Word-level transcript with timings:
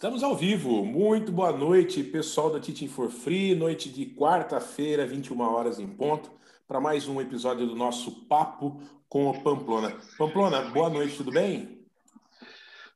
Estamos 0.00 0.22
ao 0.22 0.34
vivo. 0.34 0.82
Muito 0.82 1.30
boa 1.30 1.52
noite, 1.52 2.02
pessoal 2.02 2.50
da 2.50 2.58
Teaching 2.58 2.88
for 2.88 3.10
Free. 3.10 3.54
Noite 3.54 3.90
de 3.90 4.06
quarta-feira, 4.06 5.06
21 5.06 5.38
horas 5.42 5.78
em 5.78 5.86
ponto, 5.86 6.32
para 6.66 6.80
mais 6.80 7.06
um 7.06 7.20
episódio 7.20 7.66
do 7.66 7.76
nosso 7.76 8.24
Papo 8.24 8.80
com 9.10 9.28
o 9.28 9.42
Pamplona. 9.42 9.94
Pamplona, 10.16 10.62
boa 10.70 10.88
noite, 10.88 11.18
tudo 11.18 11.30
bem? 11.30 11.84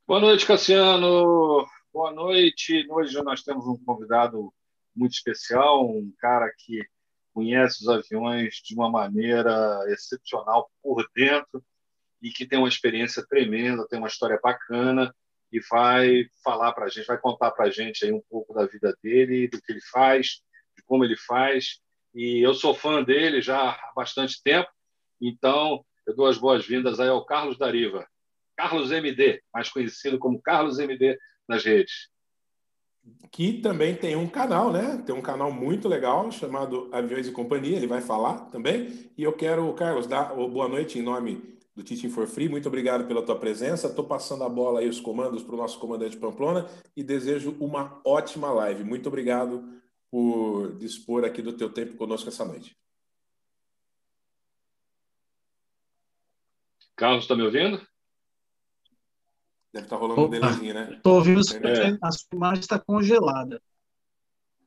Boa 0.07 0.19
noite, 0.19 0.47
Cassiano. 0.47 1.67
Boa 1.93 2.11
noite. 2.11 2.87
Hoje 2.89 3.23
nós 3.23 3.43
temos 3.43 3.67
um 3.67 3.77
convidado 3.85 4.51
muito 4.97 5.13
especial, 5.13 5.87
um 5.87 6.11
cara 6.19 6.51
que 6.57 6.83
conhece 7.35 7.83
os 7.83 7.89
aviões 7.91 8.63
de 8.65 8.75
uma 8.75 8.89
maneira 8.89 9.79
excepcional 9.89 10.71
por 10.83 11.07
dentro 11.15 11.63
e 12.23 12.31
que 12.31 12.47
tem 12.47 12.59
uma 12.59 12.69
experiência 12.69 13.23
tremenda, 13.29 13.87
tem 13.89 13.99
uma 13.99 14.09
história 14.09 14.41
bacana 14.43 15.15
e 15.55 15.61
vai 15.71 16.27
falar 16.43 16.73
para 16.73 16.87
a 16.87 16.89
gente, 16.89 17.07
vai 17.07 17.17
contar 17.17 17.53
para 17.53 17.67
a 17.67 17.71
gente 17.71 18.05
aí 18.05 18.13
um 18.13 18.21
pouco 18.29 18.53
da 18.53 18.67
vida 18.67 18.93
dele, 19.01 19.47
do 19.47 19.63
que 19.63 19.71
ele 19.73 19.81
faz, 19.93 20.41
de 20.77 20.83
como 20.85 21.05
ele 21.05 21.17
faz. 21.17 21.79
E 22.13 22.45
eu 22.45 22.53
sou 22.55 22.75
fã 22.75 23.05
dele 23.05 23.41
já 23.41 23.71
há 23.71 23.93
bastante 23.95 24.43
tempo, 24.43 24.69
então 25.21 25.85
eu 26.05 26.17
dou 26.17 26.27
as 26.27 26.39
boas-vindas 26.39 26.99
aí 26.99 27.09
ao 27.09 27.25
Carlos 27.25 27.57
Dariva, 27.57 28.05
Carlos 28.57 28.91
MD, 28.91 29.41
mais 29.55 29.69
conhecido 29.69 30.19
como 30.19 30.43
Carlos 30.43 30.81
MD 30.81 31.17
nas 31.49 31.65
redes. 31.65 32.09
Que 33.31 33.61
também 33.61 33.95
tem 33.95 34.17
um 34.17 34.27
canal, 34.27 34.73
né? 34.73 35.01
Tem 35.07 35.15
um 35.15 35.23
canal 35.23 35.53
muito 35.53 35.89
legal 35.89 36.33
chamado 36.33 36.89
Aviões 36.93 37.29
e 37.29 37.33
Companhia, 37.33 37.77
ele 37.77 37.87
vai 37.87 38.01
falar 38.01 38.47
também. 38.47 39.09
E 39.17 39.23
eu 39.23 39.33
quero, 39.33 39.73
Carlos, 39.75 40.09
dar 40.09 40.35
boa 40.35 40.69
noite 40.69 40.99
em 40.99 41.03
nome 41.03 41.55
do 41.75 41.83
Teaching 41.83 42.11
for 42.11 42.27
Free. 42.27 42.49
Muito 42.49 42.69
obrigado 42.69 43.07
pela 43.07 43.25
tua 43.25 43.39
presença. 43.39 43.89
Estou 43.89 44.07
passando 44.07 44.45
a 44.45 44.49
bola 44.49 44.81
aí, 44.81 44.89
os 44.89 45.01
comandos, 45.01 45.43
para 45.43 45.55
o 45.55 45.59
nosso 45.59 45.79
comandante 45.79 46.17
Pamplona 46.17 46.69
e 46.97 47.03
desejo 47.03 47.57
uma 47.59 48.01
ótima 48.05 48.53
live. 48.53 48.85
Muito 48.85 49.09
obrigado 49.09 49.83
por 50.11 50.77
dispor 50.77 51.25
aqui 51.25 51.43
do 51.43 51.57
teu 51.57 51.73
tempo 51.73 51.97
conosco 51.97 52.29
essa 52.29 52.45
noite. 52.45 52.77
Carlos, 56.97 57.25
está 57.25 57.35
me 57.35 57.43
ouvindo? 57.43 57.85
Deve 59.73 59.87
estar 59.87 59.97
tá 59.97 59.97
rolando 59.97 60.21
Opa, 60.21 60.29
um 60.29 60.41
delayzinho, 60.41 60.75
né? 60.75 60.93
Estou 60.93 61.17
ouvindo, 61.17 61.41
é. 61.41 61.99
a 62.01 62.13
sua 62.13 62.29
imagem 62.33 62.61
está 62.61 62.79
congelada. 62.79 63.61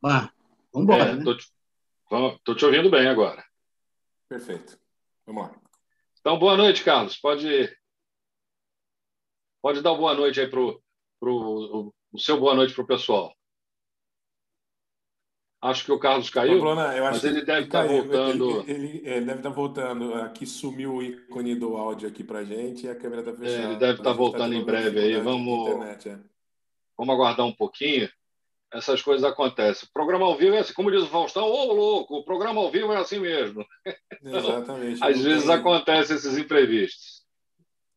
Ah, 0.04 0.30
vamos 0.74 0.84
embora, 0.84 1.12
é, 1.12 1.16
né? 1.16 1.24
Estou 1.24 2.56
te 2.56 2.66
ouvindo 2.66 2.92
bem 2.92 3.08
agora. 3.08 3.42
Perfeito. 4.28 4.78
Vamos 5.26 5.44
lá. 5.44 5.67
Então, 6.20 6.38
boa 6.38 6.58
noite, 6.58 6.84
Carlos. 6.84 7.18
Pode, 7.18 7.74
pode 9.62 9.82
dar 9.82 9.94
boa 9.94 10.14
noite 10.14 10.40
aí 10.40 10.48
para 10.48 10.60
o 10.60 11.94
seu 12.18 12.40
boa 12.40 12.56
noite 12.56 12.74
para 12.74 12.84
o 12.84 12.88
pessoal. 12.88 13.34
Acho 15.60 15.86
que 15.86 15.92
o 15.92 16.00
Carlos 16.00 16.30
caiu, 16.30 16.60
Bruna, 16.60 16.94
mas 17.02 17.24
ele 17.24 17.44
deve 17.44 17.66
estar 17.66 17.82
tá 17.82 17.88
voltando. 17.88 18.62
Ele, 18.62 18.72
ele, 18.72 18.88
ele, 19.10 19.26
deve 19.26 19.40
estar 19.40 19.50
tá 19.50 19.56
voltando. 19.56 20.14
Aqui 20.14 20.46
sumiu 20.46 20.96
o 20.96 21.04
ícone 21.04 21.56
do 21.56 21.76
áudio 21.76 22.08
aqui 22.08 22.24
para 22.24 22.44
gente 22.44 22.86
e 22.86 22.90
a 22.90 22.96
câmera 22.96 23.22
está 23.22 23.34
fechada. 23.34 23.64
É, 23.64 23.66
ele 23.66 23.76
deve 23.76 23.94
estar 23.94 24.04
tá 24.04 24.14
voltando 24.14 24.52
tá 24.52 24.56
em 24.56 24.64
breve 24.64 25.00
aí. 25.00 25.20
Vamos, 25.20 25.70
internet, 25.70 26.10
é. 26.10 26.20
vamos 26.96 27.16
aguardar 27.16 27.46
um 27.46 27.54
pouquinho. 27.54 28.08
Essas 28.74 29.02
coisas 29.02 29.24
acontecem. 29.24 29.88
O 29.88 29.94
programa 29.94 30.26
ao 30.26 30.38
vivo 30.38 30.56
é 30.56 30.60
assim, 30.60 30.74
como 30.74 30.92
diz 30.92 31.04
o 31.04 31.08
Faustão, 31.08 31.46
ô 31.46 31.74
louco, 31.74 32.18
o 32.18 32.26
programa 32.26 32.60
ao 32.60 32.70
vivo 32.70 32.92
é 32.92 32.98
assim 32.98 33.20
mesmo. 33.20 33.66
Exatamente. 34.22 35.02
Às 35.04 35.22
vezes 35.22 35.46
tem... 35.46 35.54
acontecem 35.54 36.16
esses 36.16 36.38
imprevistos. 36.38 37.26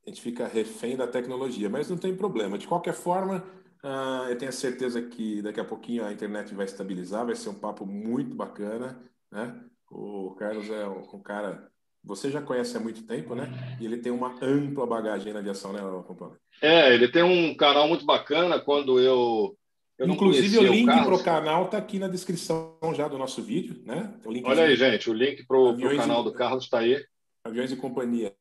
A 0.06 0.10
gente 0.10 0.22
fica 0.22 0.46
refém 0.46 0.96
da 0.96 1.06
tecnologia, 1.06 1.68
mas 1.68 1.91
não 1.91 1.98
tem 1.98 2.14
problema. 2.16 2.56
De 2.56 2.68
qualquer 2.68 2.94
forma, 2.94 3.44
uh, 3.84 4.28
eu 4.28 4.38
tenho 4.38 4.52
certeza 4.52 5.02
que 5.02 5.42
daqui 5.42 5.60
a 5.60 5.64
pouquinho 5.64 6.04
a 6.04 6.12
internet 6.12 6.54
vai 6.54 6.66
estabilizar, 6.66 7.26
vai 7.26 7.34
ser 7.34 7.48
um 7.48 7.58
papo 7.58 7.84
muito 7.84 8.34
bacana. 8.34 9.00
Né? 9.31 9.60
O 9.91 10.34
Carlos 10.37 10.70
é 10.70 10.87
um, 10.87 11.16
um 11.16 11.22
cara 11.22 11.70
você 12.02 12.31
já 12.31 12.41
conhece 12.41 12.76
há 12.76 12.81
muito 12.81 13.06
tempo, 13.06 13.34
né? 13.34 13.76
E 13.78 13.84
ele 13.84 13.98
tem 13.98 14.10
uma 14.10 14.34
ampla 14.42 14.87
bagagem 14.87 15.32
na 15.32 15.41
aviação, 15.41 15.72
né, 15.72 15.81
Pamplona? 16.06 16.37
É, 16.62 16.94
ele 16.94 17.08
tem 17.08 17.22
um 17.22 17.54
canal 17.54 17.87
muito 17.88 18.06
bacana. 18.06 18.58
Quando 18.58 18.98
eu 18.98 19.54
Inclusive, 20.00 20.59
o 20.59 20.72
link 20.72 20.87
para 20.87 21.15
o 21.15 21.22
canal 21.22 21.66
está 21.66 21.78
aqui 21.78 21.99
na 21.99 22.09
descrição 22.09 22.78
já 22.94 23.06
do 23.06 23.19
nosso 23.19 23.43
vídeo, 23.43 23.83
né? 23.84 24.15
Olha 24.44 24.65
aí, 24.65 24.77
gente, 24.77 25.11
o 25.11 25.12
link 25.12 25.47
para 25.47 25.59
o 25.59 25.97
canal 25.97 26.25
do 26.25 26.33
Carlos 26.33 26.65
está 26.65 26.78
aí. 26.78 27.05
Aviões 27.44 27.71
e 27.71 27.77
Companhia. 27.77 28.34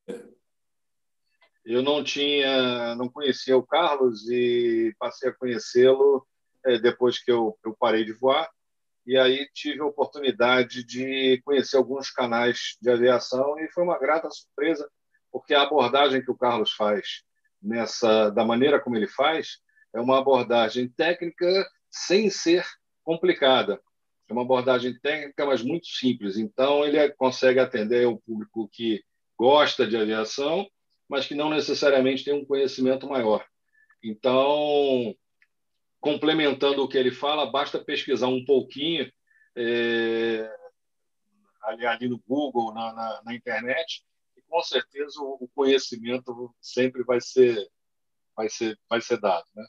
Eu 1.65 1.81
não 1.81 2.03
tinha, 2.03 2.95
não 2.95 3.09
conhecia 3.09 3.57
o 3.57 3.65
Carlos 3.65 4.27
e 4.29 4.93
passei 4.97 5.29
a 5.29 5.33
conhecê-lo 5.33 6.25
é, 6.65 6.79
depois 6.79 7.21
que 7.21 7.31
eu, 7.31 7.57
eu 7.65 7.75
parei 7.77 8.05
de 8.05 8.13
voar. 8.13 8.49
E 9.05 9.17
aí 9.17 9.47
tive 9.53 9.81
a 9.81 9.85
oportunidade 9.85 10.83
de 10.83 11.41
conhecer 11.43 11.77
alguns 11.77 12.09
canais 12.09 12.77
de 12.81 12.89
aviação 12.89 13.59
e 13.59 13.67
foi 13.71 13.83
uma 13.83 13.99
grata 13.99 14.29
surpresa, 14.29 14.89
porque 15.31 15.53
a 15.53 15.63
abordagem 15.63 16.21
que 16.21 16.31
o 16.31 16.37
Carlos 16.37 16.71
faz 16.71 17.23
nessa, 17.61 18.29
da 18.29 18.45
maneira 18.45 18.79
como 18.79 18.95
ele 18.95 19.07
faz, 19.07 19.57
é 19.93 19.99
uma 19.99 20.19
abordagem 20.19 20.87
técnica 20.89 21.67
sem 21.89 22.29
ser 22.29 22.65
complicada. 23.03 23.81
É 24.27 24.33
uma 24.33 24.43
abordagem 24.43 24.97
técnica, 24.99 25.45
mas 25.45 25.63
muito 25.63 25.87
simples. 25.87 26.37
Então, 26.37 26.85
ele 26.85 27.09
consegue 27.13 27.59
atender 27.59 28.07
o 28.07 28.19
público 28.19 28.69
que 28.71 29.03
gosta 29.37 29.87
de 29.87 29.97
aviação, 29.97 30.69
mas 31.07 31.25
que 31.25 31.33
não 31.33 31.49
necessariamente 31.49 32.23
tem 32.23 32.33
um 32.33 32.45
conhecimento 32.45 33.07
maior. 33.07 33.43
Então, 34.03 35.15
complementando 35.99 36.83
o 36.83 36.87
que 36.87 36.97
ele 36.97 37.11
fala, 37.11 37.51
basta 37.51 37.83
pesquisar 37.83 38.27
um 38.27 38.45
pouquinho 38.45 39.11
é, 39.55 40.49
ali, 41.63 41.85
ali, 41.85 42.07
no 42.07 42.19
Google, 42.19 42.73
na, 42.73 42.93
na, 42.93 43.21
na, 43.23 43.33
internet, 43.33 44.05
e 44.37 44.41
com 44.43 44.61
certeza 44.61 45.19
o, 45.19 45.37
o 45.41 45.49
conhecimento 45.49 46.53
sempre 46.61 47.03
vai 47.03 47.19
ser, 47.19 47.67
vai 48.35 48.47
ser, 48.47 48.79
vai 48.87 49.01
ser 49.01 49.19
dado. 49.19 49.45
Né? 49.55 49.65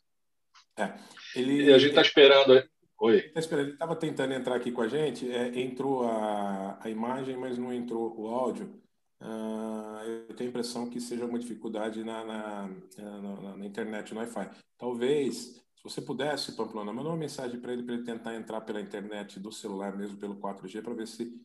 É. 0.76 0.94
Ele, 1.34 1.64
e 1.64 1.72
a 1.72 1.78
gente 1.78 1.90
está 1.90 2.02
esperando. 2.02 2.62
Oi. 3.00 3.22
Tá 3.30 3.40
ele 3.52 3.70
estava 3.72 3.96
tentando 3.96 4.34
entrar 4.34 4.56
aqui 4.56 4.70
com 4.70 4.82
a 4.82 4.88
gente, 4.88 5.30
é, 5.30 5.58
entrou 5.58 6.06
a, 6.06 6.78
a 6.82 6.90
imagem, 6.90 7.36
mas 7.36 7.56
não 7.56 7.72
entrou 7.72 8.14
o 8.18 8.28
áudio. 8.28 8.78
Uh, 9.22 10.28
eu 10.28 10.34
tenho 10.34 10.48
a 10.48 10.50
impressão 10.50 10.88
que 10.88 11.00
seja 11.00 11.26
uma 11.26 11.38
dificuldade 11.38 12.02
na, 12.04 12.24
na, 12.24 12.68
na, 12.98 13.56
na 13.56 13.66
internet, 13.66 14.12
no 14.12 14.20
Wi-Fi. 14.20 14.50
Talvez, 14.78 15.62
se 15.76 15.82
você 15.82 16.00
pudesse, 16.00 16.52
Pamplona, 16.52 16.92
mandar 16.92 17.10
uma 17.10 17.16
mensagem 17.16 17.58
para 17.60 17.72
ele, 17.72 17.82
para 17.82 17.94
ele 17.94 18.04
tentar 18.04 18.34
entrar 18.34 18.60
pela 18.62 18.80
internet 18.80 19.38
do 19.40 19.52
celular, 19.52 19.96
mesmo 19.96 20.18
pelo 20.18 20.36
4G, 20.36 20.82
para 20.82 20.94
ver 20.94 21.06
se 21.06 21.38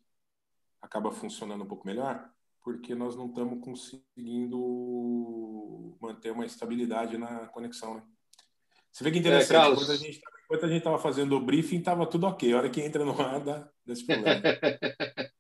acaba 0.82 1.12
funcionando 1.12 1.64
um 1.64 1.68
pouco 1.68 1.88
melhor, 1.88 2.30
porque 2.62 2.96
nós 2.96 3.16
não 3.16 3.28
estamos 3.28 3.64
conseguindo 3.64 4.58
manter 6.02 6.32
uma 6.32 6.46
estabilidade 6.46 7.18
na 7.18 7.48
conexão. 7.48 7.96
Né? 7.96 8.04
Você 8.96 9.04
vê 9.04 9.12
que 9.12 9.20
interessante, 9.20 9.58
é, 9.58 9.60
Carlos... 9.60 9.90
enquanto 10.46 10.64
a 10.64 10.68
gente 10.70 10.78
estava 10.78 10.98
fazendo 10.98 11.36
o 11.36 11.42
briefing, 11.42 11.80
estava 11.80 12.08
tudo 12.08 12.28
ok. 12.28 12.54
A 12.54 12.58
hora 12.58 12.70
que 12.70 12.80
entra 12.80 13.04
no 13.04 13.22
ar, 13.22 13.42
dá 13.42 13.70
desse 13.86 14.06
problema. 14.06 14.42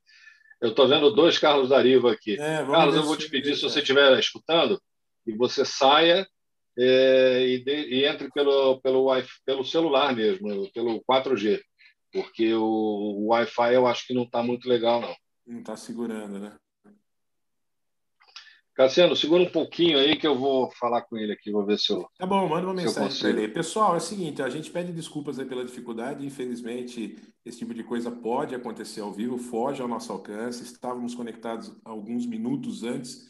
eu 0.60 0.72
estou 0.72 0.86
vendo 0.90 1.16
dois 1.16 1.40
Carlos 1.40 1.70
Dariva 1.70 2.12
aqui. 2.12 2.34
É, 2.34 2.66
Carlos, 2.66 2.98
eu 2.98 3.04
vou 3.04 3.16
te 3.16 3.30
pedir, 3.30 3.56
se 3.56 3.62
você 3.62 3.80
estiver 3.80 4.20
escutando, 4.20 4.78
e 5.26 5.32
você 5.38 5.64
saia 5.64 6.28
é, 6.78 7.48
e, 7.48 7.64
de, 7.64 7.72
e, 7.72 8.04
entre 8.04 8.30
pelo, 8.32 8.82
pelo, 8.82 9.08
pelo 9.46 9.64
celular 9.64 10.14
mesmo, 10.14 10.70
pelo 10.74 11.02
4G, 11.10 11.62
porque 12.12 12.54
o, 12.54 12.62
o 12.62 13.28
Wi-Fi 13.28 13.74
eu 13.74 13.88
acho 13.88 14.06
que 14.06 14.14
não 14.14 14.24
está 14.24 14.44
muito 14.44 14.68
legal, 14.68 15.00
não. 15.00 15.16
Não 15.48 15.60
está 15.60 15.78
segurando, 15.78 16.40
né? 16.40 16.58
Cassiano, 18.76 19.16
segura 19.16 19.42
um 19.42 19.50
pouquinho 19.50 19.98
aí 19.98 20.18
que 20.18 20.28
eu 20.28 20.38
vou 20.38 20.70
falar 20.72 21.02
com 21.04 21.16
ele 21.16 21.32
aqui, 21.32 21.50
vou 21.50 21.66
ver 21.66 21.80
se 21.80 21.94
eu. 21.94 22.06
Tá 22.18 22.26
bom, 22.26 22.46
manda 22.50 22.68
uma 22.68 22.74
mensagem 22.74 23.18
para 23.18 23.30
ele. 23.30 23.48
Pessoal, 23.48 23.94
é 23.94 23.98
o 23.98 24.02
seguinte: 24.02 24.42
a 24.42 24.50
gente 24.50 24.70
pede 24.70 24.92
desculpas 24.92 25.38
pela 25.38 25.64
dificuldade. 25.64 26.26
Infelizmente, 26.26 27.18
esse 27.46 27.60
tipo 27.60 27.74
de 27.74 27.86
coisa 27.86 28.12
pode 28.12 28.54
acontecer 28.54 29.00
ao 29.00 29.14
vivo, 29.14 29.38
foge 29.38 29.82
ao 29.82 29.88
nosso 29.88 30.12
alcance. 30.12 30.62
Estávamos 30.62 31.16
conectados 31.16 31.74
alguns 31.86 32.26
minutos 32.26 32.84
antes. 32.84 33.26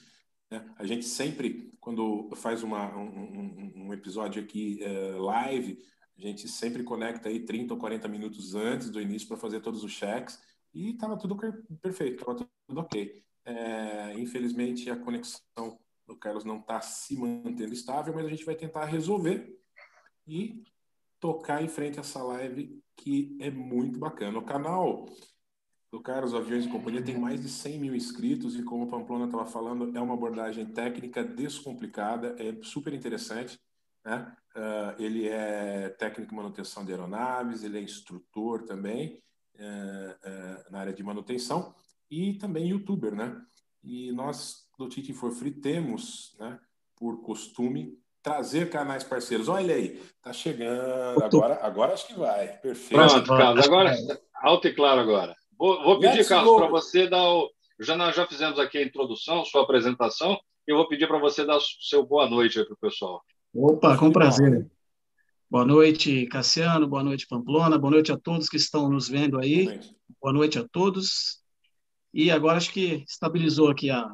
Né? 0.50 0.66
A 0.80 0.84
gente 0.84 1.06
sempre, 1.06 1.72
quando 1.80 2.28
faz 2.36 2.64
uma, 2.64 2.98
um, 2.98 3.72
um, 3.76 3.94
episódio 3.94 4.42
aqui 4.42 4.80
uh, 4.82 5.22
live, 5.22 5.78
a 6.18 6.22
gente 6.22 6.48
sempre 6.48 6.82
conecta 6.82 7.30
aí 7.30 7.42
30 7.42 7.76
ou 7.76 7.80
40 7.80 8.08
minutos 8.08 8.56
antes 8.56 8.90
do 8.90 9.00
início 9.00 9.28
para 9.28 9.38
fazer 9.38 9.60
todos 9.60 9.84
os 9.84 9.92
cheques. 9.92 10.42
E 10.74 10.90
estava 10.90 11.16
tudo 11.16 11.38
perfeito, 11.80 12.20
estava 12.20 12.36
tudo 12.36 12.82
ok. 12.82 13.24
É, 13.46 14.14
infelizmente, 14.18 14.90
a 14.90 14.96
conexão 14.96 15.80
do 16.08 16.16
Carlos 16.16 16.44
não 16.44 16.58
está 16.58 16.82
se 16.82 17.16
mantendo 17.16 17.74
estável, 17.74 18.14
mas 18.14 18.26
a 18.26 18.30
gente 18.30 18.46
vai 18.46 18.56
tentar 18.56 18.86
resolver 18.86 19.60
e 20.28 20.64
tocar 21.20 21.64
em 21.64 21.68
frente 21.68 21.98
a 21.98 22.02
essa 22.02 22.22
live 22.24 22.82
que 22.96 23.38
é 23.40 23.50
muito 23.50 24.00
bacana. 24.00 24.38
O 24.38 24.46
canal 24.46 25.06
do 25.92 26.02
Carlos 26.02 26.34
Aviões 26.34 26.66
e 26.66 26.70
Companhia 26.70 27.04
tem 27.04 27.18
mais 27.18 27.42
de 27.42 27.50
100 27.50 27.80
mil 27.80 27.96
inscritos 27.96 28.56
e, 28.56 28.64
como 28.64 28.84
o 28.84 28.88
Pamplona 28.88 29.26
estava 29.26 29.46
falando, 29.46 29.96
é 29.96 30.02
uma 30.02 30.14
abordagem 30.14 30.66
técnica 30.66 31.24
descomplicada, 31.24 32.36
é 32.40 32.62
super 32.64 32.94
interessante. 32.94 33.60
né? 34.04 34.36
Uh, 34.56 35.02
ele 35.02 35.28
é 35.28 35.90
técnico 35.90 36.30
de 36.30 36.36
manutenção 36.36 36.86
de 36.86 36.92
aeronaves, 36.92 37.64
ele 37.64 37.78
é 37.78 37.82
instrutor 37.82 38.64
também 38.64 39.22
uh, 39.56 40.70
uh, 40.70 40.72
na 40.72 40.80
área 40.80 40.94
de 40.94 41.04
manutenção 41.04 41.76
e 42.10 42.34
também 42.34 42.68
youtuber, 42.68 43.16
né? 43.16 43.36
E 43.84 44.12
nós 44.12 44.66
do 44.78 44.90
Teaching 44.90 45.14
for 45.14 45.32
Free 45.32 45.52
temos, 45.52 46.36
né, 46.40 46.60
por 46.96 47.22
costume, 47.22 47.98
trazer 48.22 48.70
canais 48.70 49.04
parceiros. 49.04 49.48
Olha 49.48 49.76
aí, 49.76 50.02
tá 50.22 50.34
chegando. 50.34 51.24
Agora, 51.24 51.60
agora 51.62 51.94
acho 51.94 52.08
que 52.08 52.16
vai. 52.16 52.48
Perfeito. 52.58 52.96
Pronto, 52.96 53.28
Carlos. 53.28 53.66
Agora, 53.66 53.96
alto 54.42 54.68
e 54.68 54.74
claro 54.74 55.02
agora. 55.02 55.36
Vou, 55.58 55.84
vou 55.84 56.00
pedir, 56.00 56.18
Let's 56.18 56.30
Carlos, 56.30 56.56
para 56.58 56.68
você 56.68 57.08
dar 57.08 57.24
o. 57.24 57.50
Já, 57.80 57.96
nós 57.96 58.16
já 58.16 58.26
fizemos 58.26 58.58
aqui 58.58 58.78
a 58.78 58.84
introdução, 58.84 59.44
sua 59.46 59.64
apresentação, 59.64 60.40
e 60.68 60.72
eu 60.72 60.78
vou 60.78 60.88
pedir 60.88 61.08
para 61.08 61.20
você 61.20 61.46
dar 61.46 61.58
o 61.58 61.62
seu 61.62 62.06
boa 62.06 62.30
noite 62.30 62.58
aí 62.58 62.66
para 62.66 62.74
o 62.74 62.78
pessoal. 62.78 63.22
Opa, 63.54 63.98
com 63.98 64.12
prazer. 64.12 64.70
Boa 65.50 65.66
noite, 65.66 66.26
Cassiano. 66.28 66.88
Boa 66.88 67.04
noite, 67.04 67.28
Pamplona. 67.28 67.78
Boa 67.78 67.92
noite 67.92 68.12
a 68.12 68.18
todos 68.18 68.50
que 68.50 68.58
estão 68.58 68.90
nos 68.90 69.08
vendo 69.08 69.38
aí. 69.38 69.80
Boa 70.20 70.34
noite 70.34 70.58
a 70.58 70.68
todos. 70.68 71.45
E 72.16 72.32
agora 72.32 72.56
acho 72.56 72.72
que 72.72 73.04
estabilizou 73.06 73.70
aqui 73.70 73.92
a. 73.92 74.08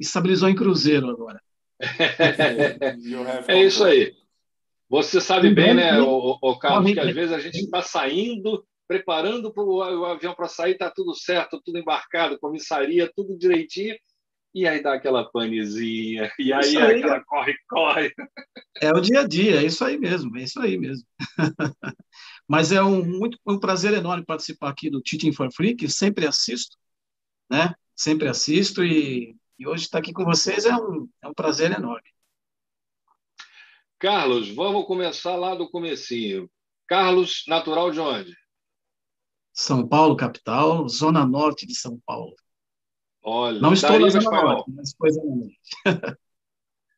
Estabilizou 0.00 0.48
em 0.48 0.54
Cruzeiro 0.56 1.08
agora. 1.08 1.40
é 3.46 3.64
isso 3.64 3.84
aí. 3.84 4.12
Você 4.88 5.20
sabe 5.20 5.54
bem, 5.54 5.74
né, 5.74 6.00
o, 6.00 6.38
o 6.42 6.58
Carlos, 6.58 6.92
que 6.92 6.98
às 6.98 7.14
vezes 7.14 7.32
a 7.32 7.38
gente 7.38 7.58
está 7.58 7.82
saindo, 7.82 8.66
preparando 8.88 9.52
para 9.52 9.62
o 9.62 10.04
avião 10.04 10.34
para 10.34 10.48
sair, 10.48 10.72
está 10.72 10.90
tudo 10.90 11.14
certo, 11.14 11.60
tudo 11.64 11.78
embarcado, 11.78 12.38
comissaria, 12.38 13.10
tudo 13.14 13.38
direitinho, 13.38 13.96
e 14.54 14.66
aí 14.66 14.82
dá 14.82 14.94
aquela 14.94 15.24
panezinha, 15.24 16.30
e 16.38 16.52
aí, 16.52 16.76
aí 16.76 16.98
aquela 16.98 17.22
corre-corre. 17.24 18.12
É 18.80 18.90
o 18.90 19.00
dia 19.00 19.20
a 19.20 19.26
dia, 19.26 19.60
é 19.60 19.64
isso 19.64 19.84
aí 19.84 19.98
mesmo, 19.98 20.36
é 20.36 20.42
isso 20.42 20.60
aí 20.60 20.78
mesmo. 20.78 21.04
Mas 22.48 22.70
é 22.70 22.82
um, 22.82 23.04
muito, 23.04 23.38
um 23.46 23.58
prazer 23.58 23.92
enorme 23.92 24.24
participar 24.24 24.70
aqui 24.70 24.88
do 24.88 25.00
Teaching 25.00 25.32
for 25.32 25.52
Free, 25.52 25.74
que 25.74 25.88
sempre 25.88 26.26
assisto, 26.26 26.76
né? 27.48 27.74
Sempre 27.94 28.28
assisto 28.28 28.84
e, 28.84 29.36
e 29.58 29.66
hoje 29.66 29.84
estar 29.84 29.98
aqui 29.98 30.12
com 30.12 30.24
vocês 30.24 30.66
é 30.66 30.76
um, 30.76 31.08
é 31.22 31.28
um 31.28 31.34
prazer 31.34 31.72
enorme. 31.72 32.08
Carlos, 33.98 34.50
vamos 34.50 34.86
começar 34.86 35.36
lá 35.36 35.54
do 35.54 35.70
comecinho. 35.70 36.50
Carlos, 36.86 37.44
natural 37.48 37.90
de 37.90 37.98
onde? 37.98 38.36
São 39.52 39.88
Paulo, 39.88 40.16
capital, 40.16 40.86
zona 40.88 41.24
norte 41.24 41.66
de 41.66 41.74
São 41.74 41.98
Paulo. 42.04 42.36
Olha, 43.22 43.58
não 43.58 43.72
estou 43.72 43.98
na 43.98 44.06
espanhol. 44.06 44.64
mas 44.68 44.94
coisa 44.94 45.20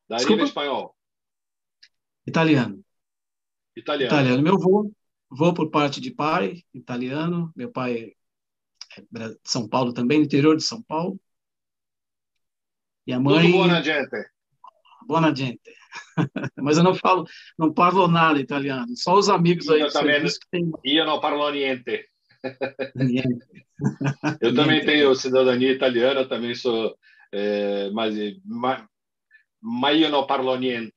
Daria 0.08 0.42
espanhol. 0.42 0.94
Italiano. 2.26 2.84
Italiano. 3.76 4.12
Italiano. 4.12 4.42
Meu 4.42 4.54
avô, 4.54 4.92
vou 5.30 5.54
por 5.54 5.70
parte 5.70 6.00
de 6.00 6.10
pai, 6.10 6.62
italiano. 6.74 7.52
Meu 7.54 7.70
pai 7.70 7.96
é 7.96 8.12
São 9.44 9.69
Paulo 9.69 9.93
também, 9.93 10.20
interior 10.20 10.56
de 10.56 10.62
São 10.62 10.82
Paulo. 10.82 11.19
E 13.06 13.12
a 13.12 13.20
mãe. 13.20 13.46
Tudo 13.46 13.52
buona 13.52 13.82
gente. 13.82 14.31
Buona 15.06 15.35
gente. 15.35 15.61
Mas 16.56 16.76
eu 16.76 16.85
não 16.85 16.94
falo, 16.94 17.26
não 17.58 17.73
falo 17.75 18.08
nada 18.08 18.38
italiano. 18.38 18.94
Só 18.96 19.14
os 19.14 19.29
amigos 19.29 19.69
aí. 19.70 19.81
Eu 19.81 19.90
também. 19.90 20.23
Tem... 20.50 20.70
Eu 20.85 21.06
não 21.06 21.20
falo 21.20 21.50
niente. 21.50 22.06
eu 24.40 24.55
também 24.55 24.85
tenho 24.85 25.14
cidadania 25.14 25.73
italiana, 25.73 26.29
também 26.29 26.55
sou, 26.55 26.96
é, 27.32 27.90
mas, 27.90 28.14
mas, 28.44 28.85
mas 29.61 30.02
eu 30.02 30.11
não 30.11 30.26
parlo 30.26 30.56
niente. 30.56 30.93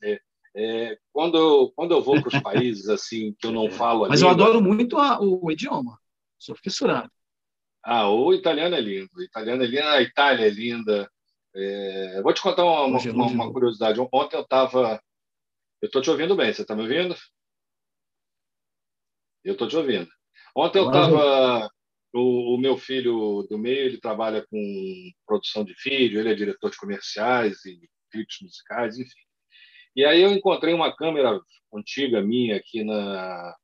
É, 0.54 0.98
quando, 1.14 1.38
eu, 1.38 1.72
quando 1.76 1.92
eu 1.92 2.02
vou 2.02 2.22
para 2.22 2.28
os 2.28 2.40
países 2.44 2.90
assim 2.90 3.34
que 3.40 3.48
eu 3.48 3.52
não 3.52 3.72
falo 3.72 4.08
Mas 4.10 4.20
língua, 4.20 4.34
eu 4.34 4.36
adoro 4.36 4.62
muito 4.62 4.98
a, 4.98 5.18
o 5.22 5.50
idioma, 5.50 5.98
sou 6.38 6.56
fissurado. 6.56 7.10
Ah, 7.84 8.10
o 8.10 8.34
italiano 8.34 8.76
é 8.76 8.82
lindo, 8.82 9.10
o 9.16 9.22
italiano 9.22 9.64
é 9.64 9.66
lindo, 9.66 9.88
a 9.88 10.02
Itália 10.02 10.48
é 10.48 10.50
linda. 10.50 11.12
É, 11.56 12.22
vou 12.22 12.34
te 12.34 12.42
contar 12.42 12.64
uma, 12.64 12.86
uma, 12.86 13.26
uma 13.26 13.52
curiosidade. 13.52 14.00
Ontem 14.14 14.38
eu 14.38 14.44
estava. 14.44 15.02
Eu 15.82 15.88
estou 15.88 16.02
te 16.02 16.10
ouvindo 16.10 16.36
bem, 16.36 16.54
você 16.54 16.62
está 16.62 16.76
me 16.76 16.84
ouvindo? 16.84 17.16
Eu 19.44 19.54
estou 19.54 19.68
te 19.68 19.76
ouvindo. 19.76 20.10
Ontem 20.56 20.80
eu 20.80 20.88
estava. 20.88 21.70
O, 22.14 22.56
o, 22.56 22.58
meu 22.58 22.78
filho 22.78 23.48
do 23.50 23.58
meio 23.58 23.86
ele 23.86 24.00
trabalha 24.00 24.46
com 24.46 25.12
produção 25.26 25.64
de 25.64 25.74
vídeo, 25.82 26.20
ele 26.20 26.30
é 26.30 26.36
diretor 26.36 26.70
de 26.70 26.78
comerciais 26.78 27.64
e 27.64 27.90
vídeos 28.14 28.38
musicais, 28.42 29.00
enfim. 29.00 29.22
E 29.96 30.04
aí 30.06 30.22
eu 30.22 30.32
encontrei 30.32 30.74
uma 30.74 30.94
câmera 30.94 31.40
antiga 31.74 32.22
minha 32.22 32.58
aqui 32.58 32.84
na 32.84 33.56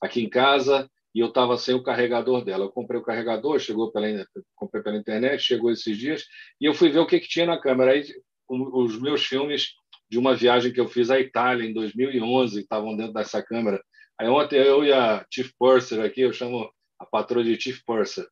aqui 0.00 0.20
em 0.20 0.28
casa 0.28 0.90
e 1.14 1.20
eu 1.20 1.28
estava 1.28 1.56
sem 1.56 1.74
o 1.74 1.82
carregador 1.82 2.44
dela. 2.44 2.64
Eu 2.64 2.70
comprei 2.70 3.00
o 3.00 3.04
carregador, 3.04 3.58
chegou 3.58 3.92
pela 3.92 4.06
comprei 4.54 4.82
pela 4.82 4.96
internet, 4.96 5.42
chegou 5.42 5.70
esses 5.70 5.96
dias 5.96 6.24
e 6.60 6.64
eu 6.64 6.74
fui 6.74 6.90
ver 6.90 7.00
o 7.00 7.06
que, 7.06 7.20
que 7.20 7.28
tinha 7.28 7.46
na 7.46 7.60
câmera. 7.60 7.92
Aí 7.92 8.04
os 8.48 9.00
meus 9.00 9.24
filmes 9.24 9.74
de 10.10 10.18
uma 10.18 10.34
viagem 10.34 10.72
que 10.72 10.80
eu 10.80 10.88
fiz 10.88 11.10
à 11.10 11.18
Itália 11.18 11.68
em 11.68 11.72
2011 11.72 12.60
estavam 12.60 12.96
dentro 12.96 13.14
dessa 13.14 13.42
câmera. 13.42 13.82
Aí 14.18 14.28
ontem 14.28 14.56
eu 14.56 14.84
e 14.84 14.92
a 14.92 15.26
Chief 15.32 15.50
Purser 15.58 16.04
aqui, 16.04 16.20
eu 16.20 16.32
chamo 16.32 16.70
a 16.98 17.06
patroa 17.06 17.42
de 17.42 17.60
Chief 17.60 17.80
Purser. 17.84 18.26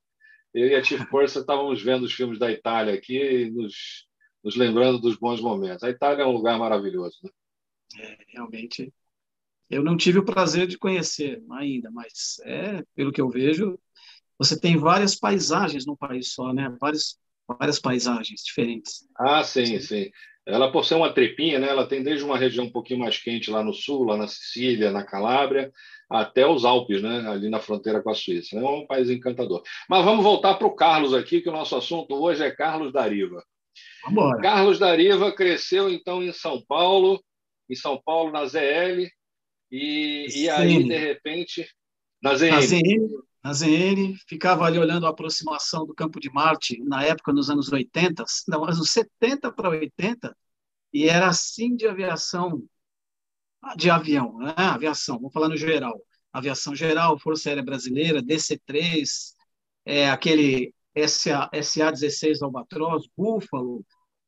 Eu 0.52 0.68
e 0.68 0.74
a 0.74 0.84
Chief 0.84 1.00
Purser 1.10 1.40
estávamos 1.40 1.82
vendo 1.82 2.04
os 2.04 2.12
filmes 2.12 2.38
da 2.38 2.50
Itália 2.50 2.94
aqui, 2.94 3.50
nos, 3.50 4.06
nos 4.44 4.56
lembrando 4.56 5.00
dos 5.00 5.16
bons 5.16 5.40
momentos. 5.40 5.82
A 5.82 5.90
Itália 5.90 6.22
é 6.22 6.26
um 6.26 6.32
lugar 6.32 6.58
maravilhoso, 6.58 7.18
né? 7.22 7.30
É, 7.98 8.18
realmente. 8.28 8.92
Eu 9.70 9.84
não 9.84 9.96
tive 9.96 10.19
o 10.19 10.25
prazer 10.25 10.67
de 10.67 10.76
conhecer 10.76 11.43
ainda, 11.52 11.90
mas 11.90 12.40
é, 12.44 12.82
pelo 12.94 13.12
que 13.12 13.20
eu 13.20 13.28
vejo, 13.28 13.78
você 14.37 14.58
tem 14.58 14.76
várias 14.76 15.14
paisagens 15.14 15.87
no 15.87 15.96
país 15.96 16.32
só, 16.32 16.52
né? 16.52 16.75
Várias, 16.81 17.17
várias 17.46 17.78
paisagens 17.78 18.43
diferentes. 18.43 19.06
Ah, 19.17 19.44
sim, 19.44 19.78
sim. 19.78 20.11
Ela, 20.46 20.72
por 20.72 20.84
ser 20.84 20.94
uma 20.94 21.12
trepinha, 21.12 21.58
né, 21.58 21.69
ela 21.69 21.87
tem 21.87 22.02
desde 22.02 22.25
uma 22.25 22.37
região 22.37 22.64
um 22.64 22.72
pouquinho 22.72 22.99
mais 23.00 23.19
quente 23.19 23.50
lá 23.50 23.62
no 23.62 23.72
sul, 23.72 24.05
lá 24.05 24.17
na 24.17 24.26
Sicília, 24.26 24.90
na 24.90 25.05
Calábria, 25.05 25.70
até 26.08 26.46
os 26.46 26.64
Alpes, 26.64 27.02
né, 27.02 27.28
ali 27.28 27.49
na 27.49 27.61
fronteira 27.61 28.02
com 28.02 28.11
a 28.11 28.14
Suíça. 28.14 28.58
É 28.58 28.64
um 28.64 28.87
país 28.87 29.11
encantador. 29.11 29.62
Mas 29.88 30.05
vamos 30.05 30.25
voltar 30.25 30.55
para 30.55 30.66
o 30.66 30.75
Carlos 30.75 31.14
aqui, 31.14 31.40
que 31.40 31.49
o 31.49 31.52
nosso 31.52 31.76
assunto 31.76 32.14
hoje 32.14 32.43
é 32.43 32.50
Carlos 32.50 32.93
Dariva. 32.93 33.44
Vamos 34.05 34.40
Carlos 34.40 34.78
Dariva 34.78 35.31
cresceu, 35.31 35.88
então, 35.88 36.23
em 36.23 36.32
São 36.32 36.61
Paulo, 36.66 37.23
em 37.68 37.75
São 37.75 38.00
Paulo, 38.02 38.33
na 38.33 38.47
ZL, 38.47 39.06
e, 39.70 40.26
e 40.34 40.50
aí, 40.50 40.82
de 40.82 40.96
repente, 40.96 41.68
na 42.22 42.34
ZN. 42.34 42.50
Na 42.50 42.60
ZN, 42.60 43.22
na 43.42 43.52
ZN, 43.52 44.16
ficava 44.28 44.64
ali 44.64 44.78
olhando 44.78 45.06
a 45.06 45.10
aproximação 45.10 45.86
do 45.86 45.94
Campo 45.94 46.20
de 46.20 46.30
Marte, 46.30 46.82
na 46.84 47.04
época, 47.04 47.32
nos 47.32 47.48
anos 47.48 47.70
80, 47.70 48.24
não, 48.48 48.64
anos 48.64 48.90
70 48.90 49.52
para 49.52 49.70
80, 49.70 50.36
e 50.92 51.08
era 51.08 51.28
assim 51.28 51.74
de 51.74 51.86
aviação, 51.86 52.62
de 53.76 53.90
avião, 53.90 54.38
né? 54.38 54.54
aviação, 54.56 55.16
vamos 55.16 55.32
falar 55.32 55.48
no 55.48 55.56
geral, 55.56 56.00
aviação 56.32 56.74
geral, 56.74 57.18
Força 57.18 57.48
Aérea 57.48 57.62
Brasileira, 57.62 58.22
DC-3, 58.22 59.34
é, 59.84 60.10
aquele 60.10 60.74
SA, 61.06 61.48
SA-16 61.52 62.42
Albatross, 62.42 63.08
Búfalo, 63.16 63.84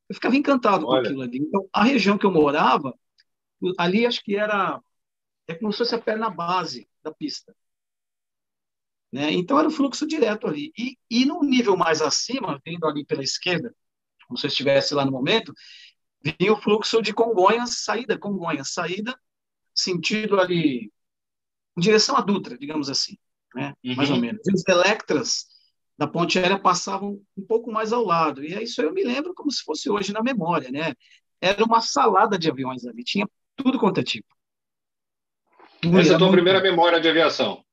eu 0.09 0.15
ficava 0.15 0.35
encantado 0.35 0.85
Olha. 0.85 1.01
com 1.01 1.07
aquilo 1.07 1.21
ali. 1.21 1.37
Então, 1.39 1.67
a 1.71 1.83
região 1.83 2.17
que 2.17 2.25
eu 2.25 2.31
morava, 2.31 2.93
ali 3.77 4.05
acho 4.05 4.23
que 4.23 4.35
era, 4.35 4.79
é 5.47 5.55
como 5.55 5.71
se 5.71 5.79
fosse 5.79 5.95
a 5.95 6.01
perna 6.01 6.29
base 6.29 6.87
da 7.03 7.11
pista. 7.13 7.55
Né? 9.11 9.31
Então 9.31 9.59
era 9.59 9.67
o 9.67 9.71
fluxo 9.71 10.07
direto 10.07 10.47
ali. 10.47 10.73
E, 10.77 10.97
e 11.09 11.25
no 11.25 11.41
nível 11.41 11.77
mais 11.77 12.01
acima, 12.01 12.59
vindo 12.65 12.85
ali 12.85 13.05
pela 13.05 13.23
esquerda, 13.23 13.73
como 14.27 14.37
se 14.37 14.45
eu 14.45 14.49
estivesse 14.49 14.93
lá 14.93 15.05
no 15.05 15.11
momento, 15.11 15.53
vinha 16.21 16.51
o 16.51 16.59
fluxo 16.59 17.01
de 17.01 17.13
Congonhas, 17.13 17.83
saída, 17.83 18.17
Congonhas, 18.17 18.73
saída, 18.73 19.17
sentido 19.73 20.39
ali, 20.39 20.91
em 21.77 21.81
direção 21.81 22.15
à 22.15 22.21
Dutra, 22.21 22.57
digamos 22.57 22.89
assim, 22.89 23.17
né? 23.53 23.73
Uhum. 23.83 23.95
mais 23.95 24.09
ou 24.09 24.17
menos. 24.17 24.41
E 24.47 24.53
os 24.53 24.67
Electras 24.67 25.45
da 25.97 26.07
ponte 26.07 26.39
aérea 26.39 26.57
passavam 26.57 27.21
um 27.37 27.45
pouco 27.45 27.71
mais 27.71 27.93
ao 27.93 28.03
lado. 28.03 28.43
E 28.43 28.63
isso 28.63 28.81
eu 28.81 28.91
me 28.91 29.03
lembro 29.03 29.33
como 29.33 29.51
se 29.51 29.63
fosse 29.63 29.89
hoje 29.89 30.11
na 30.11 30.23
memória, 30.23 30.71
né? 30.71 30.95
Era 31.39 31.63
uma 31.63 31.81
salada 31.81 32.37
de 32.37 32.49
aviões 32.49 32.85
ali, 32.85 33.03
tinha 33.03 33.27
tudo 33.55 33.77
quanto 33.79 33.99
é 33.99 34.03
tipo. 34.03 34.33
Essa 35.99 36.13
é 36.13 36.15
a 36.15 36.17
tua 36.17 36.27
muito... 36.27 36.37
primeira 36.37 36.61
memória 36.61 36.99
de 36.99 37.07
aviação? 37.09 37.63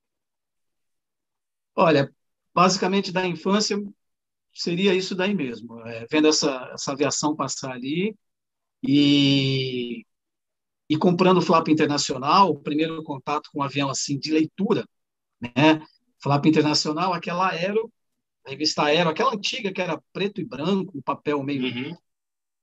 Olha, 1.74 2.12
basicamente 2.54 3.12
da 3.12 3.26
infância 3.26 3.76
seria 4.52 4.94
isso 4.94 5.14
daí 5.14 5.34
mesmo, 5.34 5.80
é, 5.86 6.06
vendo 6.10 6.28
essa, 6.28 6.70
essa 6.72 6.92
aviação 6.92 7.36
passar 7.36 7.72
ali 7.72 8.16
e, 8.82 10.04
e 10.88 10.96
comprando 10.96 11.38
o 11.38 11.42
Flap 11.42 11.68
Internacional, 11.68 12.50
o 12.50 12.58
primeiro 12.58 13.02
contato 13.04 13.50
com 13.52 13.60
um 13.60 13.62
avião 13.62 13.88
assim 13.88 14.18
de 14.18 14.32
leitura, 14.32 14.84
né? 15.40 15.80
Flap 16.22 16.44
Internacional, 16.46 17.12
aquela 17.12 17.50
Aero, 17.50 17.90
a 18.44 18.50
revista 18.50 18.82
Aero, 18.82 19.10
aquela 19.10 19.34
antiga 19.34 19.72
que 19.72 19.80
era 19.80 20.02
preto 20.12 20.40
e 20.40 20.44
branco, 20.44 20.98
o 20.98 21.02
papel 21.02 21.42
meio, 21.42 21.62
uhum. 21.62 21.96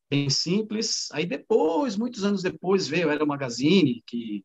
bem 0.09 0.29
simples. 0.29 1.09
Aí 1.11 1.25
depois, 1.25 1.95
muitos 1.95 2.23
anos 2.23 2.43
depois, 2.43 2.87
veio 2.87 3.09
Era 3.09 3.25
Magazine, 3.25 4.03
que 4.05 4.43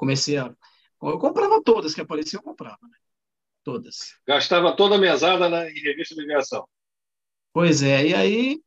comecei 0.00 0.38
a. 0.38 0.54
Eu 1.02 1.18
comprava 1.18 1.62
todas 1.62 1.94
que 1.94 2.00
apareciam, 2.00 2.40
eu 2.40 2.44
comprava, 2.44 2.78
né? 2.82 2.96
Todas. 3.62 4.14
Gastava 4.26 4.74
toda 4.74 4.94
a 4.94 4.98
mesada 4.98 5.48
na, 5.48 5.70
em 5.70 5.80
revista 5.80 6.14
de 6.14 6.22
aviação. 6.22 6.66
Pois 7.52 7.82
é, 7.82 8.06
e 8.06 8.14
aí 8.14 8.62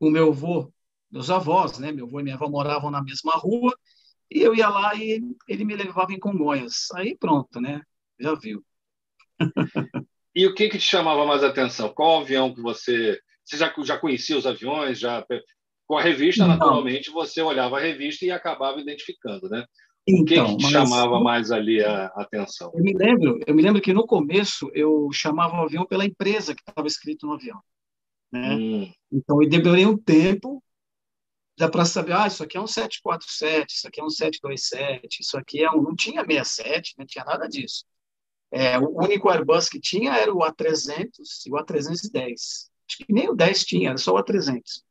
o 0.00 0.10
meu 0.10 0.30
avô, 0.30 0.72
meus 1.10 1.30
avós, 1.30 1.78
né? 1.78 1.92
Meu 1.92 2.06
avô 2.06 2.18
e 2.18 2.24
minha 2.24 2.34
avó 2.34 2.48
moravam 2.48 2.90
na 2.90 3.02
mesma 3.02 3.32
rua, 3.34 3.72
e 4.28 4.40
eu 4.40 4.54
ia 4.54 4.68
lá 4.68 4.94
e 4.96 5.22
ele 5.46 5.64
me 5.64 5.76
levava 5.76 6.12
em 6.12 6.18
Congonhas. 6.18 6.88
Aí 6.94 7.16
pronto, 7.16 7.60
né? 7.60 7.80
Já 8.18 8.34
viu. 8.34 8.64
e 10.34 10.46
o 10.46 10.54
que, 10.54 10.68
que 10.68 10.78
te 10.78 10.84
chamava 10.84 11.24
mais 11.24 11.44
atenção? 11.44 11.92
Qual 11.94 12.22
avião 12.22 12.52
que 12.52 12.60
você. 12.60 13.20
Você 13.44 13.56
já, 13.56 13.72
já 13.84 13.96
conhecia 13.96 14.36
os 14.36 14.46
aviões? 14.46 14.98
Já 14.98 15.24
Com 15.86 15.96
a 15.96 16.02
revista, 16.02 16.42
Não. 16.42 16.54
naturalmente, 16.54 17.10
você 17.10 17.40
olhava 17.40 17.78
a 17.78 17.80
revista 17.80 18.24
e 18.24 18.30
acabava 18.30 18.80
identificando, 18.80 19.48
né? 19.48 19.64
O 20.14 20.24
que, 20.24 20.34
então, 20.34 20.56
que 20.56 20.64
te 20.64 20.70
chamava 20.70 21.20
mais 21.20 21.50
ali 21.50 21.82
a 21.82 22.06
atenção? 22.16 22.72
Eu 22.74 22.82
me 22.82 22.94
lembro, 22.94 23.38
eu 23.46 23.54
me 23.54 23.62
lembro 23.62 23.80
que 23.80 23.92
no 23.92 24.06
começo 24.06 24.70
eu 24.74 25.08
chamava 25.12 25.56
o 25.56 25.62
avião 25.62 25.84
pela 25.84 26.04
empresa 26.04 26.54
que 26.54 26.62
estava 26.66 26.86
escrito 26.86 27.26
no 27.26 27.34
avião. 27.34 27.60
Né? 28.32 28.54
Hum. 28.54 28.92
Então 29.12 29.42
eu 29.42 29.48
demorei 29.48 29.84
um 29.86 29.96
tempo 29.96 30.62
dá 31.58 31.68
para 31.68 31.84
saber, 31.84 32.12
ah, 32.12 32.26
isso 32.26 32.42
aqui 32.42 32.56
é 32.56 32.60
um 32.60 32.68
747, 32.68 33.74
isso 33.74 33.88
aqui 33.88 34.00
é 34.00 34.04
um 34.04 34.08
727, 34.08 35.20
isso 35.20 35.36
aqui 35.36 35.64
é 35.64 35.70
um. 35.70 35.82
Não 35.82 35.96
tinha 35.96 36.24
67, 36.24 36.94
não 36.96 37.04
tinha 37.04 37.24
nada 37.24 37.48
disso. 37.48 37.84
É, 38.50 38.78
o 38.78 38.96
único 38.96 39.28
Airbus 39.28 39.68
que 39.68 39.80
tinha 39.80 40.14
era 40.14 40.32
o 40.32 40.38
A300 40.38 41.46
e 41.46 41.52
o 41.52 41.56
A310. 41.56 42.32
Acho 42.88 42.98
que 42.98 43.12
nem 43.12 43.28
o 43.28 43.34
10 43.34 43.64
tinha, 43.64 43.90
era 43.90 43.98
só 43.98 44.14
o 44.14 44.22
A300. 44.22 44.82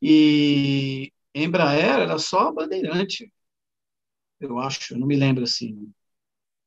E 0.00 1.12
Embraer 1.34 2.00
era 2.00 2.18
só 2.18 2.50
Bandeirante, 2.50 3.30
eu 4.40 4.58
acho, 4.58 4.94
eu 4.94 4.98
não 4.98 5.06
me 5.06 5.16
lembro 5.16 5.44
assim. 5.44 5.92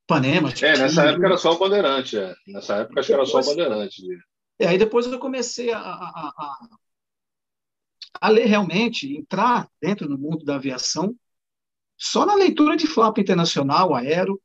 Panema. 0.08 0.50
É, 0.62 0.78
nessa 0.78 1.06
época 1.06 1.26
era 1.26 1.38
só 1.38 1.54
o 1.54 1.60
Bandeirante, 1.60 2.18
é. 2.18 2.36
Nessa 2.48 2.76
época 2.78 3.00
acho 3.00 3.08
que 3.08 3.14
era 3.14 3.26
só 3.26 3.40
o 3.40 3.46
Bandeirante. 3.46 4.02
É, 4.60 4.68
aí 4.68 4.78
depois 4.78 5.08
eu 5.08 5.20
comecei 5.20 5.72
a, 5.72 5.80
a, 5.80 6.34
a, 6.38 6.68
a 8.20 8.30
ler 8.30 8.46
realmente, 8.46 9.16
entrar 9.16 9.70
dentro 9.82 10.08
do 10.08 10.18
mundo 10.18 10.44
da 10.44 10.56
aviação, 10.56 11.16
só 11.98 12.26
na 12.26 12.36
leitura 12.36 12.76
de 12.76 12.88
flap 12.88 13.18
internacional, 13.20 13.96
aero, 13.96 14.42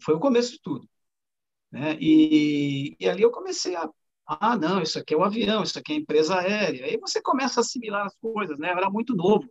foi 0.00 0.14
o 0.14 0.20
começo 0.20 0.52
de 0.52 0.60
tudo. 0.60 0.88
Né? 1.70 1.96
E, 2.00 2.96
e 2.98 3.08
ali 3.08 3.22
eu 3.22 3.30
comecei 3.30 3.74
a, 3.76 3.88
ah, 4.26 4.56
não, 4.56 4.82
isso 4.82 4.98
aqui 4.98 5.14
é 5.14 5.16
o 5.16 5.22
avião, 5.22 5.62
isso 5.62 5.78
aqui 5.78 5.92
é 5.92 5.96
a 5.96 5.98
empresa 5.98 6.38
aérea. 6.38 6.86
Aí 6.86 6.98
você 6.98 7.22
começa 7.22 7.60
a 7.60 7.62
assimilar 7.62 8.06
as 8.06 8.16
coisas, 8.16 8.58
né? 8.58 8.72
Eu 8.72 8.78
era 8.78 8.90
muito 8.90 9.14
novo. 9.14 9.48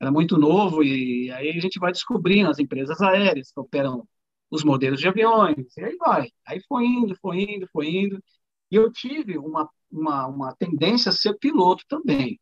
Era 0.00 0.10
muito 0.10 0.38
novo 0.38 0.82
e 0.82 1.30
aí 1.32 1.50
a 1.50 1.60
gente 1.60 1.78
vai 1.78 1.92
descobrindo 1.92 2.50
as 2.50 2.58
empresas 2.58 3.00
aéreas 3.00 3.50
que 3.52 3.60
operam 3.60 4.06
os 4.50 4.62
modelos 4.64 5.00
de 5.00 5.08
aviões, 5.08 5.76
e 5.76 5.84
aí 5.84 5.96
vai. 5.96 6.28
Aí 6.46 6.60
foi 6.68 6.84
indo, 6.84 7.16
foi 7.20 7.40
indo, 7.42 7.66
foi 7.72 7.88
indo. 7.88 8.22
E 8.70 8.76
eu 8.76 8.92
tive 8.92 9.38
uma, 9.38 9.68
uma, 9.90 10.26
uma 10.26 10.54
tendência 10.56 11.10
a 11.10 11.12
ser 11.12 11.36
piloto 11.38 11.84
também 11.88 12.38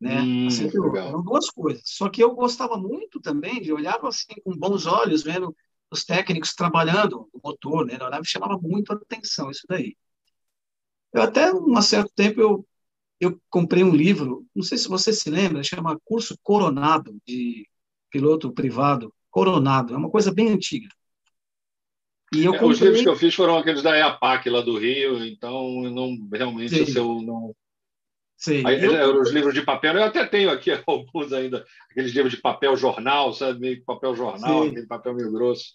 né? 0.00 0.20
Hum, 0.20 0.46
assim, 0.46 0.68
eram 0.68 1.22
duas 1.22 1.50
coisas. 1.50 1.82
Só 1.86 2.08
que 2.08 2.22
eu 2.22 2.34
gostava 2.34 2.76
muito 2.76 3.20
também 3.20 3.60
de 3.60 3.72
olhar 3.72 3.98
assim 4.04 4.34
com 4.44 4.56
bons 4.56 4.86
olhos, 4.86 5.22
vendo 5.22 5.54
os 5.90 6.04
técnicos 6.04 6.54
trabalhando 6.54 7.28
o 7.32 7.40
motor, 7.42 7.86
né? 7.86 7.96
Na 7.96 8.18
me 8.18 8.26
chamava 8.26 8.58
muito 8.58 8.92
a 8.92 8.96
atenção 8.96 9.50
isso 9.50 9.64
daí. 9.68 9.96
Eu 11.12 11.22
até 11.22 11.52
um 11.52 11.80
certo 11.80 12.12
tempo 12.14 12.40
eu 12.40 12.66
eu 13.20 13.40
comprei 13.48 13.82
um 13.82 13.94
livro, 13.94 14.46
não 14.54 14.62
sei 14.62 14.78
se 14.78 14.88
você 14.88 15.12
se 15.12 15.30
lembra, 15.30 15.62
chama 15.62 15.98
Curso 16.04 16.38
Coronado 16.42 17.16
de 17.26 17.66
piloto 18.10 18.52
privado. 18.52 19.12
Coronado, 19.30 19.94
é 19.94 19.96
uma 19.96 20.10
coisa 20.10 20.32
bem 20.32 20.48
antiga. 20.48 20.88
E 22.34 22.44
eu 22.44 22.54
é, 22.54 22.58
comprei... 22.58 22.70
Os 22.72 22.80
livros 22.80 23.02
que 23.02 23.08
eu 23.08 23.16
fiz 23.16 23.34
foram 23.34 23.56
aqueles 23.58 23.82
da 23.82 23.96
EAPAC 23.96 24.48
lá 24.50 24.60
do 24.60 24.78
Rio, 24.78 25.24
então 25.24 25.82
não 25.82 26.28
realmente 26.32 26.86
Sim. 26.86 26.98
eu 26.98 27.22
não 27.22 27.54
Sim. 28.36 28.62
Aí, 28.66 28.84
eu... 28.84 29.20
Os 29.20 29.30
livros 29.30 29.54
de 29.54 29.62
papel, 29.62 29.96
eu 29.96 30.04
até 30.04 30.24
tenho 30.26 30.50
aqui 30.50 30.70
alguns 30.86 31.32
ainda, 31.32 31.64
aqueles 31.90 32.12
livros 32.12 32.34
de 32.34 32.40
papel 32.40 32.76
jornal, 32.76 33.32
sabe? 33.32 33.60
Meio 33.60 33.84
papel 33.84 34.14
jornal, 34.14 34.64
Sim. 34.64 34.68
aquele 34.68 34.86
papel 34.86 35.14
meio 35.14 35.32
grosso. 35.32 35.74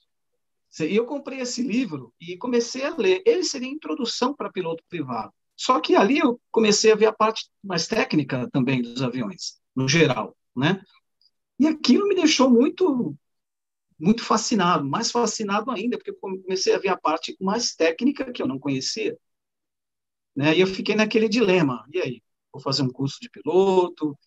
Sim. 0.69 0.85
Eu 0.85 1.05
comprei 1.05 1.39
esse 1.39 1.61
livro 1.61 2.13
e 2.19 2.37
comecei 2.37 2.85
a 2.85 2.95
ler. 2.95 3.21
Ele 3.25 3.43
seria 3.43 3.67
introdução 3.67 4.33
para 4.33 4.51
piloto 4.51 4.83
privado. 4.87 5.33
Só 5.61 5.79
que 5.79 5.95
ali 5.95 6.17
eu 6.17 6.41
comecei 6.49 6.91
a 6.91 6.95
ver 6.95 7.05
a 7.05 7.13
parte 7.13 7.47
mais 7.63 7.85
técnica 7.87 8.49
também 8.51 8.81
dos 8.81 9.03
aviões, 9.03 9.59
no 9.75 9.87
geral, 9.87 10.35
né? 10.55 10.81
E 11.59 11.67
aquilo 11.67 12.07
me 12.07 12.15
deixou 12.15 12.49
muito 12.49 13.15
muito 13.99 14.23
fascinado, 14.23 14.83
mais 14.83 15.11
fascinado 15.11 15.69
ainda, 15.69 15.95
porque 15.97 16.11
comecei 16.13 16.73
a 16.73 16.79
ver 16.79 16.89
a 16.89 16.97
parte 16.97 17.37
mais 17.39 17.75
técnica 17.75 18.31
que 18.31 18.41
eu 18.41 18.47
não 18.47 18.57
conhecia. 18.57 19.15
Né? 20.35 20.57
E 20.57 20.61
eu 20.61 20.65
fiquei 20.65 20.95
naquele 20.95 21.29
dilema. 21.29 21.85
E 21.93 21.99
aí? 21.99 22.23
vou 22.51 22.61
fazer 22.61 22.81
um 22.81 22.89
curso 22.89 23.19
de 23.21 23.29
piloto, 23.29 24.17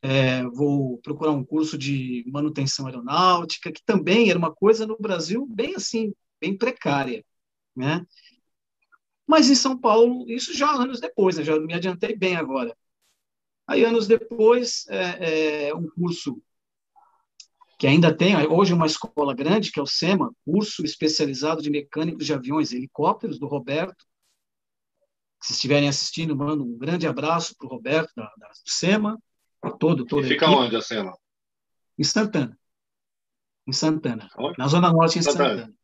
é, 0.00 0.44
vou 0.44 0.98
procurar 0.98 1.32
um 1.32 1.44
curso 1.44 1.76
de 1.76 2.24
manutenção 2.28 2.86
aeronáutica, 2.86 3.72
que 3.72 3.82
também 3.84 4.30
era 4.30 4.38
uma 4.38 4.54
coisa 4.54 4.86
no 4.86 4.96
Brasil 4.96 5.46
bem 5.50 5.74
assim, 5.74 6.14
bem 6.40 6.56
precária, 6.56 7.24
né? 7.74 8.06
Mas 9.26 9.50
em 9.50 9.54
São 9.54 9.76
Paulo, 9.76 10.28
isso 10.28 10.56
já 10.56 10.70
anos 10.70 11.00
depois, 11.00 11.36
né? 11.36 11.44
já 11.44 11.58
me 11.58 11.74
adiantei 11.74 12.14
bem 12.14 12.36
agora. 12.36 12.76
Aí, 13.66 13.84
anos 13.84 14.06
depois, 14.06 14.86
é, 14.88 15.68
é 15.68 15.74
um 15.74 15.88
curso 15.88 16.42
que 17.78 17.86
ainda 17.86 18.14
tem, 18.14 18.36
hoje 18.46 18.72
é 18.72 18.74
uma 18.74 18.86
escola 18.86 19.34
grande, 19.34 19.72
que 19.72 19.80
é 19.80 19.82
o 19.82 19.86
SEMA, 19.86 20.32
Curso 20.44 20.84
Especializado 20.84 21.62
de 21.62 21.70
Mecânicos 21.70 22.26
de 22.26 22.32
Aviões 22.32 22.72
e 22.72 22.76
Helicópteros, 22.76 23.38
do 23.38 23.46
Roberto, 23.46 24.04
se 25.42 25.52
estiverem 25.52 25.88
assistindo, 25.88 26.36
mando 26.36 26.64
um 26.64 26.78
grande 26.78 27.06
abraço 27.06 27.54
para 27.56 27.66
o 27.66 27.70
Roberto, 27.70 28.10
da, 28.16 28.30
da 28.38 28.50
SEMA, 28.64 29.18
e 29.64 29.70
todo, 29.78 30.06
todo 30.06 30.24
e 30.24 30.28
fica 30.28 30.48
onde 30.48 30.76
a 30.76 30.80
SEMA? 30.80 31.16
Em 31.98 32.04
Santana. 32.04 32.58
Em 33.66 33.72
Santana. 33.72 34.28
Onde? 34.38 34.58
Na 34.58 34.68
Zona 34.68 34.90
Norte, 34.90 35.18
em 35.18 35.22
Santana. 35.22 35.48
Santana. 35.48 35.74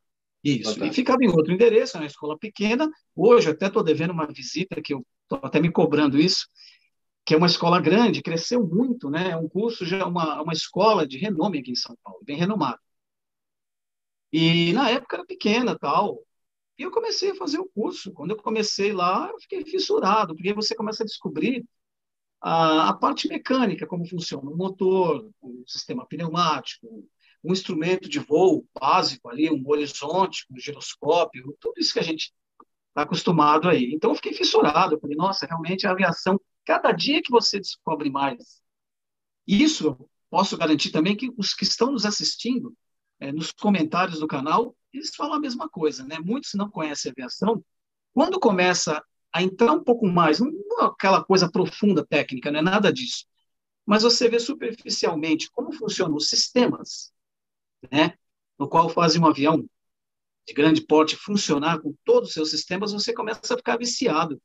Isso. 0.43 0.71
Santana. 0.71 0.91
E 0.91 0.95
ficava 0.95 1.23
em 1.23 1.29
outro 1.29 1.53
endereço, 1.53 1.97
é 1.97 2.01
uma 2.01 2.07
escola 2.07 2.39
pequena. 2.39 2.91
Hoje, 3.15 3.51
até 3.51 3.67
estou 3.67 3.83
devendo 3.83 4.13
uma 4.13 4.27
visita, 4.27 4.81
que 4.81 4.95
eu 4.95 5.05
estou 5.23 5.41
até 5.43 5.61
me 5.61 5.71
cobrando 5.71 6.19
isso, 6.19 6.49
que 7.25 7.35
é 7.35 7.37
uma 7.37 7.47
escola 7.47 7.81
grande, 7.81 8.23
cresceu 8.23 8.67
muito, 8.67 9.11
né? 9.11 9.31
É 9.31 9.37
um 9.37 9.49
curso, 9.49 9.85
já 9.85 10.07
uma, 10.07 10.43
uma 10.43 10.53
escola 10.53 11.07
de 11.07 11.19
renome 11.19 11.59
aqui 11.59 11.71
em 11.73 11.77
São 11.77 11.97
Paulo, 12.03 12.21
bem 12.25 12.37
renomada. 12.37 12.81
E 14.33 14.73
na 14.73 14.89
época 14.91 15.17
era 15.17 15.27
pequena, 15.27 15.77
tal, 15.79 16.23
e 16.79 16.83
eu 16.83 16.91
comecei 16.91 17.31
a 17.31 17.35
fazer 17.35 17.59
o 17.59 17.69
curso. 17.69 18.11
Quando 18.13 18.31
eu 18.31 18.37
comecei 18.37 18.91
lá, 18.93 19.29
eu 19.31 19.39
fiquei 19.41 19.65
fissurado, 19.65 20.35
porque 20.35 20.55
você 20.55 20.75
começa 20.75 21.03
a 21.03 21.07
descobrir 21.07 21.63
a, 22.41 22.89
a 22.89 22.95
parte 22.95 23.29
mecânica, 23.29 23.87
como 23.87 24.09
funciona 24.09 24.49
o 24.51 24.57
motor, 24.57 25.31
o 25.43 25.63
sistema 25.67 26.07
pneumático, 26.07 27.07
um 27.43 27.53
instrumento 27.53 28.09
de 28.09 28.19
voo 28.19 28.67
básico 28.79 29.29
ali, 29.29 29.51
um 29.51 29.63
horizonte, 29.67 30.47
um 30.51 30.59
giroscópio, 30.59 31.57
tudo 31.61 31.75
isso 31.79 31.93
que 31.93 31.99
a 31.99 32.05
gente 32.05 32.33
está 32.89 33.03
acostumado 33.03 33.69
aí. 33.69 33.93
Então, 33.95 34.11
eu 34.11 34.15
fiquei 34.15 34.33
fissurado. 34.33 34.99
Falei, 35.01 35.17
nossa, 35.17 35.47
realmente 35.47 35.87
a 35.87 35.93
aviação, 35.93 36.41
cada 36.65 36.93
dia 36.93 37.23
que 37.23 37.31
você 37.31 37.59
descobre 37.59 38.11
mais, 38.11 38.61
isso 39.47 39.87
eu 39.87 40.11
posso 40.29 40.57
garantir 40.57 40.91
também 40.91 41.17
que 41.17 41.31
os 41.37 41.55
que 41.55 41.65
estão 41.65 41.91
nos 41.91 42.05
assistindo, 42.05 42.75
é, 43.19 43.33
nos 43.33 43.53
comentários 43.53 44.21
do 44.21 44.27
canal, 44.27 44.77
eles 44.93 45.15
falam 45.15 45.35
a 45.35 45.41
mesma 45.41 45.69
coisa, 45.69 46.05
né? 46.05 46.19
Muitos 46.19 46.55
não 46.55 46.71
conhecem 46.71 47.11
aviação. 47.11 47.65
Quando 48.13 48.41
começa 48.41 49.03
a 49.33 49.43
entrar 49.43 49.73
um 49.73 49.83
pouco 49.83 50.07
mais, 50.07 50.41
não 50.41 50.51
é 50.81 50.85
aquela 50.85 51.23
coisa 51.23 51.51
profunda 51.51 52.05
técnica, 52.05 52.51
não 52.51 52.59
é 52.59 52.63
nada 52.63 52.93
disso, 52.93 53.25
mas 53.87 54.03
você 54.03 54.29
vê 54.29 54.39
superficialmente 54.39 55.51
como 55.51 55.73
funcionam 55.73 56.17
os 56.17 56.29
sistemas, 56.29 57.13
né? 57.91 58.15
No 58.59 58.69
qual 58.69 58.89
fazem 58.89 59.21
um 59.21 59.27
avião 59.27 59.65
de 60.47 60.55
grande 60.55 60.81
porte 60.83 61.17
funcionar 61.17 61.81
com 61.81 61.95
todos 62.05 62.31
os 62.31 62.35
seus 62.35 62.51
sistemas, 62.51 62.93
você 62.93 63.13
começa 63.13 63.55
a 63.55 63.57
ficar 63.57 63.77
viciado, 63.77 64.41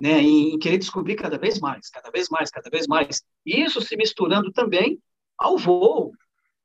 né? 0.00 0.20
Em, 0.20 0.54
em 0.54 0.58
querer 0.58 0.78
descobrir 0.78 1.16
cada 1.16 1.38
vez 1.38 1.58
mais, 1.58 1.88
cada 1.90 2.10
vez 2.10 2.28
mais, 2.28 2.50
cada 2.50 2.70
vez 2.70 2.86
mais. 2.86 3.22
E 3.44 3.62
isso 3.62 3.80
se 3.80 3.96
misturando 3.96 4.52
também 4.52 5.00
ao 5.36 5.58
voo, 5.58 6.12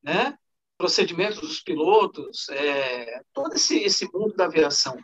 né? 0.02 0.38
procedimentos 0.78 1.40
dos 1.40 1.62
pilotos, 1.62 2.50
é, 2.50 3.22
todo 3.32 3.54
esse, 3.56 3.80
esse 3.80 4.06
mundo 4.14 4.36
da 4.36 4.46
aviação. 4.46 4.98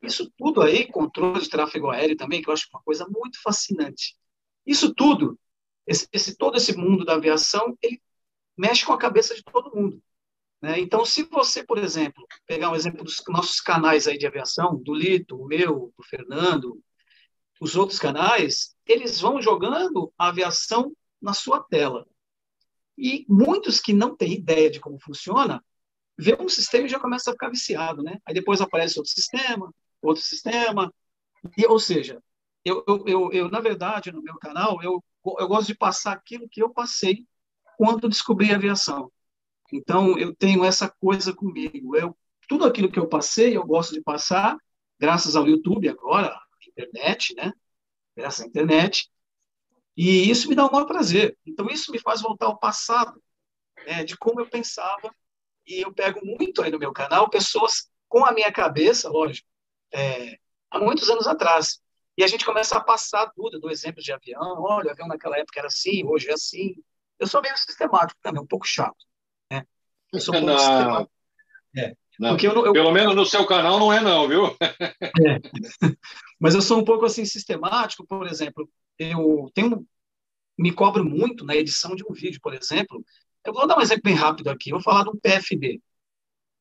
Isso 0.00 0.30
tudo 0.38 0.62
aí, 0.62 0.86
controle 0.86 1.40
de 1.40 1.48
tráfego 1.48 1.90
aéreo 1.90 2.16
também, 2.16 2.40
que 2.40 2.48
eu 2.48 2.52
acho 2.52 2.68
uma 2.72 2.82
coisa 2.82 3.04
muito 3.08 3.40
fascinante. 3.42 4.16
Isso 4.64 4.94
tudo, 4.94 5.36
esse, 5.86 6.06
esse 6.12 6.36
todo 6.36 6.56
esse 6.56 6.76
mundo 6.76 7.04
da 7.04 7.14
aviação, 7.14 7.76
ele 7.82 8.00
mexe 8.56 8.86
com 8.86 8.92
a 8.92 8.98
cabeça 8.98 9.34
de 9.34 9.42
todo 9.42 9.74
mundo. 9.74 10.00
Né? 10.62 10.78
Então, 10.78 11.04
se 11.04 11.24
você, 11.24 11.64
por 11.64 11.76
exemplo, 11.76 12.24
pegar 12.46 12.70
um 12.70 12.76
exemplo 12.76 13.02
dos 13.04 13.20
nossos 13.28 13.60
canais 13.60 14.06
aí 14.06 14.16
de 14.16 14.26
aviação, 14.26 14.80
do 14.80 14.94
Lito, 14.94 15.36
o 15.36 15.46
meu, 15.46 15.92
do 15.96 16.04
Fernando, 16.04 16.80
os 17.60 17.74
outros 17.74 17.98
canais, 17.98 18.74
eles 18.86 19.20
vão 19.20 19.42
jogando 19.42 20.12
a 20.16 20.28
aviação 20.28 20.92
na 21.20 21.34
sua 21.34 21.60
tela. 21.60 22.06
E 22.96 23.26
muitos 23.28 23.80
que 23.80 23.92
não 23.92 24.16
têm 24.16 24.34
ideia 24.34 24.70
de 24.70 24.78
como 24.78 25.00
funciona, 25.00 25.62
vê 26.16 26.36
um 26.40 26.48
sistema 26.48 26.86
e 26.86 26.90
já 26.90 27.00
começa 27.00 27.30
a 27.30 27.32
ficar 27.32 27.48
viciado, 27.48 28.02
né? 28.02 28.18
Aí 28.24 28.34
depois 28.34 28.60
aparece 28.60 28.98
outro 28.98 29.12
sistema, 29.12 29.72
outro 30.00 30.22
sistema, 30.22 30.92
e, 31.56 31.66
ou 31.66 31.78
seja, 31.78 32.22
eu, 32.64 32.84
eu, 32.86 33.04
eu, 33.06 33.32
eu, 33.32 33.50
na 33.50 33.60
verdade, 33.60 34.12
no 34.12 34.22
meu 34.22 34.38
canal, 34.38 34.80
eu, 34.82 35.02
eu 35.38 35.48
gosto 35.48 35.66
de 35.68 35.74
passar 35.74 36.12
aquilo 36.12 36.48
que 36.48 36.62
eu 36.62 36.70
passei 36.70 37.26
quando 37.76 38.08
descobri 38.08 38.52
a 38.52 38.56
aviação. 38.56 39.10
Então, 39.72 40.18
eu 40.18 40.34
tenho 40.34 40.64
essa 40.64 40.88
coisa 40.88 41.32
comigo. 41.34 41.96
Eu, 41.96 42.16
tudo 42.48 42.64
aquilo 42.64 42.90
que 42.90 42.98
eu 42.98 43.08
passei, 43.08 43.56
eu 43.56 43.64
gosto 43.64 43.94
de 43.94 44.02
passar, 44.02 44.56
graças 44.98 45.34
ao 45.34 45.48
YouTube 45.48 45.88
agora, 45.88 46.38
internet, 46.68 47.34
né? 47.34 47.52
Graças 48.16 48.44
à 48.44 48.46
internet. 48.46 49.10
E 49.96 50.30
isso 50.30 50.48
me 50.48 50.54
dá 50.54 50.66
um 50.66 50.70
maior 50.70 50.86
prazer. 50.86 51.36
Então, 51.46 51.66
isso 51.68 51.92
me 51.92 51.98
faz 51.98 52.20
voltar 52.22 52.46
ao 52.46 52.58
passado, 52.58 53.22
né, 53.86 54.04
de 54.04 54.16
como 54.16 54.40
eu 54.40 54.48
pensava. 54.48 55.14
E 55.66 55.80
eu 55.80 55.92
pego 55.92 56.24
muito 56.24 56.62
aí 56.62 56.70
no 56.70 56.78
meu 56.78 56.92
canal 56.92 57.28
pessoas 57.30 57.90
com 58.08 58.24
a 58.24 58.32
minha 58.32 58.52
cabeça, 58.52 59.08
lógico, 59.08 59.48
é, 59.92 60.38
há 60.70 60.78
muitos 60.78 61.08
anos 61.08 61.26
atrás. 61.26 61.80
E 62.16 62.22
a 62.22 62.26
gente 62.26 62.44
começa 62.44 62.76
a 62.76 62.80
passar 62.84 63.30
tudo, 63.34 63.58
do 63.58 63.70
exemplo 63.70 64.02
de 64.02 64.12
avião. 64.12 64.62
Olha, 64.62 64.88
o 64.88 64.90
avião 64.90 65.08
naquela 65.08 65.38
época 65.38 65.60
era 65.60 65.68
assim, 65.68 66.04
hoje 66.04 66.28
é 66.28 66.34
assim. 66.34 66.74
Eu 67.18 67.26
sou 67.26 67.40
meio 67.40 67.56
sistemático 67.56 68.20
também, 68.22 68.42
um 68.42 68.46
pouco 68.46 68.66
chato. 68.66 69.06
Né? 70.12 70.18
Eu 70.18 70.20
sou 70.20 70.34
um 70.34 70.38
pouco 70.38 70.52
não. 70.52 70.58
sistemático. 70.58 71.12
É. 71.76 71.96
Não, 72.18 72.36
eu, 72.36 72.66
eu, 72.66 72.72
pelo 72.72 72.92
menos 72.92 73.16
no 73.16 73.24
seu 73.24 73.46
canal 73.46 73.80
não 73.80 73.92
é 73.92 74.00
não, 74.00 74.28
viu? 74.28 74.56
É. 74.60 75.40
Mas 76.38 76.54
eu 76.54 76.60
sou 76.60 76.78
um 76.78 76.84
pouco 76.84 77.06
assim 77.06 77.24
sistemático, 77.24 78.06
por 78.06 78.26
exemplo, 78.26 78.68
eu 78.98 79.50
tenho 79.54 79.86
me 80.58 80.72
cobro 80.72 81.04
muito 81.04 81.44
na 81.44 81.56
edição 81.56 81.96
de 81.96 82.04
um 82.08 82.12
vídeo, 82.12 82.40
por 82.40 82.54
exemplo. 82.54 83.04
Eu 83.44 83.52
vou 83.52 83.66
dar 83.66 83.78
um 83.78 83.80
exemplo 83.80 84.02
bem 84.04 84.14
rápido 84.14 84.48
aqui. 84.48 84.70
Eu 84.70 84.76
vou 84.76 84.82
falar 84.82 85.04
de 85.04 85.10
um 85.10 85.16
PFD. 85.16 85.80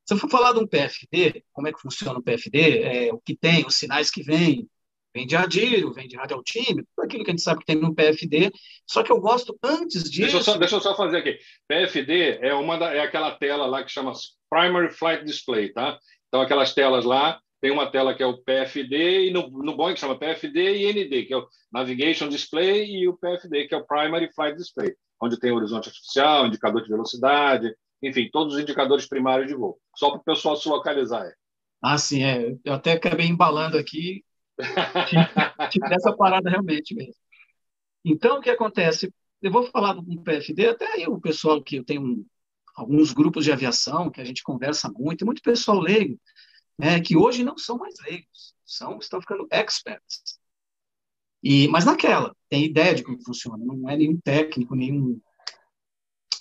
Se 0.06 0.14
eu 0.14 0.18
for 0.18 0.30
falar 0.30 0.54
de 0.54 0.60
um 0.60 0.68
PFD, 0.68 1.44
como 1.54 1.68
é 1.68 1.74
que 1.74 1.80
funciona 1.80 2.18
o 2.18 2.24
PFD, 2.24 2.80
é, 2.80 3.14
o 3.14 3.20
que 3.20 3.36
tem, 3.36 3.66
os 3.66 3.76
sinais 3.76 4.10
que 4.10 4.24
vem, 4.24 4.68
vem 5.14 5.28
de 5.28 5.36
adírio, 5.36 5.94
vem 5.94 6.08
de 6.08 6.16
radioaltímetro, 6.16 6.88
tudo 6.96 7.06
aquilo 7.06 7.24
que 7.24 7.32
a 7.32 7.34
gente 7.34 7.44
sabe 7.44 7.60
que 7.60 7.66
tem 7.66 7.76
no 7.76 7.94
PFD. 7.94 8.52
Só 8.88 9.04
que 9.04 9.12
eu 9.12 9.20
gosto 9.20 9.58
antes 9.64 10.04
disso. 10.10 10.22
Deixa 10.22 10.38
eu 10.38 10.44
só, 10.44 10.58
deixa 10.58 10.76
eu 10.76 10.82
só 10.82 10.96
fazer 10.96 11.18
aqui. 11.18 11.38
PFD 11.68 12.40
é 12.42 12.54
uma 12.54 12.78
da, 12.78 12.94
é 12.94 13.02
aquela 13.02 13.32
tela 13.32 13.66
lá 13.66 13.84
que 13.84 13.92
chama 13.92 14.14
Primary 14.50 14.90
Flight 14.90 15.26
Display, 15.26 15.72
tá? 15.72 15.98
Então 16.28 16.42
aquelas 16.42 16.74
telas 16.74 17.06
lá 17.06 17.40
tem 17.62 17.72
uma 17.72 17.90
tela 17.92 18.16
que 18.16 18.24
é 18.24 18.26
o 18.26 18.42
PFD, 18.42 19.28
e 19.28 19.32
no, 19.32 19.48
no 19.50 19.78
Boeing 19.78 19.96
chama 19.96 20.18
PFD 20.18 20.78
e 20.78 20.92
ND, 20.92 21.26
que 21.26 21.34
é 21.34 21.38
o 21.38 21.48
Navigation 21.72 22.28
Display, 22.28 22.90
e 22.90 23.08
o 23.08 23.16
PFD, 23.16 23.68
que 23.68 23.76
é 23.76 23.78
o 23.78 23.86
Primary 23.86 24.32
Flight 24.34 24.58
Display, 24.58 24.96
onde 25.22 25.40
tem 25.40 25.52
horizonte 25.52 25.88
artificial, 25.88 26.48
indicador 26.48 26.82
de 26.82 26.90
velocidade, 26.90 27.72
enfim, 28.02 28.30
todos 28.32 28.56
os 28.56 28.60
indicadores 28.60 29.08
primários 29.08 29.48
de 29.48 29.54
voo, 29.54 29.78
só 29.96 30.10
para 30.10 30.20
o 30.20 30.24
pessoal 30.24 30.56
se 30.56 30.68
localizar. 30.68 31.32
Ah, 31.84 32.00
sim, 32.00 32.24
é. 32.24 32.56
Eu 32.66 32.74
até 32.74 32.94
acabei 32.94 33.28
embalando 33.28 33.78
aqui, 33.78 34.24
tive 35.70 35.94
essa 35.94 36.16
parada 36.16 36.50
realmente 36.50 36.96
mesmo. 36.96 37.16
Então, 38.04 38.40
o 38.40 38.42
que 38.42 38.50
acontece? 38.50 39.14
Eu 39.42 39.52
vou 39.52 39.64
falar 39.64 39.94
do 39.94 40.22
PFD, 40.22 40.70
até 40.70 40.94
aí 40.94 41.08
o 41.08 41.20
pessoal 41.20 41.62
que 41.62 41.78
eu 41.78 41.84
tenho 41.84 42.26
alguns 42.76 43.12
grupos 43.12 43.44
de 43.44 43.52
aviação 43.52 44.10
que 44.10 44.22
a 44.22 44.24
gente 44.24 44.44
conversa 44.44 44.92
muito, 44.92 45.22
e 45.22 45.26
muito 45.26 45.42
pessoal 45.42 45.80
leigo, 45.80 46.20
né, 46.78 47.00
que 47.00 47.18
hoje 47.18 47.44
não 47.44 47.58
são 47.58 47.78
mais 47.78 47.96
leigos, 48.02 48.56
são, 48.66 48.98
estão 49.00 49.20
ficando 49.22 49.48
experts. 49.52 50.40
E, 51.44 51.68
mas 51.68 51.86
naquela, 51.86 52.36
tem 52.50 52.66
ideia 52.66 52.94
de 52.94 53.04
como 53.04 53.22
funciona, 53.24 53.64
não 53.64 53.90
é 53.90 53.98
nenhum 53.98 54.20
técnico, 54.20 54.76
nenhum 54.76 55.20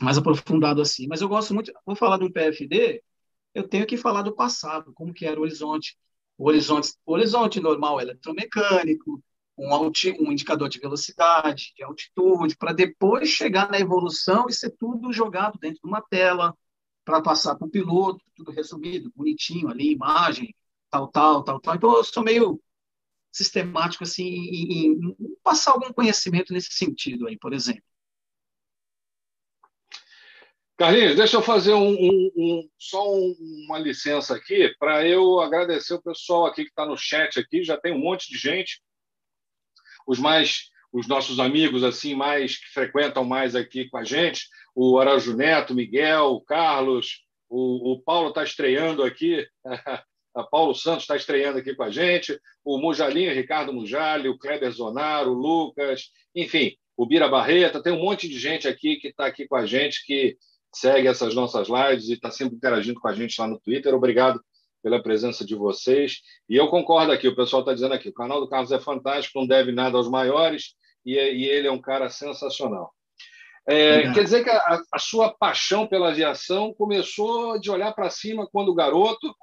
mais 0.00 0.18
aprofundado 0.18 0.80
assim. 0.80 1.06
Mas 1.06 1.20
eu 1.20 1.28
gosto 1.28 1.54
muito, 1.54 1.72
vou 1.84 1.96
falar 1.96 2.16
do 2.16 2.30
PFD, 2.30 3.02
eu 3.54 3.66
tenho 3.66 3.86
que 3.86 3.96
falar 3.96 4.22
do 4.22 4.34
passado, 4.34 4.92
como 4.94 5.12
que 5.12 5.26
era 5.26 5.38
o 5.38 5.42
horizonte. 5.42 5.96
O 6.40 6.48
horizonte, 6.48 6.94
o 7.04 7.12
horizonte 7.12 7.60
normal 7.60 8.00
eletromecânico, 8.00 9.22
um, 9.58 9.74
alti, 9.74 10.16
um 10.18 10.32
indicador 10.32 10.70
de 10.70 10.80
velocidade, 10.80 11.74
de 11.76 11.84
altitude, 11.84 12.56
para 12.56 12.72
depois 12.72 13.28
chegar 13.28 13.70
na 13.70 13.78
evolução 13.78 14.46
e 14.48 14.52
ser 14.54 14.70
tudo 14.70 15.12
jogado 15.12 15.58
dentro 15.58 15.82
de 15.82 15.86
uma 15.86 16.00
tela, 16.00 16.56
para 17.04 17.20
passar 17.20 17.56
para 17.56 17.66
o 17.66 17.70
piloto, 17.70 18.24
tudo 18.34 18.52
resumido, 18.52 19.12
bonitinho 19.14 19.68
ali, 19.68 19.92
imagem, 19.92 20.54
tal, 20.88 21.08
tal, 21.08 21.44
tal, 21.44 21.60
tal. 21.60 21.74
Então, 21.74 21.94
eu 21.94 22.04
sou 22.04 22.22
meio 22.22 22.58
sistemático 23.30 24.04
assim 24.04 24.24
em, 24.24 24.92
em 24.94 25.36
passar 25.42 25.72
algum 25.72 25.92
conhecimento 25.92 26.54
nesse 26.54 26.72
sentido 26.72 27.26
aí, 27.28 27.38
por 27.38 27.52
exemplo. 27.52 27.82
Carlinhos, 30.80 31.14
deixa 31.14 31.36
eu 31.36 31.42
fazer 31.42 31.74
um, 31.74 31.90
um, 31.90 32.30
um, 32.34 32.68
só 32.78 33.04
uma 33.12 33.78
licença 33.78 34.34
aqui 34.34 34.74
para 34.78 35.06
eu 35.06 35.38
agradecer 35.38 35.92
o 35.92 36.00
pessoal 36.00 36.46
aqui 36.46 36.64
que 36.64 36.70
está 36.70 36.86
no 36.86 36.96
chat 36.96 37.38
aqui. 37.38 37.62
Já 37.62 37.76
tem 37.76 37.92
um 37.92 37.98
monte 37.98 38.30
de 38.30 38.38
gente. 38.38 38.80
Os 40.06 40.18
mais, 40.18 40.70
os 40.90 41.06
nossos 41.06 41.38
amigos 41.38 41.84
assim 41.84 42.14
mais 42.14 42.56
que 42.56 42.72
frequentam 42.72 43.24
mais 43.24 43.54
aqui 43.54 43.90
com 43.90 43.98
a 43.98 44.04
gente 44.04 44.48
o 44.74 44.98
Araújo 44.98 45.36
Neto, 45.36 45.74
Miguel, 45.74 46.28
o 46.28 46.40
Carlos, 46.40 47.26
o, 47.46 47.92
o 47.92 48.00
Paulo 48.00 48.30
está 48.30 48.42
estreando 48.42 49.02
aqui, 49.02 49.46
a 50.34 50.42
Paulo 50.44 50.74
Santos 50.74 51.02
está 51.02 51.14
estreando 51.14 51.58
aqui 51.58 51.74
com 51.74 51.82
a 51.82 51.90
gente, 51.90 52.40
o 52.64 52.78
Mujalinho, 52.78 53.34
Ricardo 53.34 53.70
Mujali, 53.70 54.30
o 54.30 54.38
Kleber 54.38 54.72
Zonaro, 54.72 55.32
o 55.32 55.34
Lucas, 55.34 56.10
enfim, 56.34 56.74
o 56.96 57.04
Bira 57.04 57.28
Barreta, 57.28 57.82
tem 57.82 57.92
um 57.92 58.02
monte 58.02 58.26
de 58.26 58.38
gente 58.38 58.66
aqui 58.66 58.96
que 58.96 59.08
está 59.08 59.26
aqui 59.26 59.46
com 59.46 59.56
a 59.56 59.66
gente, 59.66 60.06
que 60.06 60.38
segue 60.72 61.08
essas 61.08 61.34
nossas 61.34 61.68
lives 61.68 62.08
e 62.08 62.14
está 62.14 62.30
sempre 62.30 62.56
interagindo 62.56 63.00
com 63.00 63.08
a 63.08 63.14
gente 63.14 63.40
lá 63.40 63.46
no 63.46 63.60
Twitter. 63.60 63.94
Obrigado 63.94 64.40
pela 64.82 65.02
presença 65.02 65.44
de 65.44 65.54
vocês. 65.54 66.20
E 66.48 66.56
eu 66.56 66.68
concordo 66.68 67.12
aqui, 67.12 67.28
o 67.28 67.36
pessoal 67.36 67.60
está 67.60 67.74
dizendo 67.74 67.94
aqui, 67.94 68.08
o 68.08 68.14
canal 68.14 68.40
do 68.40 68.48
Carlos 68.48 68.72
é 68.72 68.80
fantástico, 68.80 69.38
não 69.38 69.46
deve 69.46 69.72
nada 69.72 69.96
aos 69.96 70.08
maiores, 70.08 70.74
e, 71.04 71.14
e 71.14 71.44
ele 71.44 71.68
é 71.68 71.72
um 71.72 71.80
cara 71.80 72.08
sensacional. 72.08 72.92
É, 73.68 74.10
quer 74.12 74.24
dizer 74.24 74.42
que 74.42 74.50
a, 74.50 74.80
a, 74.92 74.98
sua 74.98 75.32
paixão 75.32 75.86
pela 75.86 76.08
aviação 76.08 76.72
começou 76.72 77.58
de 77.60 77.70
olhar 77.70 77.92
para 77.92 78.10
cima 78.10 78.48
quando 78.50 78.74
garoto, 78.74 79.34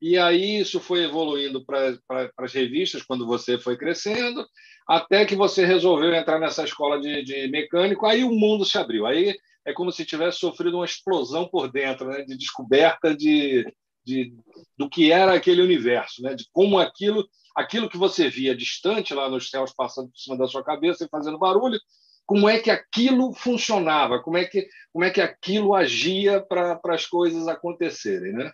e 0.00 0.16
aí 0.16 0.60
isso 0.60 0.80
foi 0.80 1.04
evoluindo 1.04 1.64
para 1.64 1.98
as 2.38 2.52
revistas 2.52 3.02
quando 3.02 3.26
você 3.26 3.58
foi 3.58 3.76
crescendo, 3.76 4.46
até 4.86 5.24
que 5.24 5.34
você 5.34 5.64
resolveu 5.64 6.14
entrar 6.14 6.38
nessa 6.38 6.64
escola 6.64 7.00
de, 7.00 7.22
de, 7.22 7.48
mecânico, 7.48 8.06
aí 8.06 8.22
o 8.22 8.32
mundo 8.32 8.64
se 8.64 8.76
abriu. 8.76 9.06
Aí 9.06 9.34
é 9.64 9.72
como 9.72 9.90
se 9.90 10.04
tivesse 10.04 10.38
sofrido 10.38 10.76
uma 10.76 10.84
explosão 10.84 11.48
por 11.48 11.70
dentro, 11.70 12.08
né? 12.08 12.22
de 12.22 12.36
descoberta 12.36 13.16
de, 13.16 13.64
de, 14.04 14.34
do 14.76 14.88
que 14.88 15.10
era 15.10 15.34
aquele 15.34 15.62
universo, 15.62 16.22
né? 16.22 16.34
de 16.34 16.46
como 16.52 16.78
aquilo, 16.78 17.26
aquilo 17.56 17.88
que 17.88 17.96
você 17.96 18.28
via 18.28 18.54
distante 18.54 19.14
lá 19.14 19.28
nos 19.28 19.48
céus 19.48 19.72
passando 19.74 20.10
por 20.10 20.18
cima 20.18 20.36
da 20.36 20.46
sua 20.46 20.62
cabeça 20.62 21.04
e 21.04 21.08
fazendo 21.08 21.38
barulho, 21.38 21.80
como 22.26 22.48
é 22.48 22.58
que 22.58 22.70
aquilo 22.70 23.32
funcionava, 23.34 24.20
como 24.20 24.36
é 24.36 24.44
que, 24.44 24.66
como 24.92 25.04
é 25.04 25.10
que 25.10 25.20
aquilo 25.20 25.74
agia 25.74 26.40
para 26.42 26.78
as 26.88 27.06
coisas 27.06 27.48
acontecerem. 27.48 28.32
Né? 28.32 28.52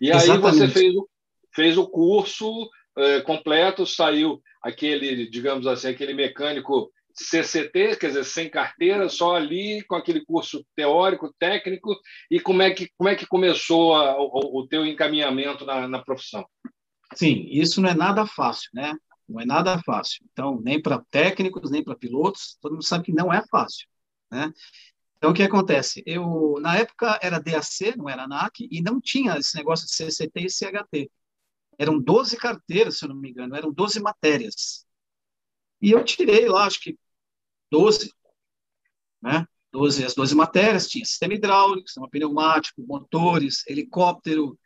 E 0.00 0.12
aí 0.12 0.38
você 0.38 0.68
fez 0.68 0.94
o, 0.94 1.08
fez 1.52 1.76
o 1.76 1.88
curso 1.88 2.68
é, 2.96 3.20
completo, 3.20 3.86
saiu 3.86 4.40
aquele, 4.62 5.28
digamos 5.28 5.66
assim, 5.66 5.88
aquele 5.88 6.14
mecânico 6.14 6.90
CCT, 7.14 7.96
quer 7.96 8.08
dizer, 8.08 8.24
sem 8.24 8.48
carteira, 8.48 9.08
só 9.08 9.36
ali 9.36 9.82
com 9.84 9.94
aquele 9.94 10.24
curso 10.24 10.64
teórico, 10.74 11.34
técnico, 11.38 11.94
e 12.30 12.40
como 12.40 12.62
é 12.62 12.70
que, 12.70 12.88
como 12.96 13.08
é 13.08 13.14
que 13.14 13.26
começou 13.26 13.94
a, 13.94 14.16
o, 14.20 14.60
o 14.60 14.66
teu 14.68 14.86
encaminhamento 14.86 15.64
na, 15.66 15.86
na 15.88 15.98
profissão? 16.02 16.46
Sim, 17.14 17.46
isso 17.50 17.80
não 17.80 17.88
é 17.88 17.94
nada 17.94 18.26
fácil, 18.26 18.70
né? 18.72 18.94
Não 19.28 19.40
é 19.40 19.44
nada 19.44 19.80
fácil. 19.84 20.24
Então, 20.32 20.60
nem 20.62 20.80
para 20.80 21.04
técnicos, 21.10 21.70
nem 21.70 21.82
para 21.82 21.96
pilotos, 21.96 22.56
todo 22.60 22.72
mundo 22.72 22.84
sabe 22.84 23.04
que 23.04 23.12
não 23.12 23.32
é 23.32 23.42
fácil, 23.50 23.86
né? 24.30 24.52
Então, 25.16 25.32
o 25.32 25.34
que 25.34 25.42
acontece? 25.42 26.02
Eu, 26.06 26.56
na 26.62 26.78
época, 26.78 27.18
era 27.22 27.38
DAC, 27.38 27.94
não 27.96 28.08
era 28.08 28.24
ANAC, 28.24 28.66
e 28.70 28.80
não 28.80 28.98
tinha 28.98 29.36
esse 29.36 29.54
negócio 29.54 29.86
de 29.86 29.92
CCT 29.92 30.46
e 30.46 30.50
CHT. 30.50 31.10
Eram 31.80 31.98
12 31.98 32.36
carteiras, 32.36 32.98
se 32.98 33.06
eu 33.06 33.08
não 33.08 33.16
me 33.16 33.30
engano, 33.30 33.56
eram 33.56 33.72
12 33.72 34.00
matérias. 34.00 34.84
E 35.80 35.90
eu 35.92 36.04
tirei 36.04 36.46
lá, 36.46 36.66
acho 36.66 36.78
que 36.78 36.98
12, 37.70 38.12
né? 39.22 39.46
12, 39.72 40.04
as 40.04 40.14
12 40.14 40.34
matérias, 40.34 40.86
tinha 40.88 41.02
sistema 41.06 41.32
hidráulico, 41.32 41.88
sistema 41.88 42.06
pneumático, 42.10 42.82
motores, 42.86 43.66
helicóptero, 43.66 44.58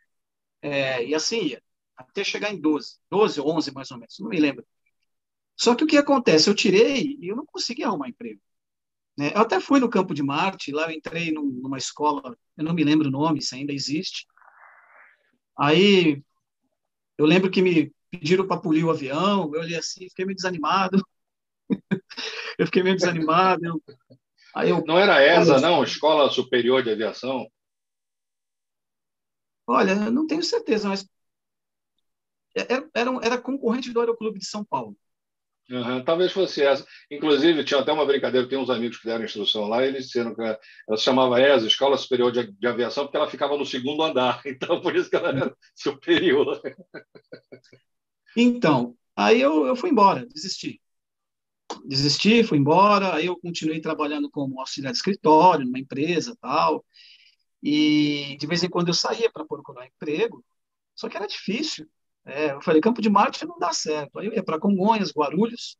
é, 0.61 1.05
e 1.05 1.15
assim 1.15 1.41
ia 1.45 1.63
até 1.95 2.21
chegar 2.21 2.51
em 2.53 2.59
12, 2.59 2.97
12 3.09 3.39
ou 3.39 3.55
11 3.55 3.71
mais 3.73 3.91
ou 3.91 3.97
menos, 3.97 4.19
não 4.19 4.27
me 4.27 4.37
lembro. 4.37 4.65
Só 5.55 5.73
que 5.73 5.85
o 5.85 5.87
que 5.87 5.95
acontece? 5.95 6.49
Eu 6.49 6.55
tirei 6.55 7.17
e 7.21 7.29
eu 7.29 7.35
não 7.37 7.45
consegui 7.45 7.83
arrumar 7.85 8.09
emprego. 8.09 8.41
Né? 9.17 9.31
Eu 9.33 9.39
até 9.39 9.61
fui 9.61 9.79
no 9.79 9.89
Campo 9.89 10.13
de 10.13 10.21
Marte, 10.21 10.73
lá 10.73 10.91
eu 10.91 10.97
entrei 10.97 11.31
numa 11.31 11.77
escola, 11.77 12.37
eu 12.57 12.63
não 12.65 12.73
me 12.73 12.83
lembro 12.83 13.07
o 13.07 13.11
nome, 13.11 13.41
se 13.41 13.55
ainda 13.55 13.71
existe. 13.71 14.27
Aí 15.57 16.21
eu 17.17 17.25
lembro 17.25 17.49
que 17.49 17.61
me 17.61 17.93
pediram 18.09 18.47
para 18.47 18.59
polir 18.59 18.85
o 18.85 18.91
avião, 18.91 19.53
eu 19.53 19.61
olhei 19.61 19.77
assim, 19.77 20.09
fiquei 20.09 20.25
meio 20.25 20.35
desanimado. 20.35 21.03
eu 22.57 22.65
fiquei 22.65 22.83
meio 22.83 22.95
desanimado. 22.95 23.65
Eu... 23.65 23.81
Aí 24.55 24.69
eu... 24.69 24.83
Não 24.85 24.97
era 24.97 25.23
ESA, 25.23 25.59
não? 25.59 25.83
Escola 25.83 26.29
Superior 26.29 26.83
de 26.83 26.91
Aviação? 26.91 27.49
Olha, 29.67 29.95
não 30.11 30.27
tenho 30.27 30.43
certeza, 30.43 30.87
mas 30.87 31.07
era, 32.55 32.73
é, 32.73 32.89
era, 32.93 33.11
era 33.21 33.41
concorrente 33.41 33.91
do 33.91 33.99
Aeroclube 33.99 34.39
de 34.39 34.45
São 34.45 34.63
Paulo. 34.63 34.95
Uhum, 35.69 36.03
talvez 36.03 36.31
fosse 36.31 36.61
essa. 36.61 36.85
Inclusive, 37.09 37.63
tinha 37.63 37.79
até 37.79 37.91
uma 37.91 38.05
brincadeira, 38.05 38.47
tem 38.47 38.57
uns 38.57 38.69
amigos 38.69 38.97
que 38.97 39.05
deram 39.05 39.25
instrução 39.25 39.67
lá, 39.67 39.83
e 39.83 39.87
eles 39.87 40.05
disseram 40.05 40.35
que 40.35 40.41
ela 40.41 40.59
se 40.95 41.03
chamava 41.03 41.41
ESA, 41.41 41.65
Escola 41.65 41.97
Superior 41.97 42.31
de, 42.31 42.51
de, 42.51 42.67
Aviação, 42.67 43.05
porque 43.05 43.17
ela 43.17 43.29
ficava 43.29 43.57
no 43.57 43.65
segundo 43.65 44.03
andar, 44.03 44.41
então 44.45 44.79
por 44.79 44.95
isso 44.95 45.09
que 45.09 45.15
ela 45.15 45.29
era 45.29 45.57
superior. 45.75 46.61
Então, 48.37 48.95
aí 49.15 49.41
eu, 49.41 49.65
eu 49.65 49.75
fui 49.75 49.89
embora, 49.89 50.25
desisti. 50.27 50.79
Desisti, 51.85 52.43
fui 52.43 52.59
embora, 52.59 53.15
aí 53.15 53.25
eu 53.25 53.37
continuei 53.39 53.81
trabalhando 53.81 54.29
como 54.29 54.59
auxiliar 54.59 54.91
de 54.91 54.97
escritório, 54.97 55.65
numa 55.65 55.79
empresa 55.79 56.37
tal, 56.39 56.85
e 57.61 58.37
de 58.39 58.45
vez 58.45 58.63
em 58.63 58.69
quando 58.69 58.89
eu 58.89 58.93
saía 58.93 59.31
para 59.31 59.45
procurar 59.45 59.87
emprego, 59.87 60.45
só 60.95 61.09
que 61.09 61.17
era 61.17 61.25
difícil. 61.25 61.89
É, 62.25 62.51
eu 62.51 62.61
falei, 62.61 62.81
Campo 62.81 63.01
de 63.01 63.09
Marte 63.09 63.45
não 63.45 63.59
dá 63.59 63.71
certo. 63.71 64.19
Aí 64.19 64.27
eu 64.27 64.33
ia 64.33 64.43
para 64.43 64.59
Congonhas, 64.59 65.11
Guarulhos, 65.11 65.77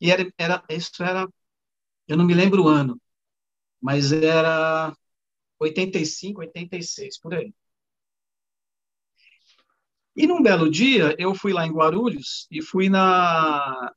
e 0.00 0.10
era, 0.10 0.32
era, 0.38 0.64
isso 0.70 1.02
era, 1.02 1.28
eu 2.08 2.16
não 2.16 2.26
me 2.26 2.34
lembro 2.34 2.64
o 2.64 2.68
ano, 2.68 3.00
mas 3.80 4.12
era 4.12 4.94
85, 5.60 6.40
86, 6.40 7.18
por 7.20 7.34
aí. 7.34 7.52
E 10.16 10.26
num 10.26 10.42
belo 10.42 10.70
dia, 10.70 11.14
eu 11.18 11.34
fui 11.34 11.52
lá 11.52 11.66
em 11.66 11.72
Guarulhos 11.72 12.48
e 12.50 12.60
fui 12.60 12.88
na, 12.88 13.92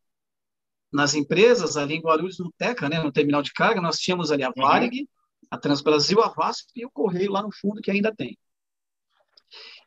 nas 0.91 1.15
empresas 1.15 1.77
ali 1.77 1.95
em 1.95 2.01
Guarulhos, 2.01 2.37
no 2.37 2.51
Teca, 2.51 2.87
né, 2.89 3.01
no 3.01 3.11
terminal 3.11 3.41
de 3.41 3.53
carga, 3.53 3.81
nós 3.81 3.97
tínhamos 3.97 4.31
ali 4.31 4.43
a 4.43 4.49
uhum. 4.49 4.53
Varig, 4.57 5.09
a 5.49 5.57
Transbrasil, 5.57 6.21
a 6.21 6.29
VASP 6.29 6.71
e 6.75 6.85
o 6.85 6.91
Correio 6.91 7.31
lá 7.31 7.41
no 7.41 7.51
fundo, 7.51 7.81
que 7.81 7.89
ainda 7.89 8.13
tem. 8.15 8.37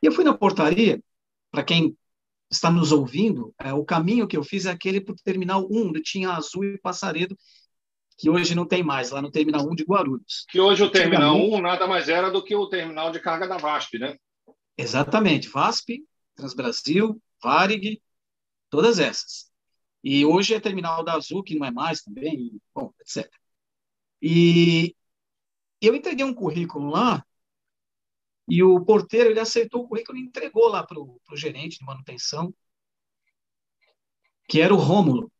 E 0.02 0.06
eu 0.06 0.12
fui 0.12 0.24
na 0.24 0.36
portaria, 0.36 1.00
para 1.54 1.62
quem 1.62 1.96
está 2.50 2.68
nos 2.68 2.90
ouvindo, 2.90 3.54
é, 3.60 3.72
o 3.72 3.84
caminho 3.84 4.26
que 4.26 4.36
eu 4.36 4.42
fiz 4.42 4.66
é 4.66 4.72
aquele 4.72 5.00
para 5.00 5.12
o 5.12 5.16
Terminal 5.16 5.64
1, 5.70 5.88
onde 5.88 6.02
tinha 6.02 6.32
Azul 6.32 6.64
e 6.64 6.78
Passaredo, 6.78 7.38
que 8.18 8.28
hoje 8.28 8.56
não 8.56 8.66
tem 8.66 8.82
mais, 8.82 9.12
lá 9.12 9.22
no 9.22 9.30
Terminal 9.30 9.64
1 9.70 9.76
de 9.76 9.84
Guarulhos. 9.84 10.44
Que 10.48 10.60
hoje 10.60 10.82
o 10.82 10.90
Terminal 10.90 11.36
1 11.36 11.60
nada 11.60 11.86
mais 11.86 12.08
era 12.08 12.28
do 12.28 12.42
que 12.42 12.56
o 12.56 12.66
terminal 12.66 13.12
de 13.12 13.20
carga 13.20 13.46
da 13.46 13.56
VASP, 13.56 14.00
né? 14.00 14.16
Exatamente, 14.76 15.48
VASP, 15.48 16.04
Transbrasil, 16.34 17.22
Varig, 17.40 18.02
todas 18.68 18.98
essas. 18.98 19.48
E 20.02 20.24
hoje 20.24 20.54
é 20.54 20.60
Terminal 20.60 21.04
da 21.04 21.14
Azul, 21.14 21.44
que 21.44 21.56
não 21.56 21.64
é 21.64 21.70
mais 21.70 22.02
também, 22.02 22.60
bom, 22.74 22.92
etc. 23.00 23.30
E 24.20 24.92
eu 25.80 25.94
entreguei 25.94 26.24
um 26.24 26.34
currículo 26.34 26.90
lá 26.90 27.24
e 28.48 28.62
o 28.62 28.84
porteiro 28.84 29.30
ele 29.30 29.40
aceitou 29.40 29.82
o 29.82 29.88
currículo 29.88 30.18
e 30.18 30.22
entregou 30.22 30.68
lá 30.68 30.84
para 30.84 30.98
o 31.00 31.20
gerente 31.34 31.78
de 31.78 31.84
manutenção, 31.84 32.54
que 34.48 34.60
era 34.60 34.74
o 34.74 34.78
Rômulo. 34.78 35.22
Não 35.22 35.30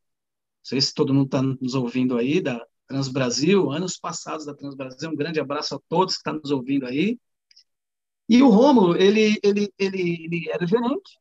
sei 0.62 0.80
se 0.80 0.94
todo 0.94 1.12
mundo 1.12 1.26
está 1.26 1.42
nos 1.42 1.74
ouvindo 1.74 2.16
aí, 2.16 2.40
da 2.40 2.64
Transbrasil, 2.86 3.70
anos 3.70 3.98
passados 3.98 4.46
da 4.46 4.54
Transbrasil. 4.54 5.10
Um 5.10 5.16
grande 5.16 5.40
abraço 5.40 5.74
a 5.76 5.80
todos 5.88 6.14
que 6.14 6.20
estão 6.20 6.34
nos 6.34 6.50
ouvindo 6.50 6.86
aí. 6.86 7.18
E 8.28 8.42
o 8.42 8.48
Rômulo, 8.48 8.96
ele, 8.96 9.38
ele, 9.42 9.72
ele, 9.78 10.24
ele 10.24 10.50
era 10.50 10.66
gerente 10.66 11.18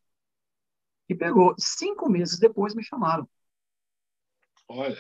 e 1.10 1.16
pegou. 1.16 1.54
Cinco 1.60 2.10
meses 2.10 2.40
depois 2.40 2.74
me 2.74 2.84
chamaram. 2.84 3.28
Olha. 4.68 4.98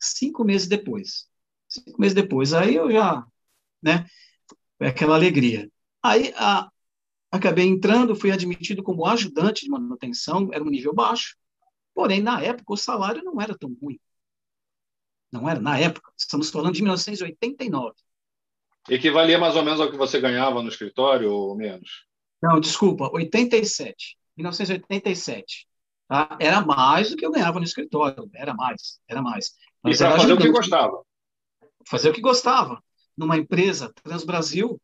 Cinco 0.00 0.44
meses 0.44 0.66
depois. 0.68 1.28
Cinco 1.68 2.00
meses 2.00 2.14
depois. 2.14 2.52
Aí 2.52 2.74
eu 2.74 2.90
já, 2.90 3.24
né? 3.82 4.06
Foi 4.78 4.88
aquela 4.88 5.14
alegria. 5.14 5.70
Aí 6.06 6.32
a, 6.36 6.68
acabei 7.30 7.66
entrando, 7.66 8.14
fui 8.14 8.30
admitido 8.30 8.82
como 8.82 9.06
ajudante 9.06 9.64
de 9.64 9.70
manutenção, 9.70 10.50
era 10.52 10.62
um 10.62 10.70
nível 10.70 10.94
baixo, 10.94 11.36
porém, 11.94 12.20
na 12.20 12.40
época, 12.40 12.72
o 12.72 12.76
salário 12.76 13.24
não 13.24 13.40
era 13.40 13.56
tão 13.56 13.76
ruim. 13.80 13.98
Não 15.32 15.48
era, 15.48 15.60
na 15.60 15.78
época, 15.78 16.12
estamos 16.16 16.50
falando 16.50 16.74
de 16.74 16.82
1989. 16.82 17.94
Equivalia 18.88 19.38
mais 19.38 19.56
ou 19.56 19.64
menos 19.64 19.80
ao 19.80 19.90
que 19.90 19.96
você 19.96 20.20
ganhava 20.20 20.62
no 20.62 20.68
escritório 20.68 21.30
ou 21.30 21.56
menos? 21.56 22.06
Não, 22.40 22.60
desculpa, 22.60 23.10
87. 23.12 24.16
1987. 24.36 25.66
Tá? 26.08 26.36
Era 26.40 26.60
mais 26.60 27.10
do 27.10 27.16
que 27.16 27.26
eu 27.26 27.32
ganhava 27.32 27.58
no 27.58 27.64
escritório, 27.64 28.30
era 28.32 28.54
mais, 28.54 29.00
era 29.08 29.20
mais. 29.20 29.54
Mas 29.82 30.00
e 30.00 30.04
para 30.04 30.16
fazer 30.16 30.32
o 30.32 30.38
que 30.38 30.50
gostava? 30.50 31.02
Fazer 31.84 32.10
o 32.10 32.12
que 32.12 32.20
gostava. 32.20 32.82
Numa 33.16 33.36
empresa, 33.36 33.92
Transbrasil, 34.02 34.80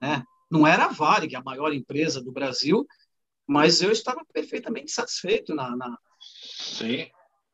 né? 0.00 0.24
Não 0.50 0.66
era 0.66 0.86
a 0.86 0.92
Varig, 0.92 1.34
a 1.36 1.42
maior 1.42 1.72
empresa 1.72 2.22
do 2.22 2.32
Brasil, 2.32 2.86
mas 3.46 3.82
eu 3.82 3.90
estava 3.90 4.24
perfeitamente 4.32 4.90
satisfeito 4.90 5.54
na, 5.54 5.74
na 5.76 5.98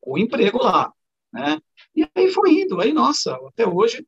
com 0.00 0.12
o 0.12 0.18
emprego 0.18 0.62
lá, 0.62 0.92
né? 1.32 1.58
E 1.94 2.08
aí 2.14 2.30
foi 2.30 2.60
indo, 2.60 2.80
aí 2.80 2.92
nossa, 2.92 3.34
até 3.48 3.66
hoje 3.66 4.06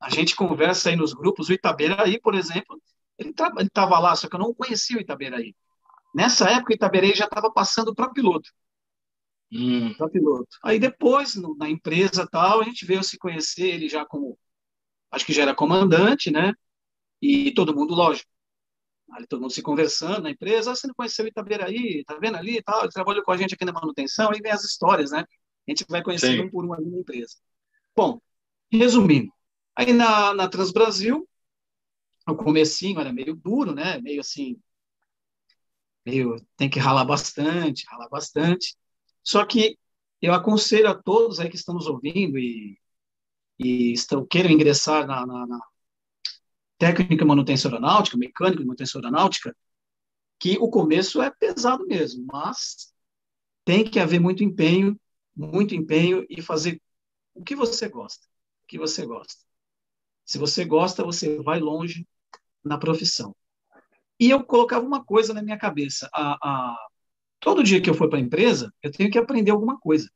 a 0.00 0.10
gente 0.10 0.36
conversa 0.36 0.90
aí 0.90 0.96
nos 0.96 1.12
grupos, 1.12 1.48
o 1.48 1.52
Itaberaí, 1.52 2.20
por 2.20 2.34
exemplo, 2.34 2.80
ele 3.18 3.30
estava 3.30 3.98
lá, 3.98 4.14
só 4.14 4.28
que 4.28 4.36
eu 4.36 4.40
não 4.40 4.54
conhecia 4.54 4.98
o 4.98 5.00
Itaberaí. 5.00 5.54
Nessa 6.14 6.50
época, 6.50 6.72
o 6.72 6.74
Itaberaí 6.74 7.14
já 7.14 7.24
estava 7.24 7.50
passando 7.50 7.94
para 7.94 8.10
piloto. 8.10 8.50
Hum. 9.50 9.94
Para 9.94 10.08
piloto. 10.08 10.48
Aí 10.62 10.78
depois, 10.78 11.34
no, 11.34 11.56
na 11.56 11.68
empresa 11.68 12.26
tal, 12.30 12.60
a 12.60 12.64
gente 12.64 12.84
veio 12.84 13.02
se 13.02 13.18
conhecer, 13.18 13.66
ele 13.66 13.88
já 13.88 14.04
como, 14.04 14.38
acho 15.10 15.24
que 15.24 15.32
já 15.32 15.42
era 15.42 15.54
comandante, 15.54 16.30
né? 16.30 16.52
E 17.26 17.52
todo 17.52 17.74
mundo, 17.74 17.92
lógico, 17.92 18.30
ali 19.10 19.26
todo 19.26 19.40
mundo 19.40 19.52
se 19.52 19.60
conversando 19.60 20.22
na 20.22 20.30
empresa, 20.30 20.70
ah, 20.70 20.76
você 20.76 20.86
não 20.86 20.94
conheceu 20.94 21.24
o 21.24 21.28
Itaberaí, 21.28 22.04
tá 22.04 22.16
vendo 22.20 22.36
ali 22.36 22.58
e 22.58 22.62
tal, 22.62 22.82
ele 22.82 22.92
trabalhou 22.92 23.24
com 23.24 23.32
a 23.32 23.36
gente 23.36 23.54
aqui 23.54 23.64
na 23.64 23.72
manutenção, 23.72 24.30
aí 24.30 24.40
vem 24.40 24.52
as 24.52 24.62
histórias, 24.62 25.10
né? 25.10 25.20
A 25.66 25.70
gente 25.70 25.84
vai 25.88 26.04
conhecendo 26.04 26.44
um 26.44 26.50
por 26.50 26.64
um 26.64 26.72
ali 26.72 26.86
na 26.86 26.98
empresa. 26.98 27.34
Bom, 27.96 28.20
resumindo, 28.70 29.32
aí 29.74 29.92
na, 29.92 30.34
na 30.34 30.48
Transbrasil, 30.48 31.28
o 32.28 32.36
comecinho 32.36 33.00
era 33.00 33.12
meio 33.12 33.34
duro, 33.34 33.74
né? 33.74 34.00
Meio 34.00 34.20
assim, 34.20 34.56
meio, 36.04 36.36
tem 36.56 36.70
que 36.70 36.78
ralar 36.78 37.04
bastante, 37.04 37.84
ralar 37.88 38.08
bastante. 38.08 38.76
Só 39.24 39.44
que 39.44 39.76
eu 40.22 40.32
aconselho 40.32 40.88
a 40.88 40.94
todos 40.94 41.40
aí 41.40 41.48
que 41.50 41.56
estamos 41.56 41.88
ouvindo 41.88 42.38
e, 42.38 42.78
e 43.58 43.92
estão, 43.92 44.24
queiram 44.24 44.50
ingressar 44.50 45.06
na, 45.08 45.26
na, 45.26 45.44
na 45.46 45.60
técnica 46.78 47.16
de 47.16 47.24
manutenção 47.24 47.70
aeronáutica, 47.70 48.16
mecânico 48.16 48.60
de 48.60 48.66
manutenção 48.66 49.00
aeronáutica, 49.00 49.56
que 50.38 50.58
o 50.58 50.68
começo 50.68 51.22
é 51.22 51.30
pesado 51.30 51.86
mesmo, 51.86 52.26
mas 52.30 52.92
tem 53.64 53.84
que 53.84 53.98
haver 53.98 54.20
muito 54.20 54.44
empenho, 54.44 54.98
muito 55.34 55.74
empenho 55.74 56.26
e 56.28 56.40
fazer 56.42 56.80
o 57.34 57.42
que 57.42 57.54
você 57.54 57.88
gosta, 57.88 58.24
o 58.64 58.66
que 58.66 58.78
você 58.78 59.06
gosta. 59.06 59.44
Se 60.24 60.38
você 60.38 60.64
gosta, 60.64 61.04
você 61.04 61.40
vai 61.42 61.60
longe 61.60 62.06
na 62.64 62.78
profissão. 62.78 63.34
E 64.18 64.30
eu 64.30 64.44
colocava 64.44 64.84
uma 64.84 65.04
coisa 65.04 65.32
na 65.32 65.42
minha 65.42 65.58
cabeça: 65.58 66.08
a, 66.12 66.36
a 66.42 66.88
todo 67.38 67.62
dia 67.62 67.80
que 67.80 67.88
eu 67.88 67.94
for 67.94 68.08
para 68.08 68.18
a 68.18 68.22
empresa, 68.22 68.72
eu 68.82 68.90
tenho 68.90 69.10
que 69.10 69.18
aprender 69.18 69.50
alguma 69.50 69.78
coisa. 69.78 70.10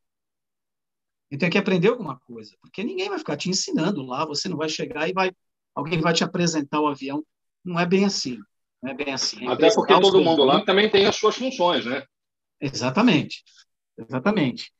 Eu 1.31 1.39
tenho 1.39 1.53
que 1.53 1.59
aprender 1.59 1.89
alguma 1.89 2.19
coisa, 2.21 2.57
porque 2.61 2.83
ninguém 2.83 3.09
vai 3.09 3.19
ficar 3.19 3.37
te 3.37 3.49
ensinando 3.49 4.03
lá, 4.03 4.25
você 4.25 4.49
não 4.49 4.57
vai 4.57 4.69
chegar 4.69 5.09
e 5.09 5.13
vai 5.13 5.31
alguém 5.75 6.01
vai 6.01 6.13
te 6.13 6.25
apresentar 6.25 6.81
o 6.81 6.89
avião. 6.89 7.25
Não 7.65 7.79
é 7.79 7.87
bem 7.87 8.05
assim. 8.05 8.39
Não 8.83 8.91
é 8.91 8.95
bem 8.95 9.13
assim. 9.13 9.47
É 9.47 9.53
Até 9.53 9.73
porque 9.75 9.99
todo 10.01 10.23
mundo 10.23 10.45
lá 10.45 10.65
também 10.65 10.91
tem 10.91 11.07
as 11.07 11.17
suas 11.17 11.37
funções, 11.37 11.85
né? 11.85 12.05
Exatamente. 12.61 13.43
Exatamente. 13.97 14.73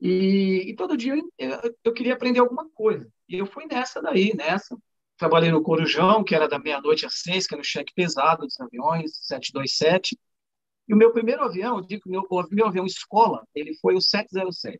E, 0.00 0.64
e 0.68 0.76
todo 0.76 0.96
dia 0.96 1.14
eu, 1.38 1.74
eu, 1.84 1.92
queria 1.92 2.14
aprender 2.14 2.40
alguma 2.40 2.68
coisa. 2.70 3.08
E 3.28 3.36
eu 3.36 3.46
fui 3.46 3.66
nessa 3.66 4.00
daí, 4.00 4.34
nessa. 4.34 4.76
Trabalhei 5.16 5.50
no 5.50 5.62
Corujão, 5.62 6.22
que 6.22 6.34
era 6.34 6.46
da 6.46 6.58
meia-noite 6.58 7.06
às 7.06 7.20
seis, 7.20 7.46
que 7.46 7.54
era 7.54 7.62
o 7.62 7.64
cheque 7.64 7.92
pesado 7.94 8.42
dos 8.42 8.60
aviões, 8.60 9.12
727. 9.22 10.18
E 10.88 10.94
o 10.94 10.96
meu 10.96 11.10
primeiro 11.12 11.42
avião, 11.42 11.78
eu 11.78 11.86
digo 11.86 12.02
que 12.02 12.10
meu, 12.10 12.22
o 12.28 12.44
meu 12.50 12.66
avião 12.66 12.84
escola, 12.84 13.42
ele 13.54 13.74
foi 13.76 13.94
o 13.94 14.00
707. 14.00 14.78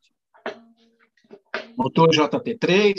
Motor 1.77 2.11
JT3, 2.11 2.94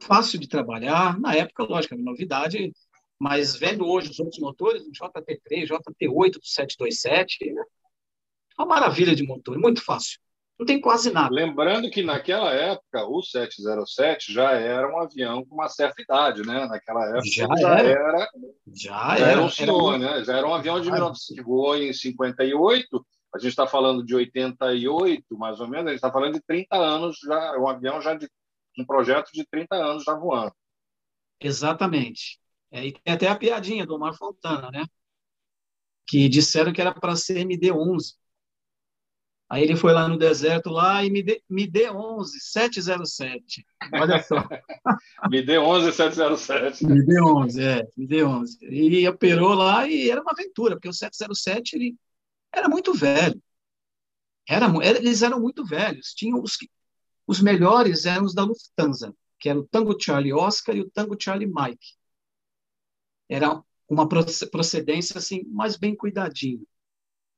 fácil 0.00 0.38
de 0.38 0.48
trabalhar. 0.48 1.18
Na 1.18 1.34
época, 1.34 1.64
lógico, 1.64 1.94
era 1.94 2.02
novidade, 2.02 2.72
mas 3.18 3.56
vendo 3.56 3.86
hoje 3.86 4.10
os 4.10 4.18
outros 4.18 4.38
motores, 4.38 4.82
o 4.82 4.90
JT3, 4.90 5.66
JT8 5.66 6.32
do 6.32 6.46
727, 6.46 7.48
é 7.48 8.62
uma 8.62 8.66
maravilha 8.66 9.14
de 9.14 9.22
motor, 9.22 9.58
muito 9.58 9.84
fácil. 9.84 10.18
Não 10.58 10.66
tem 10.66 10.78
quase 10.78 11.10
nada. 11.10 11.34
Lembrando 11.34 11.90
que 11.90 12.02
naquela 12.02 12.52
época 12.52 13.06
o 13.06 13.22
707 13.22 14.30
já 14.30 14.52
era 14.52 14.92
um 14.92 15.00
avião 15.00 15.42
com 15.44 15.54
uma 15.54 15.70
certa 15.70 16.02
idade, 16.02 16.42
né? 16.42 16.66
Naquela 16.66 17.06
época 17.06 17.22
já, 17.24 17.46
já 17.56 17.78
era, 17.78 17.88
era, 17.88 18.28
já, 18.74 19.16
era, 19.16 19.30
era 19.30 19.42
um 19.42 19.48
senhor, 19.48 19.94
era... 19.94 20.18
né? 20.18 20.24
Já 20.24 20.36
era 20.36 20.46
um 20.46 20.52
avião 20.52 20.78
de 20.78 20.90
19... 20.90 21.18
que 21.34 21.42
voou 21.42 21.76
em 21.76 21.92
58 21.94 23.06
a 23.32 23.38
gente 23.38 23.50
está 23.50 23.66
falando 23.66 24.04
de 24.04 24.14
88, 24.14 25.38
mais 25.38 25.60
ou 25.60 25.68
menos, 25.68 25.86
a 25.86 25.90
gente 25.90 25.98
está 25.98 26.10
falando 26.10 26.34
de 26.34 26.40
30 26.40 26.76
anos, 26.76 27.18
já, 27.22 27.58
um 27.58 27.68
avião 27.68 28.00
já 28.00 28.14
de 28.14 28.28
um 28.80 28.86
projeto 28.86 29.30
de 29.32 29.44
30 29.46 29.76
anos 29.76 30.04
já 30.04 30.14
voando. 30.14 30.52
Exatamente. 31.40 32.38
É, 32.70 32.86
e 32.86 32.92
tem 32.92 33.14
até 33.14 33.28
a 33.28 33.36
piadinha 33.36 33.86
do 33.86 33.94
Omar 33.94 34.14
Fontana, 34.14 34.70
né? 34.70 34.84
Que 36.06 36.28
disseram 36.28 36.72
que 36.72 36.80
era 36.80 36.92
para 36.92 37.16
ser 37.16 37.38
MD-11. 37.38 38.14
Aí 39.48 39.64
ele 39.64 39.74
foi 39.74 39.92
lá 39.92 40.06
no 40.06 40.16
deserto 40.16 40.70
lá 40.70 41.04
e 41.04 41.10
me 41.10 41.24
dê, 41.24 41.42
me 41.50 41.66
dê 41.66 41.90
11, 41.90 42.38
707. 42.38 43.66
Olha 43.94 44.22
só. 44.22 44.48
me 45.28 45.42
dê 45.42 45.58
11, 45.58 45.92
707. 45.92 46.86
Me 46.86 47.04
dê 47.04 47.20
11, 47.20 47.60
é, 47.60 47.88
me 47.96 48.06
dê 48.06 48.22
11. 48.22 48.58
E 48.62 49.08
operou 49.08 49.54
lá 49.54 49.88
e 49.88 50.08
era 50.08 50.22
uma 50.22 50.30
aventura, 50.30 50.76
porque 50.76 50.88
o 50.88 50.92
707 50.92 51.74
ele 51.74 51.96
era 52.52 52.68
muito 52.68 52.94
velho. 52.94 53.42
Era, 54.48 54.66
eles 54.84 55.22
eram 55.22 55.40
muito 55.40 55.64
velhos. 55.64 56.14
Tinham 56.14 56.40
os, 56.40 56.56
os 57.30 57.40
melhores 57.40 58.06
eram 58.06 58.24
os 58.24 58.34
da 58.34 58.42
Lufthansa, 58.42 59.14
que 59.38 59.48
era 59.48 59.56
o 59.56 59.64
Tango 59.64 59.96
Charlie 59.96 60.32
Oscar 60.32 60.74
e 60.74 60.80
o 60.80 60.90
Tango 60.90 61.16
Charlie 61.16 61.46
Mike. 61.46 61.94
Era 63.28 63.62
uma 63.88 64.08
procedência 64.08 65.16
assim 65.16 65.44
mais 65.44 65.76
bem 65.76 65.94
cuidadinho. 65.94 66.66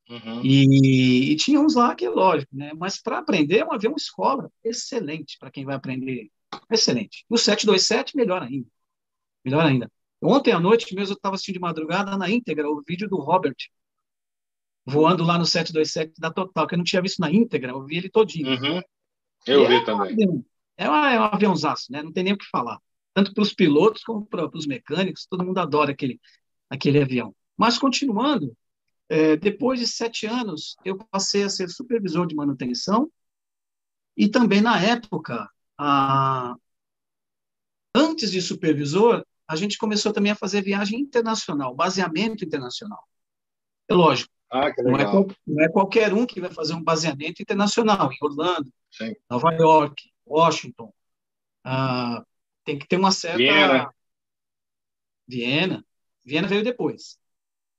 Uhum. 0.09 0.41
E, 0.43 1.31
e, 1.31 1.35
tinha 1.35 1.61
uns 1.61 1.75
lá 1.75 1.93
que, 1.93 2.09
lógico, 2.09 2.55
né? 2.55 2.71
Mas 2.75 2.99
para 2.99 3.19
aprender 3.19 3.59
é 3.59 3.65
um 3.65 3.71
avião 3.71 3.93
escola 3.95 4.51
excelente 4.63 5.37
para 5.37 5.51
quem 5.51 5.63
vai 5.63 5.75
aprender. 5.75 6.31
Excelente. 6.71 7.23
O 7.29 7.37
727, 7.37 8.17
melhor 8.17 8.41
ainda. 8.41 8.67
Melhor 9.45 9.63
ainda. 9.63 9.91
Ontem 10.23 10.51
à 10.53 10.59
noite 10.59 10.95
mesmo 10.95 11.13
eu 11.13 11.17
estava 11.17 11.35
assistindo 11.35 11.55
de 11.55 11.61
madrugada 11.61 12.17
na 12.17 12.31
íntegra 12.31 12.67
o 12.67 12.81
vídeo 12.81 13.07
do 13.07 13.17
Robert 13.17 13.55
voando 14.83 15.23
lá 15.23 15.37
no 15.37 15.45
727 15.45 16.19
da 16.19 16.31
Total, 16.31 16.65
que 16.65 16.73
eu 16.73 16.77
não 16.77 16.83
tinha 16.83 17.01
visto 17.01 17.19
na 17.19 17.31
íntegra, 17.31 17.71
eu 17.71 17.85
vi 17.85 17.97
ele 17.97 18.09
todinho. 18.09 18.49
Uhum. 18.49 18.81
Eu 19.45 19.63
e 19.63 19.67
vi 19.67 19.75
é 19.75 19.85
também. 19.85 20.29
Um 20.29 20.43
é, 20.77 20.89
um, 20.89 20.95
é 20.95 21.19
um 21.19 21.23
aviãozaço, 21.23 21.91
né? 21.91 22.01
Não 22.01 22.11
tem 22.11 22.23
nem 22.23 22.33
o 22.33 22.37
que 22.37 22.49
falar. 22.49 22.79
Tanto 23.13 23.33
para 23.33 23.43
os 23.43 23.53
pilotos 23.53 24.03
como 24.03 24.25
para 24.25 24.49
os 24.55 24.65
mecânicos, 24.65 25.25
todo 25.25 25.45
mundo 25.45 25.59
adora 25.59 25.91
aquele, 25.91 26.19
aquele 26.69 27.01
avião. 27.01 27.35
Mas 27.55 27.77
continuando, 27.77 28.55
é, 29.07 29.35
depois 29.37 29.79
de 29.79 29.87
sete 29.87 30.25
anos, 30.25 30.75
eu 30.83 30.97
passei 30.97 31.43
a 31.43 31.49
ser 31.49 31.69
supervisor 31.69 32.25
de 32.25 32.35
manutenção 32.35 33.11
e 34.15 34.27
também, 34.27 34.61
na 34.61 34.79
época, 34.79 35.49
a... 35.77 36.55
antes 37.95 38.31
de 38.31 38.41
supervisor, 38.41 39.23
a 39.47 39.55
gente 39.55 39.77
começou 39.77 40.13
também 40.13 40.31
a 40.31 40.35
fazer 40.35 40.61
viagem 40.61 40.99
internacional, 40.99 41.75
baseamento 41.75 42.43
internacional. 42.45 43.03
É 43.87 43.93
lógico, 43.93 44.31
ah, 44.53 44.71
não, 44.83 44.95
é 44.95 45.03
qual, 45.09 45.27
não, 45.47 45.63
é 45.63 45.69
qualquer 45.69 46.13
um 46.13 46.27
que 46.27 46.39
vai 46.39 46.51
fazer 46.51 46.75
um 46.75 46.83
baseamento 46.83 47.41
internacional, 47.41 48.11
em 48.11 48.17
Orlando, 48.21 48.71
Sim. 48.91 49.15
Nova 49.27 49.51
York, 49.51 50.11
Washington. 50.27 50.93
Ah, 51.63 52.23
tem 52.63 52.77
que 52.77 52.87
ter 52.87 52.97
uma 52.97 53.11
certa. 53.11 53.37
Viena. 53.37 53.93
Viena. 55.27 55.85
Viena 56.23 56.47
veio 56.47 56.63
depois. 56.63 57.17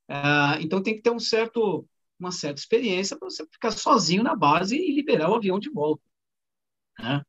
Uh, 0.08 0.60
então 0.60 0.82
tem 0.82 0.96
que 0.96 1.02
ter 1.02 1.10
um 1.10 1.20
certo, 1.20 1.88
uma 2.18 2.32
certa 2.32 2.60
experiência 2.60 3.16
para 3.16 3.30
você 3.30 3.46
ficar 3.46 3.70
sozinho 3.70 4.24
na 4.24 4.34
base 4.34 4.76
e 4.76 4.92
liberar 4.92 5.30
o 5.30 5.36
avião 5.36 5.60
de 5.60 5.70
volta. 5.70 6.02
Né? 6.98 7.22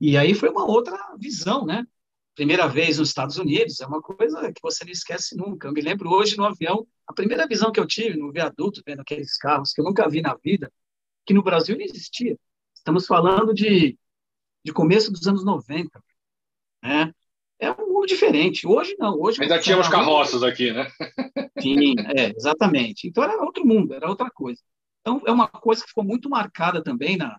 E 0.00 0.16
aí 0.16 0.34
foi 0.34 0.48
uma 0.48 0.66
outra 0.66 0.98
visão, 1.16 1.64
né? 1.64 1.86
Primeira 2.38 2.68
vez 2.68 2.98
nos 2.98 3.08
Estados 3.08 3.36
Unidos, 3.36 3.80
é 3.80 3.86
uma 3.88 4.00
coisa 4.00 4.52
que 4.52 4.62
você 4.62 4.84
não 4.84 4.92
esquece 4.92 5.36
nunca. 5.36 5.66
Eu 5.66 5.72
me 5.72 5.80
lembro 5.80 6.08
hoje 6.08 6.36
no 6.36 6.44
avião, 6.44 6.86
a 7.04 7.12
primeira 7.12 7.48
visão 7.48 7.72
que 7.72 7.80
eu 7.80 7.86
tive 7.86 8.16
no 8.16 8.30
viaduto, 8.30 8.80
vendo 8.86 9.00
aqueles 9.00 9.36
carros 9.36 9.72
que 9.72 9.80
eu 9.80 9.84
nunca 9.84 10.08
vi 10.08 10.22
na 10.22 10.36
vida, 10.36 10.72
que 11.26 11.34
no 11.34 11.42
Brasil 11.42 11.76
não 11.76 11.84
existia. 11.84 12.38
Estamos 12.72 13.08
falando 13.08 13.52
de, 13.52 13.98
de 14.64 14.72
começo 14.72 15.10
dos 15.10 15.26
anos 15.26 15.44
90. 15.44 16.00
Né? 16.80 17.12
é 17.58 17.72
um 17.72 17.92
mundo 17.92 18.06
diferente. 18.06 18.68
Hoje 18.68 18.94
não. 19.00 19.20
Hoje 19.20 19.42
Ainda 19.42 19.58
tínhamos 19.58 19.88
carroças 19.88 20.44
aqui, 20.44 20.72
né? 20.72 20.88
Sim, 21.60 21.94
é, 22.16 22.30
exatamente. 22.36 23.08
Então 23.08 23.24
era 23.24 23.42
outro 23.42 23.66
mundo, 23.66 23.94
era 23.94 24.08
outra 24.08 24.30
coisa. 24.30 24.62
Então 25.00 25.20
é 25.26 25.32
uma 25.32 25.48
coisa 25.48 25.82
que 25.82 25.88
ficou 25.88 26.04
muito 26.04 26.30
marcada 26.30 26.84
também 26.84 27.16
na, 27.16 27.36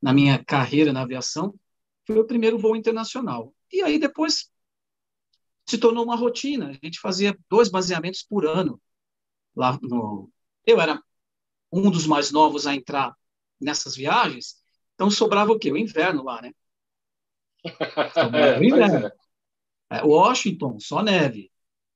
na 0.00 0.12
minha 0.12 0.38
carreira 0.44 0.92
na 0.92 1.02
aviação, 1.02 1.52
foi 2.06 2.16
o 2.16 2.24
primeiro 2.24 2.56
voo 2.60 2.76
internacional. 2.76 3.52
E 3.72 3.82
aí 3.82 3.98
depois 3.98 4.50
se 5.66 5.78
tornou 5.78 6.04
uma 6.04 6.16
rotina. 6.16 6.70
A 6.70 6.86
gente 6.86 7.00
fazia 7.00 7.36
dois 7.48 7.68
baseamentos 7.68 8.22
por 8.22 8.46
ano 8.46 8.80
lá 9.54 9.78
no. 9.82 10.30
Eu 10.64 10.80
era 10.80 11.02
um 11.72 11.90
dos 11.90 12.06
mais 12.06 12.30
novos 12.30 12.66
a 12.66 12.74
entrar 12.74 13.14
nessas 13.60 13.96
viagens, 13.96 14.56
então 14.94 15.10
sobrava 15.10 15.52
o 15.52 15.58
quê? 15.58 15.72
O 15.72 15.76
inverno 15.76 16.22
lá, 16.22 16.40
né? 16.42 16.52
É, 19.90 19.98
é. 19.98 20.04
Washington, 20.04 20.78
só 20.80 21.02
neve. 21.02 21.50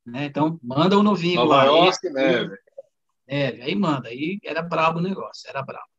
Né? 0.07 0.27
Então, 0.27 0.59
manda 0.63 0.97
o 0.97 1.01
um 1.01 1.03
novinho 1.03 1.37
Nova 1.37 1.57
lá. 1.57 1.65
York, 1.65 1.89
esse, 1.89 2.11
neve. 2.11 2.57
Neve, 3.27 3.63
aí 3.63 3.75
manda. 3.75 4.09
Aí 4.09 4.39
era 4.45 4.63
brabo 4.63 4.99
o 4.99 5.03
negócio, 5.03 5.49
era 5.49 5.63
brabo. 5.63 5.90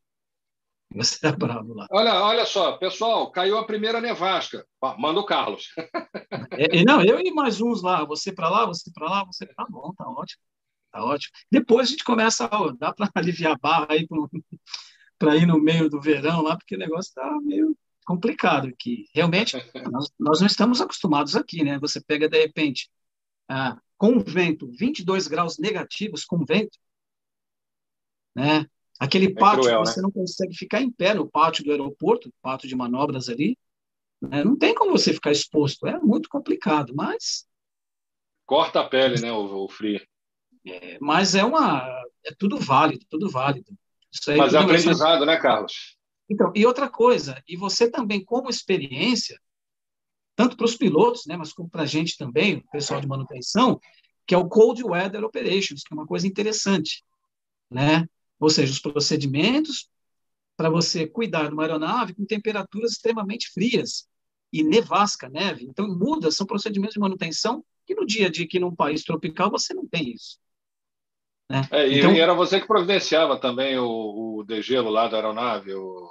Você 0.93 1.25
era 1.25 1.35
bravo 1.35 1.73
lá. 1.73 1.87
Olha, 1.89 2.21
olha 2.21 2.45
só, 2.45 2.77
pessoal, 2.77 3.31
caiu 3.31 3.57
a 3.57 3.65
primeira 3.65 4.01
nevasca. 4.01 4.65
Manda 4.97 5.19
o 5.19 5.25
Carlos. 5.25 5.69
É, 6.51 6.83
não, 6.83 7.01
eu 7.01 7.19
e 7.19 7.31
mais 7.31 7.61
uns 7.61 7.81
lá. 7.81 8.03
Você 8.05 8.31
para 8.31 8.49
lá, 8.49 8.65
você 8.65 8.91
para 8.91 9.09
lá, 9.09 9.23
você. 9.23 9.45
Tá 9.45 9.65
bom, 9.69 9.93
tá 9.93 10.07
ótimo. 10.09 10.41
Tá 10.91 11.03
ótimo. 11.03 11.31
Depois 11.49 11.87
a 11.87 11.91
gente 11.91 12.03
começa, 12.03 12.49
ó, 12.51 12.71
dá 12.71 12.93
para 12.93 13.09
aliviar 13.15 13.53
a 13.53 13.57
barra 13.57 13.87
aí 13.89 14.05
para 15.17 15.37
ir 15.37 15.45
no 15.45 15.59
meio 15.59 15.89
do 15.89 16.01
verão 16.01 16.41
lá, 16.41 16.57
porque 16.57 16.75
o 16.75 16.79
negócio 16.79 17.09
está 17.09 17.39
meio 17.41 17.77
complicado 18.05 18.67
aqui. 18.67 19.05
Realmente, 19.13 19.55
nós, 19.89 20.11
nós, 20.19 20.39
não 20.41 20.47
estamos 20.47 20.81
acostumados 20.81 21.35
aqui, 21.35 21.63
né? 21.63 21.79
Você 21.79 22.01
pega, 22.01 22.27
de 22.27 22.37
repente, 22.37 22.89
ah, 23.47 23.79
com 23.97 24.19
vento, 24.19 24.69
22 24.77 25.27
graus 25.27 25.57
negativos 25.57 26.25
com 26.25 26.43
vento, 26.43 26.77
né? 28.35 28.65
Aquele 29.01 29.25
é 29.25 29.33
pátio, 29.33 29.63
cruel, 29.63 29.79
você 29.79 29.99
né? 29.99 30.03
não 30.03 30.11
consegue 30.11 30.53
ficar 30.53 30.79
em 30.79 30.91
pé 30.91 31.15
no 31.15 31.27
pátio 31.27 31.63
do 31.63 31.71
aeroporto, 31.71 32.31
pátio 32.39 32.69
de 32.69 32.75
manobras 32.75 33.29
ali, 33.29 33.57
né? 34.21 34.43
não 34.43 34.55
tem 34.55 34.75
como 34.75 34.91
você 34.91 35.11
ficar 35.11 35.31
exposto, 35.31 35.87
é 35.87 35.99
muito 35.99 36.29
complicado, 36.29 36.93
mas... 36.95 37.47
Corta 38.45 38.81
a 38.81 38.87
pele, 38.87 39.19
né, 39.19 39.31
o, 39.31 39.65
o 39.65 39.67
frio. 39.67 39.99
É, 40.67 40.99
mas 41.01 41.33
é 41.33 41.43
uma... 41.43 41.83
é 42.23 42.31
tudo 42.37 42.59
válido, 42.59 43.03
tudo 43.09 43.27
válido. 43.27 43.73
mas 44.37 44.53
é 44.53 44.59
aprendizado, 44.59 45.25
né, 45.25 45.35
Carlos? 45.37 45.97
Então, 46.29 46.51
e 46.55 46.63
outra 46.63 46.87
coisa, 46.87 47.41
e 47.47 47.57
você 47.57 47.89
também, 47.89 48.23
como 48.23 48.51
experiência, 48.51 49.41
tanto 50.35 50.55
para 50.55 50.65
os 50.65 50.75
pilotos, 50.75 51.25
né, 51.25 51.35
mas 51.35 51.51
como 51.51 51.67
para 51.67 51.81
a 51.81 51.87
gente 51.87 52.15
também, 52.17 52.57
o 52.57 52.71
pessoal 52.71 53.01
de 53.01 53.07
manutenção, 53.07 53.79
que 54.27 54.35
é 54.35 54.37
o 54.37 54.47
Cold 54.47 54.83
Weather 54.83 55.23
Operations, 55.23 55.81
que 55.81 55.91
é 55.91 55.97
uma 55.97 56.05
coisa 56.05 56.27
interessante, 56.27 57.03
né? 57.67 58.05
Ou 58.41 58.49
seja, 58.49 58.73
os 58.73 58.79
procedimentos 58.79 59.87
para 60.57 60.69
você 60.69 61.07
cuidar 61.07 61.47
de 61.47 61.53
uma 61.53 61.63
aeronave 61.63 62.15
com 62.15 62.25
temperaturas 62.25 62.91
extremamente 62.91 63.49
frias 63.51 64.07
e 64.51 64.63
nevasca, 64.63 65.29
neve. 65.29 65.65
Então, 65.65 65.87
muda, 65.87 66.31
são 66.31 66.45
procedimentos 66.45 66.95
de 66.95 66.99
manutenção 66.99 67.63
que 67.85 67.95
no 67.95 68.05
dia 68.05 68.27
a 68.27 68.31
dia 68.31 68.45
aqui 68.45 68.59
num 68.59 68.75
país 68.75 69.03
tropical 69.03 69.49
você 69.49 69.73
não 69.73 69.87
tem 69.87 70.11
isso. 70.11 70.37
Né? 71.49 71.67
É, 71.71 71.87
e 71.87 71.99
então, 71.99 72.11
era 72.13 72.33
você 72.33 72.59
que 72.59 72.67
providenciava 72.67 73.39
também 73.39 73.77
o, 73.77 74.37
o 74.39 74.43
degelo 74.43 74.89
lá 74.89 75.07
da 75.07 75.17
aeronave, 75.17 75.73
o... 75.73 76.09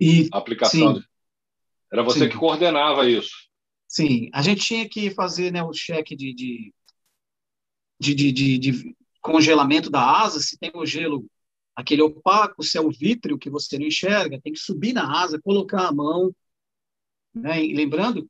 E, 0.00 0.28
a 0.32 0.38
aplicação. 0.38 0.96
Sim, 0.96 1.02
Era 1.92 2.02
você 2.02 2.20
sim. 2.20 2.28
que 2.28 2.36
coordenava 2.36 3.08
isso. 3.08 3.48
Sim, 3.88 4.28
a 4.32 4.42
gente 4.42 4.62
tinha 4.62 4.88
que 4.88 5.10
fazer 5.10 5.52
né, 5.52 5.62
o 5.62 5.72
cheque 5.72 6.16
de, 6.16 6.34
de, 6.34 6.72
de, 8.00 8.32
de, 8.32 8.58
de 8.58 8.96
congelamento 9.20 9.88
da 9.88 10.22
asa, 10.22 10.40
se 10.40 10.58
tem 10.58 10.70
o 10.74 10.84
gelo, 10.84 11.24
aquele 11.74 12.02
opaco, 12.02 12.62
o 12.62 12.90
vítreo 12.90 13.38
que 13.38 13.50
você 13.50 13.78
não 13.78 13.86
enxerga, 13.86 14.40
tem 14.40 14.52
que 14.52 14.58
subir 14.58 14.92
na 14.92 15.22
asa, 15.22 15.40
colocar 15.40 15.88
a 15.88 15.92
mão. 15.92 16.34
Né? 17.34 17.64
E 17.64 17.74
lembrando, 17.74 18.28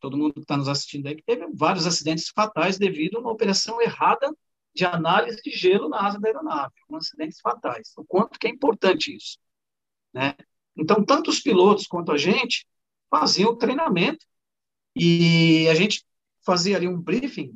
todo 0.00 0.16
mundo 0.16 0.34
que 0.34 0.40
está 0.40 0.56
nos 0.56 0.68
assistindo 0.68 1.06
aí, 1.06 1.14
que 1.14 1.22
teve 1.22 1.46
vários 1.54 1.86
acidentes 1.86 2.28
fatais 2.28 2.78
devido 2.78 3.16
a 3.16 3.20
uma 3.20 3.30
operação 3.30 3.80
errada 3.80 4.34
de 4.74 4.84
análise 4.84 5.40
de 5.42 5.50
gelo 5.50 5.88
na 5.88 6.06
asa 6.06 6.18
da 6.18 6.28
aeronave, 6.28 6.74
com 6.88 6.96
acidentes 6.96 7.40
fatais. 7.40 7.92
O 7.96 8.04
quanto 8.04 8.38
que 8.38 8.46
é 8.46 8.50
importante 8.50 9.14
isso. 9.14 9.38
Né? 10.12 10.34
Então, 10.76 11.04
tanto 11.04 11.30
os 11.30 11.40
pilotos 11.40 11.86
quanto 11.86 12.12
a 12.12 12.16
gente 12.16 12.66
faziam 13.10 13.50
o 13.50 13.56
treinamento 13.56 14.24
e 14.94 15.68
a 15.68 15.74
gente 15.74 16.04
fazia 16.44 16.76
ali 16.76 16.88
um 16.88 17.00
briefing 17.00 17.54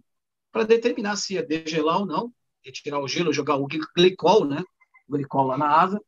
para 0.53 0.65
determinar 0.65 1.17
se 1.17 1.35
ia 1.35 1.43
degelar 1.43 1.99
ou 1.99 2.07
não, 2.07 2.33
retirar 2.65 3.01
o 3.01 3.09
gelo, 3.09 3.33
jogar 3.33 3.57
o 3.57 3.67
glicol, 3.97 4.45
né? 4.45 4.63
Glicol 5.09 5.47
lá 5.47 5.59
na 5.59 5.81
asa. 5.81 6.03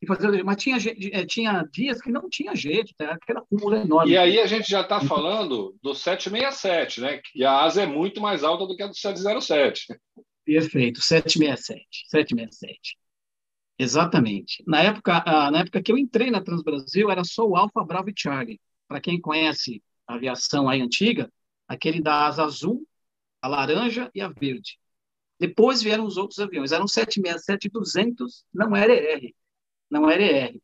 E 0.00 0.06
fazer, 0.06 0.44
mas 0.44 0.56
tinha, 0.62 0.76
eh, 0.76 1.24
tinha 1.24 1.62
dias 1.72 2.02
que 2.02 2.10
não 2.10 2.28
tinha 2.28 2.54
jeito, 2.54 2.92
tá? 2.98 3.12
aquela 3.12 3.40
acúmulo 3.40 3.76
enorme. 3.76 4.12
E 4.12 4.18
aí 4.18 4.38
a 4.38 4.46
gente 4.46 4.70
já 4.70 4.82
está 4.82 5.00
falando 5.00 5.74
do 5.82 5.94
767, 5.94 7.00
né? 7.00 7.20
Que 7.24 7.44
a 7.44 7.62
asa 7.62 7.82
é 7.82 7.86
muito 7.86 8.20
mais 8.20 8.44
alta 8.44 8.66
do 8.66 8.76
que 8.76 8.82
a 8.82 8.88
do 8.88 8.94
707. 8.94 9.98
Perfeito, 10.44 11.00
767, 11.00 12.04
767. 12.08 12.98
Exatamente. 13.78 14.62
Na 14.66 14.82
época, 14.82 15.22
na 15.50 15.60
época 15.60 15.82
que 15.82 15.90
eu 15.90 15.98
entrei 15.98 16.30
na 16.30 16.42
Transbrasil, 16.42 17.10
era 17.10 17.24
só 17.24 17.46
o 17.46 17.56
Alfa, 17.56 17.84
Bravo 17.84 18.10
e 18.10 18.14
Charlie. 18.16 18.60
Para 18.86 19.00
quem 19.00 19.20
conhece 19.20 19.82
a 20.06 20.14
aviação 20.14 20.68
aí 20.68 20.80
antiga, 20.80 21.30
aquele 21.66 22.00
da 22.00 22.26
asa 22.26 22.44
azul, 22.44 22.86
a 23.42 23.48
laranja 23.48 24.10
e 24.14 24.20
a 24.20 24.28
verde. 24.28 24.78
Depois 25.38 25.82
vieram 25.82 26.04
os 26.04 26.16
outros 26.16 26.38
aviões. 26.38 26.72
Eram 26.72 26.86
767-200, 26.86 28.44
não 28.52 28.74
era 28.74 28.92
ER. 28.92 29.34
Não 29.90 30.10
era 30.10 30.22
ER. 30.22 30.60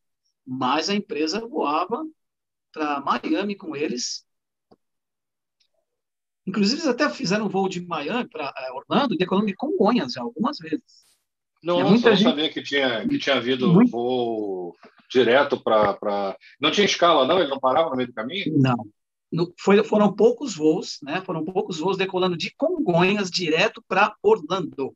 Mas 0.47 0.89
a 0.89 0.95
empresa 0.95 1.47
voava 1.47 2.05
para 2.73 3.01
Miami 3.01 3.55
com 3.55 3.77
eles. 3.77 4.25
Inclusive, 6.47 6.81
eles 6.81 6.89
até 6.89 7.09
fizeram 7.09 7.47
um 7.47 7.49
voo 7.49 7.69
de 7.69 7.85
Miami 7.87 8.29
para 8.29 8.53
eh, 8.57 8.73
Orlando 8.73 9.17
decolando 9.17 9.47
de 9.47 9.55
Congonhas 9.55 10.17
algumas 10.17 10.59
vezes. 10.59 11.07
Não, 11.63 11.81
é 11.81 11.85
muita 11.85 12.17
gente... 12.17 12.29
sabia 12.29 12.51
que 12.51 12.63
tinha, 12.63 13.07
que 13.07 13.19
tinha 13.19 13.37
havido 13.37 13.73
muito... 13.73 13.91
voo 13.91 14.75
direto 15.09 15.63
para. 15.63 15.95
Pra... 15.95 16.37
Não 16.61 16.71
tinha 16.71 16.85
escala, 16.85 17.27
não? 17.27 17.39
Ele 17.39 17.49
não 17.49 17.61
parava 17.61 17.91
no 17.91 17.97
meio 17.97 18.09
do 18.09 18.15
caminho? 18.15 18.59
Não. 18.59 18.77
No, 19.33 19.53
foi, 19.59 19.83
foram 19.83 20.15
poucos 20.15 20.55
voos, 20.55 20.99
né? 21.03 21.23
Foram 21.23 21.45
poucos 21.45 21.79
voos 21.79 21.97
decolando 21.97 22.37
de 22.37 22.55
Congonhas 22.55 23.31
direto 23.31 23.83
para 23.89 24.15
Orlando. 24.23 24.95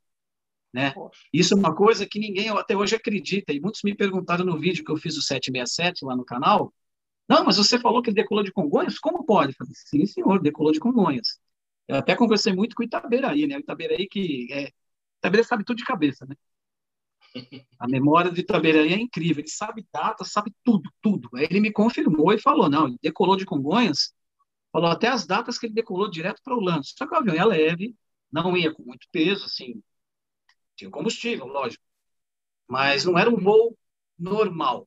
Né? 0.72 0.92
Isso 1.32 1.54
é 1.54 1.56
uma 1.56 1.74
coisa 1.74 2.06
que 2.06 2.18
ninguém 2.18 2.50
até 2.50 2.76
hoje 2.76 2.94
acredita. 2.94 3.52
E 3.52 3.60
muitos 3.60 3.80
me 3.82 3.94
perguntaram 3.94 4.44
no 4.44 4.58
vídeo 4.58 4.84
que 4.84 4.90
eu 4.90 4.96
fiz 4.98 5.16
o 5.16 5.22
767 5.22 6.04
lá 6.04 6.14
no 6.14 6.24
canal. 6.24 6.72
Não, 7.26 7.44
mas 7.44 7.56
você 7.56 7.78
falou 7.78 8.02
que 8.02 8.10
ele 8.10 8.16
decolou 8.16 8.44
de 8.44 8.52
Congonhas? 8.52 8.98
Como 8.98 9.24
pode? 9.24 9.52
Eu 9.52 9.56
falei, 9.56 9.72
Sim, 9.74 10.04
senhor, 10.04 10.40
decolou 10.40 10.72
de 10.72 10.78
Congonhas. 10.78 11.40
Eu 11.88 11.96
até 11.96 12.14
conversei 12.14 12.52
muito 12.52 12.76
com 12.76 12.82
o 12.82 12.86
Itaberaí, 12.86 13.46
né? 13.46 13.56
O 13.56 13.60
Itaberaí 13.60 14.06
que 14.06 14.48
é... 14.52 14.70
Itaberaí 15.18 15.44
sabe 15.44 15.64
tudo 15.64 15.78
de 15.78 15.84
cabeça, 15.84 16.26
né? 16.26 16.36
A 17.78 17.88
memória 17.88 18.30
do 18.30 18.38
Itaberaí 18.38 18.92
é 18.92 18.98
incrível. 18.98 19.42
Ele 19.42 19.50
sabe 19.50 19.86
data, 19.92 20.24
sabe 20.24 20.52
tudo, 20.62 20.90
tudo. 21.00 21.30
Aí 21.34 21.46
ele 21.48 21.60
me 21.60 21.72
confirmou 21.72 22.32
e 22.32 22.38
falou: 22.38 22.68
não, 22.68 22.88
ele 22.88 22.98
decolou 23.02 23.36
de 23.36 23.46
Congonhas, 23.46 24.12
falou 24.76 24.90
até 24.90 25.08
as 25.08 25.26
datas 25.26 25.58
que 25.58 25.64
ele 25.64 25.72
decolou 25.72 26.10
direto 26.10 26.42
para 26.42 26.54
o 26.54 26.60
Lance. 26.60 26.92
Só 26.98 27.06
que 27.06 27.14
o 27.14 27.16
avião 27.16 27.34
ia 27.34 27.46
leve, 27.46 27.96
não 28.30 28.54
ia 28.54 28.74
com 28.74 28.82
muito 28.82 29.08
peso, 29.10 29.46
assim, 29.46 29.82
tinha 30.74 30.90
combustível, 30.90 31.46
lógico. 31.46 31.82
Mas 32.68 33.06
não 33.06 33.18
era 33.18 33.30
um 33.30 33.38
voo 33.38 33.74
normal. 34.18 34.86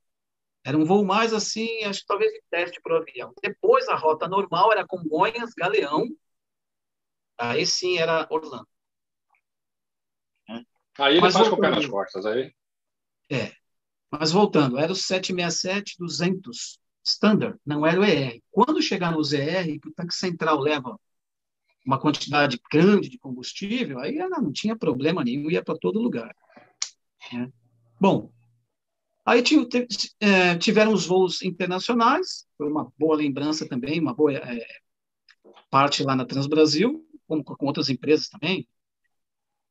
Era 0.63 0.77
um 0.77 0.85
voo 0.85 1.03
mais 1.03 1.33
assim, 1.33 1.83
acho 1.85 2.01
que 2.01 2.05
talvez 2.05 2.31
de 2.31 2.43
teste 2.51 2.79
para 2.81 2.93
o 2.93 3.01
avião. 3.01 3.33
Depois 3.41 3.87
a 3.89 3.95
rota 3.95 4.27
normal 4.27 4.71
era 4.71 4.85
Congonhas, 4.85 5.55
Galeão. 5.57 6.07
Aí 7.35 7.65
sim 7.65 7.97
era 7.97 8.27
Orlando. 8.29 8.67
Aí 10.99 11.13
ele 11.13 11.21
Mas 11.21 11.33
faz 11.33 11.47
voltando, 11.47 11.49
com 11.49 11.55
o 11.55 11.61
pé 11.61 11.69
nas 11.75 11.87
costas, 11.87 12.25
aí? 12.27 12.53
É. 13.31 13.53
Mas 14.11 14.31
voltando, 14.31 14.77
era 14.77 14.91
o 14.91 14.95
767-200 14.95 16.77
standard, 17.09 17.57
não 17.65 17.85
era 17.85 17.99
o 17.99 18.03
ER. 18.03 18.41
Quando 18.51 18.81
chegar 18.81 19.11
no 19.11 19.23
ZR, 19.23 19.79
que 19.81 19.89
o 19.89 19.93
tanque 19.93 20.13
central 20.13 20.59
leva 20.59 20.99
uma 21.85 21.99
quantidade 21.99 22.59
grande 22.71 23.09
de 23.09 23.17
combustível, 23.17 23.99
aí 23.99 24.15
não, 24.15 24.51
tinha 24.51 24.75
problema 24.75 25.23
nenhum, 25.23 25.49
ia 25.49 25.63
para 25.63 25.77
todo 25.77 26.01
lugar. 26.01 26.35
Né? 27.33 27.51
Bom, 27.99 28.31
aí 29.25 29.43
é, 30.19 30.57
tiveram 30.57 30.93
os 30.93 31.05
voos 31.05 31.41
internacionais, 31.41 32.47
foi 32.57 32.67
uma 32.67 32.91
boa 32.97 33.15
lembrança 33.15 33.67
também, 33.67 33.99
uma 33.99 34.13
boa 34.13 34.33
é, 34.33 34.65
parte 35.69 36.03
lá 36.03 36.15
na 36.15 36.25
Transbrasil, 36.25 37.05
como 37.27 37.43
com 37.43 37.65
outras 37.65 37.89
empresas 37.89 38.27
também, 38.27 38.67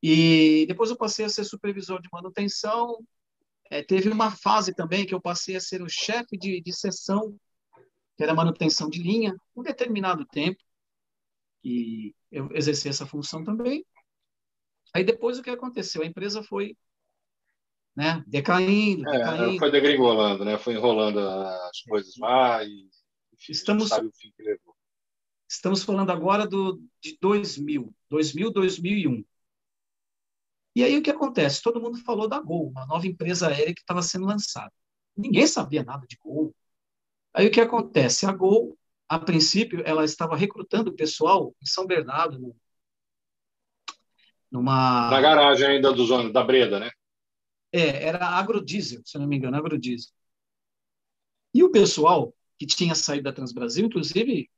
e 0.03 0.64
depois 0.68 0.90
eu 0.90 0.96
passei 0.96 1.24
a 1.24 1.29
ser 1.29 1.44
supervisor 1.44 2.01
de 2.01 2.09
manutenção. 2.12 3.05
É, 3.70 3.83
teve 3.83 4.09
uma 4.09 4.31
fase 4.31 4.74
também 4.74 5.04
que 5.04 5.14
eu 5.14 5.20
passei 5.20 5.57
a 5.57 5.61
ser 5.61 5.83
o 5.83 5.88
chefe 5.88 6.37
de, 6.38 6.61
de 6.61 6.72
seção, 6.72 7.38
que 8.16 8.22
era 8.22 8.35
manutenção 8.35 8.88
de 8.88 9.02
linha, 9.02 9.37
um 9.54 9.62
determinado 9.62 10.24
tempo. 10.26 10.62
E 11.62 12.14
eu 12.31 12.48
exerci 12.52 12.88
essa 12.88 13.07
função 13.07 13.44
também. 13.44 13.85
Aí 14.94 15.04
depois 15.04 15.38
o 15.38 15.42
que 15.42 15.50
aconteceu? 15.50 16.02
A 16.02 16.07
empresa 16.07 16.42
foi 16.42 16.76
né, 17.94 18.22
decaindo, 18.26 19.09
é, 19.09 19.18
decaindo. 19.18 19.59
Foi 19.59 19.70
degringolando, 19.70 20.44
né? 20.44 20.57
Foi 20.57 20.74
enrolando 20.74 21.18
as 21.18 21.81
coisas 21.83 22.16
lá 22.16 22.64
e 22.64 22.88
enfim, 23.35 23.52
estamos, 23.52 23.88
sabe 23.88 24.07
o 24.07 24.12
fim 24.12 24.33
que 24.37 24.42
levou. 24.42 24.74
Estamos 25.48 25.83
falando 25.83 26.11
agora 26.11 26.46
do, 26.46 26.81
de 27.00 27.16
2000, 27.20 27.94
2000, 28.09 28.50
2001. 28.52 29.24
E 30.79 30.85
aí 30.85 30.97
o 30.97 31.03
que 31.03 31.11
acontece? 31.11 31.61
Todo 31.61 31.81
mundo 31.81 31.99
falou 32.05 32.29
da 32.29 32.38
Gol, 32.38 32.69
uma 32.69 32.87
nova 32.87 33.05
empresa 33.05 33.49
aérea 33.49 33.75
que 33.75 33.81
estava 33.81 34.01
sendo 34.01 34.27
lançada. 34.27 34.73
Ninguém 35.17 35.45
sabia 35.45 35.83
nada 35.83 36.07
de 36.07 36.17
Gol. 36.17 36.55
Aí 37.35 37.49
o 37.49 37.51
que 37.51 37.61
acontece? 37.61 38.27
A 38.27 38.31
Gol, 38.31 38.79
a 39.09 39.19
princípio, 39.19 39.83
ela 39.85 40.05
estava 40.05 40.37
recrutando 40.37 40.95
pessoal 40.95 41.53
em 41.61 41.67
São 41.67 41.85
Bernardo, 41.85 42.55
numa... 44.49 45.11
Na 45.11 45.21
garagem 45.21 45.67
ainda 45.67 45.93
do 45.93 46.07
zona, 46.07 46.31
da 46.33 46.45
Breda, 46.45 46.79
né? 46.79 46.93
É, 47.73 48.05
era 48.05 48.25
agrodiesel, 48.25 49.03
se 49.05 49.19
não 49.19 49.27
me 49.27 49.37
engano, 49.37 49.57
agrodiesel. 49.57 50.12
E 51.53 51.64
o 51.64 51.73
pessoal 51.73 52.33
que 52.57 52.67
tinha 52.69 52.95
saído 52.95 53.25
da 53.25 53.33
Transbrasil, 53.33 53.87
inclusive 53.87 54.49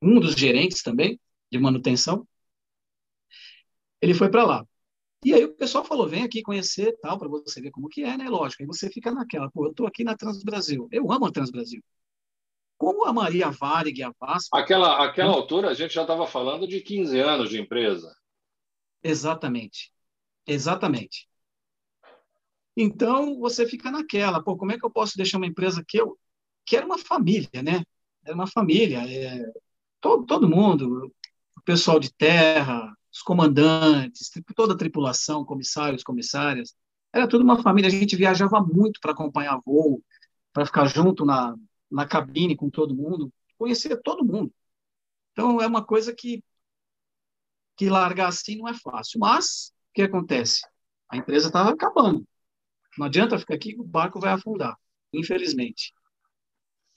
um 0.00 0.18
dos 0.18 0.32
gerentes 0.32 0.82
também 0.82 1.20
de 1.52 1.58
manutenção, 1.58 2.26
ele 4.00 4.14
foi 4.14 4.30
para 4.30 4.46
lá. 4.46 4.66
E 5.22 5.34
aí 5.34 5.44
o 5.44 5.54
pessoal 5.54 5.84
falou, 5.84 6.08
vem 6.08 6.22
aqui 6.22 6.42
conhecer 6.42 6.96
tal, 7.02 7.18
para 7.18 7.28
você 7.28 7.60
ver 7.60 7.70
como 7.70 7.88
que 7.88 8.02
é, 8.02 8.16
né? 8.16 8.28
Lógico. 8.28 8.62
Aí 8.62 8.66
você 8.66 8.88
fica 8.88 9.10
naquela, 9.12 9.50
pô, 9.50 9.66
eu 9.66 9.70
estou 9.70 9.86
aqui 9.86 10.02
na 10.02 10.16
Transbrasil. 10.16 10.88
Eu 10.90 11.12
amo 11.12 11.26
a 11.26 11.32
Transbrasil. 11.32 11.82
Como 12.78 13.04
a 13.04 13.12
Maria 13.12 13.50
Varig 13.50 14.02
a 14.02 14.10
VASP... 14.18 14.48
Aquela, 14.54 15.04
aquela 15.04 15.32
altura, 15.32 15.68
a 15.68 15.74
gente 15.74 15.92
já 15.92 16.02
estava 16.02 16.26
falando 16.26 16.66
de 16.66 16.80
15 16.80 17.18
anos 17.20 17.50
de 17.50 17.60
empresa. 17.60 18.16
Exatamente. 19.02 19.92
Exatamente. 20.46 21.28
Então, 22.74 23.38
você 23.38 23.66
fica 23.66 23.90
naquela, 23.90 24.42
pô, 24.42 24.56
como 24.56 24.72
é 24.72 24.78
que 24.78 24.86
eu 24.86 24.90
posso 24.90 25.18
deixar 25.18 25.36
uma 25.36 25.46
empresa 25.46 25.84
que 25.86 26.00
eu... 26.00 26.18
que 26.64 26.74
era 26.74 26.86
uma 26.86 26.96
família, 26.96 27.62
né? 27.62 27.82
Era 28.24 28.34
uma 28.34 28.46
família. 28.46 29.02
É... 29.06 29.44
Todo, 30.00 30.24
todo 30.24 30.48
mundo, 30.48 31.12
o 31.58 31.60
pessoal 31.62 32.00
de 32.00 32.10
terra, 32.10 32.90
os 33.12 33.22
comandantes, 33.22 34.30
toda 34.54 34.74
a 34.74 34.76
tripulação, 34.76 35.44
comissários, 35.44 36.02
comissárias. 36.02 36.74
Era 37.12 37.28
tudo 37.28 37.42
uma 37.42 37.62
família. 37.62 37.88
A 37.88 37.90
gente 37.90 38.16
viajava 38.16 38.60
muito 38.60 39.00
para 39.00 39.12
acompanhar 39.12 39.60
voo, 39.64 40.02
para 40.52 40.66
ficar 40.66 40.86
junto 40.86 41.24
na, 41.24 41.54
na 41.90 42.06
cabine 42.06 42.56
com 42.56 42.70
todo 42.70 42.94
mundo, 42.94 43.32
conhecer 43.58 44.00
todo 44.02 44.24
mundo. 44.24 44.52
Então, 45.32 45.60
é 45.60 45.66
uma 45.66 45.84
coisa 45.84 46.14
que, 46.14 46.42
que 47.76 47.88
largar 47.88 48.28
assim 48.28 48.56
não 48.56 48.68
é 48.68 48.74
fácil. 48.74 49.18
Mas, 49.18 49.72
o 49.90 49.94
que 49.94 50.02
acontece? 50.02 50.60
A 51.08 51.16
empresa 51.16 51.48
estava 51.48 51.70
acabando. 51.70 52.26
Não 52.96 53.06
adianta 53.06 53.38
ficar 53.38 53.54
aqui, 53.54 53.76
o 53.78 53.84
barco 53.84 54.20
vai 54.20 54.32
afundar, 54.32 54.76
infelizmente. 55.12 55.92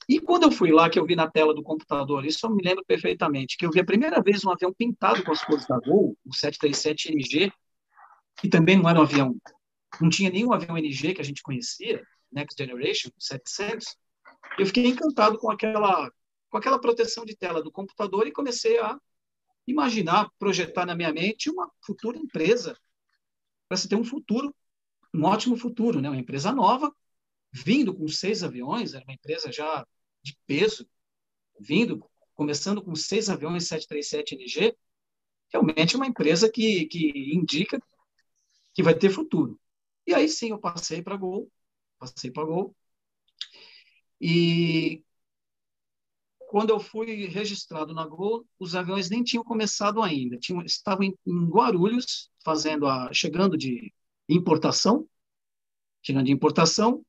E 0.07 0.19
quando 0.19 0.43
eu 0.43 0.51
fui 0.51 0.71
lá, 0.71 0.89
que 0.89 0.99
eu 0.99 1.05
vi 1.05 1.15
na 1.15 1.29
tela 1.29 1.53
do 1.53 1.63
computador, 1.63 2.25
isso 2.25 2.45
eu 2.45 2.49
me 2.49 2.63
lembro 2.63 2.83
perfeitamente, 2.85 3.57
que 3.57 3.65
eu 3.65 3.71
vi 3.71 3.79
a 3.79 3.85
primeira 3.85 4.21
vez 4.21 4.43
um 4.43 4.51
avião 4.51 4.73
pintado 4.73 5.23
com 5.23 5.31
as 5.31 5.43
cores 5.43 5.65
da 5.65 5.79
Gol, 5.79 6.17
o 6.25 6.29
737NG, 6.31 7.51
que 8.37 8.49
também 8.49 8.77
não 8.77 8.89
era 8.89 8.99
um 8.99 9.03
avião, 9.03 9.35
não 10.01 10.09
tinha 10.09 10.29
nenhum 10.29 10.51
avião 10.51 10.77
NG 10.77 11.13
que 11.13 11.21
a 11.21 11.25
gente 11.25 11.41
conhecia, 11.41 12.03
Next 12.31 12.57
Generation, 12.57 13.09
700. 13.17 13.95
Eu 14.57 14.65
fiquei 14.65 14.87
encantado 14.87 15.37
com 15.37 15.51
aquela, 15.51 16.11
com 16.49 16.57
aquela 16.57 16.79
proteção 16.79 17.23
de 17.25 17.35
tela 17.35 17.61
do 17.61 17.71
computador 17.71 18.27
e 18.27 18.31
comecei 18.31 18.79
a 18.79 18.97
imaginar, 19.67 20.29
projetar 20.37 20.85
na 20.85 20.95
minha 20.95 21.13
mente 21.13 21.49
uma 21.49 21.71
futura 21.85 22.17
empresa, 22.17 22.77
para 23.67 23.78
se 23.78 23.88
ter 23.88 23.95
um 23.95 24.03
futuro, 24.03 24.53
um 25.13 25.23
ótimo 25.23 25.55
futuro, 25.55 26.01
né? 26.01 26.09
uma 26.09 26.17
empresa 26.17 26.51
nova, 26.51 26.93
vindo 27.54 27.93
com 27.93 28.08
seis 28.08 28.43
aviões, 28.43 28.93
era 28.95 29.04
uma 29.06 29.14
empresa 29.14 29.51
já 29.51 29.86
de 30.24 30.36
peso, 30.47 30.88
vindo, 31.60 32.04
começando 32.34 32.82
com 32.82 32.95
seis 32.95 33.30
aviões 33.30 33.66
737NG, 33.66 34.76
realmente 35.51 35.95
é 35.95 35.97
uma 35.97 36.08
empresa 36.08 36.49
que, 36.51 36.86
que 36.88 37.34
indica 37.34 37.80
que 38.74 38.82
vai 38.82 38.95
ter 38.95 39.12
futuro. 39.12 39.60
E 40.08 40.14
aí 40.14 40.28
sim 40.28 40.49
eu 40.49 40.58
passei 40.58 41.01
para 41.04 41.16
Gol, 41.16 41.49
passei 41.99 42.32
para 42.32 42.43
Gol. 42.43 42.76
E 44.20 45.04
quando 46.47 46.72
eu 46.72 46.80
fui 46.80 47.28
registrado 47.28 47.93
na 47.93 48.06
Gol, 48.08 48.47
os 48.58 48.76
aviões 48.76 49.10
nem 49.10 49.24
tinham 49.24 49.43
começado 49.43 50.01
ainda, 50.01 50.38
tinham, 50.39 50.64
estavam 50.64 51.04
em, 51.04 51.18
em 51.26 51.49
Guarulhos, 51.49 52.32
fazendo 52.43 52.88
a, 52.88 53.14
chegando 53.14 53.56
de 53.58 53.93
importação, 54.28 55.08
chegando 56.01 56.26
de 56.26 56.32
importação, 56.32 57.06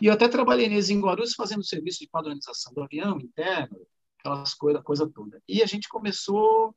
e 0.00 0.06
eu 0.06 0.12
até 0.12 0.28
trabalhei 0.28 0.68
neles 0.68 0.90
em 0.90 1.00
Guarulhos 1.00 1.34
fazendo 1.34 1.64
serviço 1.64 2.00
de 2.00 2.08
padronização 2.08 2.72
do 2.72 2.82
avião 2.82 3.18
interno, 3.18 3.78
aquelas 4.18 4.54
coisas, 4.54 4.82
coisa 4.82 5.08
toda. 5.08 5.42
E 5.48 5.62
a 5.62 5.66
gente 5.66 5.88
começou 5.88 6.74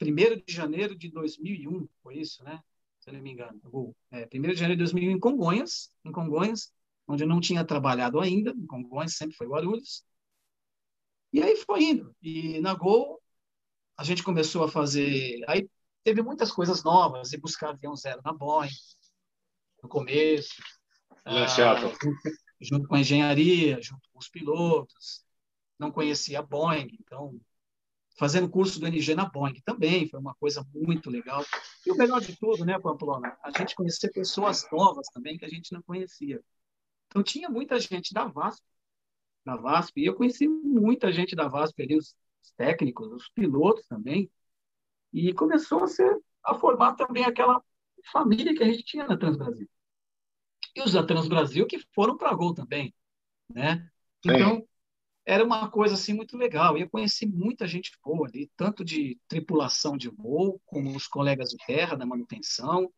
1 0.00 0.44
de 0.46 0.52
janeiro 0.52 0.96
de 0.96 1.10
2001, 1.10 1.88
foi 2.02 2.18
isso, 2.18 2.42
né? 2.44 2.60
Se 3.00 3.10
eu 3.10 3.14
não 3.14 3.22
me 3.22 3.32
engano. 3.32 3.60
É, 4.10 4.28
1 4.32 4.42
de 4.42 4.54
janeiro 4.54 4.76
de 4.76 4.92
2001 4.92 5.10
em 5.12 5.20
Congonhas, 5.20 5.90
em 6.04 6.12
Congonhas, 6.12 6.72
onde 7.06 7.24
eu 7.24 7.28
não 7.28 7.40
tinha 7.40 7.64
trabalhado 7.64 8.20
ainda, 8.20 8.50
em 8.50 8.66
Congonhas, 8.66 9.14
sempre 9.14 9.36
foi 9.36 9.46
Guarulhos. 9.46 10.04
E 11.32 11.42
aí 11.42 11.56
foi 11.56 11.82
indo. 11.84 12.14
E 12.22 12.60
na 12.60 12.74
Gol, 12.74 13.20
a 13.96 14.04
gente 14.04 14.22
começou 14.22 14.64
a 14.64 14.68
fazer. 14.68 15.44
Aí 15.48 15.68
teve 16.04 16.22
muitas 16.22 16.52
coisas 16.52 16.82
novas, 16.84 17.32
e 17.32 17.36
buscar 17.36 17.70
avião 17.70 17.96
zero 17.96 18.20
na 18.24 18.32
Boeing, 18.32 18.70
no 19.82 19.88
começo. 19.88 20.54
Ah, 21.26 21.46
junto, 22.60 22.86
com 22.88 22.94
a 22.94 23.00
engenharia, 23.00 23.80
junto 23.82 24.08
com 24.12 24.18
os 24.18 24.28
pilotos. 24.28 25.24
Não 25.78 25.90
conhecia 25.90 26.38
a 26.38 26.42
Boeing, 26.42 26.96
então 27.00 27.38
fazendo 28.18 28.48
curso 28.48 28.80
do 28.80 28.86
NG 28.86 29.14
na 29.14 29.26
Boeing 29.26 29.60
também, 29.64 30.08
foi 30.08 30.18
uma 30.18 30.34
coisa 30.36 30.66
muito 30.74 31.10
legal. 31.10 31.44
E 31.84 31.90
o 31.90 31.96
melhor 31.96 32.20
de 32.20 32.34
tudo, 32.36 32.64
né, 32.64 32.78
Pamplona, 32.78 33.36
a 33.42 33.50
gente 33.50 33.74
conhecer 33.74 34.10
pessoas 34.10 34.66
novas 34.72 35.08
também 35.08 35.36
que 35.36 35.44
a 35.44 35.48
gente 35.48 35.72
não 35.72 35.82
conhecia. 35.82 36.40
Então 37.08 37.22
tinha 37.22 37.48
muita 37.48 37.78
gente 37.78 38.14
da 38.14 38.24
VASP, 38.24 38.64
da 39.44 39.56
VASP, 39.56 40.00
e 40.00 40.06
eu 40.06 40.14
conheci 40.14 40.48
muita 40.48 41.12
gente 41.12 41.36
da 41.36 41.46
VASP 41.46 41.82
ali, 41.82 41.98
os 41.98 42.16
técnicos, 42.56 43.12
os 43.12 43.28
pilotos 43.28 43.86
também, 43.86 44.30
e 45.12 45.32
começou 45.32 45.84
a 45.84 45.86
ser 45.86 46.18
a 46.42 46.54
formar 46.54 46.94
também 46.94 47.24
aquela 47.24 47.62
família 48.12 48.54
que 48.54 48.62
a 48.62 48.66
gente 48.66 48.84
tinha 48.84 49.06
na 49.06 49.16
Transbrasil. 49.16 49.68
E 50.76 50.82
os 50.82 50.92
da 50.92 51.02
Transbrasil 51.02 51.66
que 51.66 51.80
foram 51.94 52.16
para 52.16 52.30
a 52.30 52.34
Gol 52.34 52.54
também, 52.54 52.94
né? 53.48 53.90
Então, 54.24 54.56
Sim 54.56 54.66
era 55.26 55.44
uma 55.44 55.68
coisa 55.68 55.94
assim 55.94 56.14
muito 56.14 56.36
legal. 56.36 56.78
E 56.78 56.82
eu 56.82 56.88
conheci 56.88 57.26
muita 57.26 57.66
gente 57.66 57.90
boa 58.02 58.28
ali, 58.28 58.48
tanto 58.56 58.84
de 58.84 59.18
tripulação 59.26 59.96
de 59.96 60.08
voo, 60.08 60.62
como 60.64 60.96
os 60.96 61.08
colegas 61.08 61.50
de 61.50 61.56
terra 61.66 61.96
da 61.96 62.06
manutenção, 62.06 62.92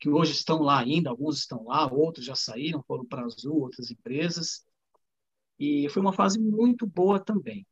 que 0.00 0.10
hoje 0.10 0.32
estão 0.32 0.60
lá 0.62 0.80
ainda, 0.80 1.10
alguns 1.10 1.38
estão 1.38 1.64
lá, 1.64 1.86
outros 1.86 2.26
já 2.26 2.34
saíram, 2.34 2.82
foram 2.82 3.06
para 3.06 3.24
Azul, 3.24 3.60
outras 3.60 3.88
empresas. 3.90 4.66
E 5.60 5.88
foi 5.90 6.02
uma 6.02 6.12
fase 6.12 6.40
muito 6.40 6.86
boa 6.86 7.20
também. 7.20 7.64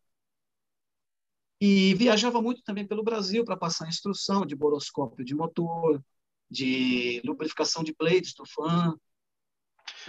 E 1.60 1.92
viajava 1.94 2.40
muito 2.40 2.62
também 2.62 2.86
pelo 2.86 3.02
Brasil 3.02 3.44
para 3.44 3.56
passar 3.56 3.88
instrução 3.88 4.46
de 4.46 4.54
boroscópio 4.54 5.24
de 5.24 5.34
motor, 5.34 6.00
de 6.48 7.20
lubrificação 7.24 7.82
de 7.82 7.92
blades 7.98 8.32
do 8.32 8.46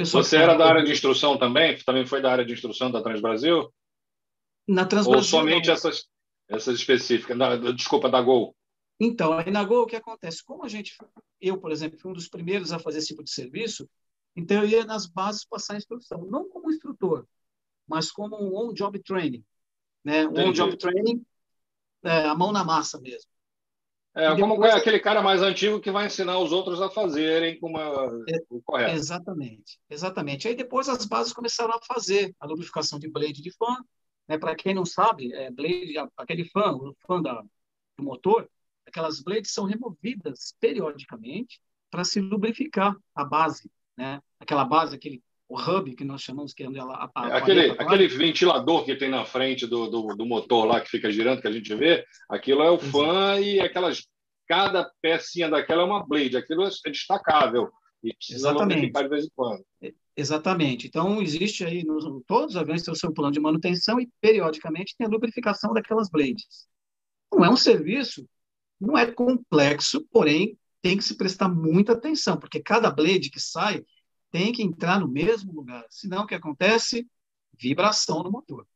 Você 0.05 0.37
era 0.37 0.55
da 0.55 0.67
área 0.67 0.83
de 0.83 0.91
instrução 0.91 1.37
também? 1.37 1.77
Também 1.83 2.05
foi 2.05 2.21
da 2.21 2.31
área 2.31 2.45
de 2.45 2.53
instrução 2.53 2.91
da 2.91 3.01
Transbrasil? 3.01 3.73
Na 4.67 4.85
Transbrasil. 4.85 5.19
Ou 5.19 5.23
somente 5.23 5.69
essas, 5.69 6.07
essas 6.47 6.75
específicas? 6.75 7.37
Na, 7.37 7.55
desculpa, 7.71 8.09
da 8.09 8.21
Gol. 8.21 8.55
Então, 8.99 9.33
aí 9.33 9.49
na 9.49 9.63
Gol, 9.63 9.83
o 9.83 9.87
que 9.87 9.95
acontece? 9.95 10.43
Como 10.43 10.63
a 10.63 10.67
gente, 10.67 10.95
eu, 11.39 11.57
por 11.57 11.71
exemplo, 11.71 11.97
fui 11.99 12.11
um 12.11 12.13
dos 12.13 12.27
primeiros 12.27 12.71
a 12.71 12.79
fazer 12.79 12.99
esse 12.99 13.07
tipo 13.07 13.23
de 13.23 13.31
serviço, 13.31 13.89
então 14.35 14.61
eu 14.61 14.69
ia 14.69 14.85
nas 14.85 15.05
bases 15.05 15.45
passar 15.45 15.77
instrução, 15.77 16.25
não 16.29 16.49
como 16.49 16.69
instrutor, 16.69 17.25
mas 17.87 18.11
como 18.11 18.35
um 18.37 18.55
on-job 18.55 18.99
training. 18.99 19.43
Né? 20.03 20.27
Um 20.27 20.49
on-job 20.49 20.77
training, 20.77 21.25
é, 22.03 22.25
a 22.25 22.35
mão 22.35 22.51
na 22.51 22.63
massa 22.63 22.99
mesmo. 22.99 23.29
É, 24.15 24.29
como 24.35 24.55
depois... 24.55 24.73
aquele 24.73 24.99
cara 24.99 25.21
mais 25.21 25.41
antigo 25.41 25.79
que 25.79 25.91
vai 25.91 26.07
ensinar 26.07 26.39
os 26.39 26.51
outros 26.51 26.81
a 26.81 26.89
fazerem 26.89 27.59
como 27.59 27.77
é, 27.77 27.87
o 28.49 28.61
correto. 28.61 28.95
Exatamente, 28.95 29.79
exatamente. 29.89 30.47
Aí 30.47 30.55
depois 30.55 30.89
as 30.89 31.05
bases 31.05 31.31
começaram 31.31 31.73
a 31.73 31.81
fazer 31.81 32.35
a 32.39 32.47
lubrificação 32.47 32.99
de 32.99 33.09
blade 33.09 33.41
de 33.41 33.51
fã, 33.51 33.77
né? 34.27 34.37
Para 34.37 34.55
quem 34.55 34.73
não 34.73 34.85
sabe, 34.85 35.31
é, 35.33 35.51
blade, 35.51 35.93
aquele 36.17 36.45
fã, 36.45 36.73
o 36.73 36.95
fã 37.05 37.21
da, 37.21 37.41
do 37.97 38.03
motor, 38.03 38.49
aquelas 38.85 39.21
blades 39.21 39.51
são 39.51 39.65
removidas 39.65 40.55
periodicamente 40.59 41.61
para 41.91 42.03
se 42.03 42.19
lubrificar 42.19 42.95
a 43.15 43.23
base, 43.23 43.71
né? 43.95 44.21
Aquela 44.39 44.65
base, 44.65 44.95
aquele 44.95 45.23
o 45.49 45.59
hub 45.59 45.95
que 45.95 46.05
nós 46.05 46.21
chamamos 46.21 46.53
que 46.53 46.63
é 46.63 46.69
onde 46.69 46.77
ela 46.77 46.93
a, 46.93 47.09
a, 47.15 47.37
aquele 47.37 47.71
aquele 47.71 48.07
ventilador 48.07 48.85
que 48.85 48.95
tem 48.95 49.09
na 49.09 49.25
frente 49.25 49.65
do, 49.65 49.89
do, 49.89 50.15
do, 50.15 50.25
motor 50.25 50.65
lá 50.65 50.79
que 50.79 50.89
fica 50.89 51.11
girando 51.11 51.41
que 51.41 51.47
a 51.47 51.51
gente 51.51 51.73
vê, 51.73 52.05
aquilo 52.29 52.61
é 52.61 52.69
o 52.69 52.77
fã 52.77 53.39
e 53.39 53.59
aquelas 53.59 54.05
cada 54.47 54.89
pecinha 55.01 55.49
daquela 55.49 55.81
é 55.81 55.85
uma 55.85 56.05
blade, 56.05 56.37
aquilo 56.37 56.63
é 56.63 56.69
destacável 56.89 57.69
e 58.03 58.13
precisa 58.13 58.53
de 58.53 59.07
vez 59.07 59.25
em 59.25 59.29
quando. 59.35 59.63
Exatamente. 60.15 60.87
Então, 60.87 61.21
existe 61.21 61.63
aí, 61.63 61.83
nos, 61.83 62.03
todos 62.25 62.55
os 62.55 62.57
aviões 62.57 62.81
têm 62.81 62.91
o 62.91 62.97
seu 62.97 63.13
plano 63.13 63.31
de 63.31 63.39
manutenção 63.39 63.99
e, 63.99 64.09
periodicamente, 64.19 64.95
tem 64.97 65.07
a 65.07 65.09
lubrificação 65.09 65.73
daquelas 65.73 66.09
blades. 66.09 66.67
Não 67.31 67.45
é 67.45 67.49
um 67.49 67.55
serviço, 67.55 68.27
não 68.79 68.97
é 68.97 69.05
complexo, 69.09 70.05
porém, 70.11 70.57
tem 70.81 70.97
que 70.97 71.03
se 71.03 71.15
prestar 71.15 71.49
muita 71.49 71.93
atenção, 71.93 72.37
porque 72.37 72.61
cada 72.61 72.89
blade 72.89 73.29
que 73.29 73.39
sai 73.39 73.83
tem 74.31 74.51
que 74.51 74.63
entrar 74.63 74.99
no 74.99 75.07
mesmo 75.07 75.51
lugar. 75.53 75.85
Senão, 75.89 76.23
o 76.23 76.27
que 76.27 76.35
acontece? 76.35 77.07
Vibração 77.57 78.23
no 78.23 78.31
motor. 78.31 78.67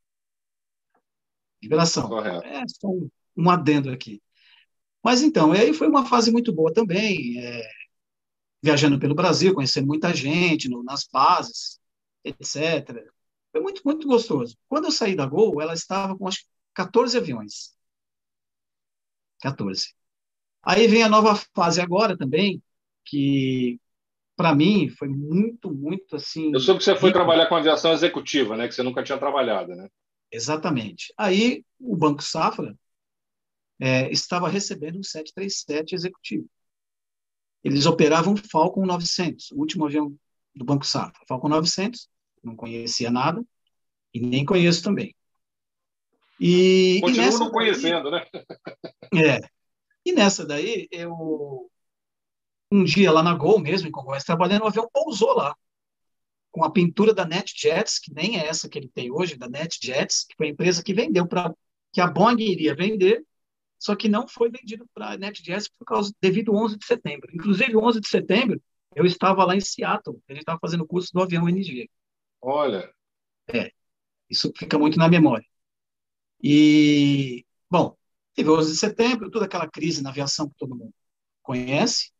Vibração. 1.61 2.07
Correto. 2.07 2.45
É 2.45 2.63
só 2.67 2.87
um, 2.87 3.09
um 3.37 3.49
adendo 3.49 3.89
aqui. 3.89 4.21
Mas, 5.03 5.21
então, 5.21 5.51
aí 5.51 5.73
foi 5.73 5.87
uma 5.87 6.05
fase 6.05 6.31
muito 6.31 6.53
boa 6.53 6.73
também. 6.73 7.39
É, 7.39 7.69
viajando 8.63 8.97
pelo 8.97 9.13
Brasil, 9.13 9.53
conhecendo 9.53 9.87
muita 9.87 10.13
gente 10.15 10.69
no, 10.69 10.81
nas 10.83 11.05
bases, 11.05 11.79
etc. 12.23 13.05
Foi 13.51 13.61
muito, 13.61 13.81
muito 13.83 14.07
gostoso. 14.07 14.57
Quando 14.69 14.85
eu 14.85 14.91
saí 14.91 15.15
da 15.15 15.25
Gol, 15.25 15.61
ela 15.61 15.73
estava 15.73 16.17
com, 16.17 16.27
acho 16.27 16.45
14 16.73 17.17
aviões. 17.17 17.73
14. 19.41 19.93
Aí 20.63 20.87
vem 20.87 21.03
a 21.03 21.09
nova 21.09 21.35
fase 21.53 21.81
agora 21.81 22.17
também, 22.17 22.63
que 23.03 23.79
para 24.35 24.55
mim 24.55 24.89
foi 24.89 25.07
muito, 25.07 25.71
muito 25.71 26.15
assim. 26.15 26.51
Eu 26.53 26.59
soube 26.59 26.79
que 26.79 26.85
você 26.85 26.95
foi 26.95 27.11
trabalhar 27.11 27.47
com 27.47 27.55
aviação 27.55 27.93
executiva, 27.93 28.57
né? 28.57 28.67
Que 28.67 28.73
você 28.73 28.83
nunca 28.83 29.03
tinha 29.03 29.17
trabalhado, 29.17 29.75
né? 29.75 29.87
Exatamente. 30.31 31.13
Aí 31.17 31.63
o 31.79 31.95
Banco 31.95 32.23
Safra 32.23 32.75
é, 33.79 34.11
estava 34.11 34.49
recebendo 34.49 34.97
um 34.97 35.03
737 35.03 35.93
executivo. 35.93 36.47
Eles 37.63 37.85
operavam 37.85 38.35
Falcon 38.35 38.85
900, 38.85 39.51
o 39.51 39.59
último 39.59 39.85
avião 39.85 40.15
do 40.55 40.65
Banco 40.65 40.85
Safra. 40.85 41.23
Falcon 41.27 41.49
900, 41.49 42.09
não 42.43 42.55
conhecia 42.55 43.09
nada 43.09 43.43
e 44.13 44.19
nem 44.19 44.43
conheço 44.43 44.83
também. 44.83 45.15
E, 46.39 46.99
Continuo 47.01 47.29
e 47.29 47.39
não 47.39 47.51
conhecendo, 47.51 48.11
daí, 48.11 48.27
né? 48.33 48.43
É. 49.13 49.39
E 50.05 50.11
nessa 50.11 50.45
daí, 50.45 50.87
eu 50.91 51.69
um 52.73 52.83
dia 52.83 53.11
lá 53.11 53.21
na 53.23 53.33
Gol 53.33 53.59
mesmo, 53.59 53.87
em 53.87 53.91
Congonhas, 53.91 54.23
trabalhando, 54.23 54.63
o 54.63 54.67
avião 54.67 54.89
pousou 54.91 55.33
lá, 55.33 55.55
com 56.51 56.63
a 56.63 56.71
pintura 56.71 57.13
da 57.13 57.25
NetJets, 57.25 57.99
que 57.99 58.13
nem 58.13 58.39
é 58.39 58.47
essa 58.47 58.69
que 58.69 58.77
ele 58.77 58.89
tem 58.89 59.11
hoje, 59.11 59.35
da 59.35 59.47
NetJets, 59.47 60.25
que 60.27 60.35
foi 60.35 60.47
a 60.47 60.49
empresa 60.49 60.83
que 60.83 60.93
vendeu 60.93 61.27
para 61.27 61.53
que 61.91 62.01
a 62.01 62.07
Boeing 62.07 62.41
iria 62.41 62.75
vender 62.75 63.23
só 63.83 63.97
que 63.97 64.07
não 64.07 64.25
foi 64.25 64.49
vendido 64.49 64.87
para 64.93 65.11
a 65.11 65.17
NetJets 65.17 65.67
por 65.67 65.83
causa 65.83 66.13
devido 66.21 66.53
ao 66.53 66.63
11 66.63 66.77
de 66.77 66.85
setembro. 66.85 67.29
Inclusive, 67.33 67.75
11 67.75 67.99
de 67.99 68.07
setembro, 68.07 68.63
eu 68.95 69.05
estava 69.05 69.43
lá 69.43 69.57
em 69.57 69.59
Seattle, 69.59 70.23
gente 70.29 70.39
estava 70.39 70.57
fazendo 70.57 70.85
o 70.85 70.87
curso 70.87 71.11
do 71.11 71.21
avião 71.21 71.49
NG. 71.49 71.89
Olha. 72.41 72.89
É, 73.53 73.71
isso 74.29 74.53
fica 74.55 74.79
muito 74.79 74.97
na 74.97 75.09
memória. 75.09 75.45
E, 76.41 77.45
bom, 77.69 77.97
teve 78.33 78.49
11 78.49 78.71
de 78.71 78.77
setembro, 78.77 79.29
toda 79.29 79.43
aquela 79.43 79.69
crise 79.69 80.01
na 80.01 80.11
aviação 80.11 80.47
que 80.47 80.55
todo 80.55 80.77
mundo 80.77 80.93
conhece. 81.41 82.12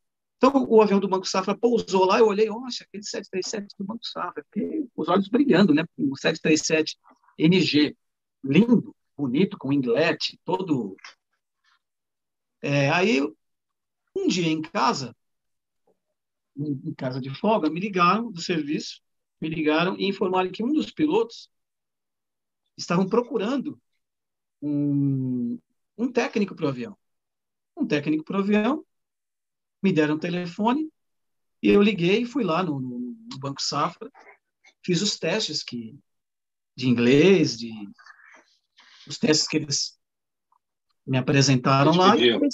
Então, 0.46 0.66
o 0.68 0.82
avião 0.82 1.00
do 1.00 1.08
Banco 1.08 1.26
Safra 1.26 1.58
pousou 1.58 2.04
lá, 2.04 2.20
eu 2.20 2.28
olhei, 2.28 2.48
nossa, 2.48 2.84
aquele 2.84 3.02
737 3.02 3.78
do 3.80 3.86
Banco 3.86 4.06
Safra, 4.06 4.46
os 4.94 5.08
olhos 5.08 5.30
brilhando, 5.30 5.74
né? 5.74 5.86
O 5.98 6.18
737 6.18 7.00
NG, 7.40 7.96
lindo, 8.44 8.94
bonito, 9.16 9.58
com 9.58 9.72
inglete, 9.72 10.38
todo 10.44 10.98
é, 12.62 12.90
aí, 12.90 13.22
um 14.14 14.28
dia 14.28 14.50
em 14.50 14.62
casa, 14.62 15.16
em 16.58 16.94
casa 16.94 17.22
de 17.22 17.34
folga, 17.34 17.70
me 17.70 17.80
ligaram 17.80 18.30
do 18.30 18.42
serviço, 18.42 19.02
me 19.40 19.48
ligaram 19.48 19.98
e 19.98 20.06
informaram 20.10 20.52
que 20.52 20.62
um 20.62 20.74
dos 20.74 20.92
pilotos 20.92 21.50
estavam 22.78 23.08
procurando 23.08 23.82
um, 24.62 25.58
um 25.98 26.12
técnico 26.12 26.54
para 26.54 26.66
o 26.66 26.70
avião. 26.70 26.98
Um 27.78 27.88
técnico 27.88 28.26
para 28.26 28.38
o 28.38 28.40
avião, 28.42 28.86
me 29.84 29.92
deram 29.92 30.16
o 30.16 30.20
telefone 30.20 30.90
e 31.62 31.70
eu 31.70 31.82
liguei 31.82 32.22
e 32.22 32.26
fui 32.26 32.44
lá 32.44 32.64
no, 32.64 32.80
no, 32.80 33.40
Banco 33.40 33.62
Safra, 33.62 34.10
fiz 34.84 35.02
os 35.02 35.18
testes 35.18 35.64
que, 35.64 36.00
de 36.76 36.88
inglês, 36.88 37.58
de, 37.58 37.72
os 39.08 39.18
testes 39.18 39.48
que 39.48 39.58
eles 39.58 40.00
me 41.06 41.18
apresentaram 41.18 41.96
lá 41.96 42.16
e 42.16 42.30
acabei, 42.32 42.50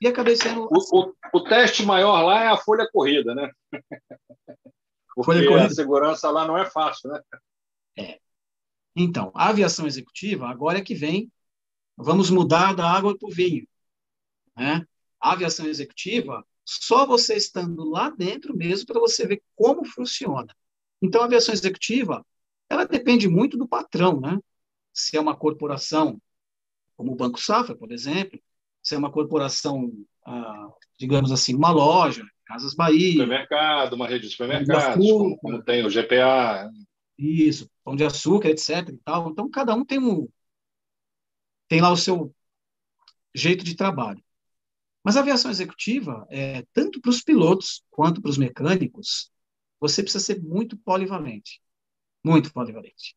e 0.00 0.08
acabei 0.08 0.36
sendo. 0.36 0.68
O, 0.70 0.78
o, 0.92 1.14
o, 1.32 1.44
teste 1.44 1.84
maior 1.84 2.22
lá 2.22 2.44
é 2.44 2.48
a 2.48 2.56
folha 2.56 2.88
corrida, 2.92 3.34
né? 3.34 3.50
Porque 5.14 5.32
folha 5.32 5.46
corrida. 5.46 5.66
a 5.66 5.70
segurança 5.70 6.30
lá 6.30 6.46
não 6.46 6.56
é 6.56 6.68
fácil, 6.68 7.10
né? 7.10 7.20
É. 7.98 8.20
Então, 8.94 9.30
a 9.34 9.48
aviação 9.48 9.86
executiva, 9.86 10.48
agora 10.48 10.78
é 10.78 10.82
que 10.82 10.94
vem, 10.94 11.30
vamos 11.96 12.30
mudar 12.30 12.74
da 12.74 12.90
água 12.90 13.16
para 13.16 13.28
o 13.28 13.32
vinho. 13.32 13.66
Né? 14.56 14.86
A 15.20 15.32
aviação 15.32 15.66
executiva, 15.66 16.44
só 16.68 17.06
você 17.06 17.34
estando 17.34 17.88
lá 17.88 18.10
dentro 18.10 18.54
mesmo 18.54 18.86
para 18.86 19.00
você 19.00 19.26
ver 19.26 19.42
como 19.56 19.86
funciona. 19.86 20.54
Então, 21.00 21.22
a 21.22 21.24
aviação 21.24 21.54
executiva, 21.54 22.24
ela 22.68 22.84
depende 22.84 23.26
muito 23.26 23.56
do 23.56 23.66
patrão, 23.66 24.20
né? 24.20 24.38
Se 24.92 25.16
é 25.16 25.20
uma 25.20 25.34
corporação, 25.34 26.20
como 26.94 27.12
o 27.12 27.16
Banco 27.16 27.40
Safra, 27.40 27.74
por 27.74 27.90
exemplo, 27.90 28.38
se 28.82 28.94
é 28.94 28.98
uma 28.98 29.10
corporação, 29.10 29.90
ah, 30.26 30.68
digamos 30.98 31.32
assim, 31.32 31.54
uma 31.54 31.70
loja, 31.70 32.22
Casas 32.44 32.74
Bahia. 32.74 33.12
Supermercado, 33.12 33.94
uma 33.94 34.06
rede 34.06 34.26
de 34.26 34.32
supermercados, 34.32 34.94
como, 34.94 35.38
como, 35.38 35.62
tem 35.62 35.86
o 35.86 35.90
GPA. 35.90 36.70
Isso, 37.16 37.70
pão 37.82 37.96
de 37.96 38.04
açúcar, 38.04 38.50
etc. 38.50 38.90
E 38.90 38.98
tal. 38.98 39.30
Então, 39.30 39.48
cada 39.48 39.74
um 39.74 39.86
tem, 39.86 39.98
um, 39.98 40.28
tem 41.66 41.80
lá 41.80 41.90
o 41.90 41.96
seu 41.96 42.34
jeito 43.34 43.64
de 43.64 43.74
trabalho. 43.74 44.22
Mas 45.04 45.16
a 45.16 45.20
aviação 45.20 45.50
executiva, 45.50 46.26
é, 46.30 46.64
tanto 46.72 47.00
para 47.00 47.10
os 47.10 47.22
pilotos 47.22 47.82
quanto 47.90 48.20
para 48.20 48.30
os 48.30 48.38
mecânicos, 48.38 49.30
você 49.80 50.02
precisa 50.02 50.24
ser 50.24 50.42
muito 50.42 50.76
polivalente. 50.76 51.60
Muito 52.24 52.52
polivalente. 52.52 53.16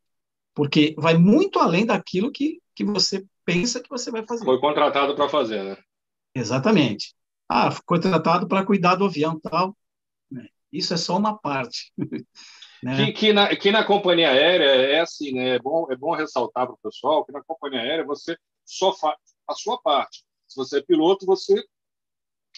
Porque 0.53 0.93
vai 0.97 1.17
muito 1.17 1.59
além 1.59 1.85
daquilo 1.85 2.31
que, 2.31 2.61
que 2.75 2.83
você 2.83 3.25
pensa 3.45 3.81
que 3.81 3.89
você 3.89 4.11
vai 4.11 4.25
fazer. 4.25 4.45
Foi 4.45 4.59
contratado 4.59 5.15
para 5.15 5.27
fazer, 5.27 5.63
né? 5.63 5.77
Exatamente. 6.35 7.15
Ah, 7.49 7.71
foi 7.71 7.81
contratado 7.85 8.47
para 8.47 8.65
cuidar 8.65 8.95
do 8.95 9.05
avião 9.05 9.39
tal. 9.39 9.75
Né? 10.29 10.47
Isso 10.71 10.93
é 10.93 10.97
só 10.97 11.17
uma 11.17 11.37
parte. 11.37 11.91
né? 12.83 12.95
que, 12.95 13.11
que, 13.13 13.33
na, 13.33 13.55
que 13.55 13.71
na 13.71 13.83
companhia 13.83 14.29
aérea 14.29 14.65
é 14.65 14.99
assim, 14.99 15.33
né? 15.33 15.55
É 15.55 15.59
bom, 15.59 15.91
é 15.91 15.95
bom 15.95 16.15
ressaltar 16.15 16.65
para 16.65 16.75
o 16.75 16.79
pessoal 16.81 17.25
que 17.25 17.31
na 17.31 17.43
companhia 17.43 17.81
aérea 17.81 18.05
você 18.05 18.37
só 18.65 18.93
faz 18.93 19.17
a 19.47 19.53
sua 19.53 19.81
parte. 19.81 20.23
Se 20.51 20.57
você 20.57 20.79
é 20.79 20.81
piloto, 20.81 21.25
você 21.25 21.63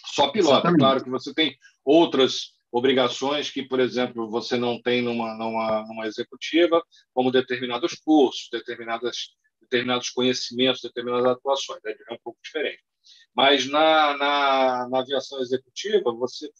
só 0.04 0.28
pilota. 0.30 0.54
Exatamente. 0.54 0.80
Claro 0.80 1.04
que 1.04 1.10
você 1.10 1.32
tem 1.32 1.56
outras 1.84 2.54
obrigações 2.72 3.50
que, 3.50 3.62
por 3.62 3.78
exemplo, 3.78 4.28
você 4.28 4.56
não 4.56 4.82
tem 4.82 5.00
numa, 5.00 5.36
numa, 5.36 5.86
numa 5.86 6.06
executiva, 6.08 6.84
como 7.12 7.30
determinados 7.30 7.94
cursos, 7.94 8.48
determinadas, 8.50 9.28
determinados 9.60 10.10
conhecimentos, 10.10 10.82
determinadas 10.82 11.26
atuações. 11.26 11.78
Né? 11.84 11.94
É 12.10 12.14
um 12.14 12.18
pouco 12.22 12.40
diferente. 12.42 12.82
Mas 13.32 13.66
na, 13.66 14.16
na, 14.16 14.88
na 14.88 14.98
aviação 14.98 15.40
executiva, 15.40 16.12
você, 16.12 16.50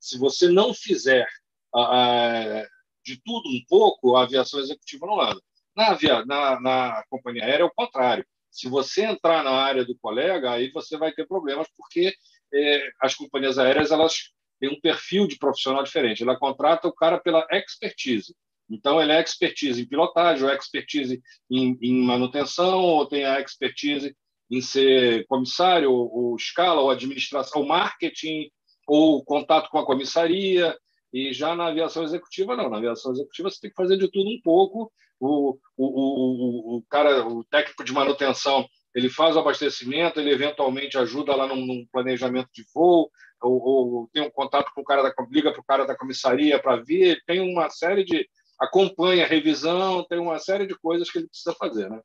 se 0.00 0.18
você 0.18 0.48
não 0.48 0.74
fizer 0.74 1.28
uh, 1.76 2.66
de 3.04 3.22
tudo 3.22 3.48
um 3.48 3.64
pouco, 3.68 4.16
a 4.16 4.24
aviação 4.24 4.58
executiva 4.58 5.06
não 5.06 5.20
anda. 5.20 5.40
Na, 5.76 6.26
na, 6.26 6.60
na 6.60 7.04
companhia 7.08 7.44
aérea 7.44 7.62
é 7.62 7.66
o 7.66 7.70
contrário. 7.70 8.26
Se 8.52 8.68
você 8.68 9.04
entrar 9.06 9.42
na 9.42 9.50
área 9.50 9.84
do 9.84 9.96
colega, 9.96 10.52
aí 10.52 10.70
você 10.70 10.98
vai 10.98 11.10
ter 11.10 11.26
problemas, 11.26 11.66
porque 11.76 12.14
eh, 12.52 12.90
as 13.00 13.14
companhias 13.14 13.58
aéreas 13.58 13.90
elas 13.90 14.30
têm 14.60 14.70
um 14.70 14.80
perfil 14.80 15.26
de 15.26 15.38
profissional 15.38 15.82
diferente. 15.82 16.22
Ela 16.22 16.38
contrata 16.38 16.86
o 16.86 16.92
cara 16.92 17.18
pela 17.18 17.46
expertise. 17.50 18.36
Então, 18.70 19.00
ele 19.00 19.12
é 19.12 19.20
expertise 19.20 19.82
em 19.82 19.88
pilotagem, 19.88 20.44
ou 20.44 20.50
expertise 20.50 21.20
em, 21.50 21.78
em 21.80 22.04
manutenção, 22.04 22.80
ou 22.80 23.06
tem 23.06 23.24
a 23.24 23.40
expertise 23.40 24.14
em 24.50 24.60
ser 24.60 25.26
comissário, 25.26 25.90
ou, 25.90 26.14
ou 26.14 26.36
escala, 26.36 26.80
ou 26.80 26.90
administração, 26.90 27.62
ou 27.62 27.68
marketing, 27.68 28.50
ou 28.86 29.24
contato 29.24 29.70
com 29.70 29.78
a 29.78 29.86
comissaria. 29.86 30.76
E 31.12 31.32
já 31.32 31.54
na 31.54 31.68
aviação 31.68 32.04
executiva, 32.04 32.54
não. 32.54 32.70
Na 32.70 32.76
aviação 32.76 33.12
executiva, 33.12 33.50
você 33.50 33.60
tem 33.60 33.70
que 33.70 33.76
fazer 33.76 33.96
de 33.96 34.10
tudo 34.10 34.28
um 34.28 34.40
pouco. 34.42 34.92
O, 35.24 35.56
o, 35.76 35.86
o, 35.86 36.76
o 36.78 36.82
cara, 36.90 37.24
o 37.24 37.44
técnico 37.44 37.84
de 37.84 37.92
manutenção, 37.92 38.66
ele 38.92 39.08
faz 39.08 39.36
o 39.36 39.38
abastecimento, 39.38 40.18
ele 40.18 40.32
eventualmente 40.32 40.98
ajuda 40.98 41.36
lá 41.36 41.46
num, 41.46 41.86
planejamento 41.92 42.48
de 42.52 42.64
voo, 42.74 43.08
ou, 43.40 43.62
ou, 43.62 44.10
tem 44.12 44.22
um 44.22 44.30
contato 44.30 44.72
com 44.74 44.80
o 44.80 44.84
cara 44.84 45.02
da 45.02 45.14
liga 45.30 45.52
para 45.52 45.60
o 45.60 45.64
cara 45.64 45.84
da 45.84 45.96
comissaria 45.96 46.60
para 46.60 46.82
ver, 46.82 47.22
tem 47.24 47.40
uma 47.40 47.70
série 47.70 48.04
de 48.04 48.28
acompanha 48.58 49.24
a 49.24 49.28
revisão, 49.28 50.04
tem 50.08 50.18
uma 50.18 50.40
série 50.40 50.66
de 50.66 50.76
coisas 50.76 51.08
que 51.08 51.18
ele 51.18 51.28
precisa 51.28 51.54
fazer, 51.54 51.88
né? 51.88 52.00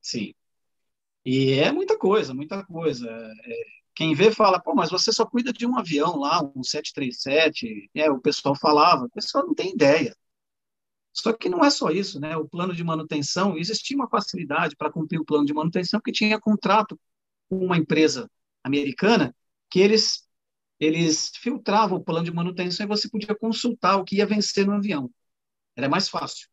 Sim. 0.00 0.34
E 1.24 1.52
é 1.52 1.70
muita 1.70 1.96
coisa, 1.96 2.34
muita 2.34 2.64
coisa. 2.64 3.08
É, 3.08 3.54
quem 3.94 4.14
vê 4.14 4.32
fala, 4.32 4.60
pô, 4.60 4.74
mas 4.74 4.90
você 4.90 5.12
só 5.12 5.24
cuida 5.24 5.52
de 5.52 5.64
um 5.64 5.78
avião 5.78 6.16
lá, 6.18 6.42
um 6.56 6.64
737. 6.64 7.88
É, 7.94 8.10
o 8.10 8.20
pessoal 8.20 8.56
falava, 8.56 9.04
o 9.04 9.10
pessoal 9.10 9.46
não 9.46 9.54
tem 9.54 9.72
ideia. 9.72 10.14
Só 11.12 11.32
que 11.32 11.48
não 11.48 11.64
é 11.64 11.70
só 11.70 11.90
isso, 11.90 12.18
né? 12.18 12.36
O 12.36 12.48
plano 12.48 12.74
de 12.74 12.82
manutenção, 12.82 13.58
existia 13.58 13.96
uma 13.96 14.08
facilidade 14.08 14.76
para 14.76 14.90
cumprir 14.90 15.20
o 15.20 15.24
plano 15.24 15.44
de 15.44 15.52
manutenção, 15.52 16.00
porque 16.00 16.12
tinha 16.12 16.40
contrato 16.40 16.98
com 17.48 17.58
uma 17.58 17.76
empresa 17.76 18.30
americana 18.64 19.34
que 19.70 19.80
eles 19.80 20.26
eles 20.80 21.30
filtravam 21.36 21.98
o 21.98 22.04
plano 22.04 22.24
de 22.24 22.32
manutenção 22.34 22.84
e 22.84 22.88
você 22.88 23.08
podia 23.08 23.36
consultar 23.36 23.96
o 23.96 24.04
que 24.04 24.16
ia 24.16 24.26
vencer 24.26 24.66
no 24.66 24.72
avião. 24.72 25.08
Era 25.76 25.88
mais 25.88 26.08
fácil. 26.08 26.48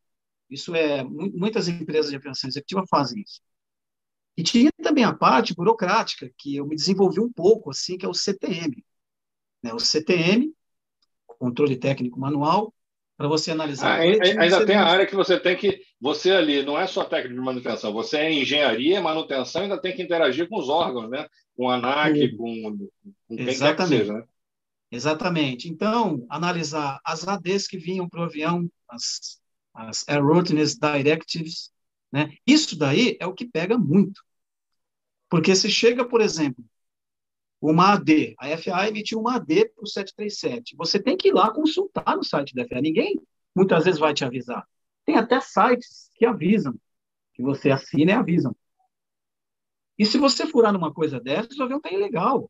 Isso 0.49 0.75
é 0.75 1.03
muitas 1.03 1.67
empresas 1.67 2.11
de 2.11 2.17
aviação 2.17 2.47
executiva 2.47 2.83
fazem 2.87 3.21
isso. 3.21 3.41
E 4.37 4.43
tinha 4.43 4.71
também 4.83 5.03
a 5.03 5.13
parte 5.13 5.53
burocrática, 5.55 6.31
que 6.37 6.55
eu 6.55 6.65
me 6.67 6.75
desenvolvi 6.75 7.19
um 7.19 7.31
pouco, 7.31 7.71
assim, 7.71 7.97
que 7.97 8.05
é 8.05 8.09
o 8.09 8.13
CTM. 8.13 8.85
Né? 9.63 9.73
O 9.73 9.79
CTM, 9.79 10.53
controle 11.25 11.77
técnico 11.77 12.19
manual, 12.19 12.73
para 13.19 13.27
você 13.27 13.51
analisar. 13.51 13.99
Ah, 13.99 14.01
ainda 14.01 14.65
tem 14.65 14.77
a 14.77 14.85
área 14.85 15.05
que 15.05 15.13
você 15.13 15.37
tem 15.37 15.57
que. 15.57 15.81
Você 15.99 16.31
ali 16.31 16.63
não 16.63 16.79
é 16.79 16.87
só 16.87 17.03
técnico 17.03 17.35
de 17.35 17.45
manutenção, 17.45 17.91
você 17.91 18.15
é 18.15 18.31
engenharia, 18.31 19.01
manutenção, 19.01 19.63
ainda 19.63 19.77
tem 19.77 19.93
que 19.93 20.01
interagir 20.01 20.47
com 20.47 20.57
os 20.57 20.69
órgãos, 20.69 21.09
né? 21.09 21.27
com 21.53 21.69
a 21.69 21.75
ANAC, 21.75 22.37
com, 22.37 22.77
com 23.27 23.35
quem 23.35 23.49
Exatamente. 23.49 23.91
que 23.91 23.97
seja. 23.97 24.13
Né? 24.13 24.23
Exatamente. 24.89 25.67
Então, 25.67 26.25
analisar 26.29 27.01
as 27.03 27.27
ADs 27.27 27.67
que 27.67 27.77
vinham 27.77 28.07
para 28.07 28.21
o 28.21 28.23
avião, 28.23 28.71
as, 28.87 29.41
as 29.73 30.07
Airworthiness 30.07 30.77
Directives, 30.79 31.71
né? 32.09 32.31
isso 32.47 32.79
daí 32.79 33.17
é 33.19 33.27
o 33.27 33.33
que 33.33 33.45
pega 33.45 33.77
muito. 33.77 34.21
Porque 35.29 35.53
se 35.57 35.69
chega, 35.69 36.07
por 36.07 36.21
exemplo, 36.21 36.63
uma 37.61 37.93
AD, 37.93 38.35
a 38.39 38.57
FAA 38.57 38.87
emitiu 38.87 39.19
uma 39.19 39.35
AD 39.35 39.69
para 39.75 39.83
o 39.83 39.87
737, 39.87 40.75
você 40.77 41.01
tem 41.01 41.17
que 41.17 41.27
ir 41.29 41.33
lá 41.33 41.51
consultar 41.51 42.15
no 42.15 42.23
site 42.23 42.55
da 42.55 42.65
FAA. 42.65 42.81
Ninguém 42.81 43.19
muitas 43.55 43.83
vezes 43.83 43.99
vai 43.99 44.13
te 44.13 44.23
avisar. 44.23 44.65
Tem 45.05 45.15
até 45.17 45.39
sites 45.41 46.09
que 46.15 46.25
avisam, 46.25 46.73
que 47.33 47.43
você 47.43 47.69
assina 47.69 48.11
e 48.11 48.15
avisam. 48.15 48.55
E 49.97 50.05
se 50.05 50.17
você 50.17 50.47
furar 50.47 50.71
numa 50.71 50.93
coisa 50.93 51.19
dessas, 51.19 51.57
o 51.57 51.63
avião 51.63 51.77
está 51.77 51.91
ilegal. 51.91 52.49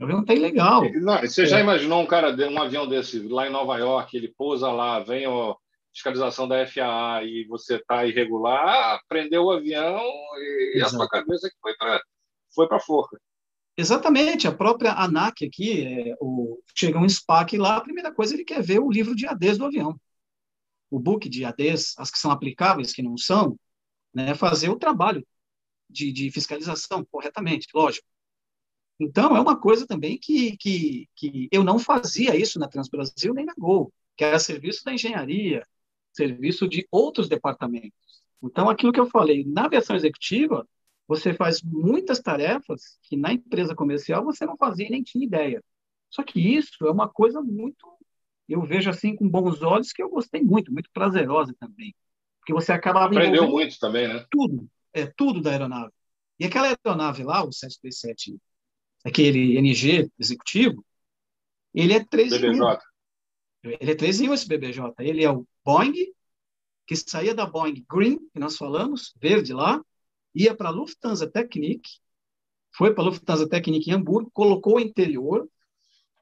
O 0.00 0.04
avião 0.04 0.22
está 0.22 0.32
ilegal. 0.32 0.82
Não, 0.94 1.20
você 1.20 1.42
é. 1.42 1.46
já 1.46 1.60
imaginou 1.60 2.00
um 2.00 2.06
cara, 2.06 2.34
um 2.48 2.62
avião 2.62 2.88
desse 2.88 3.20
lá 3.28 3.46
em 3.46 3.52
Nova 3.52 3.76
York, 3.76 4.16
ele 4.16 4.28
pousa 4.28 4.72
lá, 4.72 5.00
vem 5.00 5.26
a 5.26 5.54
fiscalização 5.92 6.48
da 6.48 6.66
FAA 6.66 7.24
e 7.24 7.44
você 7.44 7.76
está 7.76 8.06
irregular, 8.06 8.66
ah, 8.66 9.00
prendeu 9.06 9.44
o 9.44 9.50
avião 9.50 10.00
e 10.36 10.72
Exato. 10.76 10.94
a 10.94 10.98
sua 10.98 11.08
cabeça 11.08 11.50
que 11.50 11.56
foi 11.60 11.76
para 11.76 12.00
foi 12.54 12.66
para 12.66 12.80
forca. 12.80 13.20
Exatamente, 13.80 14.46
a 14.46 14.52
própria 14.52 14.92
ANAC 14.92 15.42
aqui, 15.42 15.86
é, 15.86 16.14
o, 16.20 16.62
chega 16.74 16.98
um 16.98 17.08
SPAC 17.08 17.56
lá, 17.56 17.78
a 17.78 17.80
primeira 17.80 18.12
coisa 18.12 18.34
ele 18.34 18.44
quer 18.44 18.62
ver 18.62 18.78
o 18.78 18.90
livro 18.90 19.16
de 19.16 19.26
ADs 19.26 19.56
do 19.56 19.64
avião. 19.64 19.98
O 20.90 20.98
book 21.00 21.26
de 21.30 21.46
ADs, 21.46 21.94
as 21.96 22.10
que 22.10 22.18
são 22.18 22.30
aplicáveis, 22.30 22.92
que 22.92 23.02
não 23.02 23.16
são, 23.16 23.58
né, 24.12 24.34
fazer 24.34 24.68
o 24.68 24.76
trabalho 24.76 25.26
de, 25.88 26.12
de 26.12 26.30
fiscalização 26.30 27.02
corretamente, 27.10 27.68
lógico. 27.74 28.06
Então, 29.00 29.34
é 29.34 29.40
uma 29.40 29.58
coisa 29.58 29.86
também 29.86 30.18
que, 30.18 30.58
que, 30.58 31.08
que 31.16 31.48
eu 31.50 31.64
não 31.64 31.78
fazia 31.78 32.36
isso 32.36 32.58
na 32.58 32.68
Transbrasil 32.68 33.32
nem 33.32 33.46
na 33.46 33.54
Gol, 33.56 33.90
que 34.14 34.24
era 34.24 34.38
serviço 34.38 34.84
da 34.84 34.92
engenharia, 34.92 35.66
serviço 36.12 36.68
de 36.68 36.86
outros 36.90 37.30
departamentos. 37.30 37.98
Então, 38.42 38.68
aquilo 38.68 38.92
que 38.92 39.00
eu 39.00 39.06
falei, 39.08 39.42
na 39.46 39.64
aviação 39.64 39.96
executiva, 39.96 40.68
você 41.10 41.34
faz 41.34 41.60
muitas 41.60 42.20
tarefas 42.20 42.96
que 43.02 43.16
na 43.16 43.32
empresa 43.32 43.74
comercial 43.74 44.24
você 44.24 44.46
não 44.46 44.56
fazia 44.56 44.86
e 44.86 44.90
nem 44.90 45.02
tinha 45.02 45.26
ideia. 45.26 45.60
Só 46.08 46.22
que 46.22 46.38
isso 46.38 46.86
é 46.86 46.90
uma 46.92 47.08
coisa 47.08 47.42
muito, 47.42 47.84
eu 48.48 48.62
vejo 48.62 48.88
assim 48.88 49.16
com 49.16 49.28
bons 49.28 49.60
olhos, 49.60 49.92
que 49.92 50.00
eu 50.00 50.08
gostei 50.08 50.40
muito, 50.40 50.72
muito 50.72 50.88
prazerosa 50.92 51.52
também. 51.58 51.92
Porque 52.38 52.52
você 52.52 52.70
acaba 52.70 53.06
Aprendeu 53.06 53.48
muito 53.48 53.76
também, 53.80 54.06
né? 54.06 54.24
Tudo, 54.30 54.68
é 54.92 55.04
tudo 55.04 55.42
da 55.42 55.50
aeronave. 55.50 55.90
E 56.38 56.44
aquela 56.44 56.68
aeronave 56.68 57.24
lá, 57.24 57.44
o 57.44 57.52
737, 57.52 58.40
aquele 59.04 59.58
NG 59.58 60.08
executivo, 60.16 60.86
ele 61.74 61.92
é 61.92 62.04
3 62.04 62.38
BBJ. 62.38 62.78
Ele 63.64 63.90
é 63.90 63.94
3 63.96 64.20
em 64.20 64.28
1 64.28 64.34
esse 64.34 64.46
BBJ. 64.46 64.94
Ele 65.00 65.24
é 65.24 65.30
o 65.30 65.44
Boeing, 65.64 66.14
que 66.86 66.94
saía 66.94 67.34
da 67.34 67.46
Boeing 67.46 67.84
Green, 67.90 68.16
que 68.32 68.38
nós 68.38 68.56
falamos, 68.56 69.12
verde 69.20 69.52
lá, 69.52 69.82
ia 70.34 70.54
para 70.54 70.68
a 70.68 70.72
Lufthansa 70.72 71.26
Technik, 71.26 71.88
foi 72.76 72.94
para 72.94 73.04
a 73.04 73.06
Lufthansa 73.06 73.48
Technik 73.48 73.88
em 73.88 73.94
Hamburgo, 73.94 74.30
colocou 74.32 74.76
o 74.76 74.80
interior, 74.80 75.48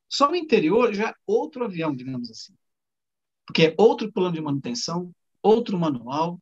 só 0.09 0.31
o 0.31 0.37
interior 0.37 0.95
já 0.95 1.11
é 1.11 1.15
outro 1.27 1.65
avião, 1.65 1.95
digamos 1.95 2.31
assim. 2.31 2.55
Porque 3.47 3.67
é 3.67 3.75
outro 3.77 4.11
plano 4.13 4.35
de 4.35 4.41
manutenção, 4.41 5.13
outro 5.43 5.79
manual, 5.79 6.41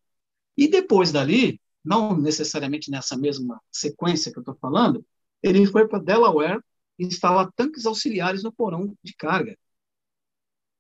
e 0.57 0.69
depois 0.69 1.13
dali, 1.13 1.61
não 1.85 2.17
necessariamente 2.17 2.91
nessa 2.91 3.17
mesma 3.17 3.61
sequência 3.71 4.33
que 4.33 4.39
eu 4.39 4.43
estou 4.43 4.57
falando, 4.57 5.05
ele 5.43 5.67
foi 5.67 5.87
para 5.87 5.99
Delaware 5.99 6.61
instalar 6.99 7.51
tanques 7.55 7.87
auxiliares 7.87 8.43
no 8.43 8.53
porão 8.53 8.97
de 9.03 9.15
carga. 9.15 9.57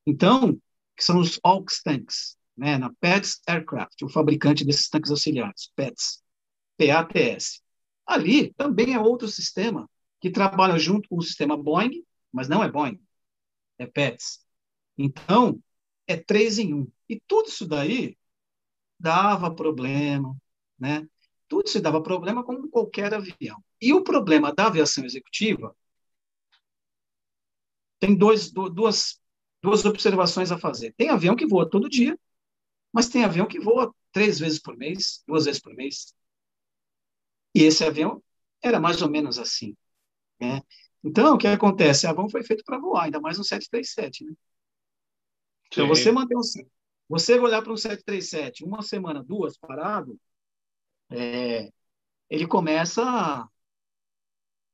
Então, 0.06 0.54
que 0.96 1.04
são 1.04 1.18
os 1.18 1.38
AUX 1.42 1.82
tanks, 1.82 2.36
né, 2.56 2.78
na 2.78 2.92
PETS 3.00 3.40
Aircraft, 3.46 4.02
o 4.02 4.08
fabricante 4.08 4.64
desses 4.64 4.88
tanques 4.88 5.10
auxiliares, 5.10 5.70
PETS, 5.76 6.22
PATS. 6.76 7.62
Ali 8.06 8.52
também 8.54 8.94
é 8.94 9.00
outro 9.00 9.28
sistema 9.28 9.88
que 10.20 10.30
trabalha 10.30 10.78
junto 10.78 11.08
com 11.08 11.16
o 11.16 11.22
sistema 11.22 11.56
Boeing, 11.56 12.04
mas 12.32 12.48
não 12.48 12.62
é 12.62 12.70
Boeing, 12.70 13.00
é 13.78 13.86
PETS. 13.86 14.44
Então, 14.96 15.60
é 16.06 16.16
três 16.16 16.58
em 16.58 16.74
um. 16.74 16.90
E 17.08 17.20
tudo 17.26 17.48
isso 17.48 17.66
daí 17.66 18.16
dava 18.98 19.54
problema, 19.54 20.36
né? 20.78 21.06
Tudo 21.48 21.68
isso 21.68 21.80
dava 21.80 22.02
problema 22.02 22.42
com 22.44 22.68
qualquer 22.68 23.14
avião. 23.14 23.62
E 23.80 23.92
o 23.92 24.02
problema 24.02 24.52
da 24.52 24.66
aviação 24.66 25.04
executiva 25.04 25.76
tem 28.00 28.16
dois, 28.16 28.50
duas, 28.50 29.20
duas 29.62 29.84
observações 29.84 30.50
a 30.50 30.58
fazer. 30.58 30.92
Tem 30.96 31.08
avião 31.10 31.36
que 31.36 31.46
voa 31.46 31.68
todo 31.68 31.88
dia, 31.88 32.18
mas 32.92 33.08
tem 33.08 33.24
avião 33.24 33.46
que 33.46 33.60
voa 33.60 33.94
três 34.12 34.38
vezes 34.38 34.58
por 34.58 34.76
mês, 34.76 35.22
duas 35.26 35.44
vezes 35.44 35.60
por 35.60 35.74
mês. 35.74 36.14
E 37.56 37.62
esse 37.62 37.82
avião 37.82 38.22
era 38.62 38.78
mais 38.78 39.00
ou 39.00 39.08
menos 39.08 39.38
assim. 39.38 39.74
Né? 40.38 40.60
Então, 41.02 41.34
o 41.34 41.38
que 41.38 41.46
acontece? 41.46 42.06
O 42.06 42.10
avião 42.10 42.28
foi 42.28 42.42
feito 42.42 42.62
para 42.62 42.78
voar, 42.78 43.04
ainda 43.04 43.18
mais 43.18 43.38
um 43.38 43.42
737. 43.42 44.26
Né? 44.26 44.32
Então, 45.68 45.88
você 45.88 46.12
manter 46.12 46.36
um, 46.36 46.42
você 47.08 47.38
olhar 47.38 47.62
para 47.62 47.72
um 47.72 47.76
737, 47.76 48.62
uma 48.62 48.82
semana, 48.82 49.24
duas, 49.24 49.56
parado, 49.56 50.20
é, 51.08 51.70
ele 52.28 52.46
começa 52.46 53.02
a, 53.02 53.48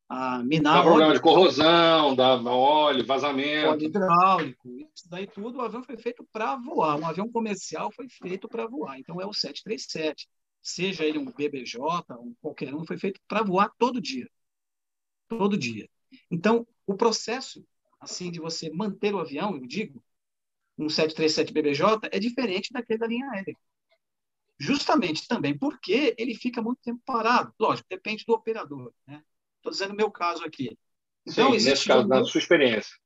a 0.08 0.42
minar. 0.42 0.78
Dá 0.78 0.82
problema 0.82 1.14
de 1.14 1.20
corrosão, 1.20 2.16
dá 2.16 2.34
óleo, 2.42 3.06
vazamento. 3.06 3.70
Óleo 3.70 3.84
hidráulico, 3.84 4.68
isso 4.92 5.08
daí 5.08 5.28
tudo. 5.28 5.58
O 5.58 5.62
avião 5.62 5.84
foi 5.84 5.96
feito 5.96 6.26
para 6.32 6.56
voar. 6.56 6.98
Um 6.98 7.06
avião 7.06 7.30
comercial 7.30 7.92
foi 7.92 8.08
feito 8.08 8.48
para 8.48 8.66
voar. 8.66 8.98
Então 8.98 9.20
é 9.20 9.26
o 9.26 9.32
737. 9.32 10.26
Seja 10.62 11.04
ele 11.04 11.18
um 11.18 11.24
BBJ, 11.24 11.80
um 12.20 12.34
qualquer 12.40 12.72
um, 12.74 12.86
foi 12.86 12.96
feito 12.96 13.20
para 13.26 13.42
voar 13.42 13.70
todo 13.78 14.00
dia. 14.00 14.30
Todo 15.28 15.56
dia. 15.56 15.88
Então, 16.30 16.66
o 16.86 16.94
processo 16.94 17.66
assim 18.00 18.30
de 18.30 18.40
você 18.40 18.70
manter 18.70 19.14
o 19.14 19.18
avião, 19.18 19.56
eu 19.56 19.66
digo, 19.66 20.02
um 20.78 20.88
737 20.88 21.52
BBJ 21.52 22.08
é 22.10 22.18
diferente 22.18 22.72
daquele 22.72 22.98
da 22.98 23.06
linha 23.06 23.28
aérea. 23.30 23.56
Justamente 24.58 25.26
também 25.26 25.56
porque 25.56 26.14
ele 26.16 26.34
fica 26.34 26.62
muito 26.62 26.80
tempo 26.82 27.00
parado. 27.04 27.52
Lógico, 27.58 27.88
depende 27.88 28.24
do 28.24 28.32
operador. 28.32 28.92
Né? 29.06 29.22
Estou 29.56 29.72
dizendo 29.72 29.92
o 29.92 29.96
meu 29.96 30.10
caso 30.10 30.44
aqui. 30.44 30.76
Então, 31.26 31.58
Sim, 31.58 31.64
nesse 31.68 31.86
caso, 31.86 32.04
um... 32.04 32.08
da 32.08 32.24
sua 32.24 32.38
experiência. 32.38 32.96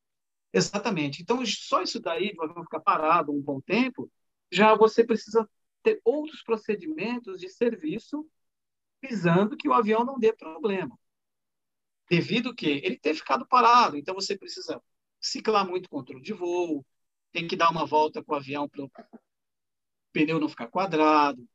Exatamente. 0.53 1.23
Então, 1.23 1.45
só 1.45 1.83
isso 1.83 2.01
daí, 2.01 2.35
vai 2.35 2.49
ficar 2.49 2.81
parado 2.81 3.33
um 3.33 3.41
bom 3.41 3.61
tempo, 3.61 4.11
já 4.51 4.75
você 4.75 5.05
precisa 5.05 5.49
ter 5.87 6.01
outros 6.05 6.43
procedimentos 6.43 7.39
de 7.39 7.49
serviço 7.49 8.29
visando 9.01 9.57
que 9.57 9.69
o 9.69 9.73
avião 9.73 10.05
não 10.05 10.19
dê 10.19 10.33
problema. 10.33 10.99
Devido 12.11 12.53
que 12.53 12.67
ele 12.67 12.99
ter 12.99 13.15
ficado 13.15 13.47
parado, 13.47 13.97
então 13.97 14.13
você 14.13 14.37
precisa 14.37 14.83
ciclar 15.21 15.65
muito 15.65 15.89
controle 15.89 16.21
de 16.25 16.33
voo, 16.33 16.85
tem 17.31 17.47
que 17.47 17.55
dar 17.55 17.71
uma 17.71 17.87
volta 17.87 18.21
com 18.21 18.33
o 18.33 18.35
avião 18.35 18.69
para 18.69 18.85
o 18.85 18.91
pneu 20.13 20.41
não 20.41 20.49
ficar 20.49 20.67
quadrado, 20.67 21.49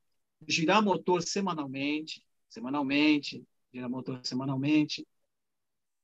girar 0.47 0.81
motor 0.81 1.21
semanalmente, 1.21 2.25
semanalmente, 2.47 3.45
girar 3.73 3.89
motor 3.89 4.21
semanalmente. 4.23 5.05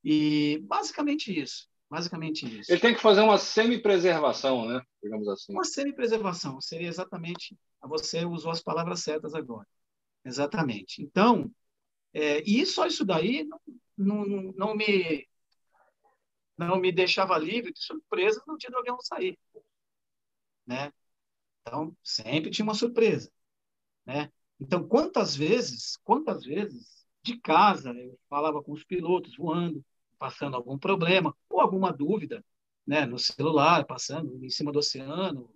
E 0.04 0.60
basicamente 0.64 1.38
isso. 1.40 1.70
Basicamente 1.90 2.60
isso. 2.60 2.70
Ele 2.70 2.82
tem 2.82 2.94
que 2.94 3.02
fazer 3.02 3.22
uma 3.22 3.38
semi-preservação, 3.38 4.68
né? 4.68 4.82
Digamos 5.02 5.30
assim. 5.30 5.54
Uma 5.54 5.64
semi-preservação 5.64 6.60
seria 6.60 6.90
exatamente. 6.90 7.58
Você 7.84 8.26
usou 8.26 8.52
as 8.52 8.62
palavras 8.62 9.02
certas 9.02 9.34
agora. 9.34 9.68
Exatamente. 10.26 11.02
Então, 11.02 11.52
é, 12.14 12.42
e 12.42 12.66
só 12.66 12.86
isso 12.88 13.06
daí 13.06 13.46
não, 13.46 13.60
não, 13.98 14.54
não, 14.56 14.76
me 14.76 15.28
não 16.58 16.78
me 16.80 16.92
deixava 16.92 17.38
livre 17.38 17.72
de 17.72 17.84
surpresa 17.84 18.44
no 18.48 18.58
dia 18.58 18.70
do 18.70 18.78
avião 18.78 19.00
sair 19.02 19.38
né? 20.66 20.92
Então, 21.62 21.96
sempre 22.04 22.52
tinha 22.52 22.66
uma 22.66 22.74
surpresa, 22.74 23.32
né? 24.06 24.32
Então, 24.60 24.88
quantas 24.88 25.36
vezes, 25.36 25.98
quantas 26.04 26.46
vezes 26.46 27.06
de 27.24 27.40
casa 27.40 27.94
eu 27.94 28.20
falava 28.30 28.64
com 28.64 28.74
os 28.74 28.84
pilotos 28.84 29.38
voando, 29.38 29.84
passando 30.20 30.56
algum 30.56 30.78
problema 30.78 31.36
ou 31.50 31.62
alguma 31.62 31.94
dúvida, 31.94 32.44
né, 32.86 33.06
no 33.06 33.20
celular, 33.20 33.86
passando 33.86 34.44
em 34.44 34.50
cima 34.50 34.72
do 34.72 34.80
oceano, 34.80 35.54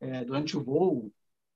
é, 0.00 0.24
durante 0.24 0.56
o 0.56 0.64
voo. 0.64 1.12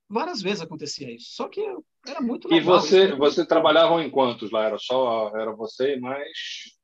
Várias 0.09 0.41
vezes 0.41 0.63
acontecia 0.63 1.15
isso. 1.15 1.33
Só 1.33 1.49
que 1.49 1.61
era 2.07 2.21
muito 2.21 2.49
legal. 2.49 2.61
E 2.61 2.65
você, 2.65 3.15
você 3.15 3.47
trabalhava 3.47 4.03
em 4.03 4.11
quantos 4.11 4.51
lá? 4.51 4.65
Era 4.65 4.79
só 4.79 5.37
era 5.37 5.53
você 5.53 5.97
e 5.97 6.01
mais 6.01 6.79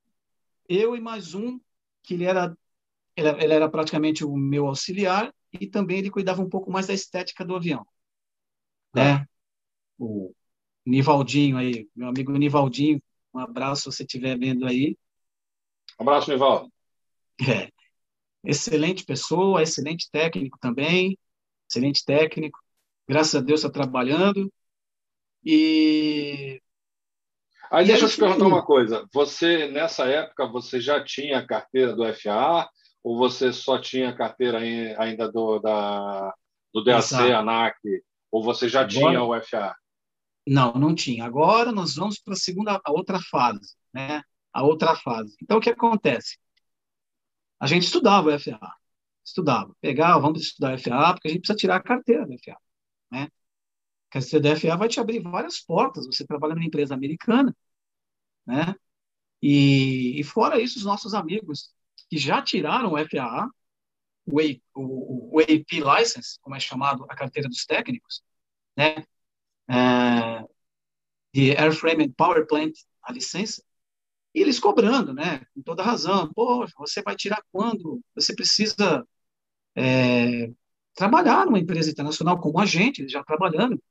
eu 0.68 0.96
e 0.96 1.00
mais 1.00 1.34
um 1.34 1.60
que 2.02 2.14
ele 2.14 2.24
era 2.24 2.56
ele, 3.16 3.28
ele 3.42 3.52
era 3.52 3.68
praticamente 3.68 4.24
o 4.24 4.36
meu 4.36 4.66
auxiliar 4.66 5.32
e 5.52 5.66
também 5.66 5.98
ele 5.98 6.10
cuidava 6.10 6.42
um 6.42 6.48
pouco 6.48 6.70
mais 6.70 6.86
da 6.86 6.94
estética 6.94 7.44
do 7.44 7.54
avião. 7.54 7.86
Né? 8.94 9.12
Ah. 9.12 9.26
O 9.98 10.34
Nivaldinho 10.84 11.56
aí, 11.56 11.88
meu 11.94 12.08
amigo 12.08 12.32
Nivaldinho, 12.32 13.00
um 13.32 13.38
abraço 13.38 13.82
se 13.82 13.96
você 13.96 14.02
estiver 14.02 14.36
vendo 14.38 14.66
aí. 14.66 14.98
Um 15.98 16.02
abraço, 16.02 16.30
Nivaldo. 16.30 16.72
É. 17.40 17.70
Excelente 18.44 19.04
pessoa, 19.04 19.62
excelente 19.62 20.10
técnico 20.10 20.58
também, 20.58 21.18
excelente 21.68 22.04
técnico. 22.04 22.63
Graças 23.08 23.34
a 23.34 23.40
Deus 23.40 23.60
está 23.60 23.70
trabalhando. 23.70 24.52
E 25.44 26.60
Aí 27.70 27.84
e 27.84 27.88
deixa 27.88 28.04
eu 28.04 28.08
te 28.08 28.16
perguntar 28.16 28.46
uma 28.46 28.64
coisa. 28.64 29.04
Você, 29.12 29.68
nessa 29.68 30.06
época, 30.06 30.46
você 30.46 30.80
já 30.80 31.02
tinha 31.02 31.38
a 31.38 31.46
carteira 31.46 31.92
do 31.92 32.04
FAA 32.14 32.68
ou 33.02 33.18
você 33.18 33.52
só 33.52 33.78
tinha 33.78 34.14
carteira 34.14 34.58
ainda 34.98 35.30
do, 35.30 35.58
da, 35.58 36.32
do 36.72 36.84
DAC, 36.84 36.98
Exato. 36.98 37.32
ANAC, 37.32 37.76
ou 38.30 38.42
você 38.42 38.68
já 38.68 38.80
Agora, 38.80 38.92
tinha 38.92 39.22
o 39.22 39.42
FA? 39.42 39.74
Não, 40.46 40.72
não 40.74 40.94
tinha. 40.94 41.24
Agora 41.24 41.72
nós 41.72 41.96
vamos 41.96 42.18
para 42.18 42.34
a 42.34 42.36
segunda, 42.36 42.80
a 42.84 42.92
outra 42.92 43.20
fase, 43.20 43.74
né? 43.92 44.22
A 44.52 44.62
outra 44.62 44.94
fase. 44.94 45.36
Então, 45.42 45.58
o 45.58 45.60
que 45.60 45.70
acontece? 45.70 46.38
A 47.58 47.66
gente 47.66 47.82
estudava 47.82 48.28
o 48.28 48.38
FA, 48.38 48.58
estudava, 49.24 49.74
pegava, 49.80 50.20
vamos 50.20 50.42
estudar 50.42 50.78
FA, 50.78 51.12
porque 51.12 51.28
a 51.28 51.30
gente 51.30 51.40
precisa 51.40 51.58
tirar 51.58 51.76
a 51.76 51.82
carteira 51.82 52.24
do 52.24 52.38
FA, 52.38 52.56
né? 53.14 53.28
A 54.10 54.12
carteira 54.14 54.40
do 54.42 54.48
FA 54.48 54.76
vai 54.76 54.88
te 54.88 55.00
abrir 55.00 55.20
várias 55.22 55.60
portas, 55.60 56.06
você 56.06 56.26
trabalha 56.26 56.54
numa 56.54 56.66
empresa 56.66 56.94
americana, 56.94 57.56
né? 58.46 58.74
E, 59.42 60.20
e 60.20 60.24
fora 60.24 60.60
isso, 60.60 60.78
os 60.78 60.84
nossos 60.84 61.14
amigos 61.14 61.72
que 62.10 62.18
já 62.18 62.42
tiraram 62.42 62.92
o 62.92 62.98
FAA, 62.98 63.48
o, 64.26 64.40
o, 64.74 65.36
o 65.38 65.40
AP 65.40 65.72
License, 65.72 66.38
como 66.40 66.56
é 66.56 66.60
chamado 66.60 67.04
a 67.10 67.16
carteira 67.16 67.48
dos 67.48 67.66
técnicos, 67.66 68.22
né? 68.76 69.04
É, 69.68 70.44
de 71.32 71.56
Airframe 71.56 72.04
and 72.04 72.12
Power 72.12 72.46
Plant, 72.46 72.74
a 73.02 73.12
licença, 73.12 73.62
e 74.34 74.40
eles 74.40 74.58
cobrando, 74.60 75.14
né? 75.14 75.44
Com 75.54 75.62
toda 75.62 75.82
razão. 75.82 76.32
Pô, 76.34 76.66
você 76.78 77.02
vai 77.02 77.16
tirar 77.16 77.42
quando? 77.52 78.02
Você 78.14 78.34
precisa 78.34 79.06
é, 79.76 80.52
trabalhar 80.94 81.46
numa 81.46 81.58
empresa 81.58 81.90
internacional 81.90 82.40
como 82.40 82.58
a 82.60 82.66
gente, 82.66 83.08
já 83.08 83.22
trabalhando 83.24 83.82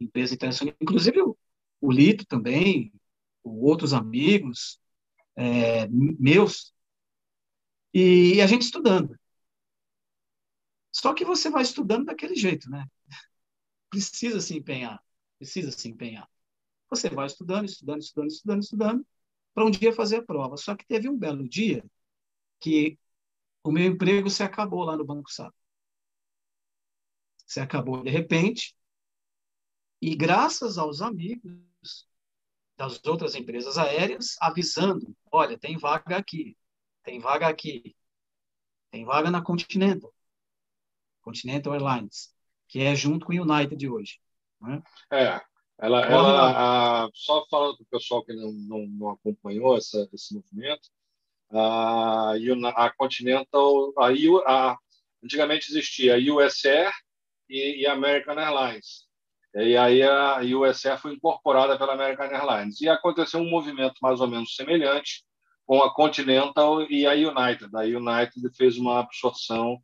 em 0.00 0.04
empresa 0.06 0.34
internacional, 0.34 0.74
inclusive 0.80 1.20
o, 1.22 1.36
o 1.80 1.92
Lito 1.92 2.26
também, 2.26 2.92
outros 3.42 3.92
amigos 3.92 4.80
é, 5.36 5.86
meus 5.88 6.74
e 7.92 8.40
a 8.40 8.46
gente 8.46 8.62
estudando. 8.62 9.16
Só 10.92 11.12
que 11.14 11.24
você 11.24 11.50
vai 11.50 11.62
estudando 11.62 12.06
daquele 12.06 12.34
jeito, 12.34 12.70
né? 12.70 12.86
Precisa 13.90 14.40
se 14.40 14.56
empenhar, 14.56 15.00
precisa 15.38 15.70
se 15.70 15.88
empenhar. 15.88 16.28
Você 16.90 17.08
vai 17.10 17.26
estudando, 17.26 17.66
estudando, 17.66 18.00
estudando, 18.00 18.30
estudando, 18.30 18.62
estudando, 18.62 19.06
para 19.54 19.64
um 19.64 19.70
dia 19.70 19.92
fazer 19.92 20.16
a 20.16 20.22
prova. 20.24 20.56
Só 20.56 20.74
que 20.76 20.86
teve 20.86 21.08
um 21.08 21.16
belo 21.16 21.48
dia 21.48 21.84
que 22.60 22.98
o 23.62 23.72
meu 23.72 23.84
emprego 23.86 24.30
se 24.30 24.42
acabou 24.42 24.84
lá 24.84 24.96
no 24.96 25.04
Banco 25.04 25.30
Safra. 25.30 25.63
Se 27.46 27.60
acabou 27.60 28.02
de 28.02 28.10
repente, 28.10 28.74
e 30.00 30.14
graças 30.14 30.78
aos 30.78 31.00
amigos 31.00 32.06
das 32.76 33.04
outras 33.06 33.34
empresas 33.34 33.78
aéreas 33.78 34.36
avisando, 34.40 35.14
olha, 35.30 35.58
tem 35.58 35.76
vaga 35.78 36.16
aqui, 36.16 36.56
tem 37.02 37.20
vaga 37.20 37.48
aqui. 37.48 37.94
Tem 38.90 39.04
vaga 39.04 39.28
na 39.28 39.42
Continental. 39.42 40.14
Continental 41.20 41.74
Airlines, 41.74 42.32
que 42.68 42.80
é 42.80 42.94
junto 42.94 43.26
com 43.26 43.32
o 43.32 43.42
United 43.42 43.88
hoje. 43.88 44.20
Né? 44.60 44.82
É. 45.10 45.40
Ela, 45.78 46.06
ela 46.06 47.04
a, 47.06 47.10
só 47.12 47.44
falando 47.50 47.76
para 47.78 47.82
o 47.82 47.86
pessoal 47.86 48.24
que 48.24 48.32
não, 48.32 48.52
não, 48.52 48.86
não 48.86 49.10
acompanhou 49.10 49.76
essa, 49.76 50.08
esse 50.12 50.32
movimento, 50.32 50.88
a, 51.50 52.34
a 52.76 52.90
Continental, 52.94 53.92
a, 53.98 54.10
a, 54.46 54.78
antigamente 55.22 55.70
existia 55.70 56.14
a 56.14 56.18
USR 56.18 56.92
e, 57.48 57.82
e 57.82 57.86
American 57.86 58.38
Airlines. 58.38 59.04
E 59.54 59.76
aí 59.76 60.02
a 60.02 60.40
USR 60.40 60.98
foi 60.98 61.12
incorporada 61.14 61.78
pela 61.78 61.94
American 61.94 62.26
Airlines. 62.26 62.80
E 62.80 62.88
aconteceu 62.88 63.40
um 63.40 63.48
movimento 63.48 63.94
mais 64.02 64.20
ou 64.20 64.26
menos 64.26 64.56
semelhante 64.56 65.22
com 65.64 65.82
a 65.82 65.94
Continental 65.94 66.82
e 66.90 67.06
a 67.06 67.12
United. 67.12 67.70
A 67.74 67.82
United 67.82 68.56
fez 68.56 68.76
uma 68.76 69.00
absorção 69.00 69.78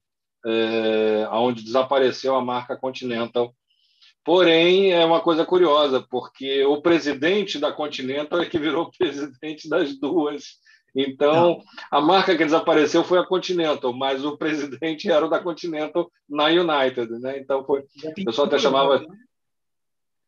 é, 0.44 1.28
onde 1.32 1.62
desapareceu 1.62 2.34
a 2.34 2.44
marca 2.44 2.76
Continental. 2.76 3.54
Porém, 4.24 4.92
é 4.92 5.04
uma 5.04 5.20
coisa 5.20 5.46
curiosa, 5.46 6.04
porque 6.10 6.64
o 6.64 6.82
presidente 6.82 7.58
da 7.58 7.72
Continental 7.72 8.40
é 8.40 8.46
que 8.46 8.58
virou 8.58 8.90
presidente 8.98 9.68
das 9.68 9.98
duas. 9.98 10.58
Então, 10.94 11.62
a 11.90 12.00
marca 12.00 12.36
que 12.36 12.44
desapareceu 12.44 13.04
foi 13.04 13.18
a 13.18 13.26
Continental, 13.26 13.92
mas 13.92 14.24
o 14.24 14.36
presidente 14.36 15.10
era 15.10 15.24
o 15.24 15.28
da 15.28 15.38
Continental 15.38 16.10
na 16.28 16.46
United, 16.46 17.10
né? 17.20 17.38
Então 17.38 17.64
foi, 17.64 17.84
o 18.04 18.24
pessoal 18.24 18.46
até 18.46 18.58
chamava 18.58 19.04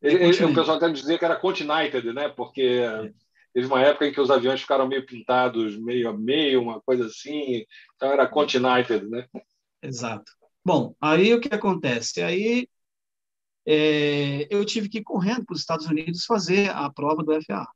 ele, 0.02 0.24
ele, 0.24 0.44
o 0.44 0.54
pessoal 0.54 0.76
até 0.76 0.90
dizia 0.90 1.16
que 1.16 1.24
era 1.24 1.36
Continental, 1.36 2.02
né? 2.12 2.28
Porque 2.28 2.62
é. 2.62 3.12
teve 3.54 3.66
uma 3.66 3.80
época 3.80 4.06
em 4.06 4.12
que 4.12 4.20
os 4.20 4.30
aviões 4.30 4.60
ficaram 4.60 4.88
meio 4.88 5.06
pintados, 5.06 5.78
meio 5.78 6.08
a 6.08 6.12
meio, 6.12 6.60
uma 6.60 6.80
coisa 6.80 7.06
assim. 7.06 7.64
Então 7.94 8.10
era 8.10 8.26
Continental, 8.26 9.00
né? 9.08 9.26
Exato. 9.80 10.32
Bom, 10.64 10.94
aí 11.00 11.32
o 11.32 11.40
que 11.40 11.54
acontece? 11.54 12.20
Aí 12.20 12.68
é, 13.66 14.48
eu 14.50 14.64
tive 14.64 14.88
que 14.88 14.98
ir 14.98 15.04
correndo 15.04 15.44
para 15.44 15.54
os 15.54 15.60
Estados 15.60 15.86
Unidos 15.86 16.24
fazer 16.24 16.70
a 16.70 16.90
prova 16.90 17.22
do 17.22 17.32
FAA. 17.42 17.66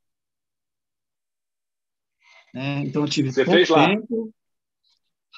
Né? 2.57 2.79
Então 2.79 3.03
eu 3.03 3.07
tive 3.07 3.31
Você 3.31 3.45
pouco 3.45 3.75
tempo, 3.75 4.33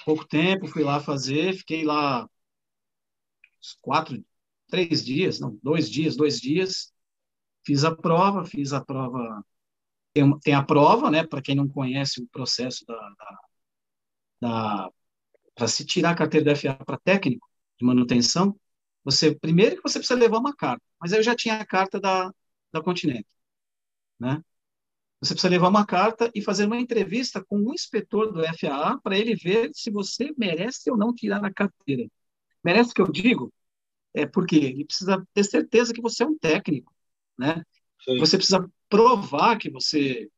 pouco 0.06 0.26
tempo, 0.26 0.68
fui 0.68 0.84
lá 0.84 1.02
fazer, 1.02 1.54
fiquei 1.54 1.84
lá 1.84 2.26
quatro, 3.82 4.24
três 4.70 5.04
dias, 5.04 5.38
não, 5.38 5.60
dois 5.62 5.92
dias, 5.92 6.16
dois 6.16 6.40
dias, 6.40 6.94
fiz 7.66 7.84
a 7.84 7.94
prova, 7.94 8.46
fiz 8.46 8.72
a 8.72 8.80
prova, 8.80 9.46
tem, 10.14 10.40
tem 10.40 10.54
a 10.54 10.64
prova, 10.64 11.12
né, 11.12 11.28
para 11.28 11.42
quem 11.42 11.56
não 11.56 11.68
conhece 11.68 12.22
o 12.22 12.28
processo 12.28 12.86
da, 12.86 12.96
da, 12.96 13.40
da 14.40 14.90
para 15.54 15.68
se 15.68 15.86
tirar 15.86 16.12
a 16.12 16.16
carteira 16.16 16.46
da 16.46 16.56
FA 16.56 16.74
para 16.86 16.98
técnico 17.00 17.46
de 17.78 17.86
manutenção, 17.86 18.58
você 19.04 19.36
primeiro 19.36 19.76
que 19.76 19.84
você 19.84 20.00
precisa 20.00 20.18
levar 20.18 20.38
uma 20.38 20.56
carta, 20.56 20.82
mas 20.98 21.12
eu 21.12 21.22
já 21.22 21.36
tinha 21.36 21.56
a 21.56 21.66
carta 21.66 22.00
da, 22.00 22.34
da 22.72 22.82
Continente, 22.82 23.28
né? 24.18 24.42
Você 25.22 25.34
precisa 25.34 25.52
levar 25.52 25.68
uma 25.68 25.86
carta 25.86 26.32
e 26.34 26.42
fazer 26.42 26.66
uma 26.66 26.80
entrevista 26.80 27.44
com 27.44 27.58
o 27.58 27.74
inspetor 27.74 28.32
do 28.32 28.42
FAA 28.58 28.98
para 29.00 29.18
ele 29.18 29.36
ver 29.36 29.70
se 29.74 29.92
você 29.92 30.34
merece 30.38 30.90
ou 30.90 30.98
não 30.98 31.14
tirar 31.14 31.44
a 31.44 31.54
carteira. 31.54 32.10
Merece 32.64 32.94
que 32.94 33.02
eu 33.02 33.12
digo? 33.12 33.52
É 34.14 34.26
porque 34.26 34.56
ele 34.56 34.86
precisa 34.86 35.26
ter 35.34 35.44
certeza 35.44 35.94
que 35.94 36.02
você 36.02 36.24
é 36.24 36.26
um 36.26 36.38
técnico, 36.38 36.94
né? 37.38 37.64
Sim. 38.04 38.18
Você 38.18 38.38
precisa 38.38 38.70
provar 38.88 39.58
que 39.58 39.70
você 39.70 40.30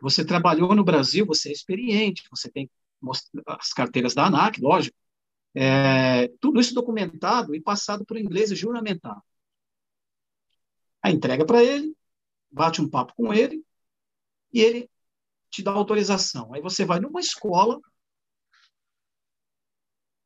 você 0.00 0.24
trabalhou 0.24 0.74
no 0.74 0.82
Brasil, 0.82 1.24
você 1.24 1.50
é 1.50 1.52
experiente, 1.52 2.24
você 2.28 2.50
tem 2.50 2.68
as 3.46 3.72
carteiras 3.72 4.14
da 4.14 4.26
ANAC, 4.26 4.60
lógico. 4.60 4.96
É, 5.54 6.26
tudo 6.40 6.60
isso 6.60 6.74
documentado 6.74 7.54
e 7.54 7.60
passado 7.60 8.04
por 8.04 8.16
inglês 8.16 8.50
e 8.50 8.56
juramentado. 8.56 9.22
A 11.00 11.10
entrega 11.10 11.44
para 11.46 11.62
ele, 11.62 11.94
bate 12.50 12.82
um 12.82 12.88
papo 12.88 13.12
com 13.14 13.32
ele, 13.32 13.64
e 14.52 14.60
ele 14.60 14.90
te 15.50 15.62
dá 15.62 15.72
autorização. 15.72 16.52
Aí 16.54 16.60
você 16.60 16.84
vai 16.84 17.00
numa 17.00 17.20
escola 17.20 17.80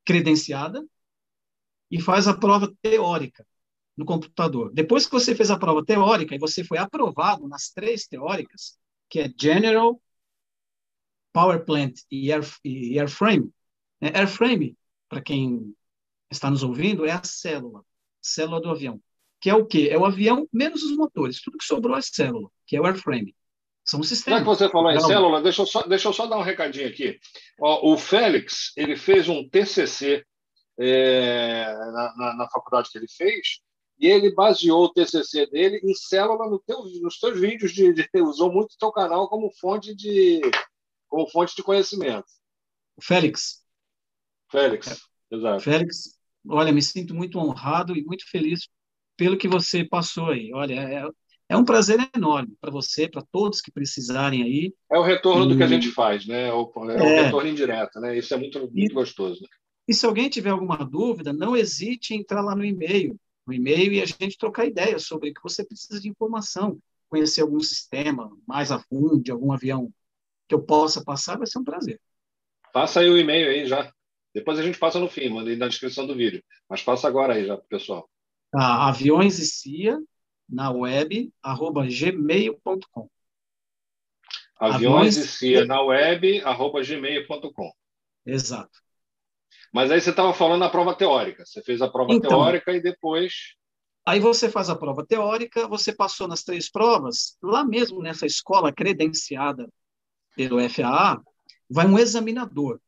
credenciada 0.05 0.87
e 1.91 2.01
faz 2.01 2.29
a 2.29 2.37
prova 2.37 2.73
teórica 2.81 3.47
no 3.97 4.05
computador. 4.05 4.73
Depois 4.73 5.07
que 5.07 5.13
você 5.13 5.35
fez 5.35 5.51
a 5.51 5.59
prova 5.59 5.85
teórica 5.85 6.35
e 6.35 6.39
você 6.39 6.63
foi 6.63 6.79
aprovado 6.79 7.49
nas 7.49 7.71
três 7.71 8.07
teóricas, 8.07 8.79
que 9.09 9.21
é 9.21 9.33
General, 9.39 10.01
Power 11.33 11.65
Plant 11.65 12.01
e, 12.11 12.33
air, 12.33 12.45
e 12.65 12.99
Airframe, 12.99 13.51
né? 14.01 14.11
Airframe, 14.15 14.77
para 15.09 15.21
quem 15.21 15.75
está 16.31 16.51
nos 16.51 16.63
ouvindo, 16.63 17.05
é 17.07 17.13
a 17.13 17.23
célula, 17.25 17.85
célula 18.21 18.61
do 18.61 18.71
avião, 18.71 19.01
que 19.41 19.51
é 19.51 19.55
o 19.55 19.67
quê? 19.67 19.89
É 19.91 19.99
o 19.99 20.05
avião 20.05 20.49
menos 20.53 20.83
os 20.83 20.97
motores, 20.97 21.41
tudo 21.41 21.59
que 21.59 21.65
sobrou 21.65 21.97
é 21.97 22.03
célula, 22.03 22.51
que 22.67 22.77
é 22.77 22.81
o 22.81 22.87
airframe. 22.87 23.35
São 23.87 24.03
sistemas. 24.03 24.41
Já 24.41 24.45
que 24.45 24.51
você 24.51 24.69
falou 24.69 24.91
em 24.91 25.01
célula, 25.01 25.41
deixa 25.41 25.63
eu, 25.63 25.67
só, 25.67 25.83
deixa 25.83 26.09
eu 26.09 26.13
só 26.13 26.27
dar 26.27 26.39
um 26.39 26.43
recadinho 26.43 26.89
aqui. 26.89 27.21
Ó, 27.61 27.93
o 27.93 27.97
Félix, 27.97 28.73
ele 28.77 28.97
fez 28.97 29.29
um 29.29 29.49
TCC 29.49 30.27
é, 30.79 31.65
na, 31.65 32.15
na, 32.17 32.37
na, 32.37 32.49
faculdade 32.51 32.91
que 32.91 32.99
ele 32.99 33.07
fez 33.09 33.61
e 33.99 34.09
ele 34.09 34.35
baseou 34.35 34.85
o 34.85 34.93
TCC 34.93 35.47
dele 35.47 35.81
em 35.83 35.95
célula 35.95 36.51
no 36.51 36.59
teu, 36.59 36.83
nos 37.01 37.19
teus 37.19 37.41
vídeos, 37.41 37.73
de, 37.73 37.93
de, 37.93 38.09
usou 38.21 38.53
muito 38.53 38.73
o 38.73 38.79
teu 38.79 38.91
canal 38.91 39.29
como 39.29 39.51
fonte 39.59 39.95
de, 39.95 40.41
como 41.09 41.29
fonte 41.31 41.55
de 41.55 41.63
conhecimento. 41.63 42.27
Félix. 43.01 43.65
Félix, 44.51 44.89
é. 44.89 45.37
exato. 45.37 45.63
Félix, 45.63 46.19
olha, 46.49 46.73
me 46.73 46.83
sinto 46.83 47.15
muito 47.15 47.39
honrado 47.39 47.97
e 47.97 48.05
muito 48.05 48.29
feliz 48.29 48.69
pelo 49.17 49.39
que 49.39 49.49
você 49.49 49.85
passou 49.85 50.31
aí. 50.31 50.53
Olha, 50.53 50.75
é, 50.75 51.09
é 51.49 51.57
um 51.57 51.65
prazer 51.65 51.99
enorme 52.15 52.57
para 52.61 52.71
você, 52.71 53.09
para 53.09 53.23
todos 53.31 53.61
que 53.61 53.71
precisarem 53.71 54.43
aí. 54.43 54.75
É 54.91 54.99
o 54.99 55.03
retorno 55.03 55.45
e... 55.45 55.49
do 55.49 55.57
que 55.57 55.63
a 55.63 55.69
gente 55.69 55.91
faz, 55.91 56.27
né? 56.27 56.49
É 56.49 56.53
o, 56.53 56.73
é 56.77 56.81
o 56.81 56.91
é. 56.91 57.23
retorno 57.25 57.49
indireto, 57.49 58.01
né? 58.01 58.19
Isso 58.19 58.35
é 58.35 58.37
muito, 58.37 58.59
muito 58.59 58.79
e, 58.79 58.89
gostoso. 58.89 59.41
Né? 59.43 59.49
E 59.89 59.95
se 59.95 60.05
alguém 60.05 60.29
tiver 60.29 60.51
alguma 60.51 60.79
dúvida, 60.79 61.33
não 61.33 61.57
hesite 61.57 62.15
em 62.15 62.19
entrar 62.19 62.41
lá 62.41 62.57
no 62.57 62.65
e-mail, 62.65 63.17
no 63.47 63.55
e-mail 63.55 63.93
e 63.93 64.03
a 64.03 64.07
gente 64.07 64.37
trocar 64.37 64.67
ideias 64.67 65.05
sobre 65.05 65.31
o 65.31 65.35
que 65.35 65.43
você 65.43 65.65
precisa 65.65 66.01
de 66.01 66.09
informação, 66.09 66.79
conhecer 67.09 67.43
algum 67.43 67.61
sistema 67.61 68.31
mais 68.47 68.73
a 68.73 68.81
fundo, 68.81 69.23
de 69.23 69.31
algum 69.31 69.53
avião 69.53 69.89
que 70.49 70.55
eu 70.55 70.63
possa 70.63 71.05
passar, 71.05 71.39
vai 71.39 71.47
ser 71.47 71.61
um 71.61 71.65
prazer. 71.65 72.01
Passa 72.73 73.01
aí 73.01 73.09
o 73.09 73.17
e-mail 73.17 73.49
aí 73.49 73.67
já. 73.67 73.93
Depois 74.35 74.59
a 74.59 74.63
gente 74.63 74.79
passa 74.79 74.99
no 74.99 75.09
fim, 75.09 75.29
manda 75.29 75.49
aí 75.49 75.57
na 75.57 75.69
descrição 75.69 76.07
do 76.07 76.15
vídeo. 76.15 76.43
Mas 76.69 76.83
passa 76.83 77.07
agora 77.07 77.35
aí 77.35 77.47
já, 77.47 77.57
pessoal. 77.57 78.11
Tá, 78.51 78.89
aviões 78.89 79.39
e 79.39 79.47
CIA 79.47 79.99
na 80.49 80.71
web, 80.71 81.33
arroba 81.43 81.87
gmail.com. 81.87 83.11
Aviões 84.59 85.17
e 85.17 85.27
CIA 85.27 85.65
na 85.67 85.83
web, 85.83 86.41
arroba 86.43 86.83
gmail.com. 86.83 87.73
Exato. 88.25 88.81
Mas 89.73 89.91
aí 89.91 90.01
você 90.01 90.11
estava 90.11 90.33
falando 90.33 90.61
da 90.61 90.71
prova 90.71 90.95
teórica. 90.95 91.45
Você 91.45 91.63
fez 91.63 91.83
a 91.83 91.89
prova 91.89 92.13
então, 92.13 92.31
teórica 92.31 92.73
e 92.73 92.81
depois. 92.81 93.55
Aí 94.07 94.21
você 94.21 94.49
faz 94.49 94.71
a 94.71 94.77
prova 94.77 95.05
teórica, 95.05 95.69
você 95.69 95.93
passou 95.93 96.29
nas 96.29 96.43
três 96.43 96.71
provas, 96.71 97.37
lá 97.43 97.65
mesmo 97.65 98.01
nessa 98.01 98.25
escola 98.25 98.73
credenciada 98.73 99.69
pelo 100.35 100.61
FAA, 100.69 101.21
vai 101.69 101.87
um 101.87 101.99
examinador. 101.99 102.81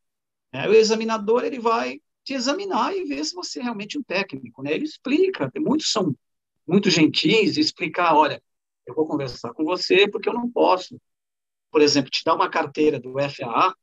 É, 0.52 0.68
o 0.68 0.72
examinador 0.72 1.44
ele 1.44 1.58
vai 1.58 2.00
te 2.24 2.34
examinar 2.34 2.94
e 2.94 3.04
ver 3.04 3.24
se 3.24 3.34
você 3.34 3.58
é 3.58 3.64
realmente 3.64 3.98
um 3.98 4.02
técnico. 4.02 4.62
Né? 4.62 4.72
Ele 4.72 4.84
explica, 4.84 5.50
muitos 5.56 5.90
são 5.90 6.14
muito 6.68 6.90
gentis 6.90 7.56
e 7.56 7.60
explicar, 7.60 8.14
olha, 8.14 8.42
eu 8.86 8.94
vou 8.94 9.06
conversar 9.06 9.52
com 9.54 9.64
você 9.64 10.08
porque 10.08 10.28
eu 10.28 10.34
não 10.34 10.50
posso, 10.50 11.00
por 11.70 11.80
exemplo, 11.80 12.10
te 12.10 12.22
dar 12.24 12.34
uma 12.34 12.50
carteira 12.50 13.00
do 13.00 13.18
FAA 13.18 13.74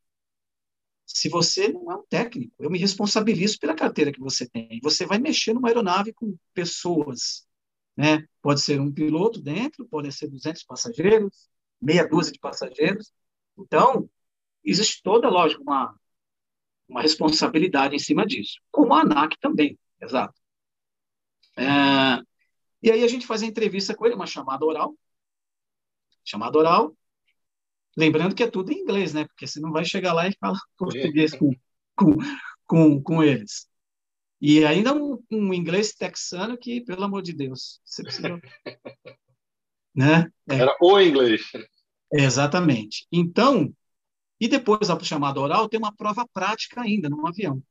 se 1.06 1.30
você 1.30 1.70
não 1.70 1.92
é 1.92 1.96
um 1.96 2.06
técnico. 2.08 2.54
Eu 2.60 2.70
me 2.70 2.80
responsabilizo 2.80 3.60
pela 3.60 3.76
carteira 3.76 4.12
que 4.12 4.20
você 4.20 4.48
tem. 4.48 4.80
Você 4.82 5.06
vai 5.06 5.20
mexer 5.20 5.54
numa 5.54 5.68
aeronave 5.70 6.14
com 6.14 6.36
pessoas, 6.54 7.48
né? 7.96 8.26
Pode 8.42 8.62
ser 8.62 8.80
um 8.80 8.92
piloto 8.92 9.42
dentro, 9.42 9.88
pode 9.88 10.12
ser 10.12 10.28
200 10.28 10.64
passageiros, 10.64 11.50
meia 11.82 12.08
dúzia 12.08 12.34
de 12.34 12.40
passageiros. 12.40 13.12
Então, 13.58 14.10
existe 14.64 15.02
toda, 15.04 15.30
lógico, 15.30 15.62
uma, 15.62 15.96
uma 16.90 17.02
responsabilidade 17.02 17.96
em 17.96 18.00
cima 18.00 18.26
disso. 18.26 18.60
Como 18.72 18.94
a 18.94 19.02
ANAC 19.02 19.38
também, 19.40 19.78
exato. 20.02 20.34
É, 21.58 22.22
e 22.86 22.92
aí 22.92 23.04
a 23.04 23.08
gente 23.08 23.26
faz 23.26 23.42
a 23.42 23.48
entrevista 23.48 23.96
com 23.96 24.06
ele, 24.06 24.14
uma 24.14 24.28
chamada 24.28 24.64
oral. 24.64 24.96
Chamada 26.24 26.56
oral. 26.56 26.96
Lembrando 27.98 28.36
que 28.36 28.44
é 28.44 28.48
tudo 28.50 28.72
em 28.72 28.80
inglês, 28.80 29.12
né? 29.12 29.26
Porque 29.26 29.48
você 29.48 29.60
não 29.60 29.72
vai 29.72 29.84
chegar 29.84 30.14
lá 30.14 30.28
e 30.28 30.38
falar 30.40 30.60
português 30.78 31.34
com, 31.34 31.50
com, 31.96 32.16
com, 32.68 33.02
com 33.02 33.24
eles. 33.24 33.68
E 34.40 34.64
ainda 34.64 34.94
um, 34.94 35.20
um, 35.32 35.52
inglês 35.52 35.96
texano 35.96 36.56
que, 36.56 36.82
pelo 36.82 37.04
amor 37.04 37.24
de 37.24 37.34
Deus, 37.34 37.82
você 37.84 38.04
precisa. 38.04 38.28
né? 39.96 40.32
É. 40.48 40.56
Era 40.60 40.78
o 40.80 41.02
inglês. 41.02 41.42
Exatamente. 42.14 43.08
Então, 43.12 43.74
e 44.40 44.48
depois 44.48 44.90
da 44.90 45.00
chamada 45.00 45.40
oral, 45.40 45.68
tem 45.68 45.80
uma 45.80 45.96
prova 45.96 46.28
prática 46.32 46.82
ainda 46.82 47.10
num 47.10 47.26
avião. 47.26 47.64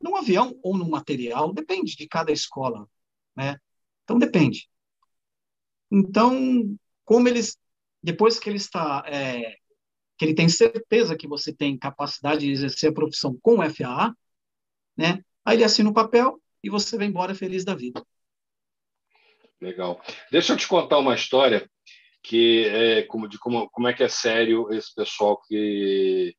Num 0.00 0.16
avião 0.16 0.58
ou 0.62 0.78
num 0.78 0.88
material, 0.88 1.52
depende 1.52 1.94
de 1.94 2.08
cada 2.08 2.32
escola. 2.32 2.88
Né? 3.36 3.60
Então, 4.08 4.18
depende. 4.18 4.66
Então, 5.92 6.74
como 7.04 7.28
eles, 7.28 7.58
depois 8.02 8.38
que 8.38 8.48
ele 8.48 8.56
está, 8.56 9.04
é, 9.06 9.54
que 10.16 10.24
ele 10.24 10.34
tem 10.34 10.48
certeza 10.48 11.14
que 11.14 11.28
você 11.28 11.52
tem 11.52 11.76
capacidade 11.76 12.40
de 12.40 12.50
exercer 12.50 12.88
a 12.88 12.94
profissão 12.94 13.38
com 13.42 13.58
o 13.58 13.70
FAA, 13.70 14.14
né? 14.96 15.22
Aí 15.44 15.58
ele 15.58 15.64
assina 15.64 15.90
o 15.90 15.94
papel 15.94 16.40
e 16.64 16.70
você 16.70 16.96
vai 16.96 17.06
embora 17.06 17.34
feliz 17.34 17.66
da 17.66 17.74
vida. 17.74 18.02
Legal. 19.60 20.02
Deixa 20.32 20.54
eu 20.54 20.56
te 20.56 20.66
contar 20.66 20.98
uma 20.98 21.14
história 21.14 21.70
que 22.22 22.64
é 22.64 23.02
como 23.02 23.28
de 23.28 23.38
como, 23.38 23.68
como 23.68 23.88
é 23.88 23.92
que 23.92 24.02
é 24.02 24.08
sério 24.08 24.72
esse 24.72 24.94
pessoal 24.94 25.38
que 25.46 26.34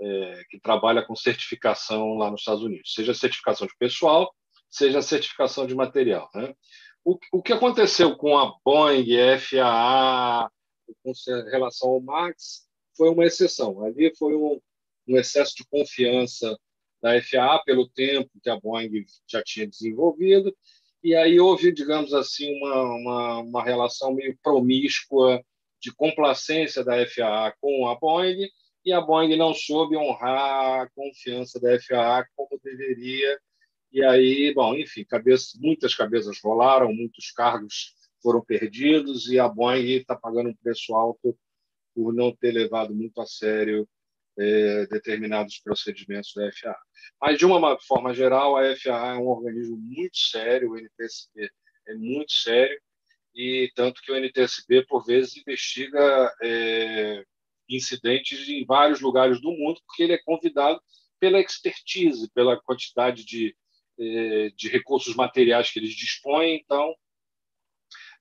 é, 0.00 0.42
que 0.50 0.58
trabalha 0.58 1.04
com 1.06 1.14
certificação 1.14 2.14
lá 2.14 2.28
nos 2.30 2.40
Estados 2.40 2.64
Unidos, 2.64 2.92
seja 2.92 3.14
certificação 3.14 3.68
de 3.68 3.76
pessoal, 3.78 4.34
seja 4.68 5.00
certificação 5.02 5.66
de 5.66 5.74
material. 5.74 6.28
Né? 6.34 6.52
O, 7.04 7.18
o 7.32 7.42
que 7.42 7.52
aconteceu 7.52 8.16
com 8.16 8.36
a 8.38 8.54
Boeing, 8.64 9.06
FAA, 9.38 10.50
com 11.02 11.12
relação 11.50 11.90
ao 11.90 12.00
Max, 12.00 12.68
foi 12.96 13.08
uma 13.08 13.24
exceção. 13.24 13.84
Ali 13.84 14.14
foi 14.16 14.34
um, 14.36 14.60
um 15.08 15.16
excesso 15.16 15.54
de 15.56 15.66
confiança 15.66 16.56
da 17.02 17.20
FAA 17.20 17.62
pelo 17.64 17.88
tempo 17.88 18.30
que 18.40 18.48
a 18.48 18.58
Boeing 18.58 19.04
já 19.26 19.42
tinha 19.42 19.66
desenvolvido, 19.66 20.56
e 21.02 21.16
aí 21.16 21.40
houve, 21.40 21.72
digamos 21.72 22.14
assim, 22.14 22.56
uma, 22.58 22.82
uma, 22.82 23.38
uma 23.38 23.64
relação 23.64 24.14
meio 24.14 24.38
promíscua 24.40 25.44
de 25.80 25.92
complacência 25.92 26.84
da 26.84 27.04
FAA 27.08 27.52
com 27.60 27.88
a 27.88 27.96
Boeing, 27.96 28.48
e 28.84 28.92
a 28.92 29.00
Boeing 29.00 29.36
não 29.36 29.52
soube 29.52 29.96
honrar 29.96 30.82
a 30.82 30.90
confiança 30.90 31.60
da 31.60 31.78
FAA 31.80 32.24
como 32.36 32.60
deveria. 32.62 33.40
E 33.92 34.02
aí, 34.02 34.52
bom, 34.54 34.74
enfim, 34.74 35.04
cabeça, 35.04 35.58
muitas 35.60 35.94
cabeças 35.94 36.40
rolaram, 36.42 36.92
muitos 36.94 37.30
cargos 37.30 37.94
foram 38.22 38.42
perdidos 38.42 39.28
e 39.28 39.38
a 39.38 39.48
Boeing 39.48 40.00
está 40.00 40.16
pagando 40.16 40.48
um 40.50 40.54
preço 40.54 40.94
alto 40.94 41.36
por 41.94 42.14
não 42.14 42.34
ter 42.34 42.52
levado 42.52 42.94
muito 42.94 43.20
a 43.20 43.26
sério 43.26 43.86
é, 44.38 44.86
determinados 44.86 45.58
procedimentos 45.58 46.32
da 46.34 46.50
FAA. 46.52 46.78
Mas, 47.20 47.38
de 47.38 47.44
uma 47.44 47.78
forma 47.80 48.14
geral, 48.14 48.56
a 48.56 48.74
FAA 48.76 49.14
é 49.14 49.18
um 49.18 49.28
organismo 49.28 49.76
muito 49.76 50.16
sério, 50.16 50.70
o 50.70 50.78
NTSB 50.78 51.50
é 51.88 51.94
muito 51.94 52.32
sério, 52.32 52.80
e 53.34 53.70
tanto 53.74 54.00
que 54.00 54.12
o 54.12 54.16
NTSB, 54.16 54.86
por 54.86 55.04
vezes, 55.04 55.36
investiga 55.36 56.34
é, 56.42 57.24
incidentes 57.68 58.48
em 58.48 58.64
vários 58.64 59.00
lugares 59.00 59.40
do 59.40 59.52
mundo, 59.52 59.80
porque 59.86 60.02
ele 60.02 60.12
é 60.14 60.22
convidado 60.22 60.80
pela 61.18 61.40
expertise, 61.40 62.30
pela 62.32 62.60
quantidade 62.60 63.24
de, 63.24 63.54
de 63.98 64.68
recursos 64.68 65.14
materiais 65.14 65.70
que 65.70 65.78
eles 65.78 65.94
dispõem, 65.94 66.56
então, 66.56 66.94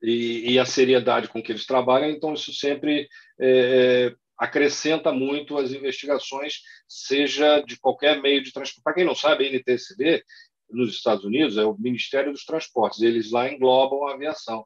e, 0.01 0.53
e, 0.53 0.59
a 0.59 0.65
seriedade 0.65 1.27
com 1.27 1.41
que 1.41 1.51
eles 1.51 1.65
trabalham, 1.65 2.09
então 2.09 2.33
isso 2.33 2.51
sempre 2.53 3.07
é, 3.39 4.13
acrescenta 4.37 5.11
muito 5.11 5.57
as 5.57 5.71
investigações, 5.71 6.61
seja 6.87 7.61
de 7.61 7.79
qualquer 7.79 8.19
meio 8.19 8.41
de 8.41 8.51
transporte. 8.51 8.83
Para 8.83 8.93
quem 8.95 9.05
não 9.05 9.13
sabe, 9.13 9.45
a 9.45 9.49
NTSB, 9.49 10.23
nos 10.71 10.95
Estados 10.95 11.23
Unidos, 11.23 11.57
é 11.57 11.63
o 11.63 11.77
Ministério 11.77 12.31
dos 12.31 12.45
Transportes, 12.45 13.01
eles 13.01 13.29
lá 13.31 13.51
englobam 13.51 14.07
a 14.07 14.13
aviação. 14.13 14.65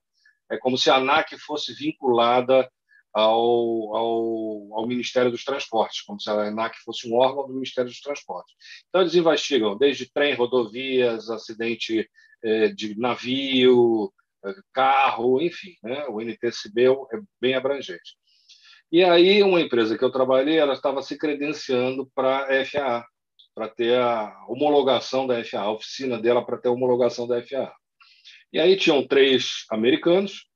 É 0.50 0.58
como 0.58 0.78
se 0.78 0.90
a 0.90 0.96
ANAC 0.96 1.38
fosse 1.40 1.74
vinculada 1.74 2.70
ao, 3.16 3.96
ao, 3.96 4.74
ao, 4.74 4.88
Ministério 4.88 5.32
dos 5.32 5.46
Transportes, 5.46 6.02
como 6.02 6.20
se 6.20 6.30
a 6.30 6.34
ANAC 6.34 6.76
fosse 6.84 7.10
um 7.10 7.16
órgão 7.16 7.48
do 7.48 7.54
Ministério 7.54 7.90
dos 7.90 8.02
Transportes. 8.02 8.54
Então, 8.90 9.00
eles 9.00 9.16
investigam 9.16 9.78
desde 9.78 10.12
trem, 10.12 10.34
rodovias, 10.36 11.30
acidente 11.30 12.10
eh, 12.44 12.68
de 12.74 13.00
navio, 13.00 14.12
eh, 14.46 14.54
carro, 14.74 15.42
enfim. 15.42 15.76
Né? 15.82 16.06
O 16.10 16.20
NTSB 16.20 16.88
é 16.88 17.20
bem 17.40 17.56
abrangente. 17.56 18.18
E 18.92 19.02
aí, 19.02 19.42
uma 19.42 19.62
empresa 19.62 19.98
que 19.98 20.04
eu 20.04 20.12
trabalhei, 20.12 20.58
ela 20.58 20.74
estava 20.74 21.02
se 21.02 21.18
credenciando 21.18 22.12
para 22.14 22.44
a 22.44 22.66
FAA, 22.66 23.06
para 23.56 23.70
ter 23.70 23.98
a 23.98 24.46
homologação 24.50 25.26
da 25.26 25.42
FAA, 25.42 25.62
a 25.62 25.72
oficina 25.72 26.22
dela 26.22 26.46
para 26.46 26.58
ter 26.58 26.68
a 26.68 26.72
homologação 26.74 27.26
da 27.26 27.42
FAA. 27.42 27.74
E 28.52 28.60
aí 28.60 28.76
tinham 28.76 29.08
três 29.08 29.64
americanos, 29.72 30.50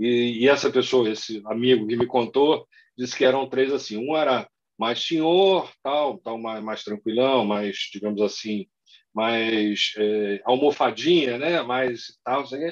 e, 0.00 0.44
e, 0.44 0.48
essa 0.48 0.70
pessoa, 0.70 1.10
esse 1.10 1.42
amigo 1.46 1.86
que 1.86 1.96
me 1.96 2.06
contou, 2.06 2.66
disse 2.96 3.16
que 3.16 3.24
eram 3.24 3.48
três 3.48 3.72
assim. 3.72 3.96
Um 3.96 4.16
era 4.16 4.48
mais 4.78 5.04
senhor, 5.04 5.70
tal, 5.82 6.18
tal 6.18 6.38
mais, 6.38 6.62
mais 6.64 6.82
tranquilão, 6.82 7.44
mais, 7.44 7.76
digamos 7.92 8.22
assim, 8.22 8.66
mais 9.14 9.92
é, 9.98 10.40
almofadinha, 10.44 11.36
né? 11.38 11.62
Mais 11.62 12.18
tal, 12.24 12.40
assim. 12.42 12.70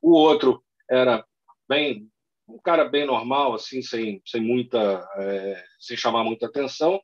O 0.00 0.12
outro 0.12 0.62
era 0.88 1.24
bem 1.68 2.08
um 2.48 2.58
cara 2.58 2.84
bem 2.84 3.06
normal, 3.06 3.54
assim, 3.54 3.80
sem, 3.82 4.20
sem 4.26 4.40
muita, 4.40 5.08
é, 5.16 5.64
sem 5.78 5.96
chamar 5.96 6.24
muita 6.24 6.46
atenção. 6.46 7.00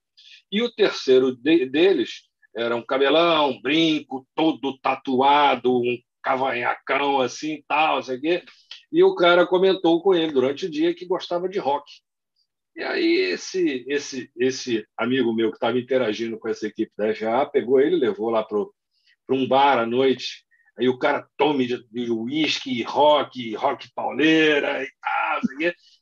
E 0.50 0.62
o 0.62 0.72
terceiro 0.72 1.36
de, 1.36 1.66
deles 1.66 2.22
era 2.56 2.74
um 2.74 2.82
cabelão, 2.82 3.50
um 3.50 3.60
brinco, 3.60 4.26
todo 4.34 4.78
tatuado, 4.78 5.76
um 5.76 5.98
cavanhacão 6.22 7.20
assim, 7.20 7.62
tal, 7.68 8.02
sei 8.02 8.20
quê. 8.20 8.44
E 8.93 9.03
o 9.03 9.14
cara 9.14 9.47
comentou 9.47 10.03
com 10.03 10.14
ele 10.14 10.32
durante 10.32 10.66
o 10.66 10.70
dia 10.70 10.95
que 10.95 11.07
gostava 11.07 11.49
de 11.49 11.59
rock. 11.59 11.91
E 12.76 12.82
aí 12.82 13.16
esse 13.32 13.84
esse 13.89 14.30
esse 14.37 14.87
amigo 14.97 15.32
meu 15.32 15.51
que 15.51 15.57
estava 15.57 15.78
interagindo 15.78 16.39
com 16.39 16.49
essa 16.49 16.66
equipe 16.66 16.93
da 16.97 17.14
FA 17.14 17.47
pegou 17.47 17.80
ele, 17.80 17.97
levou 17.97 18.30
lá 18.30 18.45
para 18.45 18.59
um 19.30 19.49
bar 19.49 19.78
à 19.78 19.87
noite 19.87 20.47
Aí 20.78 20.89
o 20.91 20.99
cara 20.99 21.26
tome 21.39 21.66
de 21.66 22.11
uísque, 22.11 22.82
rock, 22.82 23.55
rock 23.55 23.91
pauleira 23.95 24.82
e 24.82 24.89
tal. 25.01 25.41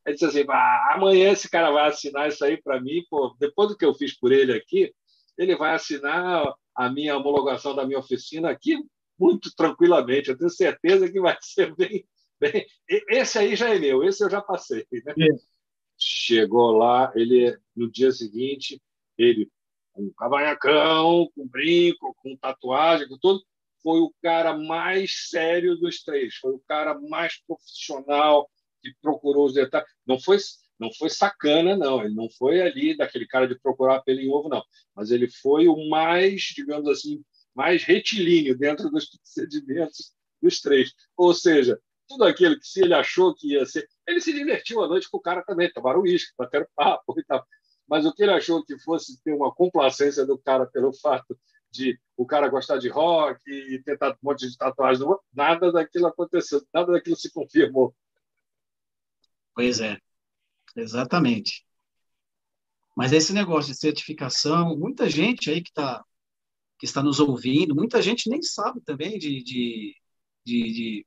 Aí 0.05 0.13
disse 0.13 0.25
assim: 0.25 0.45
ah, 0.49 0.95
amanhã 0.95 1.31
esse 1.31 1.49
cara 1.49 1.71
vai 1.71 1.89
assinar 1.89 2.29
isso 2.29 2.45
aí 2.45 2.61
para 2.61 2.81
mim, 2.81 3.05
pô, 3.09 3.37
depois 3.39 3.69
do 3.69 3.77
que 3.77 3.85
eu 3.85 3.95
fiz 3.95 4.19
por 4.19 4.33
ele 4.33 4.53
aqui, 4.53 4.93
ele 5.39 5.57
vai 5.57 5.75
assinar 5.75 6.45
a 6.75 6.91
minha 6.91 7.17
homologação 7.17 7.75
da 7.75 7.87
minha 7.87 8.01
oficina 8.01 8.51
aqui 8.51 8.77
muito 9.17 9.55
tranquilamente. 9.55 10.31
Eu 10.31 10.37
tenho 10.37 10.51
certeza 10.51 11.11
que 11.11 11.21
vai 11.21 11.37
ser 11.41 11.73
bem. 11.77 12.05
Bem... 12.41 12.67
Esse 12.89 13.39
aí 13.39 13.57
já 13.57 13.75
é 13.75 13.79
meu, 13.79 14.05
esse 14.05 14.23
eu 14.25 14.31
já 14.31 14.41
passei. 14.41 14.87
Né? 14.91 15.15
É. 15.19 15.29
Chegou 15.99 16.73
lá, 16.73 17.13
ele 17.15 17.57
no 17.75 17.91
dia 17.91 18.11
seguinte, 18.11 18.81
ele 19.17 19.51
com 19.93 20.03
um 20.03 20.13
cavanhacão, 20.13 21.31
com 21.35 21.47
brinco, 21.47 22.15
com 22.19 22.37
tatuagem, 22.37 23.09
com 23.09 23.17
tudo 23.19 23.45
foi 23.85 24.01
o 24.01 24.13
cara 24.23 24.57
mais 24.57 25.29
sério 25.29 25.77
dos 25.77 26.03
três, 26.03 26.37
foi 26.37 26.53
o 26.53 26.63
cara 26.67 26.99
mais 26.99 27.39
profissional 27.47 28.51
que 28.83 28.91
procurou 29.01 29.45
os 29.45 29.53
detalhes. 29.53 29.87
Não 30.07 30.19
foi, 30.19 30.39
não 30.79 30.91
foi 30.95 31.11
sacana, 31.11 31.77
não. 31.77 32.03
Ele 32.03 32.15
não 32.15 32.31
foi 32.31 32.63
ali 32.63 32.97
daquele 32.97 33.27
cara 33.27 33.47
de 33.47 33.61
procurar 33.61 34.01
pelo 34.01 34.21
em 34.21 34.29
ovo, 34.31 34.49
não. 34.49 34.65
Mas 34.97 35.11
ele 35.11 35.29
foi 35.29 35.69
o 35.69 35.89
mais, 35.91 36.41
digamos 36.57 36.89
assim, 36.89 37.23
mais 37.55 37.85
retilíneo 37.85 38.57
dentro 38.57 38.91
dos 38.91 39.07
procedimentos 39.07 40.15
dos 40.41 40.61
três. 40.63 40.93
Ou 41.15 41.35
seja, 41.35 41.79
tudo 42.09 42.25
aquilo 42.25 42.59
que 42.59 42.67
se 42.67 42.83
ele 42.83 42.95
achou 42.95 43.35
que 43.35 43.53
ia 43.53 43.65
ser. 43.67 43.89
Ele 44.07 44.21
se 44.21 44.33
divertiu 44.33 44.83
à 44.83 44.89
noite 44.89 45.11
com 45.11 45.19
o 45.19 45.23
cara 45.23 45.43
também, 45.43 45.73
tomaram 45.73 46.01
uísque, 46.01 46.35
bateram 46.37 46.67
papo 46.75 47.19
e 47.19 47.25
tal. 47.25 47.45
Mas 47.89 48.07
o 48.07 48.13
que 48.13 48.23
ele 48.23 48.33
achou 48.33 48.65
que 48.65 48.79
fosse 48.79 49.23
ter 49.23 49.33
uma 49.35 49.55
complacência 49.55 50.27
do 50.27 50.39
cara 50.39 50.67
pelo 50.67 50.93
fato 50.93 51.39
de 51.71 51.99
o 52.17 52.25
cara 52.25 52.49
gostar 52.49 52.79
de 52.79 52.89
rock 52.89 53.41
e 53.51 53.83
tentar 53.83 54.13
um 54.13 54.17
monte 54.23 54.49
de 54.49 54.57
tatuagem. 54.57 55.07
Nada 55.33 55.73
daquilo 55.73 56.07
aconteceu, 56.07 56.65
nada 56.73 56.93
daquilo 56.93 57.17
se 57.17 57.33
confirmou. 57.33 57.95
Pois 59.55 59.81
é, 59.81 59.99
exatamente. 60.77 61.67
Mas 62.97 63.13
esse 63.13 63.33
negócio 63.33 63.73
de 63.73 63.79
certificação, 63.79 64.77
muita 64.77 65.11
gente 65.11 65.51
aí 65.51 65.61
que, 65.61 65.73
tá, 65.73 66.05
que 66.79 66.87
está 66.87 67.03
nos 67.03 67.19
ouvindo, 67.19 67.75
muita 67.75 68.01
gente 68.01 68.31
nem 68.31 68.41
sabe 68.41 68.81
também 68.81 69.19
de, 69.19 69.43
de, 69.43 69.97
de, 70.45 70.73
de 70.73 71.07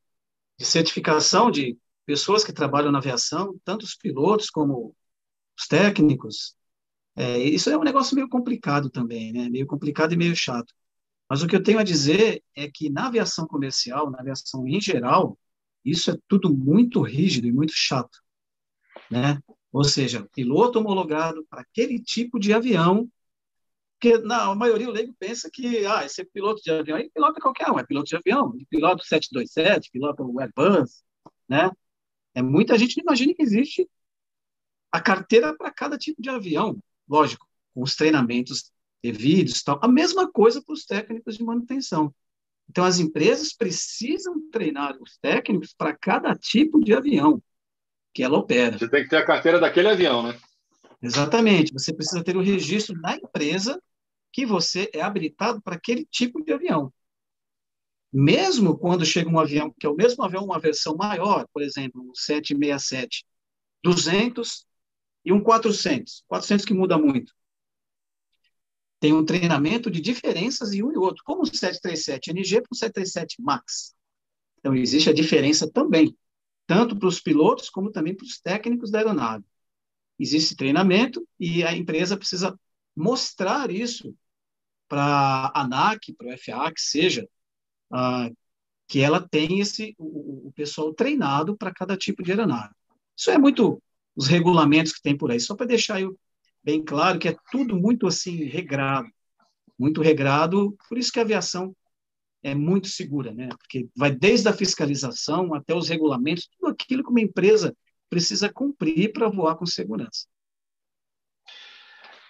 certificação 0.66 1.52
de 1.52 1.78
pessoas 2.06 2.44
que 2.44 2.54
trabalham 2.54 2.92
na 2.92 3.00
aviação, 3.00 3.60
tanto 3.64 3.84
os 3.84 3.96
pilotos 3.96 4.50
como 4.50 4.96
os 5.58 5.68
técnicos, 5.68 6.56
é, 7.16 7.40
isso 7.40 7.70
é 7.70 7.78
um 7.78 7.84
negócio 7.84 8.16
meio 8.16 8.30
complicado 8.30 8.90
também, 8.90 9.34
né? 9.34 9.50
Meio 9.50 9.66
complicado 9.66 10.14
e 10.14 10.18
meio 10.18 10.36
chato. 10.36 10.74
Mas 11.30 11.42
o 11.42 11.48
que 11.48 11.56
eu 11.56 11.64
tenho 11.64 11.80
a 11.80 11.84
dizer 11.84 12.44
é 12.56 12.70
que 12.70 12.90
na 12.90 13.08
aviação 13.08 13.48
comercial, 13.48 14.10
na 14.12 14.20
aviação 14.20 14.68
em 14.68 14.80
geral, 14.80 15.38
isso 15.84 16.12
é 16.12 16.18
tudo 16.28 16.54
muito 16.54 17.02
rígido 17.02 17.48
e 17.48 17.52
muito 17.52 17.74
chato, 17.76 18.20
né? 19.10 19.42
Ou 19.72 19.84
seja, 19.84 20.28
piloto 20.34 20.80
homologado 20.80 21.46
para 21.50 21.62
aquele 21.62 22.00
tipo 22.00 22.40
de 22.40 22.54
avião, 22.54 23.10
porque 24.00 24.18
na 24.20 24.54
maioria 24.54 24.88
o 24.88 24.92
leigo 24.92 25.14
pensa 25.18 25.50
que 25.52 25.86
ah, 25.86 26.06
esse 26.06 26.22
é 26.22 26.26
piloto 26.26 26.62
de 26.62 26.72
avião, 26.72 27.00
e 27.00 27.10
pilota 27.10 27.42
qualquer 27.42 27.72
um, 27.72 27.80
é 27.80 27.86
piloto 27.86 28.08
de 28.08 28.16
avião, 28.16 28.54
piloto 28.70 29.04
727, 29.04 29.90
piloto 29.92 30.40
Airbus, 30.40 31.04
né? 31.50 31.72
É 32.36 32.42
muita 32.42 32.78
gente 32.78 32.98
não 32.98 33.04
imagina 33.06 33.34
que 33.34 33.42
existe 33.42 33.90
a 34.92 35.02
carteira 35.02 35.56
para 35.58 35.72
cada 35.72 35.98
tipo 35.98 36.22
de 36.22 36.30
avião 36.30 36.80
lógico, 37.08 37.48
com 37.74 37.82
os 37.82 37.96
treinamentos 37.96 38.72
devidos, 39.02 39.64
tal. 39.64 39.80
A 39.82 39.88
mesma 39.88 40.30
coisa 40.30 40.62
para 40.62 40.74
os 40.74 40.86
técnicos 40.86 41.38
de 41.38 41.44
manutenção. 41.44 42.14
Então, 42.70 42.84
as 42.84 43.00
empresas 43.00 43.54
precisam 43.54 44.50
treinar 44.52 44.98
os 45.02 45.18
técnicos 45.18 45.74
para 45.74 45.96
cada 45.96 46.36
tipo 46.36 46.84
de 46.84 46.94
avião. 46.94 47.42
que 48.14 48.24
ela 48.24 48.38
opera. 48.38 48.78
Você 48.78 48.90
tem 48.90 49.04
que 49.04 49.10
ter 49.10 49.18
a 49.18 49.26
carteira 49.26 49.60
daquele 49.60 49.90
avião, 49.90 50.24
né? 50.24 50.38
Exatamente. 51.02 51.72
Você 51.72 51.94
precisa 51.94 52.24
ter 52.24 52.36
o 52.36 52.42
registro 52.42 53.00
na 53.00 53.16
empresa 53.16 53.80
que 54.38 54.46
você 54.46 54.88
é 54.94 55.02
habilitado 55.02 55.60
para 55.64 55.76
aquele 55.76 56.06
tipo 56.06 56.44
de 56.44 56.54
avião. 56.54 56.94
Mesmo 58.14 58.78
quando 58.78 59.04
chega 59.04 59.28
um 59.28 59.40
avião, 59.40 59.74
que 59.80 59.88
é 59.88 59.90
o 59.90 59.96
mesmo 59.96 60.24
avião, 60.24 60.46
uma 60.46 60.60
versão 60.60 60.96
maior, 60.96 61.48
por 61.52 61.64
exemplo, 61.64 62.04
um 62.04 62.14
767, 62.14 63.26
200 63.84 64.64
e 65.26 65.34
um 65.34 65.42
400, 65.42 66.24
400 66.28 66.66
que 66.66 66.74
muda 66.76 67.00
muito. 67.00 67.34
Tem 69.00 69.12
um 69.12 69.26
treinamento 69.26 69.90
de 69.90 70.00
diferenças 70.00 70.72
em 70.72 70.84
um 70.84 70.92
e 70.92 70.98
outro, 70.98 71.24
como 71.26 71.42
o 71.42 71.46
737 71.48 72.30
NG 72.30 72.62
para 72.62 72.70
o 72.72 72.76
737 72.76 73.42
MAX. 73.42 73.96
Então, 74.60 74.76
existe 74.76 75.10
a 75.10 75.14
diferença 75.14 75.68
também, 75.68 76.16
tanto 76.68 76.96
para 76.96 77.08
os 77.08 77.20
pilotos 77.20 77.72
como 77.72 77.92
também 77.92 78.16
para 78.16 78.26
os 78.26 78.40
técnicos 78.40 78.92
da 78.92 79.00
aeronave. 79.00 79.44
Existe 80.20 80.56
treinamento 80.56 81.28
e 81.40 81.64
a 81.64 81.76
empresa 81.76 82.16
precisa 82.16 82.56
mostrar 82.96 83.72
isso 83.72 84.16
para 84.88 85.52
a 85.54 85.62
ANAC, 85.62 86.14
para 86.14 86.28
o 86.28 86.38
FAA, 86.38 86.74
que 86.74 86.82
seja, 86.82 87.28
uh, 87.92 88.36
que 88.88 89.02
ela 89.02 89.20
tem 89.28 89.60
esse, 89.60 89.96
o, 89.98 90.48
o 90.48 90.52
pessoal 90.54 90.94
treinado 90.94 91.58
para 91.58 91.74
cada 91.74 91.98
tipo 91.98 92.24
de 92.24 92.32
aeronave. 92.32 92.74
Isso 93.16 93.32
é 93.32 93.38
muito 93.38 93.82
os 94.16 94.28
regulamentos 94.28 94.94
que 94.94 95.02
tem 95.02 95.16
por 95.18 95.32
aí, 95.32 95.40
só 95.40 95.56
para 95.56 95.68
deixar 95.68 96.02
eu 96.02 96.18
bem 96.64 96.84
claro 96.84 97.20
que 97.20 97.28
é 97.28 97.36
tudo 97.52 97.78
muito 97.78 98.08
assim 98.08 98.44
regrado, 98.46 99.08
muito 99.78 100.02
regrado, 100.02 100.76
por 100.90 100.98
isso 100.98 101.12
que 101.12 101.20
a 101.20 101.22
aviação 101.22 101.76
é 102.42 102.56
muito 102.56 102.88
segura, 102.88 103.34
né? 103.34 103.50
Porque 103.50 103.88
vai 103.96 104.12
desde 104.12 104.48
a 104.48 104.54
fiscalização 104.54 105.54
até 105.54 105.76
os 105.76 105.90
regulamentos, 105.90 106.48
tudo 106.48 106.72
aquilo 106.72 107.04
que 107.04 107.10
uma 107.10 107.22
empresa 107.22 107.76
precisa 108.10 108.52
cumprir 108.52 109.12
para 109.12 109.30
voar 109.30 109.56
com 109.56 109.66
segurança. 109.66 110.28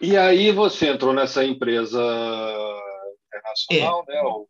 E 0.02 0.16
aí 0.16 0.52
você 0.52 0.90
entrou 0.90 1.14
nessa 1.14 1.44
empresa 1.44 2.00
internacional, 3.28 4.06
é. 4.08 4.14
né? 4.14 4.22
O, 4.24 4.48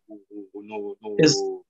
o, 0.52 0.62
no, 0.62 0.96
no, 1.00 1.64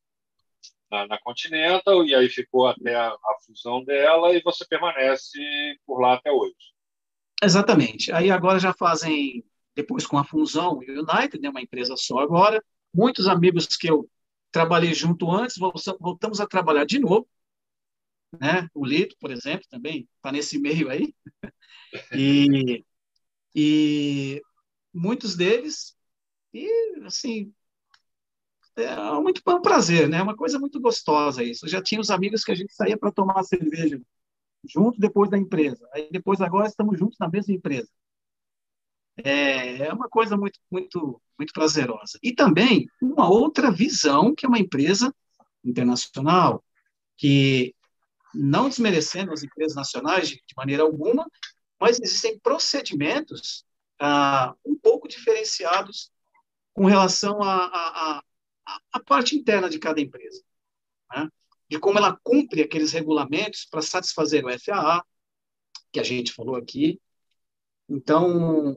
na, 0.91 1.07
na, 1.07 1.18
Continental, 1.20 2.05
e 2.05 2.14
aí 2.14 2.29
ficou 2.29 2.66
até 2.66 2.95
a, 2.95 3.09
a, 3.09 3.37
fusão 3.47 3.85
dela, 3.85 4.33
e 4.35 4.43
você 4.43 4.64
permanece 4.66 5.39
por 5.87 6.01
lá 6.01 6.14
até 6.14 6.33
hoje. 6.33 6.55
Exatamente. 7.43 8.11
Aí 8.11 8.31
agora 8.31 8.59
já 8.59 8.72
fazem, 8.72 9.45
depois 9.74 10.07
com 10.07 10.18
a 10.18 10.24
fusão 10.24 10.74
o 10.74 10.79
United, 10.79 11.41
né, 11.41 11.49
uma 11.49 11.62
empresa 11.62 11.95
só 11.97 12.18
agora, 12.18 12.62
muitos 12.93 13.29
amigos 13.29 13.66
que 13.76 13.89
eu 13.89 14.09
trabalhei 14.51 14.95
junto 14.95 15.31
antes, 15.31 15.57
voltamos 16.01 16.41
a 16.41 16.47
trabalhar 16.47 16.85
de 16.85 16.99
novo, 16.99 17.29
né? 18.41 18.68
O 18.74 18.85
Lito, 18.85 19.16
por 19.20 19.31
exemplo, 19.31 19.66
também 19.70 20.09
está 20.16 20.33
nesse 20.33 20.59
meio 20.59 20.91
aí. 20.91 21.14
E, 22.12 22.85
e 23.61 24.40
muitos 24.94 25.34
deles, 25.34 25.96
e 26.54 26.68
assim, 27.04 27.52
é 28.76 28.94
muito 29.20 29.42
é 29.44 29.50
um 29.50 29.61
prazer, 29.61 30.09
né? 30.09 30.18
É 30.18 30.22
uma 30.22 30.36
coisa 30.36 30.61
muito 30.61 30.80
gostosa 30.80 31.42
isso. 31.42 31.66
Eu 31.66 31.70
já 31.70 31.82
tinha 31.82 32.00
os 32.00 32.09
amigos 32.09 32.44
que 32.44 32.52
a 32.52 32.54
gente 32.54 32.72
saía 32.72 32.96
para 32.96 33.11
tomar 33.11 33.42
cerveja 33.42 34.00
junto 34.64 35.00
depois 35.00 35.28
da 35.28 35.36
empresa. 35.36 35.88
Aí 35.92 36.09
depois 36.09 36.40
agora 36.40 36.68
estamos 36.68 36.96
juntos 36.96 37.18
na 37.18 37.28
mesma 37.28 37.52
empresa. 37.52 37.88
É, 39.16 39.88
é 39.88 39.92
uma 39.92 40.09
coisa 40.09 40.36
muito 40.36 40.61
muito 40.70 41.20
muito 41.36 41.52
prazerosa. 41.52 42.16
E 42.22 42.32
também 42.32 42.86
uma 43.02 43.28
outra 43.28 43.72
visão 43.72 44.36
que 44.36 44.46
é 44.46 44.48
uma 44.48 44.61
empresa 44.61 45.12
internacional 45.64 46.64
que 47.16 47.74
não 48.32 48.68
desmerecendo 48.68 49.32
as 49.32 49.42
empresas 49.42 49.74
nacionais 49.74 50.28
de, 50.28 50.36
de 50.36 50.54
maneira 50.56 50.84
alguma, 50.84 51.26
mas 51.81 52.01
existem 52.01 52.39
procedimentos 52.39 53.64
ah, 54.01 54.55
um 54.64 54.76
pouco 54.76 55.09
diferenciados 55.09 56.11
com 56.74 56.85
relação 56.87 57.43
à 57.43 58.22
parte 59.07 59.37
interna 59.37 59.68
de 59.68 59.79
cada 59.79 60.01
empresa, 60.01 60.43
né? 61.12 61.29
de 61.68 61.79
como 61.79 61.99
ela 61.99 62.18
cumpre 62.22 62.62
aqueles 62.62 62.93
regulamentos 62.93 63.64
para 63.64 63.83
satisfazer 63.83 64.45
o 64.45 64.59
FAA, 64.59 65.03
que 65.93 66.01
a 66.01 66.03
gente 66.03 66.33
falou 66.33 66.57
aqui. 66.57 67.01
Então, 67.89 68.76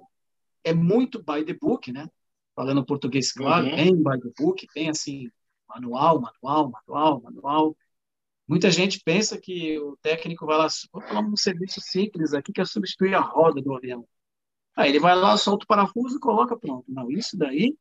é 0.63 0.73
muito 0.73 1.23
by 1.23 1.43
the 1.45 1.53
book, 1.53 1.91
né? 1.91 2.07
Falando 2.55 2.85
português 2.85 3.31
claro, 3.31 3.67
uhum. 3.67 3.75
bem 3.75 3.95
by 3.95 4.19
the 4.19 4.31
book, 4.37 4.67
bem 4.73 4.89
assim, 4.89 5.29
manual, 5.67 6.19
manual, 6.19 6.71
manual, 6.71 7.21
manual. 7.21 7.77
Muita 8.47 8.69
gente 8.69 8.99
pensa 9.03 9.39
que 9.39 9.79
o 9.79 9.97
técnico 10.01 10.45
vai 10.45 10.57
lá, 10.57 10.67
vou 10.91 11.01
falar 11.01 11.21
um 11.21 11.37
serviço 11.37 11.79
simples 11.79 12.33
aqui, 12.33 12.51
que 12.51 12.61
é 12.61 12.65
substituir 12.65 13.15
a 13.15 13.21
roda 13.21 13.61
do 13.61 13.75
avião. 13.75 14.05
Aí 14.75 14.89
ele 14.89 14.99
vai 14.99 15.15
lá, 15.15 15.37
solta 15.37 15.63
o 15.63 15.67
parafuso 15.67 16.17
e 16.17 16.19
coloca 16.19 16.57
pronto. 16.57 16.85
Não, 16.87 17.11
isso 17.11 17.37
daí 17.37 17.75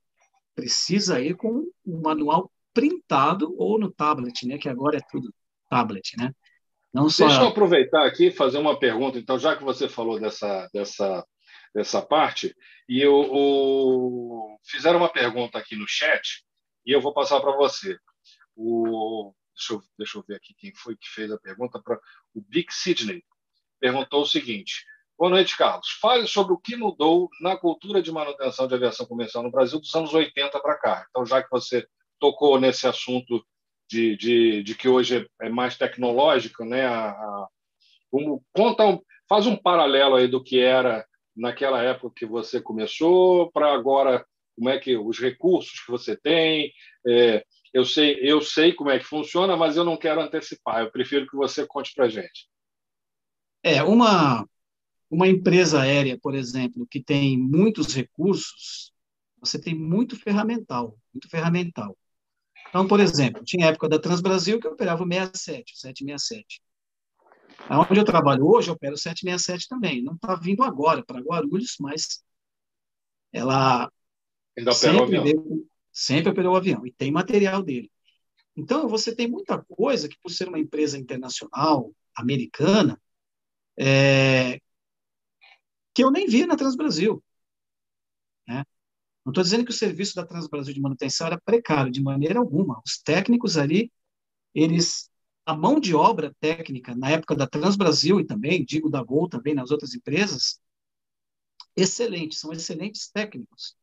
precisa 0.54 1.20
ir 1.20 1.36
com 1.36 1.66
um 1.86 2.00
manual 2.00 2.50
printado 2.72 3.54
ou 3.58 3.78
no 3.78 3.90
tablet, 3.90 4.46
né? 4.46 4.58
Que 4.58 4.68
agora 4.68 4.98
é 4.98 5.00
tudo 5.10 5.32
tablet, 5.68 6.16
né? 6.16 6.32
Não 6.92 7.08
só... 7.08 7.26
Deixa 7.26 7.42
eu 7.42 7.48
aproveitar 7.48 8.04
aqui 8.04 8.26
e 8.26 8.32
fazer 8.32 8.58
uma 8.58 8.78
pergunta. 8.78 9.18
Então, 9.18 9.38
já 9.38 9.56
que 9.56 9.64
você 9.64 9.88
falou 9.88 10.20
dessa, 10.20 10.68
dessa, 10.72 11.24
dessa 11.74 12.02
parte, 12.02 12.54
e 12.88 13.00
eu, 13.00 14.58
fizeram 14.64 14.98
uma 14.98 15.08
pergunta 15.08 15.58
aqui 15.58 15.76
no 15.76 15.86
chat 15.86 16.44
e 16.84 16.92
eu 16.92 17.00
vou 17.00 17.12
passar 17.12 17.40
para 17.40 17.56
você. 17.56 17.96
O 18.56 19.32
deixa 19.54 19.72
eu, 19.74 19.82
deixa 19.98 20.18
eu 20.18 20.24
ver 20.26 20.36
aqui 20.36 20.54
quem 20.54 20.74
foi 20.74 20.96
que 20.96 21.08
fez 21.08 21.30
a 21.30 21.38
pergunta 21.38 21.80
para 21.82 22.00
o 22.34 22.40
Big 22.40 22.72
Sidney. 22.72 23.22
Perguntou 23.78 24.22
o 24.22 24.26
seguinte: 24.26 24.84
Boa 25.20 25.28
noite, 25.28 25.54
Carlos. 25.54 25.86
Fale 26.00 26.26
sobre 26.26 26.54
o 26.54 26.58
que 26.58 26.74
mudou 26.76 27.28
na 27.42 27.54
cultura 27.54 28.00
de 28.00 28.10
manutenção 28.10 28.66
de 28.66 28.74
aviação 28.74 29.04
comercial 29.04 29.42
no 29.42 29.50
Brasil 29.50 29.78
dos 29.78 29.94
anos 29.94 30.14
80 30.14 30.58
para 30.60 30.78
cá. 30.78 31.06
Então, 31.10 31.26
já 31.26 31.42
que 31.42 31.50
você 31.50 31.86
tocou 32.18 32.58
nesse 32.58 32.86
assunto 32.86 33.44
de, 33.86 34.16
de, 34.16 34.62
de 34.62 34.74
que 34.74 34.88
hoje 34.88 35.28
é, 35.42 35.50
mais 35.50 35.76
tecnológico, 35.76 36.64
né? 36.64 36.86
A, 36.86 37.10
a, 37.10 37.48
um, 38.10 38.40
conta 38.54 38.86
um, 38.86 38.98
faz 39.28 39.46
um 39.46 39.56
paralelo 39.56 40.14
aí 40.14 40.26
do 40.26 40.42
que 40.42 40.58
era 40.58 41.06
naquela 41.36 41.82
época 41.82 42.14
que 42.16 42.24
você 42.24 42.58
começou 42.58 43.50
para 43.52 43.74
agora 43.74 44.24
como 44.56 44.70
é 44.70 44.78
que 44.78 44.96
os 44.96 45.18
recursos 45.18 45.80
que 45.84 45.90
você 45.90 46.16
tem, 46.16 46.72
é, 47.06 47.44
eu 47.72 47.84
sei, 47.84 48.18
eu 48.20 48.40
sei 48.40 48.72
como 48.72 48.90
é 48.90 48.98
que 48.98 49.04
funciona, 49.04 49.56
mas 49.56 49.76
eu 49.76 49.84
não 49.84 49.96
quero 49.96 50.20
antecipar. 50.20 50.80
Eu 50.80 50.90
prefiro 50.90 51.26
que 51.26 51.36
você 51.36 51.66
conte 51.66 51.92
para 51.94 52.06
a 52.06 52.08
gente. 52.08 52.48
É 53.62 53.82
uma 53.82 54.46
uma 55.10 55.26
empresa 55.26 55.80
aérea, 55.82 56.16
por 56.16 56.36
exemplo, 56.36 56.86
que 56.88 57.02
tem 57.02 57.36
muitos 57.36 57.92
recursos, 57.92 58.92
você 59.40 59.60
tem 59.60 59.74
muito 59.74 60.14
ferramental, 60.14 60.96
muito 61.12 61.28
ferramental. 61.28 61.98
Então, 62.68 62.86
por 62.86 63.00
exemplo, 63.00 63.42
tinha 63.42 63.66
época 63.66 63.88
da 63.88 63.98
Transbrasil 63.98 64.60
que 64.60 64.66
eu 64.68 64.72
operava 64.72 65.02
o 65.02 65.06
67, 65.08 65.72
o 65.72 65.76
767. 65.76 66.62
Onde 67.68 68.00
eu 68.00 68.04
trabalho 68.04 68.46
hoje, 68.46 68.68
eu 68.68 68.74
opero 68.74 68.94
o 68.94 68.98
767 68.98 69.68
também. 69.68 70.02
Não 70.02 70.14
está 70.14 70.36
vindo 70.36 70.62
agora 70.62 71.04
para 71.04 71.20
Guarulhos, 71.20 71.74
mas 71.80 72.22
ela 73.32 73.90
Ainda 74.56 74.72
sempre, 74.72 75.20
veio, 75.20 75.68
sempre 76.00 76.30
operou 76.30 76.54
o 76.54 76.56
avião 76.56 76.86
e 76.86 76.92
tem 76.92 77.10
material 77.10 77.62
dele. 77.62 77.90
Então, 78.56 78.88
você 78.88 79.14
tem 79.14 79.28
muita 79.28 79.62
coisa 79.64 80.08
que, 80.08 80.18
por 80.22 80.30
ser 80.30 80.48
uma 80.48 80.58
empresa 80.58 80.98
internacional, 80.98 81.92
americana, 82.16 83.00
é, 83.78 84.58
que 85.94 86.02
eu 86.02 86.10
nem 86.10 86.26
vi 86.26 86.46
na 86.46 86.56
Transbrasil. 86.56 87.22
Né? 88.48 88.64
Não 89.24 89.30
estou 89.30 89.44
dizendo 89.44 89.64
que 89.64 89.70
o 89.70 89.74
serviço 89.74 90.14
da 90.14 90.24
Transbrasil 90.26 90.72
de 90.72 90.80
manutenção 90.80 91.26
era 91.26 91.40
precário, 91.40 91.92
de 91.92 92.02
maneira 92.02 92.38
alguma. 92.38 92.80
Os 92.84 92.98
técnicos 92.98 93.58
ali, 93.58 93.92
eles, 94.54 95.10
a 95.44 95.54
mão 95.54 95.78
de 95.78 95.94
obra 95.94 96.34
técnica, 96.40 96.94
na 96.94 97.10
época 97.10 97.36
da 97.36 97.46
Transbrasil 97.46 98.20
e 98.20 98.26
também, 98.26 98.64
digo 98.64 98.88
da 98.88 99.02
Gol 99.02 99.28
também 99.28 99.54
nas 99.54 99.70
outras 99.70 99.94
empresas, 99.94 100.58
excelentes, 101.76 102.38
são 102.38 102.52
excelentes 102.52 103.10
técnicos. 103.10 103.76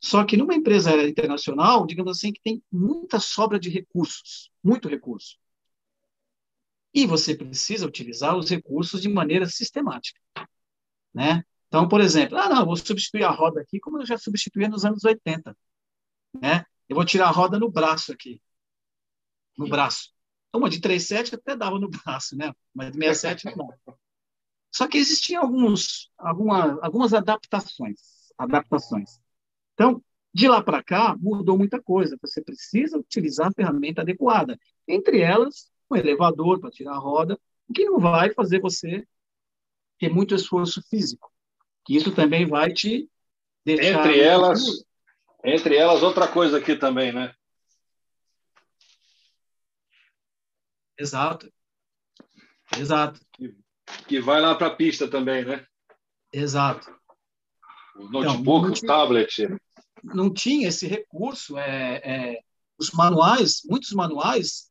Só 0.00 0.24
que 0.24 0.36
numa 0.36 0.54
empresa 0.54 0.94
internacional, 1.08 1.86
digamos 1.86 2.16
assim, 2.16 2.32
que 2.32 2.40
tem 2.40 2.62
muita 2.70 3.18
sobra 3.18 3.58
de 3.58 3.68
recursos, 3.68 4.50
muito 4.62 4.88
recurso. 4.88 5.36
E 6.94 7.06
você 7.06 7.34
precisa 7.34 7.86
utilizar 7.86 8.36
os 8.36 8.48
recursos 8.48 9.02
de 9.02 9.08
maneira 9.08 9.46
sistemática, 9.46 10.20
né? 11.12 11.42
Então, 11.66 11.86
por 11.86 12.00
exemplo, 12.00 12.38
ah, 12.38 12.48
não, 12.48 12.64
vou 12.64 12.76
substituir 12.76 13.24
a 13.24 13.30
roda 13.30 13.60
aqui 13.60 13.78
como 13.78 14.00
eu 14.00 14.06
já 14.06 14.16
substituía 14.16 14.68
nos 14.68 14.84
anos 14.84 15.04
80, 15.04 15.56
né? 16.40 16.64
Eu 16.88 16.96
vou 16.96 17.04
tirar 17.04 17.28
a 17.28 17.30
roda 17.30 17.58
no 17.58 17.70
braço 17.70 18.12
aqui, 18.12 18.40
no 19.56 19.68
braço. 19.68 20.10
Uma 20.54 20.70
de 20.70 20.80
37 20.80 21.34
até 21.34 21.54
dava 21.54 21.78
no 21.78 21.90
braço, 21.90 22.36
né? 22.36 22.52
Mas 22.72 22.92
de 22.92 22.98
67 22.98 23.56
não. 23.56 23.68
Só 24.72 24.88
que 24.88 24.96
existiam 24.96 25.42
alguns, 25.42 26.10
alguma, 26.16 26.78
algumas 26.82 27.12
adaptações, 27.12 28.00
adaptações. 28.38 29.20
Então, 29.78 30.02
de 30.34 30.48
lá 30.48 30.60
para 30.60 30.82
cá, 30.82 31.16
mudou 31.16 31.56
muita 31.56 31.80
coisa. 31.80 32.18
Você 32.20 32.42
precisa 32.42 32.98
utilizar 32.98 33.46
a 33.46 33.52
ferramenta 33.52 34.02
adequada. 34.02 34.58
Entre 34.88 35.20
elas, 35.20 35.70
um 35.88 35.94
elevador 35.94 36.58
para 36.58 36.68
tirar 36.68 36.94
a 36.94 36.98
roda, 36.98 37.38
o 37.68 37.72
que 37.72 37.84
não 37.84 38.00
vai 38.00 38.34
fazer 38.34 38.60
você 38.60 39.06
ter 39.96 40.08
muito 40.08 40.34
esforço 40.34 40.82
físico. 40.90 41.32
Que 41.84 41.96
isso 41.96 42.12
também 42.12 42.44
vai 42.44 42.72
te 42.72 43.08
deixar... 43.64 44.00
Entre 44.00 44.20
elas, 44.20 44.64
entre 45.44 45.76
elas, 45.76 46.02
outra 46.02 46.26
coisa 46.26 46.58
aqui 46.58 46.74
também, 46.74 47.12
né? 47.12 47.32
Exato. 50.98 51.48
Exato. 52.76 53.20
Que, 53.32 53.56
que 54.08 54.20
vai 54.20 54.40
lá 54.40 54.56
para 54.56 54.66
a 54.66 54.74
pista 54.74 55.06
também, 55.06 55.44
né? 55.44 55.64
Exato. 56.32 56.92
O 57.94 58.08
notebook, 58.08 58.70
então, 58.70 58.82
o 58.82 58.86
tablet. 58.86 59.48
Não 60.02 60.32
tinha 60.32 60.68
esse 60.68 60.86
recurso. 60.86 61.58
É, 61.58 61.96
é, 62.04 62.38
os 62.78 62.90
manuais, 62.92 63.62
muitos 63.64 63.92
manuais, 63.92 64.70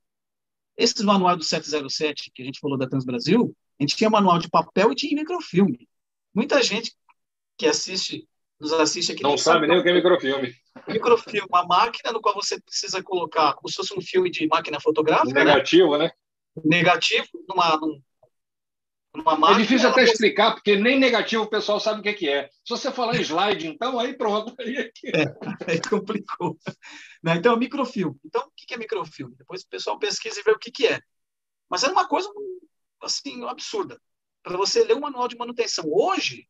esses 0.78 1.02
manuais 1.02 1.38
do 1.38 1.44
707 1.44 2.32
que 2.34 2.42
a 2.42 2.46
gente 2.46 2.60
falou 2.60 2.78
da 2.78 2.88
Transbrasil, 2.88 3.56
a 3.80 3.84
gente 3.84 3.96
tinha 3.96 4.10
manual 4.10 4.40
de 4.40 4.50
papel 4.50 4.92
e 4.92 4.96
tinha 4.96 5.16
microfilme. 5.16 5.88
Muita 6.34 6.62
gente 6.64 6.94
que 7.58 7.68
assiste, 7.68 8.28
nos 8.60 8.72
assiste 8.74 9.12
aqui... 9.12 9.24
Não 9.24 9.38
sabe 9.38 9.68
nem 9.68 9.80
o 9.80 9.84
que 9.84 9.90
é 9.90 9.94
microfilme. 9.94 10.54
Microfilme, 10.88 11.48
uma 11.50 11.66
máquina 11.66 12.12
no 12.12 12.22
qual 12.22 12.36
você 12.36 12.62
precisa 12.62 13.04
colocar, 13.04 13.54
como 13.54 13.70
se 13.70 13.76
fosse 13.76 13.94
um 13.98 14.02
filme 14.02 14.30
de 14.30 14.48
máquina 14.48 14.80
fotográfica. 14.80 15.34
Né? 15.34 15.44
Negativo, 15.44 15.98
né? 15.98 16.06
né? 16.06 16.12
Negativo, 16.64 17.28
numa, 17.48 17.78
num, 17.78 18.02
é 19.26 19.58
difícil 19.58 19.90
até 19.90 20.04
explicar, 20.04 20.54
porque 20.54 20.76
nem 20.76 21.00
negativo 21.00 21.44
o 21.44 21.50
pessoal 21.50 21.80
sabe 21.80 22.00
o 22.00 22.04
que, 22.04 22.14
que 22.14 22.30
é. 22.30 22.48
Se 22.48 22.70
você 22.70 22.92
falar 22.92 23.16
slide, 23.22 23.68
então, 23.68 24.00
aí 24.00 24.14
pronto. 24.16 24.54
Aí, 24.60 24.92
é, 25.06 25.26
aí 25.72 25.82
complicou. 25.82 26.58
Né? 27.24 27.36
Então, 27.36 27.54
é 27.54 27.58
microfilme. 27.58 28.20
Então, 28.26 28.42
o 28.42 28.52
que 28.56 28.74
é 28.74 28.78
microfilme? 28.78 29.36
Depois 29.36 29.62
o 29.62 29.70
pessoal 29.70 30.00
pesquisa 30.00 30.40
e 30.40 30.44
vê 30.44 30.52
o 30.52 30.60
que, 30.60 30.72
que 30.72 30.88
é. 30.88 31.02
Mas 31.70 31.84
era 31.84 31.94
uma 31.94 32.08
coisa 32.08 32.30
assim, 33.02 33.44
absurda. 33.46 34.00
Para 34.44 34.58
você 34.58 34.84
ler 34.84 34.96
um 34.96 35.02
manual 35.02 35.28
de 35.28 35.38
manutenção. 35.38 35.86
Hoje, 35.88 36.48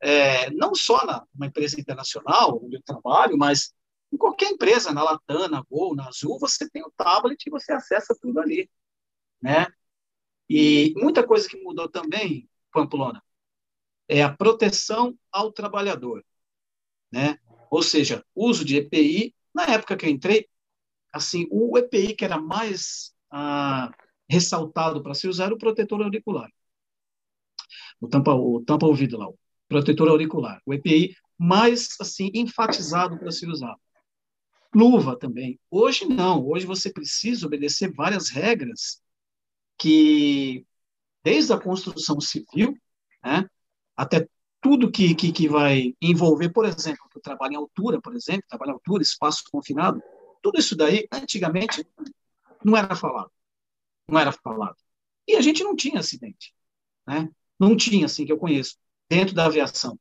é, 0.00 0.50
não 0.50 0.74
só 0.74 1.04
na 1.04 1.26
uma 1.34 1.46
empresa 1.46 1.80
internacional 1.80 2.60
onde 2.62 2.76
eu 2.76 2.82
trabalho, 2.82 3.36
mas 3.36 3.74
em 4.12 4.16
qualquer 4.16 4.50
empresa, 4.50 4.92
na 4.92 5.02
Latam, 5.02 5.48
na 5.48 5.62
Gol, 5.62 5.94
na 5.94 6.08
Azul, 6.08 6.38
você 6.38 6.68
tem 6.70 6.82
o 6.82 6.92
tablet 6.96 7.44
e 7.46 7.50
você 7.50 7.72
acessa 7.72 8.16
tudo 8.20 8.40
ali. 8.40 8.70
Né? 9.42 9.66
E 10.48 10.94
muita 10.96 11.26
coisa 11.26 11.48
que 11.48 11.60
mudou 11.60 11.88
também, 11.88 12.48
Pamplona, 12.72 13.22
é 14.08 14.22
a 14.22 14.32
proteção 14.32 15.18
ao 15.32 15.52
trabalhador, 15.52 16.24
né? 17.10 17.38
Ou 17.70 17.82
seja, 17.82 18.24
uso 18.34 18.64
de 18.64 18.76
EPI. 18.76 19.34
Na 19.52 19.64
época 19.64 19.96
que 19.96 20.06
eu 20.06 20.10
entrei, 20.10 20.48
assim, 21.12 21.46
o 21.50 21.76
EPI 21.76 22.14
que 22.14 22.24
era 22.24 22.38
mais 22.40 23.14
ah, 23.30 23.90
ressaltado 24.28 25.02
para 25.02 25.14
se 25.14 25.26
usar 25.26 25.46
era 25.46 25.54
o 25.54 25.58
protetor 25.58 26.02
auricular. 26.02 26.50
O 28.00 28.08
tampa, 28.08 28.34
o 28.34 28.62
tampa 28.64 28.86
ouvido 28.86 29.16
lá, 29.16 29.28
o 29.28 29.38
protetor 29.68 30.08
auricular. 30.08 30.60
O 30.64 30.74
EPI 30.74 31.16
mais, 31.38 31.88
assim, 32.00 32.30
enfatizado 32.34 33.18
para 33.18 33.30
se 33.30 33.46
usar. 33.46 33.76
Luva 34.74 35.18
também. 35.18 35.58
Hoje 35.70 36.04
não. 36.04 36.46
Hoje 36.46 36.66
você 36.66 36.92
precisa 36.92 37.46
obedecer 37.46 37.92
várias 37.92 38.28
regras 38.28 39.02
que, 39.78 40.66
desde 41.22 41.52
a 41.52 41.60
construção 41.60 42.20
civil, 42.20 42.76
né, 43.24 43.48
até 43.96 44.28
tudo 44.60 44.90
que, 44.90 45.14
que, 45.14 45.32
que 45.32 45.48
vai 45.48 45.94
envolver, 46.00 46.48
por 46.50 46.64
exemplo, 46.64 47.06
o 47.14 47.20
trabalho 47.20 47.54
em 47.54 47.56
altura, 47.56 48.00
por 48.00 48.14
exemplo, 48.14 48.42
trabalho 48.48 48.70
em 48.70 48.74
altura, 48.74 49.02
espaço 49.02 49.44
confinado, 49.50 50.02
tudo 50.42 50.58
isso 50.58 50.76
daí, 50.76 51.06
antigamente, 51.12 51.86
não 52.64 52.76
era 52.76 52.94
falado. 52.96 53.30
Não 54.08 54.18
era 54.18 54.32
falado. 54.32 54.76
E 55.26 55.36
a 55.36 55.40
gente 55.40 55.62
não 55.62 55.74
tinha 55.74 56.00
acidente. 56.00 56.54
Né? 57.06 57.28
Não 57.58 57.76
tinha, 57.76 58.06
assim, 58.06 58.24
que 58.24 58.32
eu 58.32 58.38
conheço, 58.38 58.76
dentro 59.08 59.34
da 59.34 59.46
aviação. 59.46 59.98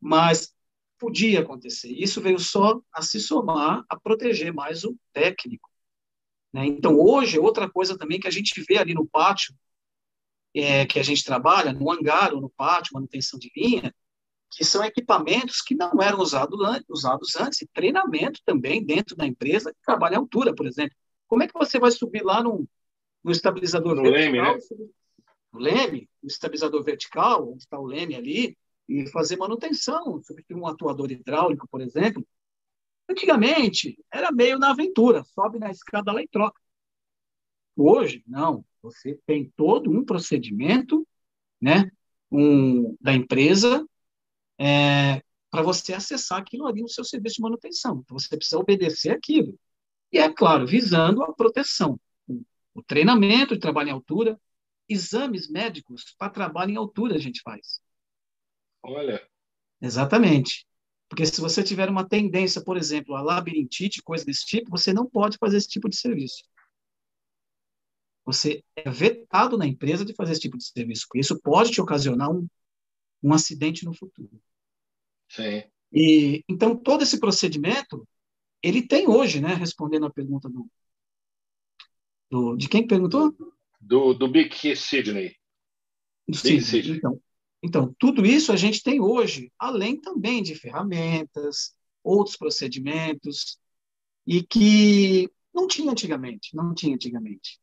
Mas 0.00 0.54
podia 0.98 1.40
acontecer. 1.40 1.90
Isso 1.90 2.20
veio 2.20 2.38
só 2.38 2.80
a 2.92 3.02
se 3.02 3.20
somar 3.20 3.84
a 3.88 3.98
proteger 3.98 4.52
mais 4.52 4.84
o 4.84 4.96
técnico. 5.12 5.69
Né? 6.52 6.66
Então, 6.66 6.98
hoje, 6.98 7.38
outra 7.38 7.68
coisa 7.70 7.96
também 7.96 8.18
que 8.18 8.28
a 8.28 8.30
gente 8.30 8.62
vê 8.68 8.78
ali 8.78 8.94
no 8.94 9.06
pátio, 9.06 9.54
é, 10.54 10.84
que 10.84 10.98
a 10.98 11.02
gente 11.02 11.24
trabalha, 11.24 11.72
no 11.72 11.90
hangar 11.90 12.34
ou 12.34 12.40
no 12.40 12.50
pátio, 12.50 12.94
manutenção 12.94 13.38
de 13.38 13.50
linha, 13.56 13.94
que 14.50 14.64
são 14.64 14.84
equipamentos 14.84 15.62
que 15.62 15.76
não 15.76 16.02
eram 16.02 16.18
usado, 16.18 16.56
usados 16.88 17.36
antes, 17.36 17.62
e 17.62 17.68
treinamento 17.68 18.40
também 18.44 18.84
dentro 18.84 19.14
da 19.14 19.26
empresa 19.26 19.72
que 19.72 19.78
trabalha 19.84 20.14
em 20.14 20.18
altura, 20.18 20.54
por 20.54 20.66
exemplo. 20.66 20.96
Como 21.28 21.42
é 21.42 21.46
que 21.46 21.54
você 21.54 21.78
vai 21.78 21.92
subir 21.92 22.24
lá 22.24 22.42
no, 22.42 22.68
no 23.22 23.30
estabilizador 23.30 23.94
no 23.94 24.02
vertical? 24.02 24.32
Leme, 24.32 24.42
né? 24.42 24.86
No 25.52 25.60
leme, 25.60 26.08
no 26.20 26.26
estabilizador 26.26 26.82
vertical, 26.82 27.48
onde 27.48 27.62
está 27.62 27.78
o 27.78 27.86
leme 27.86 28.16
ali, 28.16 28.58
e 28.88 29.08
fazer 29.10 29.36
manutenção, 29.36 30.20
substituir 30.20 30.56
um 30.56 30.66
atuador 30.66 31.12
hidráulico, 31.12 31.68
por 31.68 31.80
exemplo, 31.80 32.26
Antigamente, 33.10 33.98
era 34.12 34.30
meio 34.30 34.56
na 34.56 34.70
aventura, 34.70 35.24
sobe 35.24 35.58
na 35.58 35.68
escada 35.68 36.12
lá 36.12 36.22
e 36.22 36.28
troca. 36.28 36.60
Hoje, 37.76 38.22
não. 38.24 38.64
Você 38.82 39.18
tem 39.26 39.52
todo 39.56 39.90
um 39.90 40.04
procedimento 40.04 41.04
né, 41.60 41.90
um, 42.30 42.96
da 43.00 43.12
empresa 43.12 43.84
é, 44.56 45.20
para 45.50 45.60
você 45.62 45.92
acessar 45.92 46.38
aquilo 46.38 46.68
ali 46.68 46.82
no 46.82 46.88
seu 46.88 47.02
serviço 47.02 47.36
de 47.36 47.42
manutenção. 47.42 48.00
Então, 48.04 48.16
você 48.16 48.36
precisa 48.36 48.60
obedecer 48.60 49.10
aquilo. 49.10 49.58
E, 50.12 50.18
é 50.18 50.32
claro, 50.32 50.64
visando 50.64 51.24
a 51.24 51.32
proteção. 51.32 51.98
O 52.72 52.80
treinamento 52.80 53.54
de 53.54 53.60
trabalho 53.60 53.88
em 53.88 53.92
altura, 53.92 54.40
exames 54.88 55.50
médicos 55.50 56.14
para 56.16 56.30
trabalho 56.30 56.70
em 56.70 56.76
altura 56.76 57.16
a 57.16 57.18
gente 57.18 57.42
faz. 57.42 57.80
Olha. 58.84 59.20
Exatamente. 59.80 60.64
Porque 61.10 61.26
se 61.26 61.40
você 61.40 61.60
tiver 61.60 61.90
uma 61.90 62.08
tendência, 62.08 62.62
por 62.62 62.76
exemplo, 62.76 63.16
a 63.16 63.20
labirintite, 63.20 64.00
coisa 64.00 64.24
desse 64.24 64.46
tipo, 64.46 64.70
você 64.70 64.92
não 64.92 65.04
pode 65.04 65.36
fazer 65.38 65.56
esse 65.56 65.68
tipo 65.68 65.88
de 65.88 65.96
serviço. 65.96 66.44
Você 68.24 68.62
é 68.76 68.88
vetado 68.88 69.58
na 69.58 69.66
empresa 69.66 70.04
de 70.04 70.14
fazer 70.14 70.32
esse 70.32 70.40
tipo 70.42 70.56
de 70.56 70.64
serviço. 70.64 71.08
Isso 71.16 71.40
pode 71.40 71.72
te 71.72 71.80
ocasionar 71.80 72.30
um, 72.30 72.46
um 73.20 73.34
acidente 73.34 73.84
no 73.84 73.92
futuro. 73.92 74.40
Sim. 75.28 75.64
E 75.92 76.44
então 76.48 76.76
todo 76.76 77.02
esse 77.02 77.18
procedimento 77.18 78.06
ele 78.62 78.86
tem 78.86 79.08
hoje, 79.08 79.40
né? 79.40 79.54
Respondendo 79.54 80.06
a 80.06 80.12
pergunta 80.12 80.48
do, 80.48 80.70
do 82.30 82.56
de 82.56 82.68
quem 82.68 82.86
perguntou? 82.86 83.34
Do, 83.80 84.14
do 84.14 84.28
Big 84.28 84.54
Sydney. 84.76 85.36
Do 86.28 86.40
Big 86.40 86.60
Sydney. 86.60 86.98
Então, 86.98 87.20
então, 87.62 87.94
tudo 87.98 88.24
isso 88.24 88.52
a 88.52 88.56
gente 88.56 88.82
tem 88.82 89.00
hoje, 89.00 89.52
além 89.58 90.00
também 90.00 90.42
de 90.42 90.54
ferramentas, 90.54 91.74
outros 92.02 92.36
procedimentos, 92.36 93.58
e 94.26 94.42
que 94.42 95.30
não 95.52 95.66
tinha 95.66 95.90
antigamente, 95.90 96.54
não 96.54 96.74
tinha 96.74 96.94
antigamente. 96.94 97.58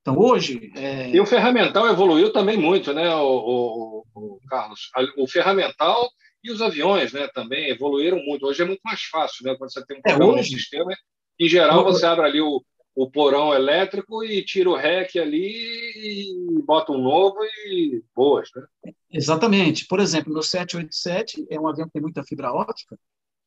Então, 0.00 0.18
hoje... 0.18 0.70
É... 0.76 1.10
E 1.10 1.20
o 1.20 1.26
ferramental 1.26 1.86
evoluiu 1.88 2.32
também 2.32 2.56
muito, 2.56 2.94
né, 2.94 3.14
o, 3.14 3.26
o, 3.26 4.06
o, 4.14 4.40
Carlos? 4.48 4.90
O 5.18 5.26
ferramental 5.26 6.08
e 6.42 6.50
os 6.50 6.62
aviões 6.62 7.12
né, 7.12 7.28
também 7.34 7.68
evoluíram 7.68 8.18
muito. 8.24 8.46
Hoje 8.46 8.62
é 8.62 8.64
muito 8.64 8.80
mais 8.84 9.02
fácil, 9.02 9.44
né? 9.44 9.56
Quando 9.56 9.72
você 9.72 9.84
tem 9.84 9.96
um 9.96 10.00
é, 10.00 10.10
programa 10.10 10.36
é, 10.36 10.40
hoje... 10.40 10.52
no 10.52 10.58
sistema, 10.58 10.92
em 11.40 11.48
geral, 11.48 11.82
você 11.82 12.06
abre 12.06 12.24
ali 12.24 12.40
o, 12.40 12.64
o 12.96 13.10
porão 13.10 13.52
elétrico 13.52 14.24
e 14.24 14.42
tira 14.42 14.70
o 14.70 14.74
REC 14.74 15.18
ali 15.18 15.52
e 15.94 16.62
bota 16.62 16.92
um 16.92 17.02
novo 17.02 17.36
e 17.66 18.02
boas, 18.14 18.48
né? 18.56 18.92
Exatamente. 19.12 19.86
Por 19.86 20.00
exemplo, 20.00 20.32
no 20.32 20.42
787 20.42 21.46
é 21.50 21.60
um 21.60 21.68
avião 21.68 21.86
que 21.86 21.92
tem 21.92 22.00
muita 22.00 22.24
fibra 22.24 22.50
ótica. 22.54 22.98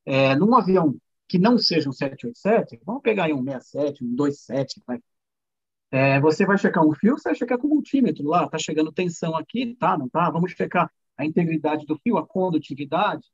É, 0.05 0.35
num 0.35 0.55
avião 0.55 0.95
que 1.27 1.39
não 1.39 1.57
seja 1.57 1.89
um 1.89 1.91
787, 1.91 2.79
vamos 2.85 3.01
pegar 3.01 3.25
aí 3.25 3.33
um 3.33 3.43
67, 3.43 4.03
um 4.03 4.15
27, 4.15 4.83
vai. 4.85 4.99
É, 5.91 6.19
você 6.19 6.45
vai 6.45 6.57
checar 6.59 6.85
um 6.85 6.93
fio, 6.93 7.17
você 7.17 7.29
vai 7.29 7.35
checar 7.35 7.57
com 7.57 7.67
multímetro 7.67 8.27
lá, 8.27 8.47
tá 8.47 8.59
chegando 8.59 8.91
tensão 8.91 9.35
aqui, 9.35 9.75
tá, 9.79 9.97
não 9.97 10.07
tá? 10.07 10.29
Vamos 10.29 10.51
checar 10.51 10.91
a 11.17 11.25
integridade 11.25 11.87
do 11.87 11.97
fio, 11.97 12.19
a 12.19 12.27
condutividade, 12.27 13.25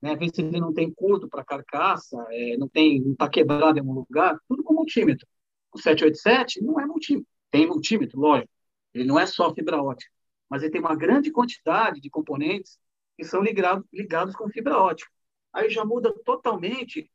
né? 0.00 0.16
Ver 0.16 0.30
se 0.34 0.40
ele 0.40 0.60
não 0.60 0.72
tem 0.72 0.90
curto 0.90 1.28
para 1.28 1.44
carcaça, 1.44 2.16
é, 2.30 2.56
não 2.56 2.68
tem, 2.68 3.02
não 3.02 3.12
está 3.12 3.28
quebrado 3.28 3.76
em 3.76 3.80
algum 3.80 3.92
lugar, 3.92 4.38
tudo 4.48 4.62
com 4.62 4.72
multímetro. 4.72 5.26
O 5.72 5.78
787 5.78 6.62
não 6.62 6.80
é 6.80 6.86
multímetro. 6.86 7.28
Tem 7.50 7.66
multímetro, 7.66 8.18
lógico. 8.20 8.50
Ele 8.94 9.04
não 9.04 9.18
é 9.18 9.26
só 9.26 9.52
fibra 9.54 9.82
ótica, 9.82 10.10
mas 10.48 10.62
ele 10.62 10.72
tem 10.72 10.80
uma 10.80 10.96
grande 10.96 11.30
quantidade 11.30 12.00
de 12.00 12.10
componentes 12.10 12.78
que 13.16 13.24
são 13.24 13.42
ligados, 13.42 13.84
ligados 13.92 14.34
com 14.34 14.48
fibra 14.48 14.78
ótica. 14.78 15.10
Aí 15.52 15.68
já 15.70 15.84
muda 15.84 16.12
totalmente 16.24 17.10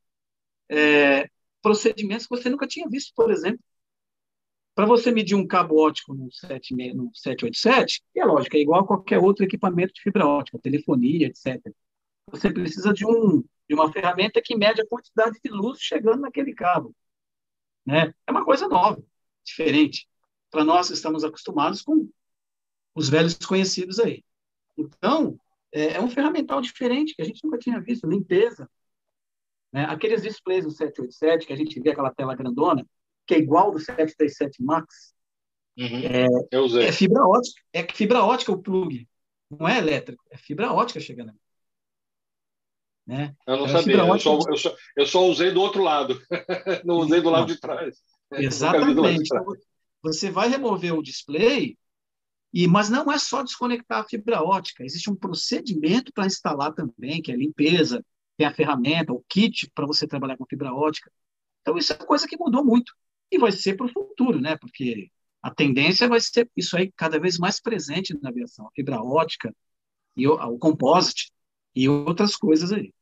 é, 0.69 1.29
procedimentos 1.61 2.27
que 2.27 2.35
você 2.35 2.49
nunca 2.49 2.67
tinha 2.67 2.87
visto, 2.89 3.13
por 3.15 3.31
exemplo. 3.31 3.59
Para 4.75 4.87
você 4.87 5.11
medir 5.11 5.35
um 5.35 5.45
cabo 5.45 5.79
ótico 5.79 6.13
no, 6.15 6.31
7, 6.31 6.75
no 6.93 7.11
787, 7.13 8.01
e 8.15 8.19
é 8.19 8.25
lógico, 8.25 8.57
é 8.57 8.59
igual 8.59 8.81
a 8.81 8.87
qualquer 8.87 9.19
outro 9.19 9.45
equipamento 9.45 9.93
de 9.93 10.01
fibra 10.01 10.25
ótica, 10.25 10.57
telefonia, 10.59 11.27
etc. 11.27 11.61
Você 12.31 12.51
precisa 12.51 12.91
de, 12.91 13.05
um, 13.05 13.43
de 13.69 13.75
uma 13.75 13.91
ferramenta 13.91 14.41
que 14.43 14.57
mede 14.57 14.81
a 14.81 14.87
quantidade 14.87 15.39
de 15.43 15.51
luz 15.51 15.79
chegando 15.79 16.21
naquele 16.21 16.53
cabo. 16.53 16.93
Né? 17.85 18.13
É 18.25 18.31
uma 18.31 18.45
coisa 18.45 18.67
nova, 18.67 19.01
diferente. 19.43 20.07
para 20.49 20.63
nós 20.63 20.87
que 20.87 20.93
estamos 20.93 21.23
acostumados 21.23 21.81
com 21.81 22.09
os 22.95 23.09
velhos 23.09 23.33
conhecidos 23.35 23.99
aí. 23.99 24.23
Então, 24.77 25.37
é, 25.71 25.93
é, 25.93 26.01
um 26.01 26.09
ferramental 26.09 26.61
diferente 26.61 27.15
que 27.15 27.21
a 27.21 27.25
gente 27.25 27.43
nunca 27.43 27.57
tinha 27.57 27.79
visto, 27.81 28.07
limpeza. 28.07 28.69
Né? 29.71 29.85
Aqueles 29.85 30.21
displays 30.21 30.63
do 30.63 30.71
787, 30.71 31.47
que 31.47 31.53
a 31.53 31.55
gente 31.55 31.79
vê 31.79 31.91
aquela 31.91 32.13
tela 32.13 32.35
grandona, 32.35 32.85
que 33.25 33.33
é 33.33 33.39
igual 33.39 33.71
do 33.71 33.79
737 33.79 34.61
MAX, 34.61 35.13
uhum. 35.77 35.85
é, 35.85 36.87
é, 36.87 36.91
fibra 36.91 37.25
ótica. 37.25 37.61
É 37.73 37.83
fibra 37.83 38.23
ótica 38.23 38.51
o 38.51 38.61
plug, 38.61 39.07
não 39.49 39.67
é 39.67 39.79
elétrico, 39.79 40.23
é 40.29 40.37
fibra 40.37 40.71
ótica 40.71 40.99
chegando 40.99 41.29
ali. 41.29 41.39
Né? 43.05 43.35
Eu 43.45 43.57
não 43.57 43.65
é 43.65 43.69
sabia, 43.69 43.97
eu 43.97 44.19
só, 44.19 44.39
eu, 44.47 44.57
só, 44.57 44.75
eu 44.95 45.05
só 45.05 45.27
usei 45.27 45.51
do 45.51 45.61
outro 45.61 45.83
lado, 45.83 46.21
não 46.85 46.95
usei 46.97 47.21
do 47.21 47.29
lado 47.29 47.47
de 47.47 47.59
trás. 47.59 47.97
Exatamente. 48.31 49.23
Então, 49.25 49.45
você 50.01 50.31
vai 50.31 50.47
remover 50.47 50.93
o 50.93 51.03
display, 51.03 51.77
e, 52.53 52.67
mas 52.67 52.89
não 52.89 53.11
é 53.11 53.17
só 53.17 53.43
desconectar 53.43 53.99
a 53.99 54.07
fibra 54.07 54.41
ótica, 54.41 54.85
existe 54.85 55.09
um 55.09 55.15
procedimento 55.15 56.13
para 56.13 56.25
instalar 56.25 56.73
também, 56.73 57.21
que 57.21 57.31
é 57.31 57.35
limpeza, 57.35 58.03
tem 58.37 58.47
a 58.47 58.53
ferramenta, 58.53 59.11
o 59.11 59.23
kit 59.27 59.69
para 59.73 59.85
você 59.85 60.07
trabalhar 60.07 60.37
com 60.37 60.45
fibra 60.45 60.73
ótica. 60.73 61.11
Então, 61.61 61.77
isso 61.77 61.93
é 61.93 61.95
coisa 61.95 62.27
que 62.27 62.37
mudou 62.37 62.63
muito. 62.63 62.93
E 63.31 63.37
vai 63.37 63.51
ser 63.51 63.75
para 63.75 63.85
o 63.85 63.91
futuro, 63.91 64.39
né? 64.39 64.57
Porque 64.57 65.09
a 65.41 65.53
tendência 65.53 66.07
vai 66.07 66.19
ser 66.19 66.49
isso 66.55 66.77
aí 66.77 66.91
cada 66.95 67.19
vez 67.19 67.37
mais 67.37 67.59
presente 67.59 68.17
na 68.21 68.29
aviação, 68.29 68.67
a 68.67 68.71
fibra 68.75 69.01
ótica 69.01 69.53
e 70.15 70.27
o, 70.27 70.33
o 70.33 70.57
composite 70.57 71.31
e 71.75 71.89
outras 71.89 72.35
coisas 72.35 72.71
aí. 72.71 72.93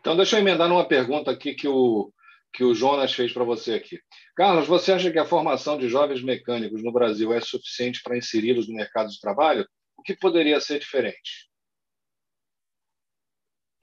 Então, 0.00 0.16
deixa 0.16 0.36
eu 0.36 0.40
emendar 0.40 0.68
numa 0.68 0.86
pergunta 0.86 1.30
aqui 1.30 1.54
que 1.54 1.68
o, 1.68 2.12
que 2.52 2.64
o 2.64 2.74
Jonas 2.74 3.12
fez 3.12 3.32
para 3.32 3.44
você 3.44 3.74
aqui. 3.74 4.00
Carlos, 4.36 4.66
você 4.66 4.92
acha 4.92 5.10
que 5.10 5.18
a 5.18 5.26
formação 5.26 5.76
de 5.76 5.88
jovens 5.88 6.22
mecânicos 6.22 6.82
no 6.82 6.92
Brasil 6.92 7.32
é 7.32 7.40
suficiente 7.40 8.00
para 8.02 8.16
inseri-los 8.16 8.68
no 8.68 8.74
mercado 8.74 9.10
de 9.10 9.20
trabalho? 9.20 9.66
O 9.96 10.02
que 10.02 10.16
poderia 10.16 10.60
ser 10.60 10.78
diferente? 10.78 11.48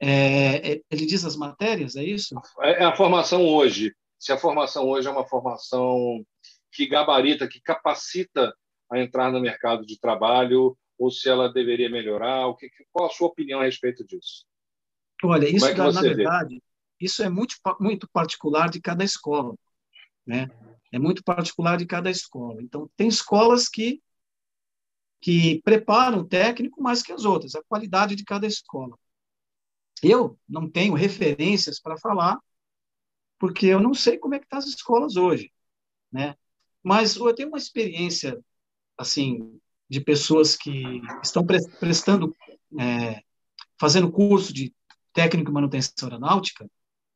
É, 0.00 0.72
é 0.72 0.80
ele 0.90 1.06
diz 1.06 1.24
as 1.24 1.36
matérias, 1.36 1.96
é 1.96 2.04
isso? 2.04 2.34
É, 2.60 2.82
é 2.82 2.84
a 2.84 2.96
formação 2.96 3.46
hoje. 3.46 3.94
Se 4.18 4.32
a 4.32 4.38
formação 4.38 4.88
hoje 4.88 5.08
é 5.08 5.10
uma 5.10 5.26
formação 5.26 6.24
que 6.72 6.86
gabarita, 6.86 7.48
que 7.48 7.60
capacita 7.60 8.54
a 8.90 8.98
entrar 8.98 9.30
no 9.30 9.40
mercado 9.40 9.84
de 9.84 9.98
trabalho, 9.98 10.76
ou 10.98 11.10
se 11.10 11.28
ela 11.28 11.52
deveria 11.52 11.90
melhorar, 11.90 12.46
o 12.46 12.56
que, 12.56 12.70
qual 12.92 13.06
a 13.06 13.12
sua 13.12 13.28
opinião 13.28 13.60
a 13.60 13.64
respeito 13.64 14.04
disso? 14.04 14.44
Olha, 15.22 15.48
isso, 15.48 15.66
é 15.66 15.74
na 15.74 16.00
verdade, 16.00 16.62
isso 17.00 17.22
é 17.22 17.28
muito, 17.28 17.56
muito 17.80 18.08
particular 18.08 18.70
de 18.70 18.80
cada 18.80 19.04
escola, 19.04 19.54
né? 20.26 20.48
É 20.92 20.98
muito 20.98 21.22
particular 21.22 21.76
de 21.76 21.86
cada 21.86 22.10
escola. 22.10 22.62
Então, 22.62 22.90
tem 22.96 23.08
escolas 23.08 23.68
que 23.68 24.00
que 25.20 25.60
preparam 25.62 26.20
o 26.20 26.28
técnico 26.28 26.80
mais 26.80 27.02
que 27.02 27.10
as 27.10 27.24
outras, 27.24 27.54
a 27.54 27.62
qualidade 27.64 28.14
de 28.14 28.22
cada 28.22 28.46
escola. 28.46 28.96
Eu 30.02 30.38
não 30.48 30.70
tenho 30.70 30.94
referências 30.94 31.80
para 31.80 31.98
falar, 31.98 32.38
porque 33.38 33.66
eu 33.66 33.80
não 33.80 33.94
sei 33.94 34.18
como 34.18 34.34
é 34.34 34.38
que 34.38 34.44
estão 34.44 34.60
tá 34.60 34.64
as 34.64 34.70
escolas 34.70 35.16
hoje, 35.16 35.52
né? 36.12 36.36
Mas 36.82 37.16
eu 37.16 37.34
tenho 37.34 37.48
uma 37.48 37.58
experiência, 37.58 38.38
assim, 38.96 39.60
de 39.88 40.00
pessoas 40.00 40.56
que 40.56 41.00
estão 41.22 41.44
prestando, 41.78 42.34
é, 42.78 43.20
fazendo 43.78 44.10
curso 44.10 44.52
de 44.52 44.74
técnico 45.12 45.50
em 45.50 45.54
manutenção 45.54 46.08
aeronáutica, 46.08 46.68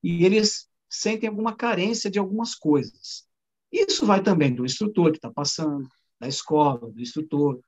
e 0.03 0.25
eles 0.25 0.69
sentem 0.89 1.29
alguma 1.29 1.55
carência 1.55 2.11
de 2.11 2.19
algumas 2.19 2.55
coisas. 2.55 3.29
Isso 3.73 4.07
vai 4.07 4.23
também 4.23 4.55
do 4.55 4.65
instrutor 4.65 5.11
que 5.11 5.19
está 5.19 5.31
passando, 5.31 5.89
da 6.19 6.27
escola, 6.27 6.91
do 6.91 7.01
instrutor. 7.01 7.61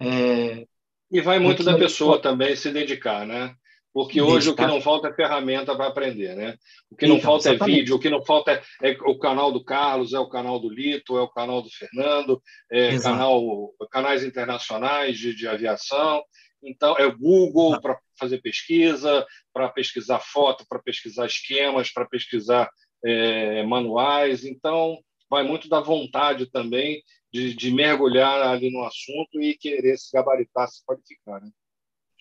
É, 0.00 0.66
e 1.10 1.20
vai 1.20 1.38
muito 1.38 1.62
da 1.62 1.78
pessoa 1.78 2.20
também 2.20 2.56
se 2.56 2.70
dedicar, 2.70 3.26
né? 3.26 3.54
Porque 3.96 4.20
hoje 4.20 4.50
o 4.50 4.54
que 4.54 4.66
não 4.66 4.78
falta 4.78 5.08
é 5.08 5.14
ferramenta 5.14 5.74
para 5.74 5.86
aprender, 5.86 6.36
né? 6.36 6.58
O 6.90 6.94
que 6.94 7.06
não 7.06 7.16
então, 7.16 7.30
falta 7.30 7.48
é 7.48 7.52
exatamente. 7.52 7.76
é 7.76 7.78
vídeo, 7.80 7.96
o 7.96 7.98
que 7.98 8.10
não 8.10 8.22
falta 8.22 8.52
é, 8.52 8.90
é, 8.90 8.98
o 9.06 9.18
canal 9.18 9.50
do 9.50 9.64
Carlos, 9.64 10.12
é 10.12 10.18
o 10.18 10.28
canal 10.28 10.60
do 10.60 10.68
Lito, 10.68 11.16
é 11.16 11.22
o 11.22 11.30
canal 11.30 11.62
do 11.62 11.70
Fernando, 11.70 12.42
é 12.70 12.98
canal, 12.98 13.72
canais 13.90 14.22
internacionais 14.22 15.16
de, 15.16 15.34
de 15.34 15.48
aviação. 15.48 16.22
Então, 16.62 16.94
é 16.98 17.06
o 17.06 17.16
Google 17.16 17.80
para 17.80 17.98
fazer 18.20 18.42
pesquisa, 18.42 19.26
para 19.50 19.70
pesquisar 19.70 20.20
foto, 20.20 20.66
para 20.68 20.78
pesquisar 20.78 21.24
esquemas, 21.24 21.90
para 21.90 22.04
pesquisar 22.04 22.68
é, 23.02 23.62
manuais. 23.62 24.44
Então, 24.44 24.98
vai 25.30 25.42
muito 25.42 25.70
da 25.70 25.80
vontade 25.80 26.50
também 26.50 27.02
de, 27.32 27.54
de, 27.54 27.70
mergulhar 27.70 28.42
ali 28.42 28.70
no 28.70 28.84
assunto 28.84 29.40
e 29.40 29.56
querer 29.56 29.96
se 29.96 30.12
gabaritar, 30.12 30.68
se 30.68 30.84
qualificar. 30.84 31.40
Né? 31.40 31.48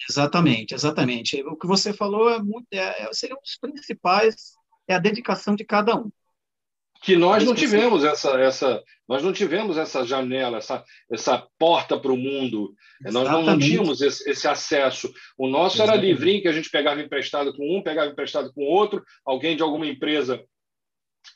Exatamente, 0.10 0.74
exatamente. 0.74 1.42
O 1.44 1.56
que 1.56 1.68
você 1.68 1.94
falou 1.94 2.30
é 2.30 2.40
muito, 2.42 2.68
é, 2.72 3.04
é 3.04 3.10
seria 3.14 3.36
um 3.36 3.42
dos 3.42 3.58
principais, 3.58 4.54
é 4.88 4.96
a 4.96 5.00
dedicação 5.00 5.56
de 5.56 5.64
cada 5.64 5.96
um 5.96 6.12
que 7.06 7.16
nós 7.16 7.44
não 7.44 7.54
tivemos 7.54 8.04
essa, 8.04 8.32
essa 8.42 8.84
nós 9.08 9.22
não 9.22 9.32
tivemos 9.32 9.78
essa 9.78 10.04
janela, 10.04 10.58
essa, 10.58 10.84
essa 11.12 11.48
porta 11.60 12.00
para 12.00 12.12
o 12.12 12.18
mundo. 12.18 12.74
Exatamente. 13.00 13.14
Nós 13.14 13.46
não, 13.46 13.54
não 13.54 13.60
tínhamos 13.60 14.02
esse, 14.02 14.28
esse, 14.28 14.48
acesso. 14.48 15.14
O 15.38 15.48
nosso 15.48 15.76
Exatamente. 15.76 16.04
era 16.04 16.08
livrinho 16.08 16.42
que 16.42 16.48
a 16.48 16.52
gente 16.52 16.72
pegava 16.72 17.00
emprestado 17.00 17.54
com 17.56 17.78
um, 17.78 17.84
pegava 17.84 18.10
emprestado 18.10 18.52
com 18.52 18.64
outro, 18.64 19.04
alguém 19.24 19.56
de 19.56 19.62
alguma 19.62 19.86
empresa 19.86 20.44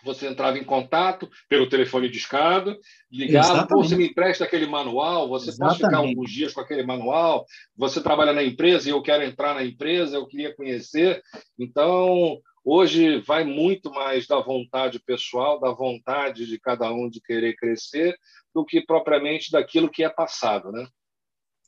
você 0.03 0.27
entrava 0.27 0.57
em 0.57 0.63
contato 0.63 1.29
pelo 1.47 1.69
telefone 1.69 2.09
de 2.09 2.17
escada, 2.17 2.77
ligava, 3.11 3.67
Pô, 3.67 3.83
você 3.83 3.95
me 3.95 4.07
empresta 4.07 4.43
aquele 4.43 4.65
manual, 4.65 5.27
você 5.27 5.49
Exatamente. 5.49 5.79
pode 5.79 5.89
ficar 5.89 5.97
alguns 5.97 6.31
dias 6.31 6.53
com 6.53 6.61
aquele 6.61 6.83
manual, 6.83 7.45
você 7.75 8.01
trabalha 8.01 8.33
na 8.33 8.43
empresa 8.43 8.87
e 8.87 8.91
eu 8.91 9.01
quero 9.01 9.23
entrar 9.23 9.53
na 9.53 9.63
empresa, 9.63 10.15
eu 10.15 10.27
queria 10.27 10.55
conhecer. 10.55 11.21
Então, 11.57 12.39
Hoje 12.63 13.19
vai 13.21 13.43
muito 13.43 13.89
mais 13.89 14.27
da 14.27 14.39
vontade 14.39 14.99
pessoal, 14.99 15.59
da 15.59 15.71
vontade 15.71 16.45
de 16.45 16.59
cada 16.59 16.91
um 16.91 17.09
de 17.09 17.21
querer 17.21 17.55
crescer, 17.55 18.15
do 18.53 18.65
que 18.65 18.85
propriamente 18.85 19.51
daquilo 19.51 19.89
que 19.89 20.03
é 20.03 20.09
passado, 20.09 20.71
né? 20.71 20.87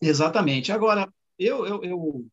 Exatamente. 0.02 0.72
Agora, 0.72 1.12
eu, 1.40 1.66
eu, 1.66 1.84
eu... 1.84 2.28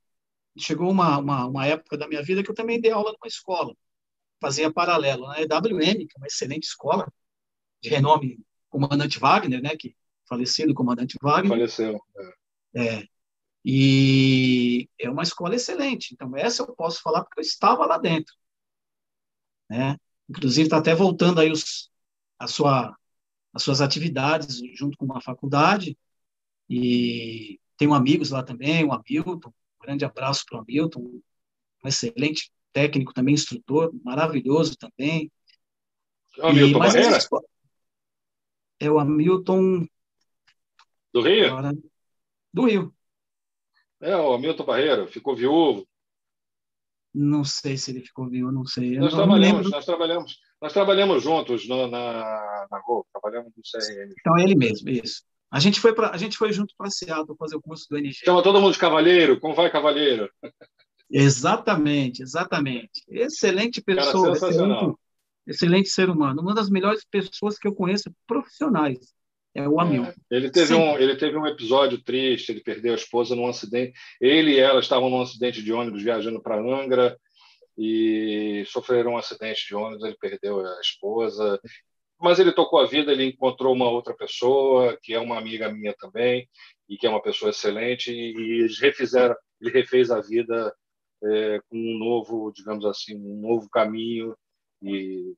chegou 0.59 0.91
uma, 0.91 1.19
uma, 1.19 1.47
uma, 1.47 1.67
época 1.67 1.97
da 1.97 2.09
minha 2.09 2.23
vida 2.23 2.43
que 2.43 2.51
eu 2.51 2.55
também 2.55 2.81
dei 2.81 2.91
aula 2.91 3.13
numa 3.13 3.29
escola, 3.29 3.75
fazia 4.41 4.73
paralelo 4.73 5.27
na 5.27 5.41
EWM, 5.41 6.07
que 6.07 6.17
é 6.17 6.19
uma 6.19 6.27
excelente 6.27 6.65
escola 6.65 7.11
de 7.83 7.89
renome, 7.89 8.41
comandante 8.69 9.19
Wagner, 9.19 9.63
né? 9.63 9.77
Que 9.77 9.97
falecido 10.29 10.75
comandante 10.75 11.17
Wagner. 11.23 11.51
Faleceu. 11.51 12.01
É. 12.75 12.97
é. 12.97 13.05
E 13.65 14.89
é 14.99 15.11
uma 15.11 15.23
escola 15.23 15.55
excelente. 15.55 16.15
Então, 16.15 16.37
essa 16.37 16.63
eu 16.63 16.75
posso 16.75 17.03
falar 17.03 17.25
porque 17.25 17.41
eu 17.41 17.43
estava 17.43 17.85
lá 17.87 17.99
dentro 17.99 18.35
né? 19.69 19.97
Inclusive 20.29 20.67
está 20.67 20.79
até 20.79 20.95
voltando 20.95 21.41
aí 21.41 21.51
os, 21.51 21.91
a 22.39 22.47
sua, 22.47 22.97
as 23.53 23.63
suas 23.63 23.81
atividades 23.81 24.61
junto 24.75 24.97
com 24.97 25.05
uma 25.05 25.21
faculdade 25.21 25.97
e 26.69 27.61
tenho 27.77 27.95
amigos 27.95 28.31
lá 28.31 28.43
também, 28.43 28.85
o 28.85 28.93
Hamilton, 28.93 29.49
um 29.49 29.83
grande 29.83 30.05
abraço 30.05 30.45
para 30.47 30.59
o 30.59 30.61
Hamilton, 30.63 31.01
um 31.01 31.89
excelente 31.89 32.51
técnico 32.73 33.13
também, 33.13 33.35
instrutor, 33.35 33.93
maravilhoso 34.05 34.77
também. 34.77 35.31
É 36.39 36.43
o 36.43 36.49
Hamilton 36.49 36.77
e, 36.77 36.79
Barreira? 36.79 37.19
É 38.81 38.91
o 38.91 38.99
Hamilton... 38.99 39.87
Do 41.13 41.23
Rio? 41.23 41.47
Agora, 41.47 41.73
do 42.53 42.67
Rio. 42.67 42.95
É, 44.01 44.15
o 44.17 44.33
Hamilton 44.33 44.65
Barreira, 44.65 45.07
ficou 45.07 45.35
viúvo. 45.35 45.87
Não 47.15 47.43
sei 47.45 47.77
se 47.77 47.91
ele 47.91 48.01
ficou 48.01 48.29
vivo, 48.29 48.53
não 48.53 48.65
sei. 48.65 48.99
nós 48.99 49.13
não, 49.13 49.19
trabalhamos, 49.19 49.71
nós 49.71 49.85
trabalhamos, 49.85 50.39
nós 50.61 50.73
trabalhamos 50.73 51.23
juntos 51.23 51.67
no, 51.67 51.89
na, 51.89 52.67
na 52.71 52.81
Gol, 52.87 53.07
trabalhamos 53.13 53.53
no 53.57 53.63
CRM. 53.63 54.13
Então 54.21 54.37
é 54.39 54.43
ele 54.43 54.55
mesmo, 54.55 54.89
isso. 54.89 55.23
A 55.51 55.59
gente 55.59 55.81
foi 55.81 55.95
para 55.95 56.11
a 56.11 56.17
gente 56.19 56.37
foi 56.37 56.53
junto 56.53 56.75
para 56.77 56.91
Seattle 56.91 57.37
fazer 57.39 57.57
o 57.57 57.63
curso 57.63 57.87
do 57.89 57.97
NG. 57.97 58.13
Chama 58.13 58.43
todo 58.43 58.61
mundo 58.61 58.73
de 58.73 58.79
cavalheiro, 58.79 59.41
como 59.41 59.55
vai 59.55 59.71
cavalheiro? 59.71 60.31
Exatamente, 61.11 62.23
exatamente. 62.23 63.03
Excelente 63.09 63.81
pessoa, 63.81 64.33
excelente, 64.33 64.95
excelente 65.47 65.89
ser 65.89 66.11
humano, 66.11 66.43
uma 66.43 66.55
das 66.55 66.69
melhores 66.69 67.05
pessoas 67.05 67.59
que 67.59 67.67
eu 67.67 67.75
conheço 67.75 68.11
profissionais. 68.27 68.99
É 69.55 69.67
o 69.69 69.81
Hamilton. 69.81 70.11
É, 70.31 70.37
ele, 70.37 70.51
teve 70.51 70.75
um, 70.75 70.97
ele 70.99 71.17
teve 71.17 71.37
um 71.37 71.47
episódio 71.47 72.01
triste, 72.03 72.53
ele 72.53 72.61
perdeu 72.61 72.93
a 72.93 72.97
esposa 72.97 73.35
num 73.35 73.49
acidente. 73.49 73.93
Ele 74.21 74.53
e 74.53 74.59
ela 74.59 74.79
estavam 74.79 75.11
num 75.11 75.23
acidente 75.23 75.63
de 75.63 75.73
ônibus 75.73 76.03
viajando 76.03 76.41
para 76.41 76.61
Angra 76.61 77.19
e 77.77 78.63
sofreram 78.67 79.13
um 79.13 79.19
acidente 79.19 79.67
de 79.67 79.75
ônibus, 79.75 80.05
ele 80.05 80.17
perdeu 80.21 80.65
a 80.65 80.81
esposa. 80.81 81.61
Mas 82.21 82.39
ele 82.39 82.53
tocou 82.53 82.81
a 82.81 82.87
vida, 82.87 83.11
ele 83.11 83.25
encontrou 83.25 83.75
uma 83.75 83.89
outra 83.89 84.15
pessoa, 84.15 84.99
que 85.03 85.15
é 85.15 85.21
uma 85.21 85.39
amiga 85.39 85.73
minha 85.73 85.95
também, 85.95 86.49
e 86.89 86.97
que 86.97 87.07
é 87.07 87.11
uma 87.11 87.23
pessoa 87.23 87.51
excelente, 87.51 88.13
e 88.13 88.61
eles 88.61 88.79
refizeram, 88.81 89.37
ele 89.61 89.71
refez 89.71 90.11
a 90.11 90.21
vida 90.21 90.75
é, 91.23 91.61
com 91.69 91.77
um 91.77 91.99
novo, 91.99 92.53
digamos 92.53 92.85
assim, 92.85 93.17
um 93.17 93.41
novo 93.41 93.69
caminho, 93.69 94.37
e 94.83 95.35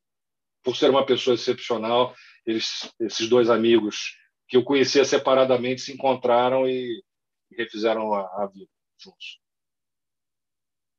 por 0.62 0.76
ser 0.76 0.90
uma 0.90 1.06
pessoa 1.06 1.34
excepcional, 1.34 2.14
eles, 2.46 2.92
esses 3.00 3.28
dois 3.28 3.48
amigos 3.48 4.16
que 4.48 4.56
eu 4.56 4.64
conhecia 4.64 5.04
separadamente 5.04 5.80
se 5.80 5.92
encontraram 5.92 6.68
e, 6.68 7.02
e 7.50 7.56
refizeram 7.56 8.12
a, 8.12 8.20
a, 8.20 8.50
vida 8.52 8.70
juntos. 8.98 9.40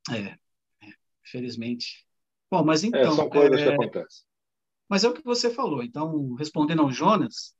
É, 0.09 0.37
é, 0.87 0.93
felizmente. 1.23 2.05
Bom, 2.49 2.63
mas 2.63 2.83
é, 2.83 2.87
então. 2.87 3.01
É, 3.01 3.11
são 3.11 3.29
coisas 3.29 3.59
é, 3.59 3.63
que 3.63 3.69
acontecem. 3.73 4.25
Mas 4.89 5.03
é 5.03 5.09
o 5.09 5.13
que 5.13 5.23
você 5.23 5.49
falou. 5.49 5.83
Então, 5.83 6.33
respondendo 6.35 6.81
ao 6.81 6.91
Jonas, 6.91 7.55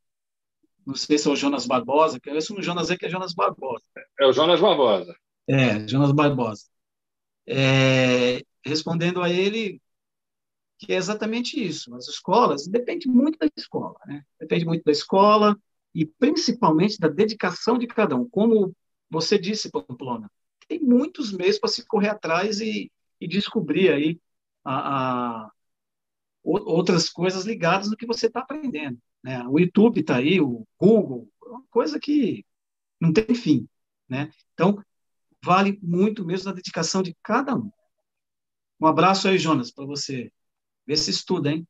não 0.85 0.95
sei 0.95 1.17
se 1.17 1.27
é 1.27 1.31
o 1.31 1.35
Jonas 1.35 1.65
Barbosa, 1.65 2.19
que 2.19 2.29
eu 2.29 2.35
o 2.35 2.61
Jonas 2.61 2.89
é 2.89 2.97
que 2.97 3.05
é 3.05 3.09
Jonas 3.09 3.33
Barbosa. 3.33 3.85
É 4.19 4.25
o 4.25 4.33
Jonas 4.33 4.59
Barbosa. 4.59 5.15
É, 5.47 5.87
Jonas 5.87 6.11
Barbosa. 6.11 6.70
É, 7.47 8.41
respondendo 8.63 9.21
a 9.21 9.29
ele, 9.29 9.81
que 10.77 10.93
é 10.93 10.95
exatamente 10.95 11.63
isso. 11.63 11.93
As 11.95 12.07
escolas, 12.07 12.67
depende 12.67 13.07
muito 13.07 13.37
da 13.37 13.47
escola, 13.55 13.99
né? 14.05 14.23
Depende 14.39 14.65
muito 14.65 14.83
da 14.83 14.91
escola 14.91 15.57
e 15.93 16.05
principalmente 16.05 16.99
da 16.99 17.07
dedicação 17.07 17.77
de 17.77 17.87
cada 17.87 18.15
um. 18.15 18.27
Como 18.27 18.75
você 19.09 19.37
disse, 19.37 19.69
Pamplona, 19.69 20.29
tem 20.67 20.79
muitos 20.79 21.31
meses 21.31 21.59
para 21.59 21.69
se 21.69 21.85
correr 21.85 22.09
atrás 22.09 22.61
e, 22.61 22.91
e 23.19 23.27
descobrir 23.27 23.91
aí 23.91 24.19
a, 24.63 25.43
a, 25.45 25.51
outras 26.43 27.09
coisas 27.09 27.45
ligadas 27.45 27.89
no 27.89 27.97
que 27.97 28.05
você 28.05 28.27
está 28.27 28.39
aprendendo. 28.39 28.97
Né? 29.23 29.45
O 29.47 29.59
YouTube 29.59 29.99
está 29.99 30.17
aí, 30.17 30.39
o 30.39 30.65
Google, 30.79 31.29
é 31.45 31.49
uma 31.49 31.63
coisa 31.69 31.99
que 31.99 32.45
não 32.99 33.13
tem 33.13 33.35
fim. 33.35 33.67
Né? 34.09 34.31
Então, 34.53 34.83
vale 35.43 35.79
muito 35.81 36.25
mesmo 36.25 36.49
a 36.49 36.53
dedicação 36.53 37.01
de 37.01 37.15
cada 37.23 37.55
um. 37.55 37.71
Um 38.79 38.87
abraço 38.87 39.27
aí, 39.27 39.37
Jonas, 39.37 39.71
para 39.71 39.85
você. 39.85 40.31
Vê 40.85 40.97
se 40.97 41.11
estuda, 41.11 41.51
hein? 41.51 41.67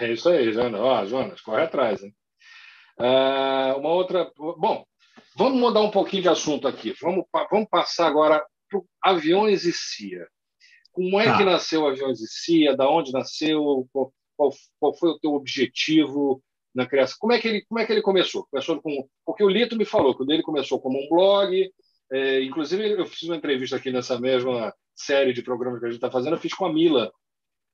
É 0.00 0.12
isso 0.12 0.28
aí, 0.28 0.52
Jonas. 0.52 0.80
Ó, 0.80 1.04
Jonas, 1.06 1.40
corre 1.40 1.62
atrás, 1.62 2.02
hein? 2.02 2.14
Uh, 2.98 3.78
uma 3.78 3.90
outra. 3.90 4.30
Bom, 4.36 4.84
vamos 5.36 5.58
mudar 5.58 5.80
um 5.80 5.90
pouquinho 5.90 6.22
de 6.22 6.28
assunto 6.28 6.68
aqui. 6.68 6.94
Vamos, 7.00 7.24
vamos 7.50 7.68
passar 7.68 8.06
agora 8.06 8.44
para 8.70 8.80
aviões 9.02 9.64
e 9.64 9.72
CIA. 9.72 10.26
Como 10.92 11.20
é 11.20 11.24
tá. 11.24 11.36
que 11.36 11.44
nasceu 11.44 11.86
Aviões 11.86 12.20
e 12.20 12.28
CIA? 12.28 12.76
Da 12.76 12.88
onde 12.88 13.12
nasceu? 13.12 13.88
Qual, 13.92 14.12
qual, 14.36 14.50
qual, 14.78 14.94
foi 14.96 15.10
o 15.10 15.18
teu 15.18 15.34
objetivo 15.34 16.40
na 16.72 16.86
criação? 16.86 17.16
Como 17.18 17.32
é 17.32 17.40
que 17.40 17.48
ele, 17.48 17.64
como 17.66 17.80
é 17.80 17.84
que 17.84 17.92
ele 17.92 18.02
começou? 18.02 18.46
Começou 18.48 18.80
com 18.80 19.08
porque 19.26 19.42
o 19.42 19.48
Lito 19.48 19.76
me 19.76 19.84
falou 19.84 20.16
que 20.16 20.22
o 20.22 20.26
dele 20.26 20.42
começou 20.42 20.80
como 20.80 20.96
um 20.96 21.08
blog. 21.08 21.68
É, 22.14 22.40
inclusive 22.44 22.92
eu 22.92 23.06
fiz 23.06 23.24
uma 23.24 23.34
entrevista 23.34 23.74
aqui 23.74 23.90
nessa 23.90 24.20
mesma 24.20 24.72
série 24.94 25.32
de 25.32 25.42
programas 25.42 25.80
que 25.80 25.86
a 25.86 25.88
gente 25.88 25.96
está 25.96 26.08
fazendo. 26.08 26.34
Eu 26.34 26.40
fiz 26.40 26.54
com 26.54 26.64
a 26.64 26.72
Mila, 26.72 27.12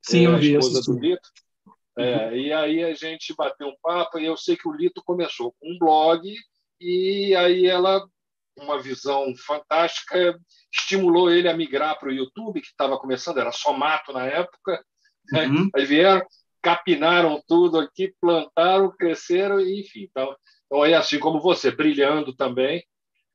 Sim, 0.01 0.27
é, 0.27 0.35
a 0.35 0.41
esposa 0.41 0.81
do 0.81 0.99
Lito. 0.99 1.29
É, 1.99 2.29
uhum. 2.29 2.37
E 2.37 2.53
aí 2.53 2.85
a 2.85 2.95
gente 2.95 3.35
bateu 3.37 3.69
um 3.69 3.77
papo 3.83 4.19
e 4.19 4.25
eu 4.25 4.39
sei 4.39 4.57
que 4.57 4.67
o 4.67 4.73
Lito 4.73 5.03
começou 5.05 5.53
com 5.61 5.71
um 5.71 5.79
blog 5.79 6.35
e 6.81 7.35
aí 7.37 7.67
ela, 7.67 8.03
uma 8.57 8.81
visão 8.81 9.35
fantástica, 9.37 10.41
estimulou 10.73 11.31
ele 11.31 11.47
a 11.47 11.55
migrar 11.55 11.99
para 11.99 12.09
o 12.09 12.13
YouTube, 12.13 12.63
que 12.63 12.69
estava 12.69 12.97
começando, 12.97 13.41
era 13.41 13.53
só 13.53 13.75
mato 13.75 14.11
na 14.11 14.25
época. 14.25 14.83
Uhum. 15.35 15.69
Aí 15.77 15.85
vieram, 15.85 16.27
capinaram 16.63 17.43
tudo 17.47 17.79
aqui, 17.79 18.15
plantaram, 18.19 18.91
cresceram, 18.91 19.61
e, 19.61 19.81
enfim. 19.81 20.09
Então, 20.11 20.35
então 20.65 20.83
é 20.83 20.95
assim 20.95 21.19
como 21.19 21.41
você, 21.43 21.71
brilhando 21.71 22.35
também, 22.35 22.83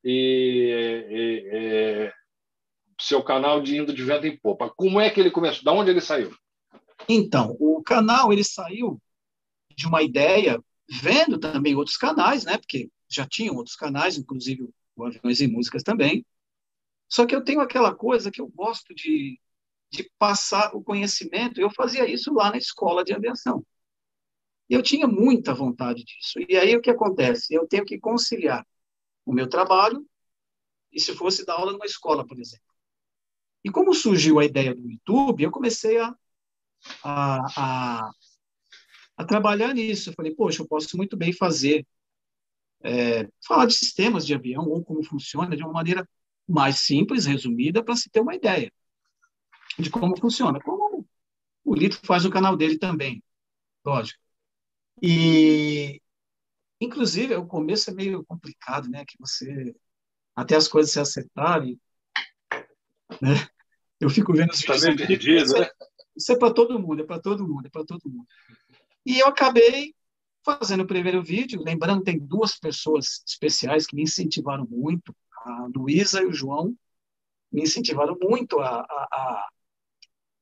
e, 0.06 1.08
e, 1.10 2.08
e 2.08 2.14
seu 3.02 3.24
canal 3.24 3.60
de 3.60 3.78
indo 3.78 3.92
de 3.92 4.04
vento 4.04 4.28
em 4.28 4.38
popa. 4.38 4.70
Como 4.70 5.00
é 5.00 5.10
que 5.10 5.20
ele 5.20 5.32
começou? 5.32 5.64
Da 5.64 5.74
onde 5.74 5.90
ele 5.90 6.00
saiu? 6.00 6.34
Então, 7.10 7.58
o 7.60 7.82
canal 7.82 8.32
ele 8.32 8.44
saiu 8.44 9.02
de 9.76 9.88
uma 9.88 10.04
ideia, 10.04 10.64
vendo 10.90 11.40
também 11.40 11.76
outros 11.76 11.98
canais, 11.98 12.46
né? 12.46 12.58
Porque 12.58 12.90
já 13.10 13.26
tinham 13.28 13.56
outros 13.56 13.76
canais, 13.76 14.18
inclusive 14.18 14.70
o 14.96 15.06
Aviões 15.06 15.42
e 15.42 15.48
Músicas 15.48 15.84
também. 15.84 16.24
Só 17.10 17.26
que 17.26 17.36
eu 17.36 17.44
tenho 17.44 17.60
aquela 17.60 17.94
coisa 17.94 18.32
que 18.32 18.40
eu 18.40 18.48
gosto 18.48 18.94
de, 18.94 19.40
de 19.92 20.10
passar 20.18 20.76
o 20.76 20.84
conhecimento. 20.84 21.60
Eu 21.60 21.70
fazia 21.72 22.08
isso 22.08 22.32
lá 22.34 22.52
na 22.52 22.58
escola 22.58 23.04
de 23.04 23.14
aviação. 23.14 23.66
E 24.70 24.74
eu 24.74 24.82
tinha 24.82 25.08
muita 25.08 25.54
vontade 25.54 26.04
disso. 26.04 26.40
E 26.48 26.56
aí 26.56 26.76
o 26.76 26.82
que 26.82 26.90
acontece? 26.90 27.54
Eu 27.54 27.68
tenho 27.68 27.86
que 27.86 28.00
conciliar 28.00 28.66
o 29.26 29.34
meu 29.34 29.48
trabalho 29.48 30.06
e 30.92 31.00
se 31.00 31.14
fosse 31.16 31.46
dar 31.46 31.56
aula 31.56 31.74
numa 31.74 31.86
escola, 31.86 32.26
por 32.26 32.40
exemplo. 32.40 32.66
E 33.64 33.72
como 33.72 33.94
surgiu 33.94 34.40
a 34.40 34.46
ideia 34.46 34.74
do 34.76 34.90
YouTube, 34.90 35.44
eu 35.44 35.52
comecei 35.52 35.98
a, 36.00 36.16
a, 37.04 37.40
a, 37.58 38.12
a 39.18 39.26
trabalhar 39.26 39.74
nisso. 39.74 40.10
Eu 40.10 40.14
falei, 40.14 40.34
poxa, 40.36 40.62
eu 40.62 40.68
posso 40.68 40.96
muito 40.96 41.18
bem 41.18 41.34
fazer, 41.34 41.86
é, 42.84 43.28
falar 43.46 43.66
de 43.66 43.74
sistemas 43.74 44.26
de 44.26 44.34
avião 44.34 44.66
ou 44.68 44.84
como 44.84 45.04
funciona 45.04 45.56
de 45.56 45.64
uma 45.64 45.74
maneira 45.74 46.08
mais 46.48 46.80
simples, 46.80 47.26
resumida, 47.26 47.84
para 47.84 47.96
se 47.96 48.10
ter 48.10 48.20
uma 48.20 48.36
ideia 48.36 48.72
de 49.80 49.90
como 49.90 50.18
funciona. 50.20 50.60
Como 50.62 51.06
o 51.64 51.76
Lito 51.76 52.00
faz 52.04 52.24
no 52.24 52.32
canal 52.32 52.56
dele 52.56 52.78
também, 52.78 53.24
lógico. 53.84 54.22
E, 55.02 56.02
inclusive, 56.80 57.36
o 57.36 57.46
começo 57.46 57.90
é 57.90 57.94
meio 57.94 58.24
complicado, 58.26 58.90
né? 58.90 59.04
Que 59.06 59.18
você, 59.20 59.76
até 60.36 60.56
as 60.56 60.68
coisas 60.68 60.92
se 60.92 61.00
acertarem, 61.00 61.80
né? 63.22 63.48
Eu 64.00 64.10
fico 64.10 64.34
vendo 64.34 64.52
os 64.52 64.62
vídeos. 64.62 65.52
Tá 65.52 65.60
né? 65.62 65.70
Isso 66.16 66.32
é 66.32 66.38
para 66.38 66.54
todo 66.54 66.80
mundo, 66.80 67.02
é 67.02 67.06
para 67.06 67.22
todo 67.22 67.48
mundo, 67.48 67.66
é 67.66 67.70
para 67.70 67.86
todo 67.86 68.10
mundo. 68.10 68.28
E 69.06 69.20
eu 69.20 69.28
acabei 69.28 69.94
fazendo 70.44 70.84
o 70.84 70.88
primeiro 70.88 71.24
vídeo, 71.24 71.64
lembrando 71.64 72.04
tem 72.04 72.20
duas 72.20 72.58
pessoas 72.58 73.24
especiais 73.26 73.88
que 73.88 73.96
me 73.96 74.04
incentivaram 74.04 74.68
muito, 74.70 75.16
a 75.44 75.68
Luísa 75.76 76.22
e 76.22 76.26
o 76.26 76.34
João, 76.34 76.76
me 77.52 77.64
incentivaram 77.64 78.18
muito 78.22 78.60
a, 78.60 78.82
a, 78.82 79.08
a, 79.12 79.50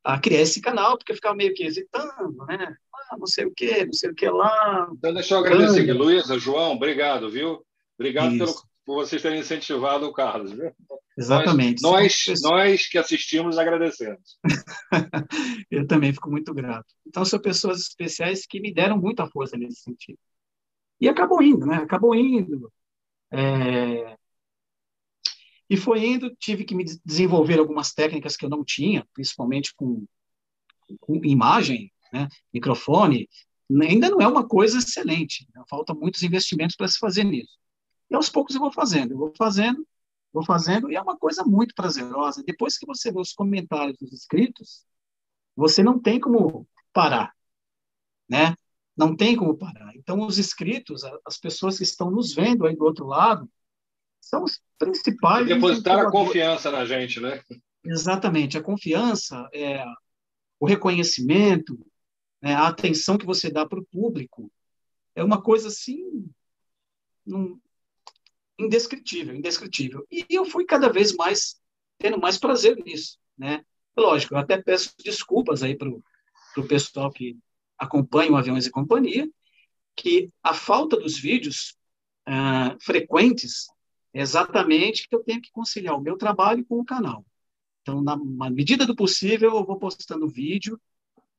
a, 0.03 0.19
criar 0.19 0.41
esse 0.41 0.59
canal, 0.59 0.97
porque 0.97 1.11
eu 1.11 1.15
ficava 1.15 1.35
meio 1.35 1.53
que 1.53 1.63
hesitando, 1.63 2.45
né? 2.45 2.75
Não 3.17 3.27
sei 3.27 3.45
o 3.45 3.53
que, 3.53 3.85
não 3.85 3.93
sei 3.93 4.11
o 4.11 4.15
que 4.15 4.29
lá. 4.29 4.89
Então, 4.91 5.13
deixa 5.13 5.33
eu 5.33 5.39
agradecer 5.39 5.81
aqui, 5.81 5.93
Luísa, 5.93 6.37
João, 6.39 6.73
obrigado, 6.73 7.29
viu? 7.29 7.65
Obrigado 7.97 8.37
pelo, 8.37 8.53
por 8.85 8.95
vocês 8.95 9.21
terem 9.21 9.39
incentivado 9.39 10.05
o 10.05 10.13
Carlos, 10.13 10.51
viu? 10.51 10.71
Exatamente. 11.17 11.81
Nós, 11.81 12.23
nós, 12.27 12.41
nós 12.41 12.87
que 12.87 12.97
assistimos 12.97 13.57
agradecemos. 13.57 14.39
eu 15.69 15.85
também 15.85 16.11
fico 16.11 16.29
muito 16.29 16.53
grato. 16.53 16.87
Então, 17.05 17.23
são 17.23 17.39
pessoas 17.39 17.79
especiais 17.79 18.45
que 18.45 18.59
me 18.59 18.73
deram 18.73 18.97
muita 18.97 19.27
força 19.27 19.55
nesse 19.55 19.81
sentido. 19.81 20.17
E 20.99 21.07
acabou 21.07 21.41
indo, 21.41 21.65
né? 21.65 21.77
Acabou 21.77 22.15
indo. 22.15 22.71
É... 23.31 24.17
E 25.69 25.77
foi 25.77 26.05
indo, 26.05 26.35
tive 26.35 26.63
que 26.63 26.75
me 26.75 26.83
desenvolver 27.05 27.59
algumas 27.59 27.93
técnicas 27.93 28.35
que 28.35 28.45
eu 28.45 28.49
não 28.49 28.63
tinha, 28.63 29.07
principalmente 29.13 29.73
com, 29.75 30.05
com 30.99 31.23
imagem, 31.23 31.91
né? 32.13 32.29
microfone. 32.53 33.27
Ainda 33.81 34.09
não 34.09 34.21
é 34.21 34.27
uma 34.27 34.47
coisa 34.47 34.77
excelente, 34.77 35.47
né? 35.53 35.63
falta 35.67 35.93
muitos 35.93 36.21
investimentos 36.21 36.75
para 36.75 36.87
se 36.87 36.99
fazer 36.99 37.23
nisso. 37.23 37.57
E 38.09 38.15
aos 38.15 38.29
poucos 38.29 38.53
eu 38.53 38.61
vou 38.61 38.71
fazendo, 38.71 39.11
eu 39.11 39.17
vou 39.17 39.33
fazendo, 39.35 39.85
vou 40.31 40.45
fazendo, 40.45 40.91
e 40.91 40.95
é 40.95 41.01
uma 41.01 41.17
coisa 41.17 41.43
muito 41.43 41.73
prazerosa. 41.73 42.43
Depois 42.45 42.77
que 42.77 42.85
você 42.85 43.11
vê 43.11 43.19
os 43.19 43.33
comentários 43.33 43.97
dos 43.97 44.13
inscritos, 44.13 44.85
você 45.55 45.81
não 45.81 45.99
tem 45.99 46.19
como 46.19 46.67
parar, 46.91 47.33
né? 48.29 48.55
Não 48.95 49.15
tem 49.15 49.35
como 49.35 49.57
parar. 49.57 49.95
Então, 49.95 50.19
os 50.21 50.37
inscritos, 50.37 51.01
as 51.25 51.37
pessoas 51.37 51.77
que 51.77 51.83
estão 51.83 52.11
nos 52.11 52.33
vendo 52.33 52.67
aí 52.67 52.75
do 52.75 52.83
outro 52.83 53.07
lado, 53.07 53.49
são 54.21 54.43
os 54.43 54.61
principais. 54.77 55.47
Depositar 55.47 55.99
a 55.99 56.11
confiança 56.11 56.69
na 56.69 56.85
gente, 56.85 57.19
né? 57.19 57.41
Exatamente. 57.83 58.57
A 58.57 58.63
confiança, 58.63 59.47
é, 59.53 59.83
o 60.59 60.65
reconhecimento, 60.65 61.77
né, 62.43 62.55
a 62.55 62.67
atenção 62.67 63.17
que 63.17 63.25
você 63.25 63.49
dá 63.49 63.65
para 63.65 63.79
o 63.79 63.85
público, 63.85 64.51
é 65.15 65.23
uma 65.23 65.41
coisa 65.41 65.69
assim. 65.69 66.29
Não, 67.25 67.57
indescritível, 68.59 69.33
indescritível. 69.33 70.05
E 70.11 70.25
eu 70.29 70.43
fui 70.43 70.65
cada 70.65 70.89
vez 70.89 71.15
mais 71.15 71.55
tendo 71.97 72.19
mais 72.19 72.37
prazer 72.37 72.75
nisso, 72.83 73.17
né? 73.37 73.63
Lógico, 73.95 74.33
eu 74.33 74.39
até 74.39 74.61
peço 74.61 74.93
desculpas 75.01 75.63
aí 75.63 75.73
para 75.73 75.87
o 75.87 76.67
pessoal 76.67 77.09
que 77.09 77.37
acompanha 77.77 78.33
o 78.33 78.35
Aviões 78.35 78.65
e 78.65 78.71
Companhia, 78.71 79.29
que 79.95 80.29
a 80.43 80.53
falta 80.53 80.97
dos 80.97 81.17
vídeos 81.17 81.77
ah, 82.25 82.75
frequentes 82.81 83.67
é 84.13 84.19
exatamente 84.19 85.07
que 85.07 85.15
eu 85.15 85.23
tenho 85.23 85.41
que 85.41 85.51
conciliar 85.51 85.95
o 85.95 86.01
meu 86.01 86.17
trabalho 86.17 86.65
com 86.65 86.77
o 86.79 86.85
canal. 86.85 87.25
Então, 87.81 88.01
na, 88.01 88.17
na 88.17 88.49
medida 88.49 88.85
do 88.85 88.95
possível, 88.95 89.55
eu 89.55 89.63
vou 89.63 89.79
postando 89.79 90.27
vídeo 90.27 90.77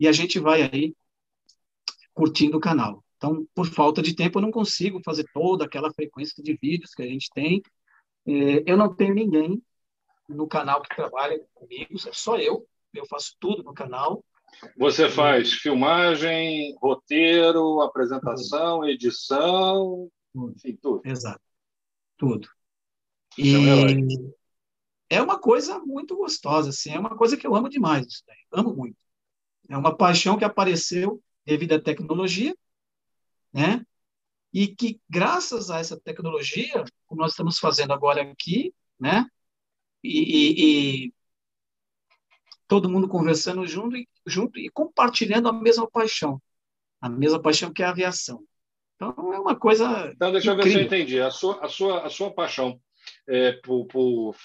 e 0.05 0.09
a 0.09 0.13
gente 0.13 0.39
vai 0.39 0.61
aí 0.61 0.95
curtindo 2.13 2.59
o 2.59 2.61
canal. 2.61 3.03
Então, 3.17 3.47
por 3.55 3.67
falta 3.67 4.03
de 4.03 4.15
tempo, 4.15 4.39
eu 4.39 4.43
não 4.43 4.51
consigo 4.51 5.01
fazer 5.03 5.25
toda 5.33 5.65
aquela 5.65 5.91
frequência 5.95 6.43
de 6.43 6.59
vídeos 6.61 6.91
que 6.91 7.03
a 7.03 7.07
gente 7.07 7.31
tem. 7.33 7.63
É, 8.27 8.71
eu 8.71 8.77
não 8.77 8.95
tenho 8.95 9.15
ninguém 9.15 9.63
no 10.29 10.47
canal 10.47 10.83
que 10.83 10.95
trabalha 10.95 11.43
comigo, 11.55 11.95
é 11.95 12.13
só 12.13 12.37
eu. 12.37 12.69
Eu 12.93 13.07
faço 13.07 13.35
tudo 13.41 13.63
no 13.63 13.73
canal. 13.73 14.23
Você 14.77 15.09
faz 15.09 15.55
filmagem, 15.55 16.77
roteiro, 16.83 17.81
apresentação, 17.81 18.87
edição. 18.87 20.11
Sim, 20.59 20.77
tudo. 20.77 21.01
Exato. 21.03 21.41
Tudo. 22.19 22.47
E 23.39 23.55
é 25.09 25.23
uma 25.23 25.39
coisa 25.39 25.79
muito 25.79 26.15
gostosa, 26.15 26.69
assim, 26.69 26.91
é 26.91 26.99
uma 26.99 27.17
coisa 27.17 27.39
que 27.39 27.47
eu 27.47 27.55
amo 27.55 27.71
demais, 27.71 28.07
isso 28.07 28.23
daí, 28.27 28.37
amo 28.53 28.75
muito. 28.75 29.04
É 29.69 29.77
uma 29.77 29.97
paixão 29.97 30.37
que 30.37 30.45
apareceu 30.45 31.23
devido 31.45 31.75
à 31.75 31.81
tecnologia, 31.81 32.55
né? 33.53 33.85
E 34.53 34.69
que, 34.69 35.01
graças 35.09 35.71
a 35.71 35.79
essa 35.79 35.99
tecnologia, 35.99 36.85
como 37.07 37.21
nós 37.21 37.33
estamos 37.33 37.59
fazendo 37.59 37.93
agora 37.93 38.23
aqui, 38.23 38.73
né? 38.99 39.27
E, 40.03 40.21
e, 40.21 41.07
e 41.07 41.15
todo 42.69 42.89
mundo 42.89 43.09
conversando 43.09 43.67
junto 43.67 43.97
e, 43.97 44.09
junto 44.27 44.59
e 44.59 44.69
compartilhando 44.71 45.49
a 45.49 45.53
mesma 45.53 45.91
paixão, 45.91 46.41
a 47.01 47.09
mesma 47.09 47.41
paixão 47.41 47.73
que 47.73 47.83
é 47.83 47.87
a 47.87 47.91
aviação. 47.91 48.45
Então, 48.97 49.33
é 49.33 49.39
uma 49.39 49.57
coisa. 49.57 50.13
Então, 50.15 50.31
deixa 50.31 50.53
incrível. 50.53 50.59
eu 50.59 50.65
ver 50.65 50.71
se 50.71 50.79
eu 50.79 50.99
entendi. 50.99 51.21
A 51.21 51.31
sua, 51.31 51.65
a 51.65 51.69
sua, 51.69 52.07
a 52.07 52.11
sua 52.11 52.33
paixão 52.33 52.81
é, 53.27 53.53
por, 53.53 53.87
por 53.87 54.37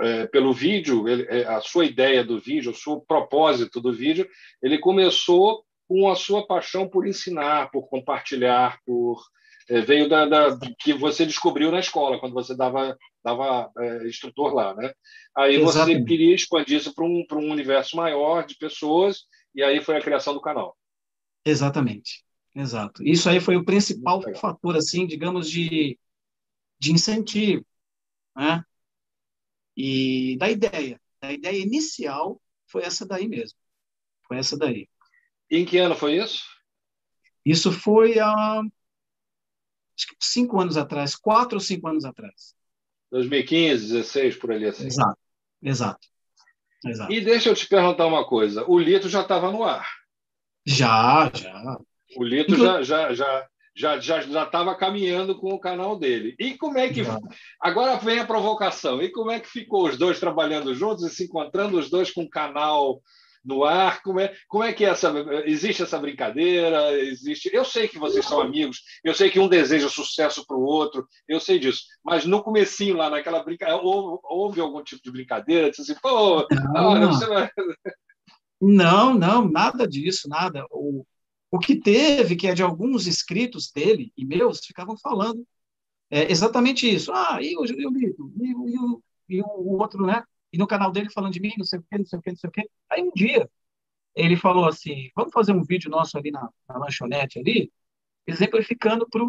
é, 0.00 0.26
pelo 0.26 0.52
vídeo, 0.52 1.08
ele, 1.08 1.26
é, 1.28 1.46
a 1.46 1.60
sua 1.60 1.84
ideia 1.84 2.24
do 2.24 2.40
vídeo, 2.40 2.70
o 2.70 2.74
seu 2.74 3.00
propósito 3.00 3.80
do 3.80 3.92
vídeo, 3.92 4.28
ele 4.62 4.78
começou 4.78 5.64
com 5.88 6.10
a 6.10 6.14
sua 6.14 6.46
paixão 6.46 6.88
por 6.88 7.06
ensinar, 7.06 7.70
por 7.70 7.88
compartilhar, 7.88 8.78
por 8.84 9.22
é, 9.68 9.80
veio 9.80 10.08
da, 10.08 10.26
da, 10.26 10.58
que 10.78 10.92
você 10.92 11.26
descobriu 11.26 11.70
na 11.70 11.80
escola 11.80 12.18
quando 12.20 12.34
você 12.34 12.56
dava 12.56 12.96
dava 13.24 13.70
é, 13.78 14.06
instrutor 14.06 14.54
lá, 14.54 14.74
né? 14.74 14.92
Aí 15.36 15.56
Exatamente. 15.56 15.98
você 15.98 16.04
queria 16.04 16.34
expandir 16.34 16.78
isso 16.78 16.94
para 16.94 17.04
um 17.04 17.24
para 17.26 17.38
um 17.38 17.50
universo 17.50 17.96
maior 17.96 18.46
de 18.46 18.56
pessoas 18.56 19.24
e 19.54 19.62
aí 19.62 19.82
foi 19.82 19.96
a 19.96 20.02
criação 20.02 20.34
do 20.34 20.40
canal. 20.40 20.76
Exatamente, 21.44 22.24
exato. 22.54 23.02
Isso 23.02 23.28
aí 23.28 23.40
foi 23.40 23.56
o 23.56 23.64
principal 23.64 24.22
fator, 24.34 24.76
assim, 24.76 25.06
digamos 25.06 25.50
de 25.50 25.98
de 26.78 26.92
incentivo, 26.92 27.64
né? 28.36 28.62
E 29.76 30.36
da 30.38 30.50
ideia, 30.50 31.00
a 31.20 31.32
ideia 31.32 31.62
inicial 31.62 32.40
foi 32.66 32.82
essa 32.82 33.06
daí 33.06 33.28
mesmo. 33.28 33.58
Foi 34.26 34.38
essa 34.38 34.56
daí. 34.56 34.88
Em 35.50 35.64
que 35.64 35.78
ano 35.78 35.94
foi 35.94 36.16
isso? 36.16 36.44
Isso 37.44 37.70
foi 37.70 38.18
há 38.18 38.60
acho 39.96 40.06
que 40.08 40.16
cinco 40.20 40.60
anos 40.60 40.76
atrás, 40.76 41.14
quatro 41.14 41.56
ou 41.56 41.60
cinco 41.60 41.88
anos 41.88 42.04
atrás. 42.04 42.54
2015, 43.10 43.92
16, 43.92 44.36
por 44.36 44.52
ali 44.52 44.66
assim. 44.66 44.86
Exato, 44.86 45.18
exato. 45.62 46.08
exato. 46.84 47.12
E 47.12 47.20
deixa 47.20 47.48
eu 47.48 47.54
te 47.54 47.66
perguntar 47.66 48.06
uma 48.06 48.26
coisa: 48.26 48.64
o 48.68 48.78
Lito 48.78 49.08
já 49.08 49.22
estava 49.22 49.50
no 49.50 49.62
ar? 49.62 49.88
Já, 50.66 51.30
já. 51.34 51.78
O 52.16 52.24
Lito 52.24 52.56
já, 52.56 52.82
já, 52.82 53.14
já 53.76 54.00
já 54.00 54.22
já 54.22 54.44
estava 54.44 54.74
caminhando 54.74 55.38
com 55.38 55.52
o 55.52 55.60
canal 55.60 55.98
dele. 55.98 56.34
E 56.38 56.56
como 56.56 56.78
é 56.78 56.88
que 56.88 57.02
agora 57.60 57.96
vem 57.98 58.18
a 58.18 58.26
provocação? 58.26 59.02
E 59.02 59.10
como 59.10 59.30
é 59.30 59.38
que 59.38 59.48
ficou 59.48 59.86
os 59.86 59.98
dois 59.98 60.18
trabalhando 60.18 60.74
juntos 60.74 61.04
e 61.04 61.14
se 61.14 61.24
encontrando 61.24 61.78
os 61.78 61.90
dois 61.90 62.10
com 62.10 62.22
o 62.22 62.30
canal 62.30 63.02
no 63.44 63.64
ar? 63.64 64.02
Como 64.02 64.18
é 64.18 64.34
como 64.48 64.64
é 64.64 64.72
que 64.72 64.82
é 64.82 64.88
essa 64.88 65.12
existe 65.44 65.82
essa 65.82 65.98
brincadeira? 65.98 66.98
Existe? 66.98 67.50
Eu 67.52 67.66
sei 67.66 67.86
que 67.86 67.98
vocês 67.98 68.24
são 68.24 68.40
amigos. 68.40 68.80
Eu 69.04 69.14
sei 69.14 69.28
que 69.28 69.38
um 69.38 69.48
deseja 69.48 69.90
sucesso 69.90 70.46
para 70.46 70.56
o 70.56 70.64
outro. 70.64 71.06
Eu 71.28 71.38
sei 71.38 71.58
disso. 71.58 71.82
Mas 72.02 72.24
no 72.24 72.42
comecinho 72.42 72.96
lá 72.96 73.10
naquela 73.10 73.44
brincadeira 73.44 73.82
houve, 73.82 74.20
houve 74.24 74.60
algum 74.60 74.82
tipo 74.82 75.02
de 75.02 75.12
brincadeira? 75.12 75.68
Disse 75.68 75.82
assim, 75.82 76.00
pô, 76.00 76.46
não, 76.72 77.12
você 77.12 77.26
vai... 77.26 77.50
não, 78.58 79.12
não, 79.12 79.46
nada 79.46 79.86
disso, 79.86 80.30
nada. 80.30 80.64
O 80.70 81.04
o 81.50 81.58
que 81.58 81.76
teve, 81.76 82.36
que 82.36 82.48
é 82.48 82.54
de 82.54 82.62
alguns 82.62 83.06
escritos 83.06 83.70
dele 83.70 84.12
e 84.16 84.24
meus, 84.24 84.64
ficavam 84.64 84.96
falando 84.96 85.46
é, 86.10 86.30
exatamente 86.30 86.92
isso. 86.92 87.12
Ah, 87.12 87.38
e 87.40 87.56
o, 87.56 87.64
e 87.64 87.86
o 87.86 87.90
Lito? 87.90 88.32
E, 88.40 88.48
e, 88.48 88.78
o, 88.78 89.02
e 89.28 89.42
o 89.42 89.78
outro, 89.78 90.06
né? 90.06 90.22
E 90.52 90.58
no 90.58 90.66
canal 90.66 90.90
dele 90.90 91.10
falando 91.10 91.32
de 91.32 91.40
mim, 91.40 91.52
não 91.58 91.64
sei 91.64 91.78
o 91.78 91.82
quê, 91.82 91.98
não 91.98 92.06
sei 92.06 92.18
o 92.18 92.22
quê, 92.22 92.30
não 92.30 92.36
sei 92.36 92.48
o 92.48 92.52
quê. 92.52 92.70
Aí 92.90 93.02
um 93.02 93.12
dia, 93.12 93.48
ele 94.14 94.36
falou 94.36 94.66
assim, 94.66 95.10
vamos 95.14 95.32
fazer 95.32 95.52
um 95.52 95.64
vídeo 95.64 95.90
nosso 95.90 96.16
ali 96.16 96.30
na, 96.30 96.48
na 96.68 96.78
lanchonete 96.78 97.38
ali, 97.38 97.72
exemplificando 98.26 99.08
para 99.08 99.24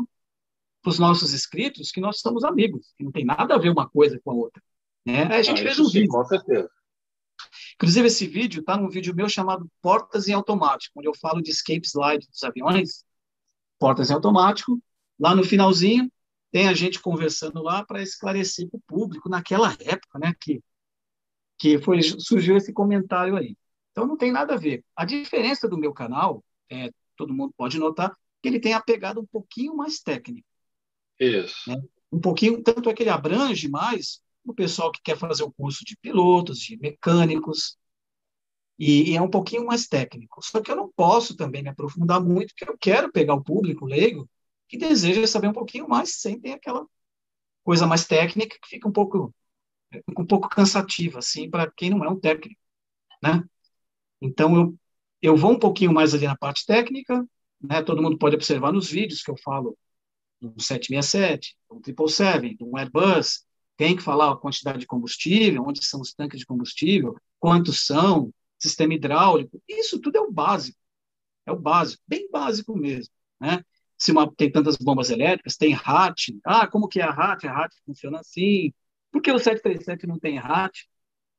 os 0.85 0.99
nossos 0.99 1.34
inscritos 1.34 1.91
que 1.91 1.99
nós 1.99 2.19
somos 2.19 2.44
amigos, 2.44 2.94
que 2.98 3.03
não 3.03 3.11
tem 3.11 3.26
nada 3.26 3.56
a 3.56 3.57
ver 3.57 3.69
uma 3.69 3.89
coisa 3.89 4.19
com 4.23 4.31
a 4.31 4.35
outra. 4.35 4.61
Né? 5.06 5.23
Aí 5.23 5.39
a 5.39 5.41
gente 5.41 5.61
ah, 5.61 5.64
fez 5.64 5.80
um 5.80 5.85
sim, 5.85 6.02
vídeo. 6.02 6.11
Com 6.11 6.26
certeza. 6.26 6.69
Inclusive, 7.76 8.07
esse 8.07 8.28
vídeo 8.28 8.61
está 8.61 8.78
num 8.78 8.90
vídeo 8.90 9.15
meu 9.15 9.30
chamado 9.30 9.69
Portas 9.82 10.28
em 10.28 10.34
Automático, 10.34 10.99
onde 10.99 11.07
eu 11.07 11.15
falo 11.15 11.41
de 11.41 11.52
escape 11.52 11.88
slide 11.88 12.28
dos 12.28 12.44
aviões, 12.44 13.03
portas 13.80 14.10
em 14.10 14.14
automático. 14.14 14.82
Lá 15.19 15.36
no 15.36 15.44
finalzinho, 15.44 16.11
tem 16.52 16.68
a 16.68 16.74
gente 16.74 17.02
conversando 17.02 17.61
lá 17.61 17.86
para 17.86 18.02
esclarecer 18.02 18.69
para 18.69 18.78
o 18.78 18.82
público, 18.88 19.30
naquela 19.30 19.72
época, 19.80 20.19
né, 20.19 20.34
que, 20.40 20.61
que 21.57 21.78
foi, 21.80 22.02
surgiu 22.02 22.56
esse 22.57 22.72
comentário 22.74 23.36
aí. 23.36 23.56
Então, 23.91 24.06
não 24.06 24.18
tem 24.18 24.32
nada 24.32 24.53
a 24.53 24.57
ver. 24.57 24.84
A 24.95 25.06
diferença 25.06 25.68
do 25.68 25.78
meu 25.78 25.94
canal, 25.94 26.44
é, 26.69 26.91
todo 27.15 27.34
mundo 27.34 27.53
pode 27.57 27.80
notar, 27.80 28.15
que 28.41 28.48
ele 28.48 28.60
tem 28.60 28.74
a 28.74 28.82
pegada 28.82 29.19
um 29.19 29.26
pouquinho 29.26 29.76
mais 29.76 29.99
técnica. 29.99 30.48
Isso. 31.19 31.69
Né? 31.69 31.82
Um 32.11 32.22
pouquinho, 32.22 32.61
tanto 32.61 32.90
é 32.90 32.94
que 32.94 33.03
ele 33.03 33.10
abrange 33.10 33.68
mais 33.68 34.22
o 34.52 34.56
pessoal 34.56 34.91
que 34.91 35.02
quer 35.03 35.18
fazer 35.18 35.44
o 35.44 35.52
curso 35.52 35.84
de 35.86 35.98
pilotos, 35.98 36.60
de 36.60 36.78
mecânicos, 36.78 37.78
e, 38.80 39.11
e, 39.11 39.15
é 39.18 39.22
um 39.22 39.30
pouquinho 39.30 39.65
mais 39.65 39.88
técnico. 39.88 40.41
Só 40.44 40.61
que 40.61 40.72
eu 40.72 40.76
não 40.76 40.91
posso 40.95 41.36
também 41.36 41.64
me 41.64 41.69
aprofundar 41.69 42.24
muito, 42.24 42.53
porque 42.53 42.72
eu 42.72 42.78
quero 42.78 43.11
pegar 43.11 43.34
o 43.34 43.44
público 43.44 43.86
leigo 43.86 44.30
que 44.68 44.78
deseja 44.78 45.26
saber 45.28 45.48
um 45.48 45.53
pouquinho 45.53 45.88
mais, 45.88 46.15
sem 46.22 46.40
ter 46.40 46.53
aquela 46.53 46.86
coisa 47.64 47.88
mais 47.88 48.06
técnica 48.06 48.57
que 48.61 48.68
fica 48.69 48.88
um 48.88 48.91
pouco 48.91 49.34
um 50.18 50.26
pouco 50.26 50.49
cansativa 50.49 51.19
assim 51.19 51.49
para 51.49 51.72
quem 51.72 51.90
não 51.90 52.03
é 52.03 52.10
um 52.10 52.19
técnico, 52.19 52.60
né? 53.24 53.44
Então 54.22 54.56
eu 54.56 54.78
eu 55.22 55.36
vou 55.36 55.52
um 55.53 55.60
pouquinho 55.60 55.94
mais 55.94 56.14
ali 56.14 56.28
na 56.28 56.38
parte 56.38 56.65
técnica, 56.65 57.26
né? 57.61 57.82
Todo 57.84 58.02
mundo 58.02 58.18
pode 58.18 58.36
observar 58.36 58.72
nos 58.72 58.90
vídeos 58.90 59.22
que 59.24 59.32
eu 59.32 59.38
falo 59.38 59.78
do 60.40 60.61
767, 60.61 61.57
do 61.69 61.76
777, 61.86 62.57
do 62.57 62.78
Airbus, 62.78 63.47
tem 63.78 63.95
que 63.95 64.02
falar 64.02 64.32
a 64.32 64.36
quantidade 64.36 64.80
de 64.80 64.88
combustível, 64.88 65.64
onde 65.66 65.86
são 65.86 66.02
os 66.02 66.14
tanques 66.14 66.40
de 66.40 66.45
combustível, 66.45 67.16
quantos 67.40 67.86
são, 67.86 68.34
sistema 68.58 68.95
hidráulico, 68.95 69.62
isso 69.68 69.99
tudo 70.02 70.18
é 70.18 70.22
o 70.22 70.32
básico, 70.32 70.78
é 71.45 71.52
o 71.52 71.60
básico, 71.60 72.02
bem 72.08 72.30
básico 72.32 72.76
mesmo, 72.76 73.14
né? 73.40 73.64
Se 73.98 74.12
uma, 74.12 74.32
tem 74.36 74.52
tantas 74.52 74.78
bombas 74.78 75.10
elétricas, 75.10 75.56
tem 75.56 75.74
RAT, 75.74 76.30
ah, 76.44 76.68
como 76.68 76.88
que 76.88 76.99
é 76.99 77.04
a 77.04 77.12
RAT? 77.12 77.45
A 77.45 77.54
RAT 77.54 77.72
funciona 77.86 78.20
assim, 78.20 78.74
por 79.12 79.22
que 79.22 79.32
o 79.32 79.40
737 79.40 80.06
não 80.06 80.20
tem 80.20 80.38
RAT, 80.38 80.76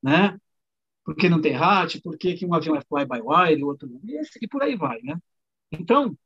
né? 0.03 0.39
Por 1.05 1.15
que 1.15 1.29
não 1.29 1.41
tem 1.41 1.53
RAT? 1.53 2.01
Por 2.03 2.17
que, 2.17 2.35
que 2.35 2.47
um 2.47 2.55
avião 2.55 2.77
é 2.77 2.83
fly-by-wire 2.83 3.61
e 3.61 3.65
o 3.65 3.69
outro 3.69 3.89
não? 3.89 4.01
E, 4.05 4.21
e 4.43 4.49
por 4.49 4.63
aí 4.63 4.77
vai, 4.77 5.01
né? 5.03 5.17
Então, 5.71 6.17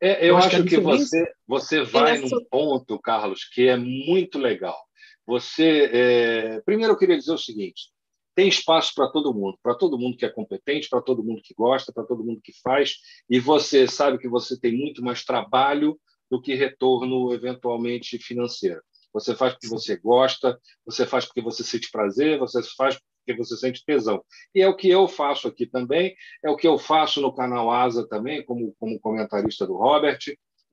é, 0.00 0.24
eu, 0.24 0.28
eu, 0.28 0.36
acho, 0.36 0.48
acho 0.48 0.62
que, 0.64 0.70
que 0.70 0.80
você, 0.80 1.32
você 1.46 1.82
vai 1.82 2.20
nessa... 2.20 2.34
num 2.34 2.44
ponto, 2.44 2.98
Carlos, 2.98 3.44
que 3.44 3.68
é 3.68 3.76
muito 3.76 4.38
legal. 4.38 4.83
Você, 5.26 5.90
é... 5.92 6.60
primeiro 6.62 6.92
eu 6.92 6.98
queria 6.98 7.16
dizer 7.16 7.32
o 7.32 7.38
seguinte: 7.38 7.90
tem 8.34 8.48
espaço 8.48 8.92
para 8.94 9.10
todo 9.10 9.32
mundo, 9.32 9.58
para 9.62 9.74
todo 9.74 9.98
mundo 9.98 10.16
que 10.16 10.26
é 10.26 10.30
competente, 10.30 10.88
para 10.88 11.00
todo 11.00 11.22
mundo 11.22 11.40
que 11.42 11.54
gosta, 11.54 11.92
para 11.92 12.04
todo 12.04 12.24
mundo 12.24 12.40
que 12.42 12.52
faz, 12.62 12.96
e 13.28 13.38
você 13.38 13.86
sabe 13.86 14.18
que 14.18 14.28
você 14.28 14.58
tem 14.58 14.76
muito 14.76 15.02
mais 15.02 15.24
trabalho 15.24 15.98
do 16.30 16.40
que 16.40 16.54
retorno 16.54 17.32
eventualmente 17.32 18.18
financeiro. 18.18 18.82
Você 19.12 19.36
faz 19.36 19.52
porque 19.52 19.68
você 19.68 19.96
gosta, 19.96 20.58
você 20.84 21.06
faz 21.06 21.24
porque 21.24 21.40
você 21.40 21.62
sente 21.62 21.88
prazer, 21.92 22.38
você 22.38 22.60
faz 22.76 22.98
porque 23.24 23.38
você 23.38 23.56
sente 23.56 23.84
tesão. 23.84 24.22
E 24.54 24.60
é 24.60 24.68
o 24.68 24.76
que 24.76 24.88
eu 24.88 25.06
faço 25.06 25.46
aqui 25.46 25.66
também, 25.66 26.14
é 26.44 26.50
o 26.50 26.56
que 26.56 26.66
eu 26.66 26.76
faço 26.76 27.20
no 27.20 27.32
canal 27.32 27.70
Asa 27.70 28.06
também, 28.08 28.44
como, 28.44 28.74
como 28.78 28.98
comentarista 29.00 29.66
do 29.66 29.76
Robert, 29.76 30.18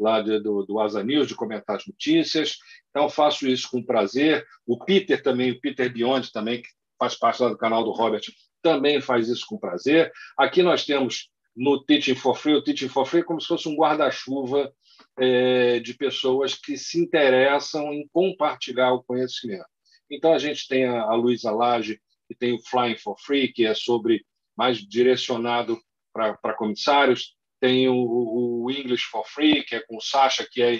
lá 0.02 0.22
de, 0.22 0.40
do, 0.40 0.66
do 0.66 0.80
Asa 0.80 1.04
News, 1.04 1.28
de 1.28 1.36
comentar 1.36 1.78
as 1.78 1.86
notícias. 1.86 2.58
Então, 2.90 3.10
faço 3.10 3.48
isso 3.48 3.70
com 3.70 3.84
prazer. 3.84 4.46
O 4.66 4.84
Peter 4.84 5.22
também, 5.22 5.52
o 5.52 5.60
Peter 5.62 5.92
Beyond 5.92 6.32
também, 6.32 6.62
que 6.62 6.70
faz 7.00 7.16
parte 7.16 7.42
lá 7.42 7.50
do 7.50 7.58
canal 7.58 7.84
do 7.84 7.92
Robert, 7.92 8.22
também 8.62 9.02
faz 9.02 9.28
isso 9.28 9.46
com 9.48 9.58
prazer. 9.58 10.12
Aqui 10.38 10.62
nós 10.62 10.86
temos 10.86 11.30
no 11.56 11.84
Teaching 11.84 12.16
for 12.16 12.36
Free, 12.36 12.56
o 12.56 12.64
Teaching 12.64 12.88
for 12.88 13.06
Free 13.06 13.22
é 13.22 13.24
como 13.24 13.42
se 13.42 13.48
fosse 13.48 13.68
um 13.68 13.76
guarda-chuva 13.76 14.72
é, 15.20 15.80
de 15.80 15.94
pessoas 15.94 16.56
que 16.56 16.78
se 16.78 17.00
interessam 17.00 17.92
em 17.94 18.08
compartilhar 18.12 18.94
o 18.94 19.04
conhecimento. 19.04 19.66
Então, 20.10 20.34
a 20.34 20.38
gente 20.38 20.68
tem 20.68 20.86
a, 20.86 21.02
a 21.02 21.14
Luísa 21.16 21.52
Lage, 21.52 22.00
que 22.28 22.36
tem 22.36 22.54
o 22.54 22.62
Flying 22.62 22.98
for 22.98 23.16
Free, 23.20 23.52
que 23.52 23.66
é 23.66 23.74
sobre 23.74 24.26
mais 24.58 24.78
direcionado 24.78 25.80
para 26.14 26.54
comissários 26.58 27.36
tem 27.62 27.88
o, 27.88 28.64
o, 28.64 28.72
English 28.72 29.04
for 29.04 29.24
Free, 29.26 29.64
que 29.64 29.76
é 29.76 29.82
com 29.82 29.96
o 29.96 30.02
Sasha, 30.02 30.48
que 30.50 30.64
é 30.64 30.80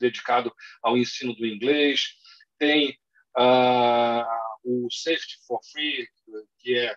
dedicado 0.00 0.52
ao 0.82 0.98
ensino 0.98 1.34
do 1.36 1.46
inglês, 1.46 2.16
tem 2.58 2.98
uh, 3.38 4.24
o 4.64 4.90
Safety 4.90 5.38
for 5.46 5.60
Free, 5.70 6.06
que 6.58 6.76
é 6.76 6.94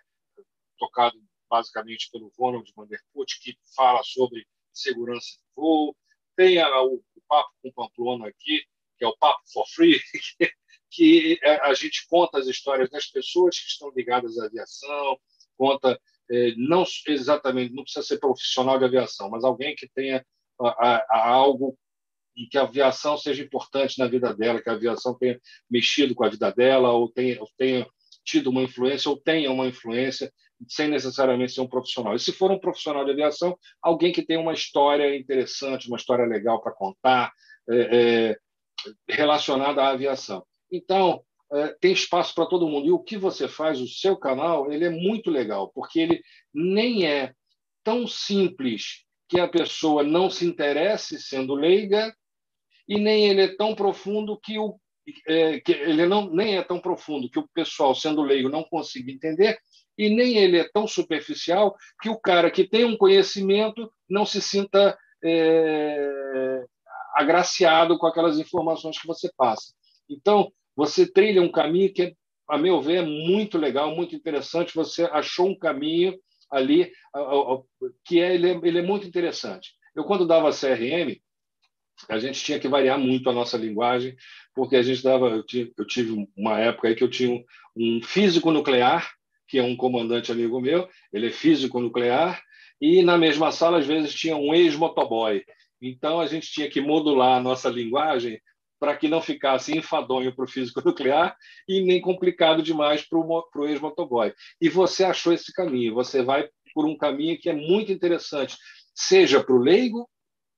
tocado 0.80 1.16
basicamente 1.48 2.10
pelo 2.12 2.34
Ronald 2.38 2.70
Vanderput, 2.76 3.40
que 3.40 3.56
fala 3.76 4.02
sobre 4.04 4.48
segurança 4.74 5.38
de 5.38 5.44
voo, 5.56 5.96
tem 6.36 6.60
a, 6.60 6.82
o, 6.82 6.96
o, 6.96 7.22
Papo 7.28 7.52
com 7.62 7.72
Pamplona 7.72 8.28
aqui, 8.28 8.64
que 8.98 9.06
é 9.06 9.08
o 9.08 9.16
Papo 9.16 9.44
for 9.54 9.68
Free, 9.68 10.02
que, 10.40 10.52
que 10.90 11.40
é, 11.44 11.62
a 11.62 11.74
gente 11.76 12.08
conta 12.08 12.40
as 12.40 12.48
histórias 12.48 12.90
das 12.90 13.06
pessoas 13.06 13.60
que 13.60 13.68
estão 13.68 13.92
ligadas 13.96 14.40
à 14.40 14.46
aviação, 14.48 15.20
conta 15.56 16.02
não 16.58 16.84
exatamente, 17.08 17.74
não 17.74 17.84
precisa 17.84 18.06
ser 18.06 18.20
profissional 18.20 18.80
de 18.80 18.86
aviação, 18.86 19.30
mas 19.30 19.44
alguém 19.44 19.76
que 19.76 19.88
tenha 19.94 20.26
a, 20.60 21.06
a, 21.10 21.30
algo 21.30 21.78
e 22.36 22.48
que 22.48 22.58
a 22.58 22.64
aviação 22.64 23.18
seja 23.18 23.44
importante 23.44 24.00
na 24.00 24.08
vida 24.08 24.34
dela, 24.34 24.62
que 24.62 24.70
a 24.70 24.74
aviação 24.74 25.14
tenha 25.18 25.40
mexido 25.70 26.16
com 26.16 26.24
a 26.24 26.30
vida 26.30 26.52
dela, 26.52 26.92
ou 26.92 27.10
tenha, 27.10 27.40
ou 27.40 27.48
tenha 27.58 27.88
tido 28.26 28.50
uma 28.50 28.64
influência, 28.64 29.10
ou 29.10 29.18
tenha 29.18 29.52
uma 29.52 29.68
influência, 29.68 30.32
sem 30.68 30.88
necessariamente 30.88 31.52
ser 31.52 31.62
um 31.62 31.68
profissional. 31.68 32.16
E 32.16 32.20
se 32.20 32.32
for 32.32 32.52
um 32.52 32.60
profissional 32.60 33.06
de 33.06 33.12
aviação, 33.12 33.58
alguém 33.82 34.12
que 34.12 34.26
tenha 34.26 34.40
uma 34.40 34.54
história 34.54 35.16
interessante, 35.16 35.88
uma 35.88 35.98
história 35.98 36.26
legal 36.26 36.62
para 36.62 36.74
contar, 36.74 37.32
é, 37.70 38.30
é, 38.30 38.38
relacionada 39.08 39.84
à 39.84 39.90
aviação. 39.90 40.44
Então, 40.72 41.24
é, 41.54 41.76
tem 41.80 41.94
espaço 41.94 42.34
para 42.34 42.48
todo 42.48 42.68
mundo. 42.68 42.88
E 42.88 42.92
o 42.92 43.00
que 43.00 43.18
você 43.18 43.48
faz, 43.48 43.80
o 43.80 43.88
seu 43.88 44.18
canal, 44.18 44.72
ele 44.72 44.86
é 44.86 44.90
muito 44.90 45.30
legal, 45.30 45.72
porque 45.74 46.00
ele 46.00 46.22
nem 46.54 47.06
é 47.06 47.34
tão 47.84 48.08
simples 48.08 49.06
que 49.28 49.40
a 49.40 49.48
pessoa 49.48 50.04
não 50.04 50.30
se 50.30 50.46
interesse 50.46 51.22
sendo 51.22 51.54
leiga 51.54 52.14
e 52.88 53.00
nem 53.00 53.28
ele 53.28 53.42
é 53.42 53.56
tão 53.56 53.76
profundo 53.76 54.40
que 54.40 54.58
o 54.58 54.80
é, 55.28 55.60
que 55.60 55.74
ele 55.74 56.06
não 56.06 56.30
nem 56.30 56.58
é 56.58 56.64
tão 56.64 56.80
profundo 56.80 57.30
que 57.30 57.40
o 57.40 57.48
pessoal 57.54 57.94
sendo 57.94 58.22
leigo 58.22 58.48
não 58.48 58.64
consiga 58.64 59.12
entender 59.12 59.58
e 59.98 60.10
nem 60.10 60.38
ele 60.38 60.58
é 60.58 60.70
tão 60.72 60.88
superficial 60.88 61.76
que 62.02 62.10
o 62.10 62.18
cara 62.18 62.50
que 62.50 62.66
tem 62.66 62.86
um 62.86 62.96
conhecimento 62.96 63.92
não 64.10 64.26
se 64.26 64.42
sinta 64.42 64.98
é, 65.22 66.66
agraciado 67.16 67.98
com 67.98 68.08
aquelas 68.08 68.40
informações 68.40 69.00
que 69.00 69.08
você 69.08 69.30
passa. 69.36 69.74
Então 70.10 70.52
você 70.76 71.12
trilha 71.12 71.42
um 71.42 71.52
caminho 71.52 71.94
que, 71.94 72.16
a 72.50 72.58
meu 72.58 72.82
ver, 72.82 72.98
é 72.98 73.06
muito 73.06 73.58
legal, 73.58 73.96
muito 73.96 74.16
interessante. 74.16 74.76
Você 74.76 75.04
achou 75.06 75.50
um 75.50 75.58
caminho 75.58 76.18
ali 76.52 76.92
que 78.06 78.20
é 78.20 78.34
ele, 78.34 78.52
é, 78.52 78.60
ele 78.64 78.80
é 78.80 78.82
muito 78.82 79.08
interessante. 79.08 79.72
Eu 79.96 80.04
quando 80.04 80.28
dava 80.28 80.52
CRM 80.52 81.20
a 82.10 82.18
gente 82.18 82.44
tinha 82.44 82.60
que 82.60 82.68
variar 82.68 82.98
muito 82.98 83.30
a 83.30 83.34
nossa 83.34 83.58
linguagem, 83.58 84.16
porque 84.54 84.76
a 84.76 84.82
gente 84.82 85.04
dava. 85.04 85.30
Eu 85.30 85.44
tive, 85.44 85.74
eu 85.78 85.86
tive 85.86 86.28
uma 86.36 86.60
época 86.60 86.88
aí 86.88 86.96
que 86.96 87.04
eu 87.04 87.10
tinha 87.10 87.44
um 87.76 88.02
físico 88.02 88.52
nuclear, 88.52 89.12
que 89.48 89.60
é 89.60 89.64
um 89.64 89.76
comandante 89.76 90.32
amigo 90.32 90.60
meu, 90.60 90.90
ele 91.12 91.28
é 91.28 91.32
físico 91.32 91.80
nuclear, 91.80 92.42
e 92.82 93.02
na 93.04 93.18
mesma 93.18 93.52
sala, 93.52 93.80
às 93.80 93.86
vezes, 93.86 94.14
tinha 94.14 94.36
um 94.36 94.54
ex-motoboy. 94.54 95.44
Então, 95.82 96.20
a 96.20 96.28
gente 96.28 96.52
tinha 96.52 96.70
que 96.70 96.82
modular 96.82 97.38
a 97.38 97.42
nossa 97.42 97.70
linguagem 97.70 98.42
para 98.84 98.98
que 98.98 99.08
não 99.08 99.22
ficasse 99.22 99.78
enfadonho 99.78 100.36
para 100.36 100.44
o 100.44 100.48
físico 100.48 100.82
nuclear 100.86 101.38
e 101.66 101.80
nem 101.80 102.02
complicado 102.02 102.62
demais 102.62 103.02
para 103.08 103.18
o 103.18 103.66
ex-motoboy. 103.66 104.34
E 104.60 104.68
você 104.68 105.06
achou 105.06 105.32
esse 105.32 105.54
caminho, 105.54 105.94
você 105.94 106.22
vai 106.22 106.50
por 106.76 106.86
um 106.86 106.98
caminho 106.98 107.40
que 107.40 107.50
é 107.50 107.54
muito 107.54 107.94
interessante, 107.94 108.58
seja 108.94 109.42
para 109.42 109.56
o 109.56 109.58
leigo 109.58 110.10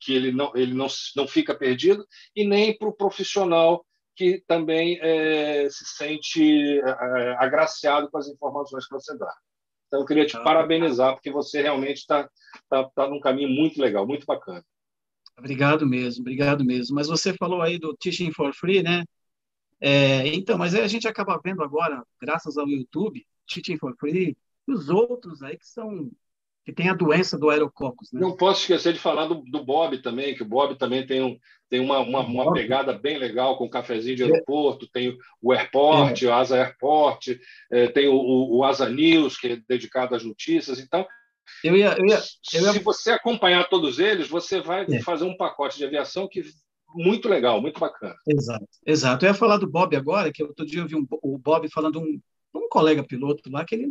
que 0.02 0.12
ele 0.12 0.32
não, 0.32 0.52
ele 0.56 0.74
não, 0.74 0.88
não 1.16 1.28
fica 1.28 1.54
perdido, 1.54 2.04
e 2.36 2.44
nem 2.44 2.76
para 2.76 2.88
o 2.88 2.96
profissional 2.96 3.86
que 4.16 4.44
também 4.48 4.98
é, 5.04 5.70
se 5.70 5.86
sente 5.86 6.80
é, 6.80 7.36
agraciado 7.38 8.10
com 8.10 8.18
as 8.18 8.28
informações 8.28 8.88
que 8.88 8.94
você 8.96 9.16
dá. 9.16 9.32
Então, 9.86 10.00
eu 10.00 10.06
queria 10.06 10.26
te 10.26 10.36
ah, 10.36 10.42
parabenizar, 10.42 11.14
porque 11.14 11.30
você 11.30 11.62
realmente 11.62 11.98
está 11.98 12.28
tá, 12.68 12.90
tá 12.96 13.08
num 13.08 13.20
caminho 13.20 13.50
muito 13.50 13.80
legal, 13.80 14.08
muito 14.08 14.26
bacana. 14.26 14.64
Obrigado 15.38 15.86
mesmo, 15.86 16.22
obrigado 16.22 16.64
mesmo. 16.64 16.96
Mas 16.96 17.08
você 17.08 17.34
falou 17.34 17.62
aí 17.62 17.78
do 17.78 17.96
Teaching 17.96 18.32
for 18.32 18.54
Free, 18.54 18.82
né? 18.82 19.04
É, 19.80 20.28
então, 20.28 20.58
mas 20.58 20.74
a 20.74 20.88
gente 20.88 21.08
acaba 21.08 21.40
vendo 21.44 21.62
agora, 21.62 22.04
graças 22.22 22.58
ao 22.58 22.68
YouTube, 22.68 23.26
Teaching 23.48 23.78
for 23.78 23.96
Free, 23.98 24.38
e 24.68 24.72
os 24.72 24.90
outros 24.90 25.44
aí 25.44 25.58
que 25.58 25.68
são 25.68 26.10
que 26.66 26.74
tem 26.74 26.90
a 26.90 26.96
doença 26.96 27.38
do 27.38 27.52
aerococcus. 27.52 28.12
Né? 28.12 28.20
Não 28.20 28.36
posso 28.36 28.62
esquecer 28.62 28.92
de 28.92 29.00
falar 29.00 29.28
do, 29.28 29.36
do 29.36 29.64
Bob 29.64 30.00
também, 30.00 30.34
que 30.34 30.42
o 30.42 30.48
Bob 30.48 30.76
também 30.76 31.06
tem, 31.06 31.22
um, 31.22 31.38
tem 31.70 31.80
uma, 31.80 32.00
uma, 32.00 32.22
uma 32.22 32.52
pegada 32.54 32.92
bem 32.92 33.20
legal 33.20 33.56
com 33.56 33.66
o 33.66 33.70
cafezinho 33.70 34.16
de 34.16 34.24
é. 34.24 34.26
aeroporto, 34.26 34.88
tem 34.88 35.16
o 35.40 35.54
Airport, 35.54 36.24
é. 36.24 36.26
o 36.26 36.34
Asa 36.34 36.58
Airport, 36.58 37.38
é, 37.72 37.88
tem 37.90 38.08
o, 38.08 38.16
o, 38.16 38.58
o, 38.58 38.64
Asa 38.64 38.90
News, 38.90 39.38
que 39.38 39.48
é 39.50 39.62
dedicado 39.68 40.16
às 40.16 40.24
notícias. 40.24 40.80
Então, 40.80 41.06
eu 41.64 41.76
ia, 41.76 41.96
eu 41.98 42.06
ia, 42.06 42.22
eu 42.54 42.62
ia... 42.62 42.74
se 42.74 42.80
você 42.80 43.12
acompanhar 43.12 43.68
todos 43.70 44.00
eles, 44.00 44.28
você 44.28 44.62
vai 44.62 44.86
é. 44.90 45.02
fazer 45.02 45.26
um 45.26 45.38
pacote 45.38 45.78
de 45.78 45.86
aviação 45.86 46.28
que 46.28 46.44
muito 46.96 47.28
legal, 47.28 47.62
muito 47.62 47.80
bacana. 47.80 48.16
Exato, 48.28 48.68
exato. 48.86 49.26
Eu 49.26 49.30
ia 49.30 49.36
falar 49.36 49.58
do 49.58 49.70
Bob 49.70 49.96
agora, 49.96 50.32
que 50.32 50.44
outro 50.44 50.66
dia 50.66 50.82
eu 50.82 50.88
vi 50.88 50.96
um, 50.96 51.06
o 51.22 51.38
Bob 51.38 51.70
falando 51.70 52.00
um, 52.00 52.20
um 52.54 52.70
colega 52.70 53.04
piloto 53.04 53.50
lá 53.50 53.66
que 53.66 53.76
ele 53.76 53.88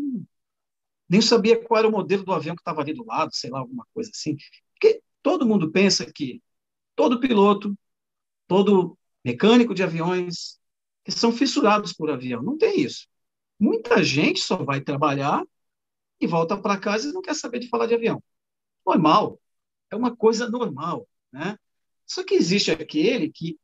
nem 1.09 1.20
sabia 1.20 1.62
qual 1.62 1.78
era 1.78 1.89
o 1.89 1.93
modelo 1.93 2.24
do 2.24 2.32
avião 2.32 2.56
que 2.56 2.62
estava 2.62 2.81
ali 2.81 2.94
do 2.94 3.05
lado, 3.05 3.35
sei 3.35 3.51
lá, 3.51 3.59
alguma 3.59 3.86
coisa 3.93 4.10
assim. 4.10 4.36
Porque 4.72 5.02
todo 5.22 5.47
mundo 5.47 5.70
pensa 5.70 6.10
que 6.10 6.43
todo 6.97 7.20
piloto, 7.20 7.76
todo 8.48 8.97
mecânico 9.24 9.74
de 9.74 9.82
aviões, 9.82 10.59
que 11.05 11.12
são 11.12 11.31
fissurados 11.31 11.93
por 11.93 12.10
avião. 12.10 12.43
Não 12.43 12.56
tem 12.56 12.81
isso. 12.81 13.06
Muita 13.60 14.02
gente 14.02 14.40
só 14.40 14.56
vai 14.56 14.81
trabalhar 14.81 15.44
e 16.20 16.27
volta 16.27 16.57
para 16.57 16.78
casa 16.78 17.09
e 17.09 17.12
não 17.12 17.23
quer 17.23 17.35
saber 17.35 17.59
de 17.59 17.69
falar 17.69 17.86
de 17.86 17.95
avião. 17.95 18.23
Normal. 18.86 19.41
É 19.91 19.97
uma 19.97 20.15
coisa 20.15 20.49
normal, 20.49 21.09
né? 21.32 21.59
Só 22.07 22.24
que 22.24 22.35
existe 22.35 22.70
aquele 22.70 23.31
que, 23.31 23.59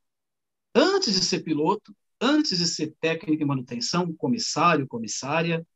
antes 0.75 1.15
de 1.15 1.25
ser 1.25 1.41
piloto, 1.41 1.95
antes 2.21 2.59
de 2.59 2.67
ser 2.67 2.95
técnico 3.01 3.39
de 3.39 3.45
manutenção, 3.45 4.13
comissário, 4.15 4.87
comissária, 4.87 5.67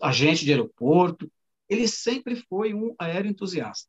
agente 0.00 0.44
de 0.44 0.52
aeroporto, 0.52 1.30
ele 1.68 1.86
sempre 1.86 2.36
foi 2.36 2.74
um 2.74 2.94
aéreo 2.98 3.30
entusiasta, 3.30 3.88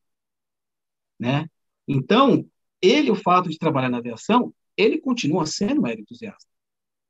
né? 1.20 1.50
Então, 1.88 2.46
ele, 2.82 3.10
o 3.12 3.16
fato 3.16 3.50
de 3.50 3.58
trabalhar 3.58 3.90
na 3.90 3.98
aviação, 3.98 4.54
ele 4.76 5.00
continua 5.00 5.46
sendo 5.46 5.82
um 5.82 5.86
aéreo 5.86 6.02
entusiasta, 6.02 6.48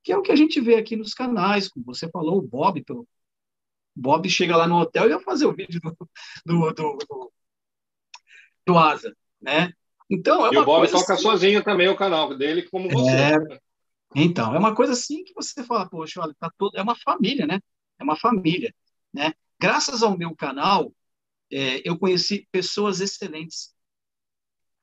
que 0.04 0.12
é 0.12 0.18
o 0.18 0.22
que 0.22 0.32
a 0.32 0.36
gente 0.36 0.60
vê 0.62 0.76
aqui 0.76 0.96
nos 0.96 1.14
canais, 1.14 1.68
como 1.68 1.86
você 1.86 2.10
falou, 2.10 2.38
o 2.38 2.42
Bob, 2.42 2.84
pelo... 2.84 3.08
Bob 3.96 4.30
chega 4.30 4.56
lá 4.56 4.68
no 4.68 4.78
hotel 4.78 5.06
e 5.06 5.14
vai 5.14 5.24
fazer 5.24 5.46
o 5.46 5.54
vídeo 5.54 5.80
do, 5.82 5.96
do, 6.46 6.72
do, 6.74 6.98
do, 6.98 7.34
do 8.66 8.78
Asa, 8.78 9.16
né? 9.42 9.74
Então, 10.10 10.46
é 10.46 10.54
e 10.54 10.58
o 10.58 10.66
Bob 10.66 10.88
toca 10.90 11.14
assim... 11.14 11.24
sozinho 11.24 11.64
também 11.64 11.88
o 11.88 11.96
canal 11.96 12.36
dele, 12.38 12.64
como 12.70 12.90
você. 12.90 13.12
É... 13.12 13.60
Então, 14.14 14.54
é 14.54 14.60
uma 14.60 14.76
coisa 14.76 14.92
assim 14.94 15.24
que 15.24 15.34
você 15.34 15.64
fala, 15.64 15.90
poxa, 15.90 16.22
olha, 16.22 16.36
tá 16.38 16.52
todo... 16.58 16.78
é 16.78 16.82
uma 16.82 16.96
família, 16.96 17.48
né? 17.48 17.62
É 17.98 18.04
uma 18.04 18.18
família. 18.18 18.74
Né? 19.14 19.34
Graças 19.60 20.04
ao 20.04 20.18
meu 20.18 20.36
canal, 20.36 20.94
é, 21.52 21.88
eu 21.88 21.98
conheci 21.98 22.48
pessoas 22.52 23.00
excelentes 23.00 23.74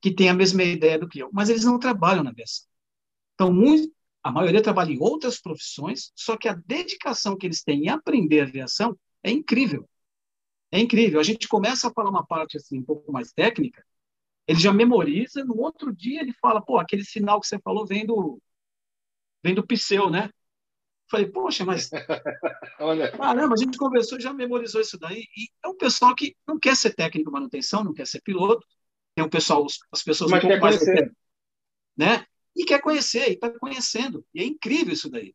que 0.00 0.14
têm 0.14 0.28
a 0.28 0.34
mesma 0.34 0.62
ideia 0.62 0.98
do 0.98 1.08
que 1.08 1.18
eu, 1.18 1.30
mas 1.32 1.48
eles 1.48 1.64
não 1.64 1.78
trabalham 1.78 2.22
na 2.22 2.30
aviação. 2.30 2.66
Então, 3.34 3.52
muito, 3.52 3.92
a 4.22 4.32
maioria 4.32 4.62
trabalha 4.62 4.92
em 4.92 5.00
outras 5.00 5.40
profissões, 5.40 6.12
só 6.14 6.36
que 6.36 6.48
a 6.48 6.54
dedicação 6.66 7.36
que 7.36 7.46
eles 7.46 7.62
têm 7.62 7.84
em 7.84 7.88
aprender 7.88 8.40
aviação 8.40 8.98
é 9.22 9.30
incrível. 9.30 9.88
É 10.70 10.78
incrível. 10.78 11.18
A 11.20 11.22
gente 11.22 11.48
começa 11.48 11.88
a 11.88 11.92
falar 11.92 12.10
uma 12.10 12.26
parte 12.26 12.56
assim 12.56 12.78
um 12.78 12.84
pouco 12.84 13.10
mais 13.10 13.32
técnica, 13.32 13.84
ele 14.46 14.58
já 14.58 14.72
memoriza, 14.72 15.44
no 15.44 15.58
outro 15.58 15.92
dia 15.94 16.20
ele 16.20 16.32
fala, 16.32 16.62
pô, 16.62 16.78
aquele 16.78 17.04
sinal 17.04 17.40
que 17.40 17.46
você 17.46 17.58
falou 17.58 17.86
vem 17.86 18.06
do 18.06 18.40
vem 19.42 19.54
do 19.54 19.66
Pseu, 19.66 20.10
né? 20.10 20.30
Falei, 21.10 21.26
poxa, 21.26 21.64
mas. 21.64 21.90
Olha. 22.80 23.10
Caramba, 23.12 23.54
a 23.54 23.56
gente 23.56 23.78
conversou 23.78 24.18
e 24.18 24.22
já 24.22 24.32
memorizou 24.32 24.80
isso 24.80 24.98
daí. 24.98 25.26
E 25.36 25.48
é 25.64 25.68
um 25.68 25.76
pessoal 25.76 26.14
que 26.14 26.36
não 26.46 26.58
quer 26.58 26.76
ser 26.76 26.94
técnico 26.94 27.30
de 27.30 27.32
manutenção, 27.32 27.82
não 27.82 27.94
quer 27.94 28.06
ser 28.06 28.20
piloto. 28.20 28.66
Tem 29.14 29.24
um 29.24 29.28
pessoal, 29.28 29.66
as 29.90 30.02
pessoas 30.02 30.30
mas 30.30 30.44
um 30.44 30.48
pouco 30.48 30.62
mais. 30.62 30.78
Conhecer. 30.78 31.12
Né? 31.96 32.26
E 32.58 32.64
quer 32.64 32.80
conhecer, 32.80 33.30
e 33.30 33.32
está 33.34 33.48
conhecendo. 33.56 34.26
E 34.34 34.42
é 34.42 34.44
incrível 34.44 34.92
isso 34.92 35.08
daí. 35.08 35.32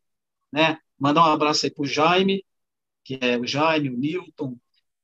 Né? 0.52 0.78
Mandar 0.98 1.22
um 1.22 1.32
abraço 1.32 1.64
aí 1.64 1.72
para 1.72 1.82
o 1.82 1.86
Jaime, 1.86 2.44
que 3.02 3.18
é 3.20 3.38
o 3.38 3.46
Jaime, 3.46 3.88
o 3.88 3.96
Newton, 3.96 4.58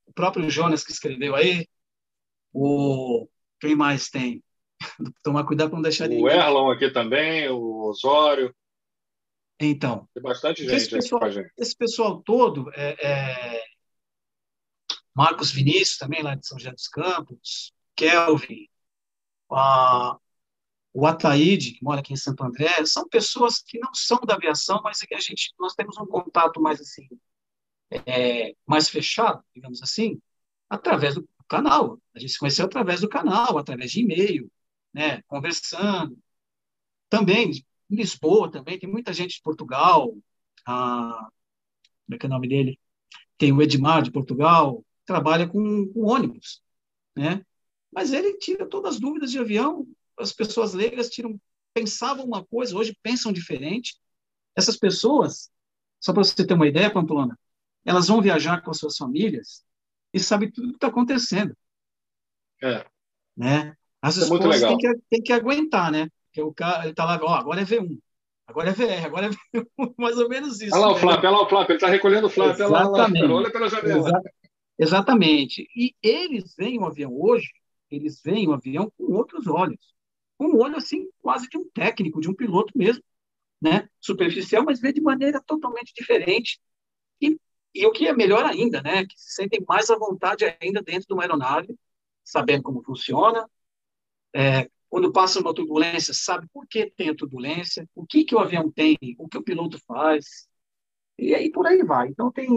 o 0.05 0.12
próprio 0.12 0.51
Jonas 0.51 0.84
que 0.84 0.92
escreveu 0.92 1.34
aí. 1.34 1.66
O... 2.52 3.26
Quem 3.59 3.74
mais 3.74 4.10
tem? 4.10 4.44
Tomar 5.24 5.44
cuidado 5.44 5.70
para 5.70 5.76
não 5.76 5.82
deixar 5.82 6.09
ninguém. 6.09 6.24
O 6.24 6.28
Erlon 6.28 6.70
aqui 6.70 6.90
também, 6.90 7.48
o 7.48 7.88
Osório. 7.88 8.55
Então, 9.59 10.09
tem 10.14 10.22
bastante 10.22 10.62
gente 10.62 10.74
esse 10.74 10.90
pessoal, 10.90 11.30
gente. 11.30 11.52
Esse 11.56 11.76
pessoal 11.76 12.22
todo, 12.22 12.70
é, 12.74 12.97
é, 13.06 13.62
Marcos 15.14 15.51
Vinícius 15.51 15.98
também, 15.98 16.22
lá 16.22 16.34
de 16.34 16.47
São 16.47 16.59
José 16.59 16.72
dos 16.72 16.88
Campos, 16.88 17.72
Kelvin, 17.94 18.68
a, 19.52 20.18
o 20.92 21.06
Ataíde, 21.06 21.72
que 21.72 21.84
mora 21.84 22.00
aqui 22.00 22.12
em 22.12 22.16
Santo 22.16 22.42
André, 22.42 22.84
são 22.84 23.08
pessoas 23.08 23.62
que 23.62 23.78
não 23.78 23.94
são 23.94 24.18
da 24.20 24.34
aviação, 24.34 24.80
mas 24.82 25.02
é 25.02 25.06
que 25.06 25.14
a 25.14 25.20
gente, 25.20 25.52
nós 25.58 25.74
temos 25.74 25.96
um 25.98 26.06
contato 26.06 26.60
mais 26.60 26.80
assim, 26.80 27.08
é, 28.06 28.54
mais 28.66 28.88
fechado, 28.88 29.42
digamos 29.54 29.82
assim, 29.82 30.20
através 30.68 31.14
do 31.14 31.28
canal. 31.48 32.00
A 32.14 32.18
gente 32.18 32.32
se 32.32 32.38
conheceu 32.38 32.66
através 32.66 33.00
do 33.00 33.08
canal, 33.08 33.58
através 33.58 33.92
de 33.92 34.00
e-mail, 34.00 34.50
né, 34.92 35.22
conversando. 35.22 36.18
Também, 37.08 37.50
em 37.90 37.96
Lisboa 37.96 38.50
também, 38.50 38.78
tem 38.78 38.90
muita 38.90 39.12
gente 39.12 39.36
de 39.36 39.42
Portugal, 39.42 40.14
a, 40.66 41.28
como 42.06 42.16
é 42.16 42.18
que 42.18 42.26
é 42.26 42.28
o 42.28 42.32
nome 42.32 42.48
dele? 42.48 42.78
Tem 43.38 43.52
o 43.52 43.62
Edmar 43.62 44.02
de 44.02 44.10
Portugal, 44.10 44.84
trabalha 45.04 45.48
com, 45.48 45.86
com 45.92 46.06
ônibus, 46.06 46.62
né? 47.16 47.44
Mas 47.92 48.12
ele 48.12 48.36
tira 48.38 48.66
todas 48.66 48.94
as 48.94 49.00
dúvidas 49.00 49.30
de 49.30 49.38
avião, 49.38 49.86
as 50.19 50.32
pessoas 50.32 50.74
leigas 50.74 51.09
tiram, 51.09 51.41
pensavam 51.74 52.24
uma 52.24 52.45
coisa, 52.45 52.77
hoje 52.77 52.97
pensam 53.03 53.32
diferente. 53.32 53.97
Essas 54.57 54.77
pessoas, 54.77 55.51
só 56.01 56.12
para 56.12 56.24
você 56.24 56.47
ter 56.47 56.55
uma 56.55 56.66
ideia, 56.66 56.93
Pamplona, 56.93 57.39
elas 57.85 58.09
vão 58.09 58.20
viajar 58.20 58.62
com 58.62 58.70
as 58.70 58.78
suas 58.78 58.97
famílias 58.97 59.65
e 60.12 60.20
sabem 60.20 60.51
tudo 60.51 60.69
o 60.69 60.70
que 60.70 60.77
está 60.77 60.89
acontecendo. 60.89 61.57
É. 62.62 62.85
Né? 63.37 63.77
As 64.03 64.19
é 64.19 64.23
esposas 64.23 64.61
têm 64.61 64.77
que, 64.77 64.95
têm 65.11 65.23
que 65.23 65.32
aguentar, 65.32 65.91
né? 65.91 66.09
Porque 66.27 66.43
o 66.43 66.53
cara 66.53 66.85
ele 66.85 66.91
está 66.91 67.05
lá, 67.05 67.19
ó, 67.23 67.35
agora 67.35 67.61
é 67.61 67.65
V1, 67.65 67.99
agora 68.47 68.70
é 68.70 68.73
VR, 68.73 69.05
agora 69.05 69.27
é 69.27 69.31
V1, 69.31 69.66
mais 69.99 70.19
ou 70.19 70.28
menos 70.28 70.61
isso. 70.61 70.74
Olha 70.74 70.87
lá 70.87 70.93
o 70.93 70.97
Flap, 70.97 71.19
olha 71.19 71.31
lá 71.31 71.43
o 71.43 71.49
Flap, 71.49 71.69
ele 71.69 71.77
está 71.77 71.89
recolhendo 71.89 72.27
o 72.27 72.31
Flap, 72.31 72.59
olha 72.61 72.69
lá, 72.69 72.91
olha 72.91 73.51
pela 73.51 73.69
janela. 73.69 74.09
Exa 74.09 74.23
exatamente. 74.78 75.69
E 75.77 75.95
eles 76.03 76.55
veem 76.57 76.78
o 76.78 76.85
avião 76.85 77.12
hoje, 77.12 77.51
eles 77.91 78.20
veem 78.23 78.49
o 78.49 78.53
avião 78.53 78.91
com 78.97 79.12
outros 79.12 79.47
olhos. 79.47 79.95
Um 80.40 80.56
olho, 80.56 80.76
assim, 80.76 81.08
quase 81.20 81.48
de 81.48 81.58
um 81.58 81.68
técnico, 81.70 82.20
de 82.20 82.28
um 82.28 82.34
piloto 82.34 82.72
mesmo, 82.74 83.02
né? 83.60 83.88
Superficial, 84.00 84.64
mas 84.64 84.80
vê 84.80 84.92
de 84.92 85.00
maneira 85.00 85.40
totalmente 85.40 85.92
diferente. 85.94 86.58
E, 87.20 87.38
e 87.74 87.86
o 87.86 87.92
que 87.92 88.08
é 88.08 88.14
melhor 88.14 88.44
ainda, 88.44 88.82
né? 88.82 89.06
Que 89.06 89.14
se 89.16 89.34
sentem 89.34 89.64
mais 89.68 89.90
à 89.90 89.96
vontade 89.96 90.44
ainda 90.60 90.82
dentro 90.82 91.06
de 91.06 91.12
uma 91.12 91.22
aeronave, 91.22 91.78
sabendo 92.24 92.62
como 92.62 92.82
funciona, 92.82 93.48
é, 94.34 94.68
quando 94.88 95.12
passa 95.12 95.40
uma 95.40 95.54
turbulência, 95.54 96.12
sabe 96.12 96.48
por 96.52 96.66
que 96.66 96.90
tem 96.90 97.10
a 97.10 97.14
turbulência, 97.14 97.88
o 97.94 98.04
que, 98.06 98.24
que 98.24 98.34
o 98.34 98.38
avião 98.38 98.70
tem, 98.70 98.98
o 99.18 99.28
que 99.28 99.38
o 99.38 99.42
piloto 99.42 99.78
faz, 99.86 100.48
e 101.18 101.34
aí 101.34 101.50
por 101.50 101.66
aí 101.66 101.82
vai. 101.84 102.08
Então 102.08 102.30
tem 102.32 102.48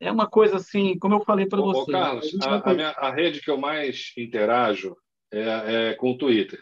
é 0.00 0.10
uma 0.10 0.28
coisa 0.28 0.56
assim, 0.56 0.98
como 0.98 1.14
eu 1.14 1.24
falei 1.24 1.46
para 1.46 1.60
você. 1.60 1.90
Ô, 1.90 1.92
Carlos, 1.92 2.36
a, 2.42 2.56
a, 2.56 2.70
a, 2.70 2.74
minha, 2.74 2.90
a, 2.90 3.14
rede 3.14 3.40
que 3.40 3.48
eu 3.48 3.56
mais 3.56 4.12
interajo 4.18 4.96
é, 5.30 5.90
é, 5.90 5.94
com 5.94 6.10
o 6.10 6.18
Twitter. 6.18 6.60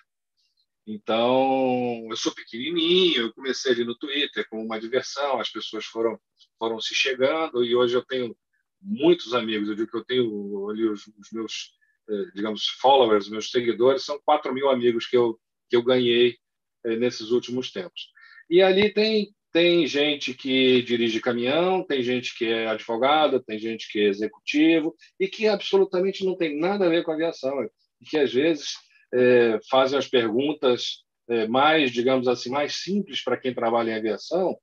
Então, 0.92 2.06
eu 2.10 2.16
sou 2.16 2.34
pequenininho, 2.34 3.22
eu 3.22 3.32
comecei 3.32 3.72
ali 3.72 3.84
no 3.84 3.96
Twitter 3.96 4.46
como 4.48 4.64
uma 4.64 4.80
diversão, 4.80 5.38
as 5.38 5.50
pessoas 5.50 5.84
foram 5.84 6.18
foram 6.58 6.80
se 6.80 6.94
chegando 6.94 7.64
e 7.64 7.74
hoje 7.74 7.96
eu 7.96 8.04
tenho 8.04 8.36
muitos 8.82 9.32
amigos. 9.34 9.68
Eu 9.68 9.74
digo 9.76 9.90
que 9.90 9.96
eu 9.96 10.04
tenho 10.04 10.68
ali 10.68 10.86
os, 10.86 11.06
os 11.06 11.30
meus 11.32 11.72
eh, 12.10 12.30
digamos, 12.34 12.66
followers, 12.80 13.28
meus 13.28 13.50
seguidores, 13.50 14.04
são 14.04 14.20
4 14.24 14.52
mil 14.52 14.68
amigos 14.68 15.06
que 15.06 15.16
eu, 15.16 15.38
que 15.68 15.76
eu 15.76 15.82
ganhei 15.82 16.36
eh, 16.84 16.96
nesses 16.96 17.30
últimos 17.30 17.70
tempos. 17.70 18.08
E 18.48 18.60
ali 18.60 18.92
tem, 18.92 19.32
tem 19.52 19.86
gente 19.86 20.34
que 20.34 20.82
dirige 20.82 21.20
caminhão, 21.20 21.84
tem 21.84 22.02
gente 22.02 22.36
que 22.36 22.46
é 22.46 22.66
advogado, 22.66 23.40
tem 23.40 23.60
gente 23.60 23.90
que 23.92 24.00
é 24.00 24.08
executivo 24.08 24.96
e 25.20 25.28
que 25.28 25.46
absolutamente 25.46 26.24
não 26.24 26.36
tem 26.36 26.58
nada 26.58 26.86
a 26.86 26.88
ver 26.88 27.04
com 27.04 27.12
aviação, 27.12 27.62
e 28.00 28.04
que 28.04 28.18
às 28.18 28.32
vezes 28.32 28.74
é, 29.12 29.58
fazem 29.70 29.98
as 29.98 30.08
perguntas 30.08 31.04
é, 31.28 31.46
mais, 31.46 31.90
digamos 31.90 32.26
assim, 32.28 32.50
mais 32.50 32.76
simples 32.76 33.22
para 33.22 33.36
quem 33.36 33.54
trabalha 33.54 33.92
em 33.92 33.94
aviação, 33.94 34.56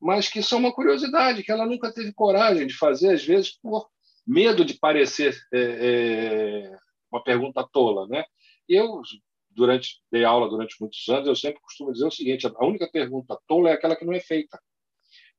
mas 0.00 0.28
que 0.28 0.42
são 0.42 0.58
uma 0.58 0.72
curiosidade 0.72 1.42
que 1.42 1.50
ela 1.50 1.66
nunca 1.66 1.92
teve 1.92 2.12
coragem 2.12 2.66
de 2.66 2.74
fazer, 2.74 3.14
às 3.14 3.24
vezes 3.24 3.58
por 3.60 3.88
medo 4.26 4.64
de 4.64 4.74
parecer 4.74 5.36
é, 5.52 5.60
é, 5.60 6.76
uma 7.10 7.22
pergunta 7.22 7.66
tola, 7.72 8.06
né? 8.08 8.24
Eu 8.68 9.02
durante 9.50 10.00
dei 10.10 10.24
aula 10.24 10.48
durante 10.48 10.76
muitos 10.80 11.08
anos, 11.08 11.28
eu 11.28 11.36
sempre 11.36 11.60
costumo 11.60 11.92
dizer 11.92 12.06
o 12.06 12.10
seguinte: 12.10 12.46
a 12.46 12.66
única 12.66 12.90
pergunta 12.90 13.38
tola 13.46 13.70
é 13.70 13.72
aquela 13.72 13.96
que 13.96 14.04
não 14.04 14.12
é 14.12 14.20
feita, 14.20 14.58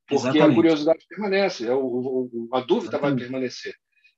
porque 0.08 0.16
Exatamente. 0.16 0.52
a 0.52 0.56
curiosidade 0.56 1.06
permanece, 1.08 1.68
é 1.68 1.72
a 1.72 2.60
dúvida 2.62 2.96
Exatamente. 2.96 3.02
vai 3.02 3.16
permanecer. 3.16 3.76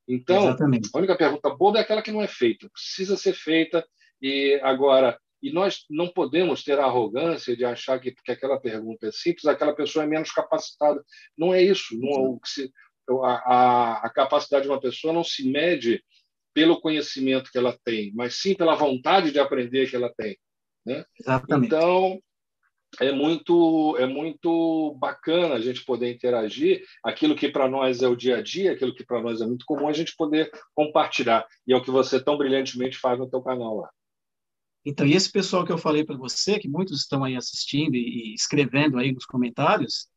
Então, 0.07 0.43
Exatamente. 0.43 0.89
a 0.93 0.97
única 0.97 1.17
pergunta 1.17 1.49
boa 1.55 1.77
é 1.77 1.81
aquela 1.81 2.01
que 2.01 2.11
não 2.11 2.21
é 2.21 2.27
feita, 2.27 2.69
precisa 2.69 3.17
ser 3.17 3.33
feita 3.33 3.85
e 4.21 4.59
agora 4.63 5.17
e 5.41 5.51
nós 5.51 5.85
não 5.89 6.07
podemos 6.07 6.63
ter 6.63 6.79
a 6.79 6.85
arrogância 6.85 7.55
de 7.55 7.63
achar 7.63 7.99
que 7.99 8.11
porque 8.11 8.31
aquela 8.31 8.59
pergunta 8.59 9.07
é 9.07 9.11
simples, 9.11 9.45
aquela 9.45 9.75
pessoa 9.75 10.03
é 10.03 10.07
menos 10.07 10.31
capacitada. 10.31 11.03
Não 11.37 11.53
é 11.53 11.61
isso. 11.61 11.97
Não 11.99 12.33
é 12.33 12.39
se, 12.43 12.71
a, 13.23 13.53
a, 13.53 14.05
a 14.05 14.09
capacidade 14.09 14.63
de 14.63 14.69
uma 14.69 14.81
pessoa 14.81 15.13
não 15.13 15.23
se 15.23 15.47
mede 15.47 16.03
pelo 16.53 16.81
conhecimento 16.81 17.51
que 17.51 17.57
ela 17.57 17.77
tem, 17.83 18.11
mas 18.15 18.35
sim 18.35 18.55
pela 18.55 18.73
vontade 18.73 19.31
de 19.31 19.39
aprender 19.39 19.89
que 19.89 19.95
ela 19.95 20.11
tem. 20.17 20.37
Né? 20.83 21.05
Exatamente. 21.19 21.67
Então, 21.67 22.19
é 22.99 23.11
muito 23.11 23.95
é 23.99 24.05
muito 24.05 24.95
bacana 24.97 25.55
a 25.55 25.59
gente 25.59 25.83
poder 25.85 26.11
interagir 26.11 26.83
aquilo 27.03 27.35
que 27.35 27.49
para 27.49 27.67
nós 27.67 28.01
é 28.01 28.07
o 28.07 28.15
dia 28.15 28.37
a 28.37 28.41
dia 28.41 28.71
aquilo 28.71 28.95
que 28.95 29.05
para 29.05 29.21
nós 29.21 29.41
é 29.41 29.45
muito 29.45 29.65
comum 29.65 29.89
a 29.89 29.93
gente 29.93 30.15
poder 30.15 30.49
compartilhar 30.73 31.45
e 31.67 31.73
é 31.73 31.75
o 31.75 31.83
que 31.83 31.91
você 31.91 32.17
tão 32.17 32.37
brilhantemente 32.37 32.97
faz 32.97 33.19
no 33.19 33.29
teu 33.29 33.41
canal 33.41 33.75
lá 33.75 33.89
então 34.89 35.05
e 35.05 35.13
esse 35.13 35.31
pessoal 35.31 35.65
que 35.65 35.71
eu 35.71 35.77
falei 35.77 36.03
para 36.05 36.17
você 36.17 36.59
que 36.59 36.69
muitos 36.69 37.01
estão 37.01 37.23
aí 37.23 37.35
assistindo 37.35 37.95
e 37.95 38.33
escrevendo 38.33 38.97
aí 38.97 39.11
nos 39.11 39.25
comentários 39.25 40.07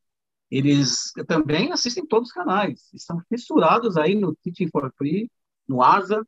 eles 0.51 1.13
também 1.27 1.73
assistem 1.73 2.07
todos 2.07 2.29
os 2.29 2.35
canais 2.35 2.91
estão 2.93 3.21
fissurados 3.29 3.97
aí 3.97 4.15
no 4.15 4.35
Teaching 4.37 4.69
for 4.69 4.93
Free 4.97 5.31
no 5.71 5.83
Asa, 5.83 6.27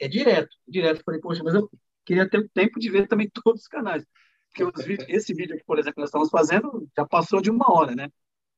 é 0.00 0.08
direto, 0.08 0.50
direto. 0.66 1.04
Falei, 1.04 1.20
poxa, 1.20 1.42
mas 1.44 1.54
eu 1.54 1.70
queria 2.04 2.28
ter 2.28 2.50
tempo 2.52 2.80
de 2.80 2.90
ver 2.90 3.06
também 3.06 3.30
todos 3.44 3.62
os 3.62 3.68
canais. 3.68 4.04
Porque 4.52 4.82
vídeos, 4.82 5.08
esse 5.08 5.32
vídeo 5.32 5.54
aqui, 5.54 5.64
por 5.64 5.78
exemplo, 5.78 5.94
que 5.94 6.00
nós 6.00 6.08
estamos 6.08 6.28
fazendo, 6.28 6.88
já 6.96 7.06
passou 7.06 7.40
de 7.40 7.50
uma 7.50 7.72
hora, 7.72 7.94
né? 7.94 8.10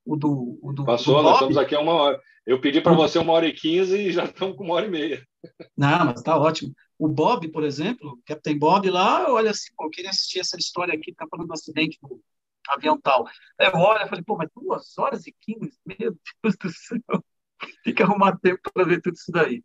O 0.05 0.17
do, 0.17 0.59
o 0.63 0.73
do 0.73 0.85
Passou, 0.87 1.19
do 1.19 1.23
nós 1.23 1.35
estamos 1.35 1.59
aqui 1.59 1.75
a 1.75 1.81
uma 1.81 1.93
hora. 1.93 2.21
Eu 2.47 2.61
pedi 2.61 2.81
para 2.81 2.95
você 2.95 3.19
uma 3.19 3.35
hora 3.35 3.47
e 3.47 3.53
quinze 3.53 3.97
e 3.99 4.11
já 4.11 4.25
estamos 4.25 4.57
com 4.57 4.65
uma 4.65 4.75
hora 4.75 4.87
e 4.87 4.91
meia. 4.91 5.23
Não, 5.77 6.07
mas 6.07 6.21
está 6.21 6.37
ótimo. 6.37 6.75
O 6.99 7.09
Bob, 7.09 7.49
por 7.49 7.65
exemplo, 7.65 8.13
o 8.13 8.23
Captain 8.25 8.59
Bob 8.59 8.89
lá, 8.91 9.31
olha 9.31 9.51
assim, 9.51 9.71
pô, 9.77 9.87
eu 9.87 9.91
queria 9.91 10.11
assistir 10.11 10.41
essa 10.41 10.57
história 10.57 10.95
aqui, 10.95 11.15
tá 11.15 11.27
falando 11.29 11.49
do 11.49 11.55
acidente 11.55 11.99
do 12.01 12.23
avião 12.69 13.01
tal. 13.01 13.27
Eu 13.59 13.75
olho 13.75 14.05
e 14.05 14.09
falei, 14.09 14.25
pô, 14.25 14.37
mas 14.37 14.49
duas 14.55 14.97
horas 14.99 15.27
e 15.27 15.35
quinze? 15.41 15.79
Meu 15.85 16.17
Deus 16.43 16.57
do 16.57 16.71
céu. 16.71 17.25
Tem 17.85 17.95
que 17.95 18.03
arrumar 18.03 18.39
tempo 18.39 18.61
para 18.73 18.85
ver 18.85 19.01
tudo 19.01 19.15
isso 19.15 19.31
daí. 19.33 19.65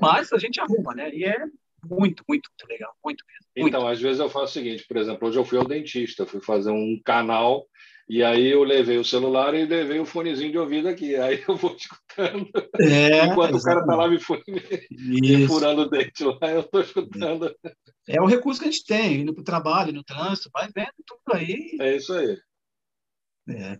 Mas 0.00 0.32
a 0.32 0.38
gente 0.38 0.60
arruma, 0.60 0.94
né? 0.94 1.14
E 1.14 1.24
é 1.24 1.46
muito, 1.88 2.24
muito, 2.28 2.50
muito 2.50 2.68
legal, 2.68 2.94
muito 3.04 3.24
mesmo. 3.26 3.50
Muito. 3.56 3.68
Então, 3.68 3.88
às 3.88 4.00
vezes 4.00 4.20
eu 4.20 4.28
faço 4.28 4.46
o 4.46 4.62
seguinte, 4.62 4.84
por 4.86 4.96
exemplo, 4.96 5.28
hoje 5.28 5.38
eu 5.38 5.44
fui 5.44 5.58
ao 5.58 5.64
dentista, 5.64 6.26
fui 6.26 6.40
fazer 6.40 6.70
um 6.70 7.00
canal 7.04 7.66
e 8.08 8.22
aí 8.22 8.48
eu 8.48 8.62
levei 8.62 8.98
o 8.98 9.04
celular 9.04 9.54
e 9.54 9.64
levei 9.64 9.98
o 9.98 10.04
fonezinho 10.04 10.50
de 10.50 10.58
ouvido 10.58 10.88
aqui. 10.88 11.16
Aí 11.16 11.42
eu 11.48 11.56
vou 11.56 11.74
escutando. 11.74 12.50
É, 12.78 13.24
Enquanto 13.24 13.56
exatamente. 13.56 13.60
o 13.60 13.62
cara 13.62 13.80
está 13.80 13.96
lá 13.96 14.08
me, 14.08 15.20
me 15.20 15.46
furando 15.46 15.82
o 15.82 15.88
dente 15.88 16.22
lá, 16.22 16.50
eu 16.50 16.60
estou 16.60 16.80
escutando. 16.82 17.54
É 18.06 18.20
o 18.20 18.26
recurso 18.26 18.60
que 18.60 18.68
a 18.68 18.70
gente 18.70 18.84
tem, 18.84 19.22
indo 19.22 19.32
para 19.32 19.40
o 19.40 19.44
trabalho, 19.44 19.92
no 19.92 20.04
trânsito, 20.04 20.50
vai 20.52 20.68
vendo 20.74 20.92
tudo 21.06 21.34
aí. 21.34 21.76
É 21.80 21.96
isso 21.96 22.12
aí. 22.12 22.36
É. 23.48 23.78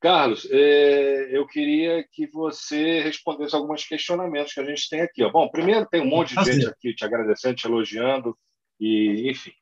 Carlos, 0.00 0.46
é, 0.50 1.36
eu 1.36 1.46
queria 1.46 2.06
que 2.12 2.26
você 2.28 3.00
respondesse 3.00 3.54
alguns 3.54 3.84
questionamentos 3.84 4.52
que 4.52 4.60
a 4.60 4.64
gente 4.64 4.88
tem 4.88 5.00
aqui. 5.00 5.28
Bom, 5.30 5.48
primeiro 5.50 5.86
tem 5.86 6.00
um 6.00 6.06
monte 6.06 6.36
de 6.36 6.44
gente 6.44 6.68
aqui 6.68 6.94
te 6.94 7.04
agradecendo, 7.04 7.56
te 7.56 7.66
elogiando, 7.66 8.38
e 8.78 9.28
enfim. 9.28 9.52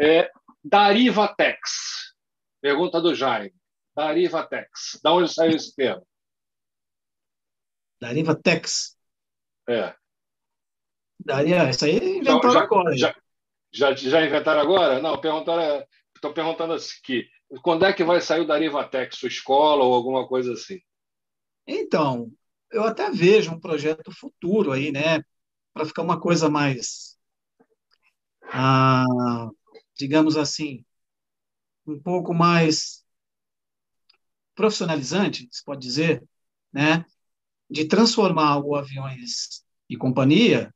É, 0.00 0.30
Darivatex, 0.64 2.14
pergunta 2.62 3.00
do 3.00 3.14
Jaime. 3.14 3.54
Darivatex, 3.94 4.98
da 5.02 5.12
onde 5.12 5.32
saiu 5.32 5.56
esse 5.56 5.74
termo? 5.74 6.06
Darivatex. 8.00 8.96
É. 9.68 9.94
Daria, 11.20 11.68
isso 11.68 11.84
aí 11.84 12.18
inventaram 12.18 12.52
já, 12.52 12.60
agora. 12.60 12.96
Já, 12.96 13.14
já, 13.72 13.94
já 13.94 14.24
inventaram 14.24 14.60
agora? 14.60 15.00
Não, 15.00 15.20
perguntaram, 15.20 15.84
estou 16.14 16.32
perguntando 16.32 16.72
aqui. 16.72 17.28
Quando 17.62 17.84
é 17.84 17.92
que 17.92 18.04
vai 18.04 18.20
sair 18.20 18.42
o 18.42 18.46
Darivatec, 18.46 19.16
sua 19.16 19.28
escola 19.28 19.82
ou 19.84 19.94
alguma 19.94 20.26
coisa 20.28 20.52
assim? 20.52 20.80
Então, 21.66 22.30
eu 22.70 22.84
até 22.84 23.10
vejo 23.10 23.52
um 23.52 23.60
projeto 23.60 24.12
futuro 24.12 24.72
aí, 24.72 24.92
né? 24.92 25.22
Para 25.72 25.86
ficar 25.86 26.02
uma 26.02 26.20
coisa 26.20 26.50
mais, 26.50 27.18
ah, 28.42 29.48
digamos 29.96 30.36
assim, 30.36 30.84
um 31.86 31.98
pouco 31.98 32.34
mais 32.34 33.04
profissionalizante, 34.54 35.48
se 35.50 35.64
pode 35.64 35.80
dizer, 35.80 36.22
né? 36.72 37.04
De 37.70 37.86
transformar 37.86 38.58
o 38.58 38.74
Aviões 38.74 39.64
e 39.88 39.96
Companhia 39.96 40.74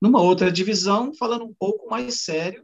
numa 0.00 0.20
outra 0.20 0.52
divisão, 0.52 1.14
falando 1.14 1.44
um 1.44 1.54
pouco 1.54 1.88
mais 1.88 2.22
sério 2.22 2.62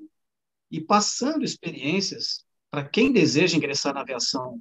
e 0.71 0.81
passando 0.81 1.45
experiências 1.45 2.45
para 2.73 2.89
quem 2.89 3.13
deseja 3.13 3.55
ingressar 3.55 3.93
na 3.93 4.01
aviação 4.01 4.59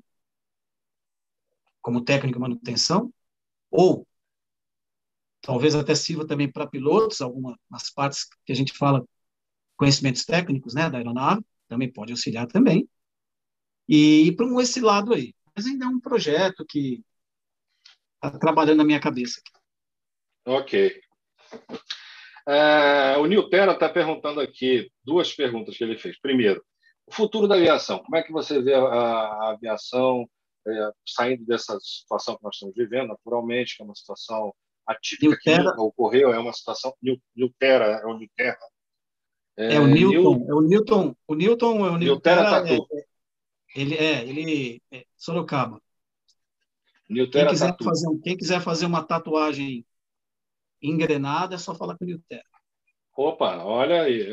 como 1.82 2.04
técnico 2.04 2.38
de 2.38 2.42
manutenção, 2.42 3.12
ou 3.72 4.06
talvez 5.42 5.74
até 5.74 5.96
sirva 5.96 6.28
também 6.28 6.52
para 6.52 6.68
pilotos, 6.68 7.22
algumas 7.22 7.90
partes 7.96 8.28
que 8.46 8.52
a 8.52 8.56
gente 8.56 8.78
fala 8.78 9.04
conhecimentos 9.78 10.26
técnicos, 10.26 10.76
né, 10.76 10.90
da 10.90 10.98
aeronave, 10.98 11.44
também 11.70 11.92
pode 11.92 12.12
auxiliar 12.12 12.48
também, 12.48 12.88
e 13.88 14.34
para 14.36 14.46
esse 14.62 14.82
lado 14.82 15.14
aí. 15.14 15.34
Mas 15.56 15.66
ainda 15.66 15.86
é 15.86 15.88
um 15.88 16.00
projeto 16.00 16.66
que 16.68 17.02
está 18.16 18.38
trabalhando 18.38 18.80
na 18.80 18.86
minha 18.86 19.00
cabeça. 19.00 19.42
Ok. 20.46 21.02
É, 22.46 23.18
o 23.18 23.26
Niltera 23.26 23.72
está 23.72 23.88
perguntando 23.88 24.42
aqui 24.42 24.92
duas 25.02 25.34
perguntas 25.34 25.78
que 25.78 25.84
ele 25.84 25.98
fez. 25.98 26.20
Primeiro, 26.20 26.64
o 27.12 27.16
futuro 27.16 27.48
da 27.48 27.56
aviação. 27.56 28.00
Como 28.00 28.16
é 28.16 28.24
que 28.24 28.32
você 28.32 28.62
vê 28.62 28.74
a, 28.74 28.82
a 28.82 29.52
aviação 29.52 30.28
é, 30.66 30.92
saindo 31.06 31.46
dessa 31.46 31.78
situação 31.80 32.38
que 32.38 32.44
nós 32.44 32.56
estamos 32.56 32.76
vivendo, 32.76 33.10
naturalmente, 33.10 33.76
que 33.76 33.84
é 33.84 33.86
uma 33.86 33.96
situação 33.96 34.54
atípica 34.88 35.28
Nilterra. 35.28 35.76
que 35.76 35.82
ocorreu, 35.82 36.34
é 36.34 36.40
uma 36.40 36.54
situação. 36.54 36.96
Niltera, 37.36 38.02
é 38.02 38.06
o 38.06 38.18
Nilterra. 38.18 38.60
É, 39.58 39.76
é, 39.76 39.80
o 39.80 39.88
Newton, 39.88 40.36
Nil... 40.38 40.50
é 40.50 40.54
o 40.54 40.62
Newton, 40.62 41.16
o 41.28 41.36
Newton 41.36 41.86
é 41.86 41.90
o 41.90 41.98
Nilterra 41.98 42.44
Tatu. 42.44 42.88
É, 42.92 43.82
ele 43.82 43.96
é, 43.96 44.26
ele 44.26 44.82
é 44.92 45.06
Sorocaba. 45.18 45.82
Nilterra 47.10 47.48
quem 47.48 47.54
quiser, 47.54 47.76
fazer, 47.84 48.20
quem 48.24 48.38
quiser 48.38 48.62
fazer 48.62 48.86
uma 48.86 49.04
tatuagem 49.04 49.86
engrenada, 50.82 51.56
é 51.56 51.58
só 51.58 51.76
falar 51.76 51.98
com 51.98 52.06
o 52.06 52.08
Nilterra. 52.08 52.44
Opa, 53.18 53.58
olha 53.64 54.04
aí. 54.04 54.24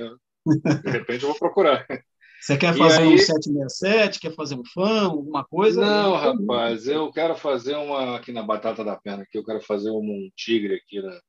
De 0.46 0.90
repente 0.90 1.24
eu 1.24 1.30
vou 1.30 1.38
procurar. 1.38 1.84
Você 2.40 2.56
quer 2.56 2.76
fazer 2.76 3.02
aí... 3.02 3.14
um 3.14 3.18
767? 3.18 4.20
Quer 4.20 4.34
fazer 4.34 4.54
um 4.54 4.64
fã, 4.64 5.06
alguma 5.06 5.44
coisa? 5.44 5.80
Não, 5.80 6.14
rapaz, 6.14 6.86
eu 6.86 7.10
quero 7.10 7.34
fazer 7.34 7.74
uma 7.76 8.16
aqui 8.16 8.32
na 8.32 8.42
batata 8.42 8.84
da 8.84 8.96
perna, 8.96 9.24
aqui 9.24 9.36
eu 9.36 9.44
quero 9.44 9.60
fazer 9.60 9.90
um, 9.90 10.00
um 10.00 10.30
tigre 10.36 10.76
aqui 10.76 11.02
na. 11.02 11.20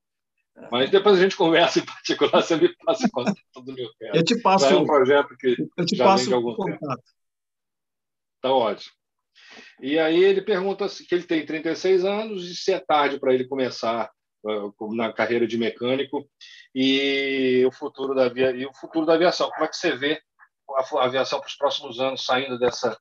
Mas 0.72 0.90
depois 0.90 1.18
a 1.18 1.22
gente 1.22 1.38
conversa 1.38 1.80
em 1.80 1.86
particular, 1.86 2.42
você 2.42 2.56
me 2.58 2.76
passa 2.86 3.08
o 3.08 3.12
contato 3.12 3.38
do 3.64 3.74
meu 3.74 3.90
cara. 4.00 4.18
Eu 4.18 4.24
te 4.24 4.40
passo. 4.42 4.66
é 4.66 4.78
um 4.78 4.86
projeto 4.86 5.36
que 5.38 5.56
eu 5.78 5.86
te 5.86 5.96
já 5.96 6.04
passo 6.04 6.26
vem 6.26 6.30
de 6.30 6.36
algum 6.36 6.54
contato. 6.54 6.80
tempo. 6.80 7.04
Tá 8.42 8.54
ótimo. 8.54 8.94
E 9.82 9.98
aí 9.98 10.22
ele 10.24 10.42
pergunta 10.42 10.86
que 10.88 11.16
ele 11.16 11.24
tem 11.24 11.46
36 11.46 12.06
anos 12.06 12.50
e 12.50 12.56
se 12.56 12.72
é 12.72 12.80
tarde 12.80 13.20
para 13.20 13.34
ele 13.34 13.48
começar 13.48 14.12
uh, 14.44 14.96
na 14.96 15.14
carreira 15.14 15.48
de 15.48 15.58
mecânico 15.58 16.30
e 16.76 17.64
o 17.66 17.72
futuro 17.72 18.14
da 18.14 18.28
via 18.30 18.52
e 18.52 18.66
o 18.66 18.74
futuro 18.74 19.06
da 19.06 19.14
aviação. 19.14 19.50
Como 19.50 19.64
é 19.64 19.68
que 19.68 19.78
você 19.78 19.96
vê 19.96 20.22
a 20.76 21.06
aviação 21.06 21.40
para 21.40 21.48
os 21.48 21.56
próximos 21.56 22.00
anos, 22.00 22.26
saindo 22.26 22.58
dessa, 22.58 22.98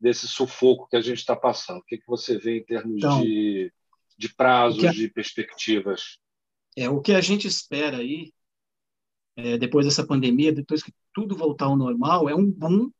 desse 0.00 0.26
sufoco 0.28 0.88
que 0.88 0.96
a 0.96 1.00
gente 1.00 1.18
está 1.18 1.36
passando? 1.36 1.78
O 1.78 1.84
que, 1.84 1.98
que 1.98 2.06
você 2.06 2.38
vê 2.38 2.58
em 2.58 2.64
termos 2.64 2.96
então, 2.96 3.20
de, 3.20 3.72
de 4.16 4.34
prazos, 4.34 4.84
a, 4.84 4.92
de 4.92 5.08
perspectivas? 5.08 6.18
É, 6.76 6.88
o 6.88 7.00
que 7.00 7.12
a 7.12 7.20
gente 7.20 7.46
espera 7.46 7.98
aí, 7.98 8.32
é, 9.36 9.58
depois 9.58 9.86
dessa 9.86 10.06
pandemia, 10.06 10.52
depois 10.52 10.82
que 10.82 10.92
tudo 11.12 11.36
voltar 11.36 11.66
ao 11.66 11.76
normal, 11.76 12.28
é 12.28 12.34
um 12.34 12.50
boom 12.50 12.90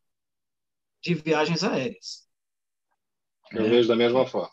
de 1.03 1.15
viagens 1.15 1.63
aéreas. 1.63 2.29
Eu 3.53 3.65
é, 3.65 3.69
vejo 3.69 3.89
da 3.89 3.97
mesma 3.97 4.27
forma. 4.27 4.53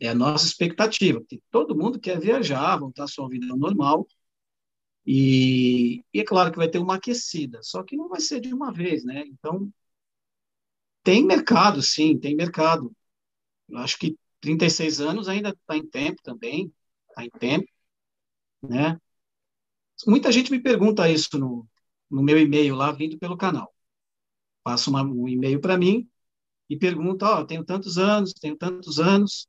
É 0.00 0.08
a 0.08 0.14
nossa 0.14 0.46
expectativa, 0.46 1.20
porque 1.20 1.40
todo 1.50 1.76
mundo 1.76 2.00
quer 2.00 2.18
viajar, 2.18 2.76
voltar 2.78 3.04
à 3.04 3.08
sua 3.08 3.28
vida 3.28 3.46
normal, 3.46 4.06
e, 5.06 6.04
e, 6.12 6.20
é 6.20 6.24
claro 6.24 6.50
que 6.50 6.58
vai 6.58 6.68
ter 6.68 6.78
uma 6.78 6.96
aquecida, 6.96 7.60
só 7.62 7.82
que 7.82 7.96
não 7.96 8.08
vai 8.08 8.20
ser 8.20 8.40
de 8.40 8.54
uma 8.54 8.72
vez, 8.72 9.04
né? 9.04 9.24
Então, 9.26 9.72
tem 11.02 11.24
mercado, 11.24 11.82
sim, 11.82 12.18
tem 12.18 12.34
mercado. 12.36 12.94
Eu 13.68 13.78
acho 13.78 13.98
que 13.98 14.16
36 14.40 15.00
anos 15.00 15.28
ainda 15.28 15.50
está 15.50 15.76
em 15.76 15.86
tempo 15.86 16.22
também, 16.22 16.72
está 17.08 17.24
em 17.24 17.30
tempo, 17.30 17.68
né? 18.62 18.98
Muita 20.06 20.32
gente 20.32 20.50
me 20.50 20.60
pergunta 20.60 21.08
isso 21.08 21.38
no, 21.38 21.66
no 22.10 22.22
meu 22.22 22.38
e-mail 22.38 22.74
lá, 22.74 22.92
vindo 22.92 23.18
pelo 23.18 23.36
canal. 23.36 23.74
Passa 24.62 24.90
uma, 24.90 25.02
um 25.02 25.28
e-mail 25.28 25.60
para 25.60 25.78
mim 25.78 26.08
e 26.68 26.76
pergunta, 26.78 27.26
ó, 27.26 27.40
oh, 27.40 27.46
tenho 27.46 27.64
tantos 27.64 27.98
anos, 27.98 28.32
tenho 28.34 28.56
tantos 28.56 28.98
anos, 28.98 29.48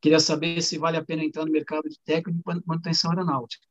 queria 0.00 0.20
saber 0.20 0.62
se 0.62 0.78
vale 0.78 0.96
a 0.96 1.04
pena 1.04 1.24
entrar 1.24 1.44
no 1.46 1.52
mercado 1.52 1.88
de 1.88 1.98
técnico 2.04 2.42
de 2.54 2.62
manutenção 2.66 3.10
aeronáutica. 3.10 3.66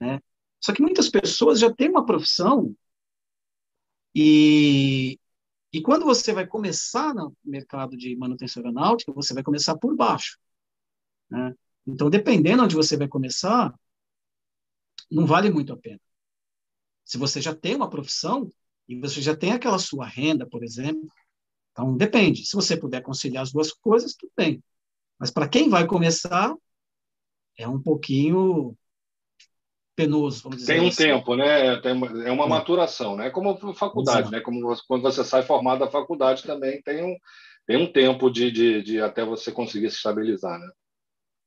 Né? 0.00 0.20
Só 0.60 0.72
que 0.72 0.82
muitas 0.82 1.08
pessoas 1.08 1.60
já 1.60 1.72
têm 1.72 1.90
uma 1.90 2.06
profissão 2.06 2.74
e, 4.14 5.18
e 5.72 5.82
quando 5.82 6.04
você 6.04 6.32
vai 6.32 6.46
começar 6.46 7.14
no 7.14 7.36
mercado 7.44 7.96
de 7.96 8.16
manutenção 8.16 8.62
aeronáutica, 8.62 9.12
você 9.12 9.34
vai 9.34 9.42
começar 9.42 9.76
por 9.76 9.94
baixo. 9.96 10.38
Né? 11.28 11.54
Então, 11.86 12.08
dependendo 12.08 12.62
onde 12.62 12.76
você 12.76 12.96
vai 12.96 13.08
começar, 13.08 13.74
não 15.10 15.26
vale 15.26 15.50
muito 15.50 15.72
a 15.72 15.76
pena. 15.76 16.00
Se 17.04 17.18
você 17.18 17.40
já 17.40 17.54
tem 17.54 17.74
uma 17.76 17.90
profissão 17.90 18.52
e 18.88 18.98
você 18.98 19.20
já 19.20 19.36
tem 19.36 19.52
aquela 19.52 19.78
sua 19.78 20.06
renda, 20.06 20.46
por 20.46 20.62
exemplo, 20.62 21.08
então 21.72 21.96
depende. 21.96 22.46
Se 22.46 22.54
você 22.54 22.76
puder 22.76 23.02
conciliar 23.02 23.42
as 23.42 23.52
duas 23.52 23.72
coisas, 23.72 24.14
tudo 24.14 24.32
bem. 24.36 24.62
Mas 25.18 25.30
para 25.30 25.48
quem 25.48 25.68
vai 25.68 25.86
começar, 25.86 26.54
é 27.56 27.68
um 27.68 27.80
pouquinho 27.80 28.76
penoso, 29.94 30.42
vamos 30.42 30.58
dizer 30.58 30.74
Tem 30.74 30.82
um 30.82 30.88
assim. 30.88 31.04
tempo, 31.04 31.36
né? 31.36 31.76
Tem 31.80 31.92
uma, 31.92 32.06
é 32.24 32.30
uma 32.30 32.44
é. 32.44 32.48
maturação, 32.48 33.16
né? 33.16 33.30
Como 33.30 33.56
faculdade, 33.74 34.20
Exato. 34.20 34.32
né? 34.32 34.40
Como 34.40 34.76
quando 34.86 35.02
você 35.02 35.24
sai 35.24 35.42
formado 35.42 35.80
da 35.80 35.90
faculdade 35.90 36.42
também 36.42 36.82
tem 36.82 37.04
um, 37.04 37.16
tem 37.66 37.76
um 37.76 37.90
tempo 37.90 38.30
de, 38.30 38.50
de, 38.50 38.82
de 38.82 39.00
até 39.00 39.24
você 39.24 39.50
conseguir 39.52 39.90
se 39.90 39.96
estabilizar, 39.96 40.58
né? 40.58 40.68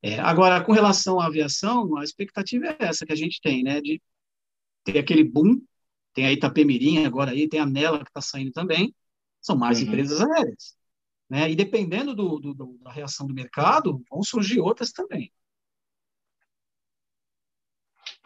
É, 0.02 0.19
agora, 0.19 0.64
com 0.64 0.72
relação 0.72 1.19
à 1.19 1.26
aviação, 1.26 1.98
a 1.98 2.03
expectativa 2.03 2.68
é 2.68 2.86
essa 2.86 3.06
que 3.06 3.14
a 3.14 3.15
gente 3.15 3.41
tem, 3.41 3.64
né? 3.64 3.82
De 3.82 4.02
ter 4.84 4.98
aquele 4.98 5.24
boom, 5.24 5.60
tem 6.14 6.26
a 6.26 6.32
Itapemirim 6.32 7.06
agora 7.06 7.32
aí, 7.32 7.48
tem 7.48 7.60
a 7.60 7.65
Nela 7.65 7.99
que 8.03 8.10
está 8.10 8.22
saindo 8.22 8.52
também, 8.52 8.94
são 9.41 9.57
mais 9.57 9.80
uhum. 9.80 9.88
empresas 9.88 10.22
aéreas. 10.22 10.78
Né? 11.30 11.52
E 11.52 11.56
dependendo 11.56 12.15
do, 12.15 12.40
do, 12.40 12.53
do, 12.53 12.78
da 12.82 12.91
reação 12.91 13.28
do 13.28 13.34
mercado, 13.34 14.02
vão 14.10 14.24
surgir 14.24 14.60
outras 14.60 14.91
também. 14.91 15.32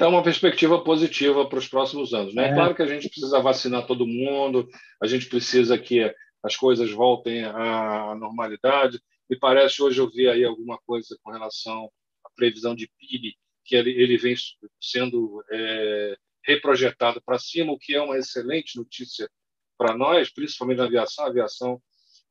Então, 0.02 0.10
uma 0.10 0.24
perspectiva 0.24 0.84
positiva 0.84 1.48
para 1.48 1.60
os 1.60 1.68
próximos 1.68 2.12
anos. 2.12 2.34
Né? 2.34 2.50
É. 2.50 2.54
Claro 2.56 2.74
que 2.74 2.82
a 2.82 2.88
gente 2.88 3.08
precisa 3.08 3.40
vacinar 3.40 3.86
todo 3.86 4.08
mundo, 4.08 4.68
a 5.00 5.06
gente 5.06 5.28
precisa 5.28 5.78
que 5.78 6.12
as 6.42 6.56
coisas 6.56 6.90
voltem 6.90 7.44
à 7.44 8.16
normalidade. 8.16 9.00
Me 9.30 9.38
parece, 9.38 9.80
hoje 9.80 10.02
eu 10.02 10.10
vi 10.10 10.28
aí 10.28 10.44
alguma 10.44 10.80
coisa 10.88 11.16
com 11.22 11.30
relação 11.30 11.88
à 12.26 12.32
previsão 12.36 12.74
de 12.74 12.90
PIB, 12.98 13.36
que 13.64 13.76
ele, 13.76 13.92
ele 13.92 14.18
vem 14.18 14.34
sendo 14.82 15.44
é, 15.52 16.18
reprojetado 16.46 17.22
para 17.24 17.38
cima, 17.38 17.72
o 17.72 17.78
que 17.78 17.94
é 17.94 18.02
uma 18.02 18.18
excelente 18.18 18.78
notícia 18.80 19.30
para 19.78 19.96
nós, 19.96 20.34
principalmente 20.34 20.80
na 20.80 20.86
aviação. 20.86 21.26
A 21.26 21.28
aviação, 21.28 21.80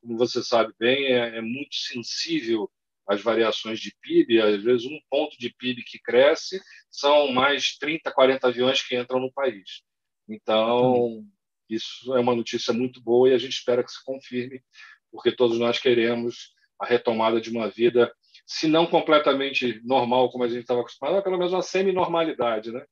como 0.03 0.19
você 0.19 0.43
sabe 0.43 0.73
bem, 0.77 1.05
é, 1.05 1.37
é 1.37 1.41
muito 1.41 1.77
sensível 1.77 2.69
as 3.11 3.20
variações 3.20 3.81
de 3.81 3.93
PIB, 4.01 4.41
às 4.41 4.62
vezes 4.62 4.87
um 4.87 5.01
ponto 5.11 5.37
de 5.37 5.53
PIB 5.53 5.82
que 5.82 5.99
cresce 5.99 6.62
são 6.89 7.32
mais 7.32 7.77
30, 7.77 8.09
40 8.12 8.47
aviões 8.47 8.87
que 8.87 8.97
entram 8.97 9.19
no 9.19 9.32
país. 9.32 9.82
Então, 10.28 11.27
isso 11.69 12.15
é 12.15 12.20
uma 12.20 12.37
notícia 12.37 12.73
muito 12.73 13.03
boa 13.03 13.28
e 13.28 13.35
a 13.35 13.39
gente 13.39 13.55
espera 13.55 13.82
que 13.82 13.91
se 13.91 14.03
confirme, 14.05 14.62
porque 15.11 15.32
todos 15.32 15.59
nós 15.59 15.81
queremos 15.81 16.55
a 16.78 16.87
retomada 16.87 17.41
de 17.41 17.51
uma 17.51 17.69
vida, 17.69 18.15
se 18.47 18.69
não 18.69 18.87
completamente 18.87 19.81
normal, 19.85 20.31
como 20.31 20.45
a 20.45 20.49
gente 20.49 20.61
estava 20.61 20.81
acostumado, 20.81 21.15
mas 21.15 21.24
pelo 21.24 21.37
menos 21.37 21.53
uma 21.53 21.62
semi-normalidade, 21.62 22.70
né? 22.70 22.87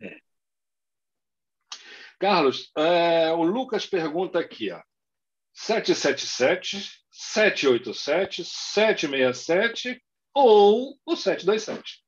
É. 0.00 0.16
Carlos, 2.18 2.72
é, 2.76 3.30
o 3.30 3.44
Lucas 3.44 3.86
pergunta 3.86 4.40
aqui, 4.40 4.72
ó, 4.72 4.82
777 5.52 7.01
787, 7.12 8.42
767 8.42 10.02
ou 10.34 10.98
o 11.04 11.14
727. 11.14 12.02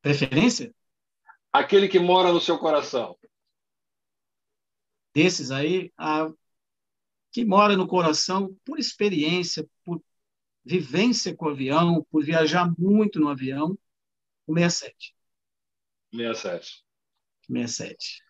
Preferência? 0.00 0.74
Aquele 1.52 1.86
que 1.86 1.98
mora 1.98 2.32
no 2.32 2.40
seu 2.40 2.58
coração. 2.58 3.18
Desses 5.14 5.50
aí, 5.50 5.92
a, 5.98 6.32
que 7.30 7.44
mora 7.44 7.76
no 7.76 7.86
coração 7.86 8.56
por 8.64 8.78
experiência, 8.78 9.68
por 9.84 10.02
vivência 10.64 11.36
com 11.36 11.46
o 11.46 11.50
avião, 11.50 12.06
por 12.10 12.24
viajar 12.24 12.72
muito 12.78 13.20
no 13.20 13.28
avião, 13.28 13.78
o 14.46 14.54
67. 14.54 15.14
67. 16.12 16.84
67. 17.46 18.29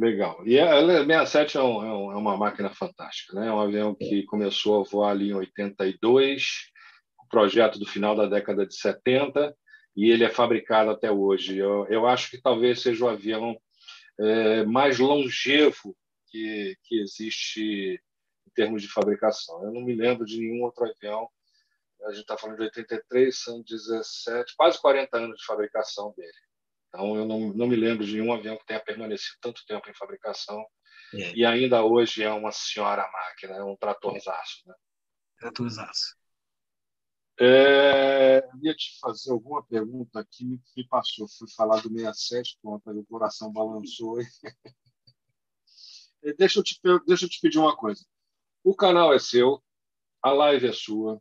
Legal. 0.00 0.42
E 0.46 0.58
a 0.58 0.80
67 0.80 1.58
é, 1.58 1.62
um, 1.62 1.84
é, 1.84 1.92
um, 1.92 2.12
é, 2.12 2.16
uma 2.16 2.34
máquina 2.34 2.70
fantástica, 2.70 3.38
né? 3.38 3.48
É 3.48 3.52
um 3.52 3.60
avião 3.60 3.94
que 3.94 4.24
começou 4.24 4.80
a 4.80 4.84
voar 4.84 5.10
ali 5.10 5.28
em 5.28 5.34
82, 5.34 6.42
o 7.22 7.28
projeto 7.28 7.78
do 7.78 7.84
final 7.84 8.16
da 8.16 8.24
década 8.24 8.66
de 8.66 8.74
70, 8.74 9.54
e 9.94 10.10
ele 10.10 10.24
é 10.24 10.30
fabricado 10.30 10.90
até 10.90 11.12
hoje. 11.12 11.58
Eu, 11.58 11.86
eu 11.88 12.06
acho 12.06 12.30
que 12.30 12.40
talvez 12.40 12.80
seja 12.80 13.04
o 13.04 13.10
avião 13.10 13.60
é, 14.18 14.64
mais 14.64 14.98
longevo 14.98 15.94
que, 16.28 16.78
que 16.84 16.98
existe 16.98 18.00
em 18.46 18.50
termos 18.54 18.80
de 18.80 18.88
fabricação. 18.88 19.62
Eu 19.64 19.70
não 19.70 19.82
me 19.82 19.94
lembro 19.94 20.24
de 20.24 20.38
nenhum 20.38 20.62
outro 20.62 20.86
avião. 20.86 21.28
A 22.06 22.10
gente 22.12 22.22
está 22.22 22.38
falando 22.38 22.56
de 22.56 22.62
83, 22.62 23.38
são 23.38 23.62
17, 23.62 24.54
quase 24.56 24.80
40 24.80 25.14
anos 25.18 25.36
de 25.36 25.44
fabricação 25.44 26.14
dele. 26.16 26.32
Então, 26.90 27.16
eu 27.16 27.24
não, 27.24 27.52
não 27.54 27.68
me 27.68 27.76
lembro 27.76 28.04
de 28.04 28.12
nenhum 28.12 28.32
avião 28.32 28.56
que 28.56 28.66
tenha 28.66 28.80
permanecido 28.80 29.38
tanto 29.40 29.64
tempo 29.66 29.88
em 29.88 29.94
fabricação. 29.94 30.60
É. 31.14 31.32
E 31.34 31.44
ainda 31.46 31.84
hoje 31.84 32.22
é 32.22 32.30
uma 32.30 32.52
senhora 32.52 33.08
máquina, 33.10 33.56
é 33.56 33.64
um 33.64 33.76
tratorzaço. 33.76 34.62
Né? 34.66 34.74
Tratorzaço. 35.38 36.16
É, 37.38 38.38
eu 38.38 38.60
ia 38.62 38.74
te 38.74 38.98
fazer 39.00 39.32
alguma 39.32 39.64
pergunta 39.64 40.20
aqui, 40.20 40.60
me 40.76 40.86
passou. 40.88 41.26
Fui 41.38 41.48
falar 41.56 41.80
do 41.80 41.88
67, 41.88 42.58
pronto, 42.60 42.90
aí 42.90 42.98
o 42.98 43.06
coração 43.06 43.52
balançou. 43.52 44.18
deixa, 46.36 46.58
eu 46.58 46.62
te, 46.62 46.78
deixa 47.06 47.24
eu 47.24 47.28
te 47.28 47.40
pedir 47.40 47.58
uma 47.58 47.74
coisa. 47.74 48.04
O 48.62 48.74
canal 48.74 49.14
é 49.14 49.18
seu, 49.18 49.62
a 50.22 50.32
live 50.32 50.66
é 50.66 50.72
sua. 50.72 51.20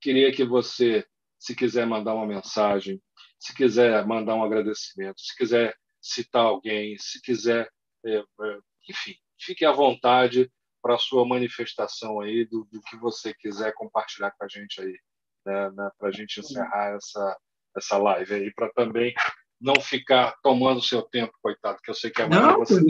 Queria 0.00 0.32
que 0.32 0.44
você, 0.44 1.06
se 1.38 1.54
quiser 1.54 1.86
mandar 1.86 2.14
uma 2.14 2.26
mensagem, 2.26 3.00
se 3.40 3.54
quiser 3.54 4.06
mandar 4.06 4.34
um 4.34 4.44
agradecimento, 4.44 5.20
se 5.20 5.34
quiser 5.34 5.74
citar 6.00 6.44
alguém, 6.44 6.96
se 6.98 7.20
quiser, 7.22 7.68
é, 8.04 8.18
é, 8.18 8.58
enfim, 8.88 9.14
fique 9.38 9.64
à 9.64 9.72
vontade 9.72 10.50
para 10.82 10.94
a 10.94 10.98
sua 10.98 11.26
manifestação 11.26 12.20
aí 12.20 12.44
do, 12.44 12.68
do, 12.70 12.80
que 12.82 12.96
você 12.96 13.34
quiser 13.34 13.72
compartilhar 13.74 14.30
com 14.32 14.44
a 14.44 14.48
gente 14.48 14.80
aí, 14.80 14.98
né, 15.46 15.70
né, 15.70 15.90
para 15.98 16.08
a 16.08 16.12
gente 16.12 16.40
encerrar 16.40 16.96
essa, 16.96 17.38
essa 17.76 17.98
live 17.98 18.34
aí, 18.34 18.54
para 18.54 18.70
também 18.72 19.14
não 19.58 19.74
ficar 19.80 20.36
tomando 20.42 20.82
seu 20.82 21.02
tempo, 21.02 21.32
coitado, 21.42 21.78
que 21.82 21.90
eu 21.90 21.94
sei 21.94 22.10
que 22.10 22.22
amanhã 22.22 22.52
não, 22.52 22.58
você 22.58 22.80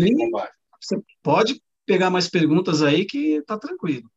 Você 0.80 1.00
pode 1.22 1.62
pegar 1.86 2.10
mais 2.10 2.28
perguntas 2.28 2.82
aí 2.82 3.04
que 3.04 3.42
tá 3.42 3.58
tranquilo. 3.58 4.10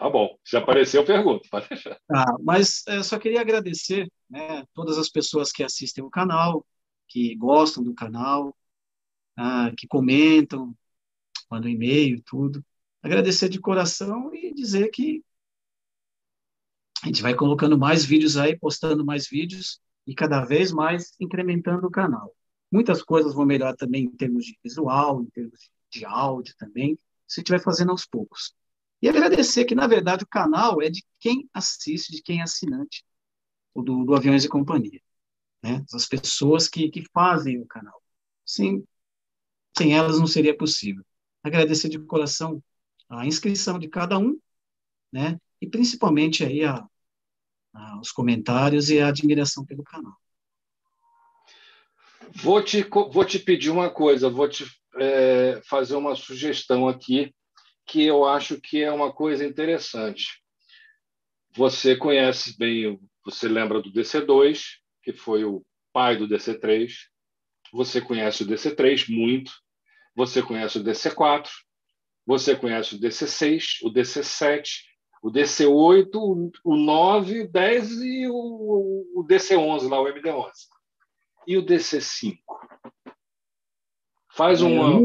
Tá 0.00 0.08
bom. 0.08 0.34
Se 0.42 0.56
aparecer, 0.56 0.96
eu 0.96 1.04
pergunto. 1.04 1.46
Pode 1.50 1.68
deixar. 1.68 2.00
Tá, 2.08 2.24
mas 2.42 2.82
eu 2.86 3.04
só 3.04 3.18
queria 3.18 3.42
agradecer 3.42 4.10
né, 4.30 4.64
todas 4.72 4.96
as 4.96 5.10
pessoas 5.10 5.52
que 5.52 5.62
assistem 5.62 6.02
o 6.02 6.08
canal, 6.08 6.66
que 7.06 7.34
gostam 7.34 7.84
do 7.84 7.92
canal, 7.92 8.56
ah, 9.36 9.70
que 9.76 9.86
comentam, 9.86 10.74
mandam 11.50 11.70
e-mail, 11.70 12.22
tudo. 12.24 12.64
Agradecer 13.02 13.50
de 13.50 13.60
coração 13.60 14.34
e 14.34 14.54
dizer 14.54 14.88
que 14.88 15.22
a 17.02 17.06
gente 17.06 17.20
vai 17.20 17.34
colocando 17.34 17.76
mais 17.76 18.02
vídeos 18.02 18.38
aí, 18.38 18.58
postando 18.58 19.04
mais 19.04 19.28
vídeos 19.28 19.82
e 20.06 20.14
cada 20.14 20.42
vez 20.46 20.72
mais 20.72 21.12
incrementando 21.20 21.86
o 21.86 21.90
canal. 21.90 22.34
Muitas 22.72 23.02
coisas 23.02 23.34
vão 23.34 23.44
melhorar 23.44 23.76
também 23.76 24.04
em 24.04 24.16
termos 24.16 24.46
de 24.46 24.58
visual, 24.64 25.20
em 25.22 25.26
termos 25.26 25.70
de 25.90 26.06
áudio 26.06 26.54
também, 26.56 26.98
se 27.28 27.40
estiver 27.40 27.60
fazendo 27.60 27.90
aos 27.90 28.06
poucos. 28.06 28.54
E 29.02 29.08
agradecer 29.08 29.64
que, 29.64 29.74
na 29.74 29.86
verdade, 29.86 30.24
o 30.24 30.28
canal 30.28 30.82
é 30.82 30.90
de 30.90 31.02
quem 31.18 31.48
assiste, 31.54 32.12
de 32.12 32.22
quem 32.22 32.40
é 32.40 32.42
assinante 32.42 33.04
do, 33.74 34.04
do 34.04 34.14
Aviões 34.14 34.44
e 34.44 34.48
Companhia. 34.48 35.00
Né? 35.62 35.84
As 35.92 36.06
pessoas 36.06 36.68
que, 36.68 36.90
que 36.90 37.04
fazem 37.12 37.58
o 37.58 37.66
canal. 37.66 38.02
Sem, 38.44 38.84
sem 39.76 39.96
elas 39.96 40.18
não 40.18 40.26
seria 40.26 40.56
possível. 40.56 41.04
Agradecer 41.42 41.88
de 41.88 41.98
coração 41.98 42.62
a 43.08 43.26
inscrição 43.26 43.78
de 43.78 43.88
cada 43.88 44.18
um, 44.18 44.38
né? 45.12 45.40
e 45.60 45.66
principalmente 45.66 46.44
aí 46.44 46.64
a, 46.64 46.86
a, 47.72 48.00
os 48.00 48.12
comentários 48.12 48.90
e 48.90 49.00
a 49.00 49.08
admiração 49.08 49.64
pelo 49.64 49.82
canal. 49.82 50.14
Vou 52.36 52.62
te, 52.62 52.82
vou 52.82 53.24
te 53.24 53.38
pedir 53.38 53.70
uma 53.70 53.90
coisa, 53.90 54.30
vou 54.30 54.48
te 54.48 54.64
é, 54.96 55.60
fazer 55.64 55.96
uma 55.96 56.14
sugestão 56.14 56.86
aqui 56.86 57.34
que 57.86 58.04
eu 58.04 58.24
acho 58.24 58.60
que 58.60 58.82
é 58.82 58.90
uma 58.90 59.12
coisa 59.12 59.44
interessante. 59.44 60.40
Você 61.54 61.96
conhece 61.96 62.56
bem, 62.56 63.00
você 63.24 63.48
lembra 63.48 63.82
do 63.82 63.92
DC2, 63.92 64.62
que 65.02 65.12
foi 65.12 65.44
o 65.44 65.64
pai 65.92 66.16
do 66.16 66.28
DC3. 66.28 66.92
Você 67.72 68.00
conhece 68.00 68.42
o 68.42 68.46
DC3 68.46 69.08
muito. 69.08 69.52
Você 70.14 70.42
conhece 70.42 70.78
o 70.78 70.84
DC4. 70.84 71.48
Você 72.26 72.54
conhece 72.54 72.94
o 72.94 73.00
DC6, 73.00 73.78
o 73.82 73.92
DC7, 73.92 74.82
o 75.22 75.30
DC8, 75.30 76.52
o 76.64 76.76
9, 76.76 77.40
o 77.40 77.48
10 77.50 77.90
e 78.02 78.28
o, 78.28 79.26
DC11, 79.28 79.88
lá, 79.88 80.00
o 80.00 80.06
MD11. 80.06 80.52
E 81.46 81.56
o 81.56 81.64
DC5? 81.64 82.38
Faz 84.32 84.62
uma, 84.62 85.00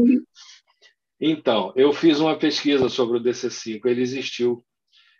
então, 1.20 1.72
eu 1.74 1.92
fiz 1.92 2.20
uma 2.20 2.38
pesquisa 2.38 2.88
sobre 2.88 3.18
o 3.18 3.22
DC5. 3.22 3.80
Ele 3.86 4.02
existiu. 4.02 4.64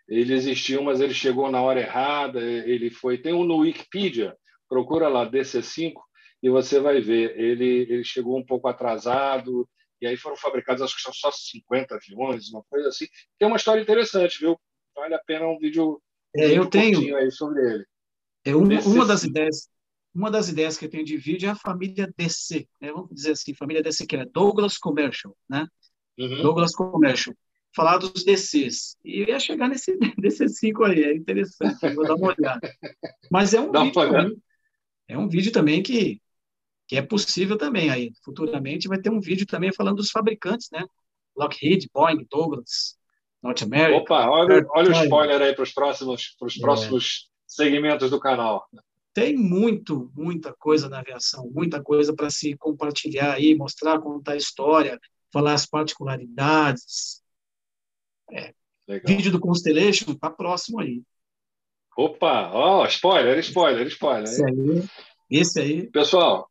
Ele 0.09 0.35
existiu, 0.35 0.83
mas 0.83 1.01
ele 1.01 1.15
chegou 1.15 1.51
na 1.51 1.61
hora 1.61 1.81
errada. 1.81 2.41
Ele 2.41 2.91
foi. 2.91 3.19
Tem 3.19 3.33
um 3.33 3.45
no 3.45 3.59
Wikipedia. 3.59 4.37
Procura 4.69 5.09
lá 5.09 5.29
DC5 5.29 5.95
e 6.43 6.51
você 6.51 6.79
vai 6.81 7.01
ver. 7.01 7.39
Ele, 7.39 7.87
ele 7.89 8.05
chegou 8.05 8.39
um 8.39 8.45
pouco 8.45 8.69
atrasado. 8.69 9.69
E 10.01 10.07
aí 10.07 10.17
foram 10.17 10.37
fabricados, 10.37 10.83
acho 10.83 10.95
que 10.95 11.03
são 11.03 11.13
só 11.13 11.31
50 11.33 11.95
aviões, 11.95 12.51
uma 12.51 12.63
coisa 12.69 12.89
assim. 12.89 13.07
Tem 13.39 13.49
uma 13.49 13.57
história 13.57 13.81
interessante, 13.81 14.39
viu? 14.39 14.61
Vale 14.95 15.15
a 15.15 15.19
pena 15.19 15.47
um 15.47 15.59
vídeo. 15.59 16.01
É, 16.37 16.57
eu 16.57 16.67
tenho 16.67 17.17
aí 17.17 17.31
sobre 17.31 17.63
ele. 17.63 17.85
É 18.45 18.55
uma, 18.55 18.81
uma 18.83 19.07
das 19.07 19.25
ideias 19.25 19.71
uma 20.17 20.31
das 20.31 20.49
ideias 20.49 20.79
que 20.79 20.87
eu 20.87 20.91
tenho 20.91 21.05
de 21.05 21.17
vídeo 21.19 21.47
é 21.47 21.53
a 21.53 21.55
família 21.55 22.11
DC, 22.17 22.67
né? 22.81 22.91
vamos 22.91 23.11
dizer 23.13 23.33
assim, 23.33 23.53
família 23.53 23.83
DC, 23.83 24.07
que 24.07 24.17
é 24.17 24.25
Douglas 24.25 24.79
Commercial, 24.79 25.37
né? 25.47 25.67
Uhum. 26.19 26.43
Douglas 26.43 26.73
Commercial, 26.73 27.35
falar 27.75 27.99
dos 27.99 28.25
DCs. 28.25 28.97
E 29.05 29.21
eu 29.21 29.29
ia 29.29 29.39
chegar 29.41 29.69
nesse 29.69 29.97
DC5 30.21 30.87
aí, 30.87 31.05
é 31.05 31.15
interessante, 31.15 31.95
vou 31.95 32.07
dar 32.07 32.15
uma 32.15 32.35
olhada. 32.39 32.73
Mas 33.31 33.55
é 33.55 33.61
um 33.61 33.71
Dá 33.71 33.83
vídeo 33.83 33.95
também, 33.95 34.43
é 35.09 35.19
um 35.19 35.29
vídeo 35.29 35.53
também 35.53 35.83
que, 35.83 36.21
que 36.89 36.97
é 36.97 37.03
possível 37.03 37.57
também 37.57 37.91
aí. 37.91 38.13
Futuramente 38.25 38.89
vai 38.89 38.99
ter 38.99 39.11
um 39.11 39.21
vídeo 39.21 39.47
também 39.47 39.73
falando 39.73 39.97
dos 39.97 40.11
fabricantes, 40.11 40.69
né? 40.73 40.85
Lockheed, 41.37 41.91
Boeing, 41.93 42.27
Douglas, 42.31 42.97
North 43.43 43.63
America. 43.63 43.99
Opa, 43.99 44.29
olha, 44.29 44.67
olha 44.71 44.89
o 44.89 45.03
spoiler 45.05 45.43
aí 45.43 45.55
para 45.55 45.63
os 45.63 45.73
próximos, 45.73 46.35
pros 46.39 46.57
próximos 46.57 47.29
é. 47.29 47.45
segmentos 47.47 48.11
do 48.11 48.19
canal. 48.19 48.67
Tem 49.13 49.35
muito, 49.37 50.11
muita 50.15 50.53
coisa 50.53 50.89
na 50.89 50.99
aviação, 50.99 51.51
muita 51.51 51.83
coisa 51.83 52.15
para 52.15 52.29
se 52.29 52.57
compartilhar 52.57 53.35
aí, 53.35 53.55
mostrar, 53.55 53.99
contar 53.99 54.33
a 54.33 54.37
história, 54.37 55.01
falar 55.37 55.53
as 55.53 55.67
particularidades. 55.67 57.23
É. 58.33 58.55
Vídeo 59.05 59.31
do 59.31 59.39
Constellation 59.39 60.13
está 60.13 60.31
próximo 60.31 60.81
aí. 60.81 61.03
Opa, 61.95 62.51
ó, 62.53 62.83
oh, 62.83 62.87
spoiler, 62.87 63.39
spoiler, 63.41 63.87
spoiler. 63.89 64.25
Esse 64.25 64.45
aí, 64.45 64.89
esse 65.31 65.61
aí. 65.61 65.91
Pessoal, 65.91 66.51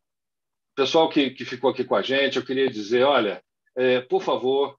pessoal 0.76 1.10
que, 1.10 1.32
que 1.32 1.46
ficou 1.46 1.72
aqui 1.72 1.84
com 1.84 1.96
a 1.96 2.02
gente, 2.04 2.38
eu 2.38 2.46
queria 2.46 2.70
dizer, 2.70 3.04
olha, 3.04 3.44
é, 3.76 4.02
por 4.02 4.22
favor, 4.22 4.78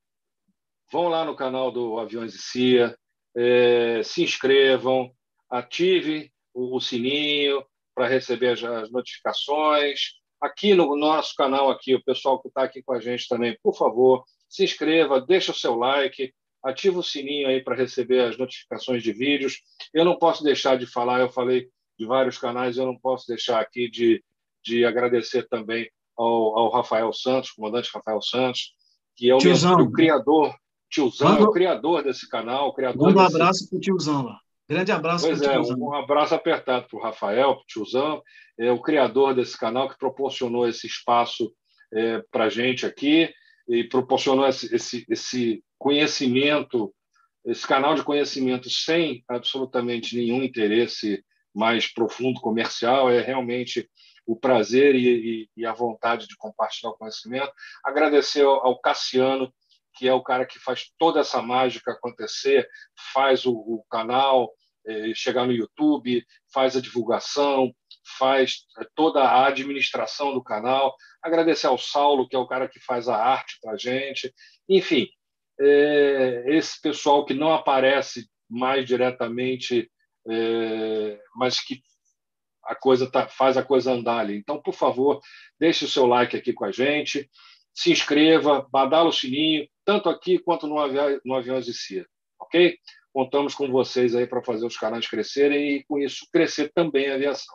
vão 0.92 1.08
lá 1.08 1.24
no 1.24 1.34
canal 1.34 1.72
do 1.72 1.98
Aviões 1.98 2.34
e 2.34 2.38
CIA, 2.38 2.96
é, 3.34 4.02
se 4.04 4.22
inscrevam, 4.22 5.12
ative 5.50 6.32
o, 6.54 6.76
o 6.76 6.80
sininho 6.80 7.64
para 7.94 8.06
receber 8.06 8.50
as, 8.50 8.62
as 8.62 8.90
notificações, 8.90 10.12
aqui 10.40 10.74
no 10.74 10.96
nosso 10.96 11.34
canal, 11.34 11.70
aqui, 11.70 11.94
o 11.94 12.04
pessoal 12.04 12.40
que 12.40 12.48
está 12.48 12.62
aqui 12.62 12.82
com 12.82 12.92
a 12.92 13.00
gente 13.00 13.28
também, 13.28 13.56
por 13.62 13.76
favor, 13.76 14.24
se 14.48 14.64
inscreva, 14.64 15.20
deixa 15.20 15.52
o 15.52 15.54
seu 15.54 15.76
like, 15.76 16.32
ativa 16.62 16.98
o 16.98 17.02
sininho 17.02 17.48
aí 17.48 17.62
para 17.62 17.76
receber 17.76 18.20
as 18.20 18.38
notificações 18.38 19.02
de 19.02 19.12
vídeos. 19.12 19.60
Eu 19.92 20.04
não 20.04 20.18
posso 20.18 20.42
deixar 20.42 20.76
de 20.76 20.86
falar, 20.86 21.20
eu 21.20 21.28
falei 21.28 21.68
de 21.98 22.06
vários 22.06 22.38
canais, 22.38 22.76
eu 22.76 22.86
não 22.86 22.98
posso 22.98 23.26
deixar 23.26 23.60
aqui 23.60 23.90
de, 23.90 24.22
de 24.64 24.84
agradecer 24.84 25.48
também 25.48 25.88
ao, 26.16 26.58
ao 26.58 26.70
Rafael 26.70 27.12
Santos, 27.12 27.50
comandante 27.50 27.90
Rafael 27.92 28.20
Santos, 28.20 28.74
que 29.16 29.30
é 29.30 29.34
o, 29.34 29.38
meu, 29.38 29.86
o 29.86 29.92
criador, 29.92 30.54
tiozão, 30.90 31.30
Manda, 31.30 31.42
é 31.42 31.44
o 31.44 31.52
criador 31.52 32.02
desse 32.02 32.28
canal. 32.28 32.74
Criador 32.74 33.08
manda 33.08 33.20
um 33.20 33.26
abraço 33.26 33.68
para 33.68 33.78
o 33.78 33.80
tiozão 33.80 34.22
lá. 34.24 34.38
Grande 34.68 34.90
abraço 34.90 35.26
pois 35.26 35.42
é, 35.42 35.58
um 35.58 35.94
abraço 35.94 36.34
apertado 36.34 36.88
para 36.88 36.98
o 36.98 37.02
Rafael, 37.02 37.54
para 37.54 37.62
o 37.62 37.66
tiozão, 37.66 38.22
é 38.58 38.70
o 38.72 38.82
criador 38.82 39.34
desse 39.34 39.56
canal 39.56 39.88
que 39.88 39.96
proporcionou 39.96 40.68
esse 40.68 40.86
espaço 40.86 41.52
é, 41.94 42.20
para 42.30 42.44
a 42.44 42.48
gente 42.48 42.84
aqui 42.84 43.32
e 43.68 43.84
proporcionou 43.84 44.46
esse, 44.46 44.74
esse, 44.74 45.06
esse 45.08 45.64
conhecimento, 45.78 46.92
esse 47.44 47.66
canal 47.66 47.94
de 47.94 48.02
conhecimento 48.02 48.68
sem 48.68 49.24
absolutamente 49.28 50.16
nenhum 50.16 50.42
interesse 50.42 51.24
mais 51.54 51.92
profundo 51.92 52.40
comercial. 52.40 53.08
É 53.08 53.20
realmente 53.20 53.88
o 54.26 54.36
prazer 54.36 54.96
e, 54.96 55.08
e, 55.08 55.50
e 55.56 55.66
a 55.66 55.72
vontade 55.72 56.26
de 56.26 56.36
compartilhar 56.36 56.90
o 56.90 56.96
conhecimento. 56.96 57.52
Agradecer 57.84 58.42
ao, 58.42 58.66
ao 58.66 58.80
Cassiano, 58.80 59.52
que 59.96 60.06
é 60.06 60.12
o 60.12 60.22
cara 60.22 60.46
que 60.46 60.58
faz 60.58 60.92
toda 60.98 61.20
essa 61.20 61.40
mágica 61.40 61.92
acontecer, 61.92 62.68
faz 63.12 63.46
o, 63.46 63.52
o 63.52 63.84
canal 63.90 64.52
é, 64.86 65.12
chegar 65.14 65.46
no 65.46 65.52
YouTube, 65.52 66.24
faz 66.52 66.76
a 66.76 66.80
divulgação, 66.80 67.72
faz 68.18 68.66
toda 68.94 69.22
a 69.22 69.46
administração 69.48 70.32
do 70.32 70.42
canal. 70.42 70.94
Agradecer 71.22 71.66
ao 71.66 71.78
Saulo, 71.78 72.28
que 72.28 72.36
é 72.36 72.38
o 72.38 72.46
cara 72.46 72.68
que 72.68 72.78
faz 72.80 73.08
a 73.08 73.16
arte 73.16 73.58
para 73.60 73.72
a 73.72 73.76
gente. 73.76 74.32
Enfim, 74.68 75.08
é, 75.58 76.44
esse 76.46 76.80
pessoal 76.80 77.24
que 77.24 77.34
não 77.34 77.52
aparece 77.52 78.28
mais 78.48 78.86
diretamente, 78.86 79.90
é, 80.28 81.18
mas 81.34 81.60
que 81.60 81.80
a 82.64 82.74
coisa 82.74 83.10
tá, 83.10 83.28
faz 83.28 83.56
a 83.56 83.62
coisa 83.62 83.92
andar 83.92 84.18
ali. 84.18 84.36
Então, 84.36 84.60
por 84.60 84.74
favor, 84.74 85.20
deixe 85.58 85.84
o 85.84 85.88
seu 85.88 86.06
like 86.06 86.36
aqui 86.36 86.52
com 86.52 86.64
a 86.64 86.72
gente, 86.72 87.28
se 87.76 87.92
inscreva, 87.92 88.66
badala 88.72 89.10
o 89.10 89.12
sininho, 89.12 89.68
tanto 89.84 90.08
aqui 90.08 90.38
quanto 90.38 90.66
no, 90.66 90.78
avi 90.78 91.20
no 91.24 91.34
Aviões 91.34 91.66
de 91.66 91.74
Cia, 91.74 92.06
ok? 92.40 92.78
Contamos 93.12 93.54
com 93.54 93.70
vocês 93.70 94.14
aí 94.14 94.26
para 94.26 94.42
fazer 94.42 94.64
os 94.64 94.78
canais 94.78 95.06
crescerem 95.06 95.76
e, 95.76 95.84
com 95.84 95.98
isso, 95.98 96.26
crescer 96.32 96.72
também 96.74 97.10
a 97.10 97.14
aviação. 97.14 97.54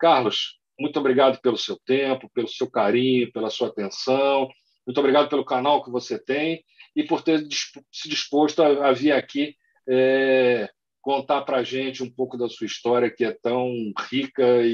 Carlos, 0.00 0.58
muito 0.78 0.98
obrigado 0.98 1.40
pelo 1.40 1.56
seu 1.56 1.78
tempo, 1.86 2.28
pelo 2.34 2.48
seu 2.48 2.68
carinho, 2.68 3.30
pela 3.30 3.48
sua 3.48 3.68
atenção. 3.68 4.48
Muito 4.84 4.98
obrigado 4.98 5.28
pelo 5.28 5.44
canal 5.44 5.82
que 5.82 5.90
você 5.90 6.18
tem 6.18 6.64
e 6.94 7.04
por 7.04 7.22
ter 7.22 7.46
se 7.92 8.08
disposto 8.08 8.62
a, 8.62 8.92
vir 8.92 9.12
aqui 9.12 9.54
é, 9.88 10.68
contar 11.00 11.42
para 11.42 11.58
a 11.58 11.62
gente 11.62 12.02
um 12.02 12.10
pouco 12.10 12.36
da 12.36 12.48
sua 12.48 12.66
história, 12.66 13.10
que 13.10 13.24
é 13.24 13.32
tão 13.32 13.72
rica 14.10 14.62
e, 14.62 14.70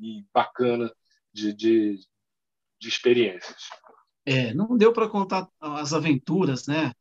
e 0.00 0.24
bacana 0.32 0.92
de, 1.32 1.52
de, 1.52 1.98
de, 2.84 2.88
experiências. 2.88 3.56
É, 4.26 4.54
não 4.54 4.76
deu 4.76 4.92
para 4.92 5.08
contar 5.08 5.48
as 5.60 5.92
aventuras, 5.92 6.66
né? 6.66 6.92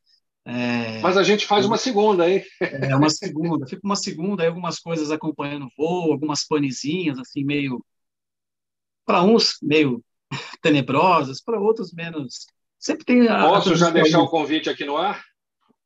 É, 0.46 1.00
Mas 1.00 1.16
a 1.16 1.24
gente 1.24 1.46
faz 1.46 1.66
uma 1.66 1.78
segunda, 1.78 2.30
hein? 2.30 2.44
É, 2.60 2.96
uma 2.96 3.10
segunda. 3.10 3.66
Fica 3.66 3.82
uma 3.84 3.96
segunda, 3.96 4.44
aí 4.44 4.48
algumas 4.48 4.80
coisas 4.80 5.10
acompanhando 5.10 5.68
o 5.68 5.72
voo, 5.78 6.12
algumas 6.12 6.46
panezinhas, 6.46 7.18
assim, 7.18 7.44
meio. 7.44 7.84
Para 9.06 9.22
uns, 9.22 9.58
meio 9.62 10.04
tenebrosas, 10.62 11.42
para 11.42 11.60
outros, 11.60 11.94
menos. 11.94 12.46
Sempre 12.78 13.06
tem. 13.06 13.28
A, 13.30 13.44
Posso 13.44 13.74
a 13.74 13.76
já 13.76 13.90
deixar 13.90 14.20
o 14.20 14.30
convite 14.30 14.70
aqui 14.70 14.84
no 14.84 14.98
ar? 14.98 15.24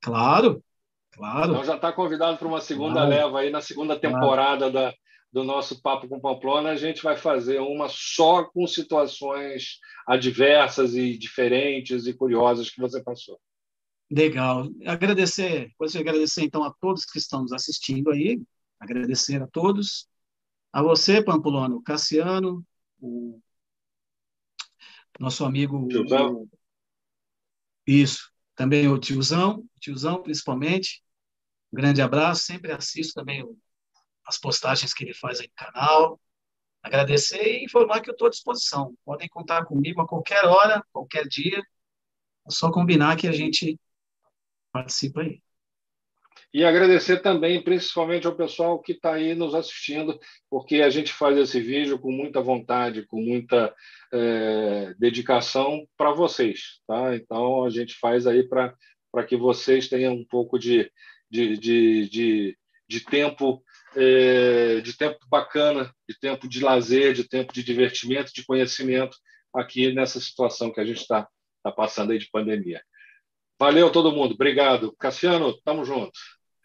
Claro. 0.01 0.63
Claro. 1.11 1.51
Então 1.51 1.63
já 1.63 1.75
está 1.75 1.91
convidado 1.91 2.37
para 2.37 2.47
uma 2.47 2.61
segunda 2.61 3.01
claro. 3.01 3.09
leva 3.09 3.39
aí, 3.39 3.49
na 3.49 3.61
segunda 3.61 3.99
temporada 3.99 4.71
claro. 4.71 4.73
da, 4.73 4.93
do 5.31 5.43
nosso 5.43 5.81
Papo 5.81 6.07
com 6.07 6.19
Pamplona, 6.19 6.69
a 6.69 6.75
gente 6.75 7.03
vai 7.03 7.17
fazer 7.17 7.59
uma 7.59 7.87
só 7.89 8.45
com 8.45 8.65
situações 8.65 9.79
adversas 10.07 10.95
e 10.95 11.17
diferentes 11.17 12.07
e 12.07 12.13
curiosas 12.13 12.69
que 12.69 12.79
você 12.79 13.03
passou. 13.03 13.39
Legal. 14.09 14.69
Agradecer, 14.85 15.71
posso 15.77 15.97
agradecer 15.97 16.43
então 16.43 16.63
a 16.63 16.73
todos 16.73 17.05
que 17.05 17.17
estão 17.17 17.41
nos 17.41 17.51
assistindo 17.51 18.09
aí, 18.11 18.41
agradecer 18.79 19.41
a 19.41 19.47
todos, 19.47 20.07
a 20.71 20.81
você, 20.81 21.21
Pamplona, 21.21 21.75
o 21.75 21.83
Cassiano, 21.83 22.65
o 23.01 23.39
nosso 25.19 25.43
amigo. 25.43 25.87
Tiozão. 25.87 26.47
Isso, 27.85 28.31
também 28.55 28.87
o 28.87 28.97
tiozão, 28.97 29.59
o 29.59 29.79
tiozão 29.79 30.21
principalmente, 30.21 31.01
um 31.71 31.77
grande 31.77 32.01
abraço, 32.01 32.43
sempre 32.43 32.71
assisto 32.71 33.13
também 33.13 33.45
as 34.27 34.37
postagens 34.37 34.93
que 34.93 35.03
ele 35.03 35.13
faz 35.13 35.39
aí 35.39 35.47
no 35.47 35.71
canal. 35.71 36.19
Agradecer 36.83 37.41
e 37.41 37.63
informar 37.63 38.01
que 38.01 38.09
eu 38.09 38.13
estou 38.13 38.27
à 38.27 38.29
disposição. 38.29 38.93
Podem 39.05 39.27
contar 39.27 39.65
comigo 39.65 40.01
a 40.01 40.07
qualquer 40.07 40.45
hora, 40.45 40.83
qualquer 40.91 41.27
dia. 41.27 41.59
É 42.47 42.51
só 42.51 42.71
combinar 42.71 43.15
que 43.17 43.27
a 43.27 43.31
gente 43.31 43.79
participa 44.71 45.21
aí. 45.21 45.41
E 46.53 46.63
agradecer 46.63 47.21
também, 47.21 47.61
principalmente 47.61 48.25
ao 48.25 48.35
pessoal 48.35 48.79
que 48.79 48.93
está 48.93 49.13
aí 49.13 49.35
nos 49.35 49.53
assistindo, 49.53 50.17
porque 50.49 50.81
a 50.81 50.89
gente 50.89 51.11
faz 51.11 51.37
esse 51.37 51.59
vídeo 51.59 51.99
com 51.99 52.11
muita 52.11 52.41
vontade, 52.41 53.05
com 53.05 53.21
muita 53.21 53.73
é, 54.13 54.93
dedicação 54.97 55.85
para 55.97 56.11
vocês. 56.11 56.79
Tá? 56.87 57.15
Então, 57.15 57.65
a 57.65 57.69
gente 57.69 57.95
faz 57.95 58.25
aí 58.25 58.47
para 58.47 58.73
que 59.27 59.35
vocês 59.35 59.89
tenham 59.89 60.13
um 60.13 60.25
pouco 60.25 60.57
de, 60.57 60.89
de, 61.29 61.57
de, 61.57 62.09
de, 62.09 62.57
de 62.87 62.99
tempo 63.01 63.61
é, 63.99 64.79
de 64.81 64.95
tempo 64.95 65.17
bacana, 65.27 65.91
de 66.07 66.17
tempo 66.19 66.47
de 66.47 66.63
lazer, 66.63 67.13
de 67.13 67.27
tempo 67.27 67.51
de 67.51 67.63
divertimento, 67.63 68.31
de 68.31 68.45
conhecimento 68.45 69.17
aqui 69.53 69.91
nessa 69.91 70.19
situação 70.19 70.71
que 70.71 70.79
a 70.79 70.85
gente 70.85 71.01
está 71.01 71.27
tá 71.63 71.71
passando 71.71 72.11
aí 72.11 72.19
de 72.19 72.29
pandemia. 72.29 72.79
Valeu 73.59 73.91
todo 73.91 74.11
mundo, 74.11 74.35
obrigado. 74.35 74.95
Cassiano, 74.99 75.59
tamo 75.63 75.83
junto. 75.83 76.11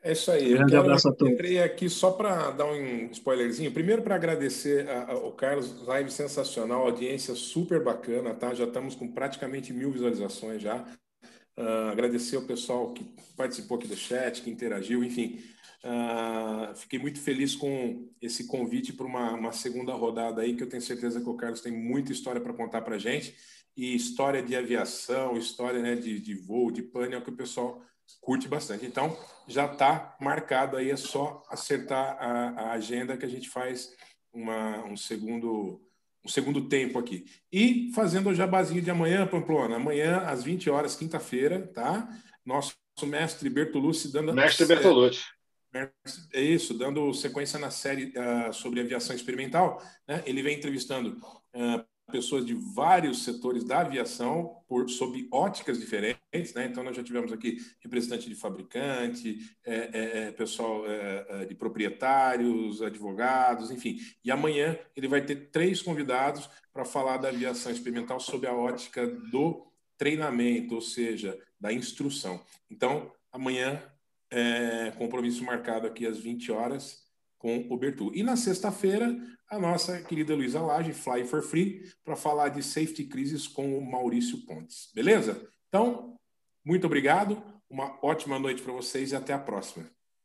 É 0.03 0.13
isso 0.13 0.31
aí. 0.31 0.53
Grande 0.53 0.75
eu, 0.75 0.81
abraço 0.81 1.09
a 1.09 1.13
todos. 1.13 1.33
entrei 1.33 1.63
aqui 1.63 1.89
só 1.89 2.11
para 2.11 2.51
dar 2.51 2.67
um 2.67 3.07
spoilerzinho. 3.13 3.73
Primeiro 3.73 4.03
para 4.03 4.17
agradecer 4.17 4.87
ao 4.91 5.33
Carlos, 5.33 5.87
live 5.87 6.11
sensacional, 6.11 6.83
audiência 6.83 7.35
super 7.35 7.83
bacana, 7.83 8.35
tá? 8.35 8.53
Já 8.53 8.65
estamos 8.65 8.95
com 8.95 9.09
praticamente 9.09 9.73
mil 9.73 9.91
visualizações 9.91 10.61
já. 10.61 10.85
Uh, 11.63 11.93
agradecer 11.93 12.35
ao 12.35 12.43
pessoal 12.43 12.93
que 12.93 13.05
participou 13.37 13.77
aqui 13.77 13.87
do 13.87 13.95
chat, 13.95 14.43
que 14.43 14.51
interagiu, 14.51 15.05
enfim. 15.05 15.41
Uh, 15.85 16.75
fiquei 16.75 16.99
muito 16.99 17.21
feliz 17.21 17.55
com 17.55 18.09
esse 18.21 18.49
convite 18.49 18.93
para 18.93 19.07
uma, 19.07 19.35
uma, 19.35 19.53
segunda 19.53 19.93
rodada 19.95 20.43
aí, 20.43 20.57
que 20.57 20.65
eu 20.65 20.69
tenho 20.69 20.83
certeza 20.83 21.21
que 21.21 21.29
o 21.29 21.37
Carlos 21.37 21.61
tem 21.61 21.73
muita 21.73 22.11
história 22.11 22.41
para 22.41 22.53
contar 22.53 22.83
para 22.83 22.99
gente. 22.99 23.37
E 23.77 23.95
história 23.95 24.43
de 24.43 24.57
aviação, 24.57 25.37
história 25.37 25.81
né, 25.81 25.95
de, 25.95 26.19
de 26.19 26.35
voo, 26.35 26.73
de 26.73 26.83
pane, 26.83 27.15
é 27.15 27.19
o 27.19 27.23
que 27.23 27.31
o 27.31 27.37
pessoal 27.37 27.81
curte 28.21 28.49
bastante. 28.49 28.85
Então, 28.85 29.17
já 29.47 29.67
está 29.67 30.17
marcado 30.21 30.77
aí, 30.77 30.91
é 30.91 30.97
só 30.97 31.45
acertar 31.49 32.17
a, 32.19 32.49
a 32.49 32.73
agenda 32.73 33.17
que 33.17 33.25
a 33.25 33.31
gente 33.31 33.49
faz 33.49 33.95
uma, 34.33 34.85
um 34.85 34.97
segundo 34.97 35.81
um 36.25 36.29
segundo 36.29 36.69
tempo 36.69 36.99
aqui. 36.99 37.25
E 37.53 37.91
fazendo 37.95 38.31
o 38.31 38.35
jabazinho 38.35 38.83
de 38.83 38.91
amanhã, 38.91 39.27
Pamplona. 39.27 39.77
Amanhã, 39.77 40.19
às 40.19 40.43
20 40.43 40.71
horas, 40.71 40.95
quinta-feira, 40.95 41.67
tá? 41.75 42.09
Nosso 42.45 42.75
mestre 43.03 43.49
Bertolucci 43.51 44.13
dando. 44.13 44.33
Mestre 44.33 44.67
Bertolucci. 44.67 45.25
É 46.35 46.41
isso, 46.41 46.75
dando 46.75 47.15
sequência 47.15 47.59
na 47.59 47.71
série 47.71 48.13
uh, 48.17 48.53
sobre 48.53 48.81
aviação 48.81 49.17
experimental. 49.17 49.83
Né? 50.07 50.23
Ele 50.27 50.43
vem 50.43 50.59
entrevistando 50.59 51.19
uh, 51.55 51.85
pessoas 52.13 52.47
de 52.47 52.55
vários 52.55 53.25
setores 53.25 53.65
da 53.65 53.81
aviação 53.81 54.63
por 54.69 54.89
sob 54.89 55.27
óticas 55.33 55.79
diferentes, 55.79 56.55
né? 56.55 56.67
Então 56.67 56.85
nós 56.85 56.95
já 56.95 57.03
tivemos 57.03 57.33
aqui 57.33 57.57
representante 57.81 58.29
de 58.29 58.35
fabricante, 58.35 59.39
é, 59.65 59.75
é, 59.75 60.29
é 60.29 60.33
pessoal 60.33 60.87
é, 60.87 61.27
é, 61.29 61.45
de 61.47 61.55
proprietários, 61.55 62.83
advogados, 62.83 63.71
enfim. 63.71 63.99
E 64.25 64.31
amanhã 64.31 64.79
ele 64.95 65.09
vai 65.09 65.25
ter 65.25 65.51
três 65.51 65.83
convidados 65.83 66.49
para 66.73 66.85
falar 66.85 67.17
da 67.17 67.29
aviação 67.29 67.73
experimental 67.73 68.21
sob 68.21 68.47
a 68.47 68.55
ótica 68.55 69.07
do 69.07 69.67
treinamento, 69.97 70.75
ou 70.75 70.81
seja, 70.81 71.39
da 71.59 71.73
instrução. 71.73 72.41
Então 72.71 73.11
amanhã 73.33 73.83
é, 74.31 74.93
compromisso 74.93 75.43
marcado 75.43 75.87
aqui 75.87 76.07
às 76.07 76.19
20 76.19 76.53
horas 76.53 77.02
com 77.43 77.67
o 77.69 77.77
Bertu. 77.77 78.13
E 78.15 78.23
na 78.23 78.37
sexta-feira, 78.37 79.21
a 79.51 79.59
nossa 79.59 80.01
querida 80.01 80.35
Luísa 80.35 80.63
Lage, 80.63 80.93
Fly 80.93 81.25
for 81.25 81.43
Free, 81.43 81.83
para 82.05 82.15
falar 82.15 82.49
de 82.51 82.63
Safety 82.63 83.05
Crisis 83.05 83.49
com 83.49 83.77
o 83.77 83.85
Maurício 83.85 84.47
Pontes. 84.47 84.89
Beleza? 84.95 85.47
Então, 85.69 86.17
muito 86.65 86.87
obrigado, 86.87 87.43
uma 87.69 87.99
ótima 88.01 88.39
noite 88.39 88.63
para 88.63 88.73
vocês 88.73 89.11
e 89.11 89.17
até 89.17 89.35
a 89.35 89.39
próxima. 89.39 89.91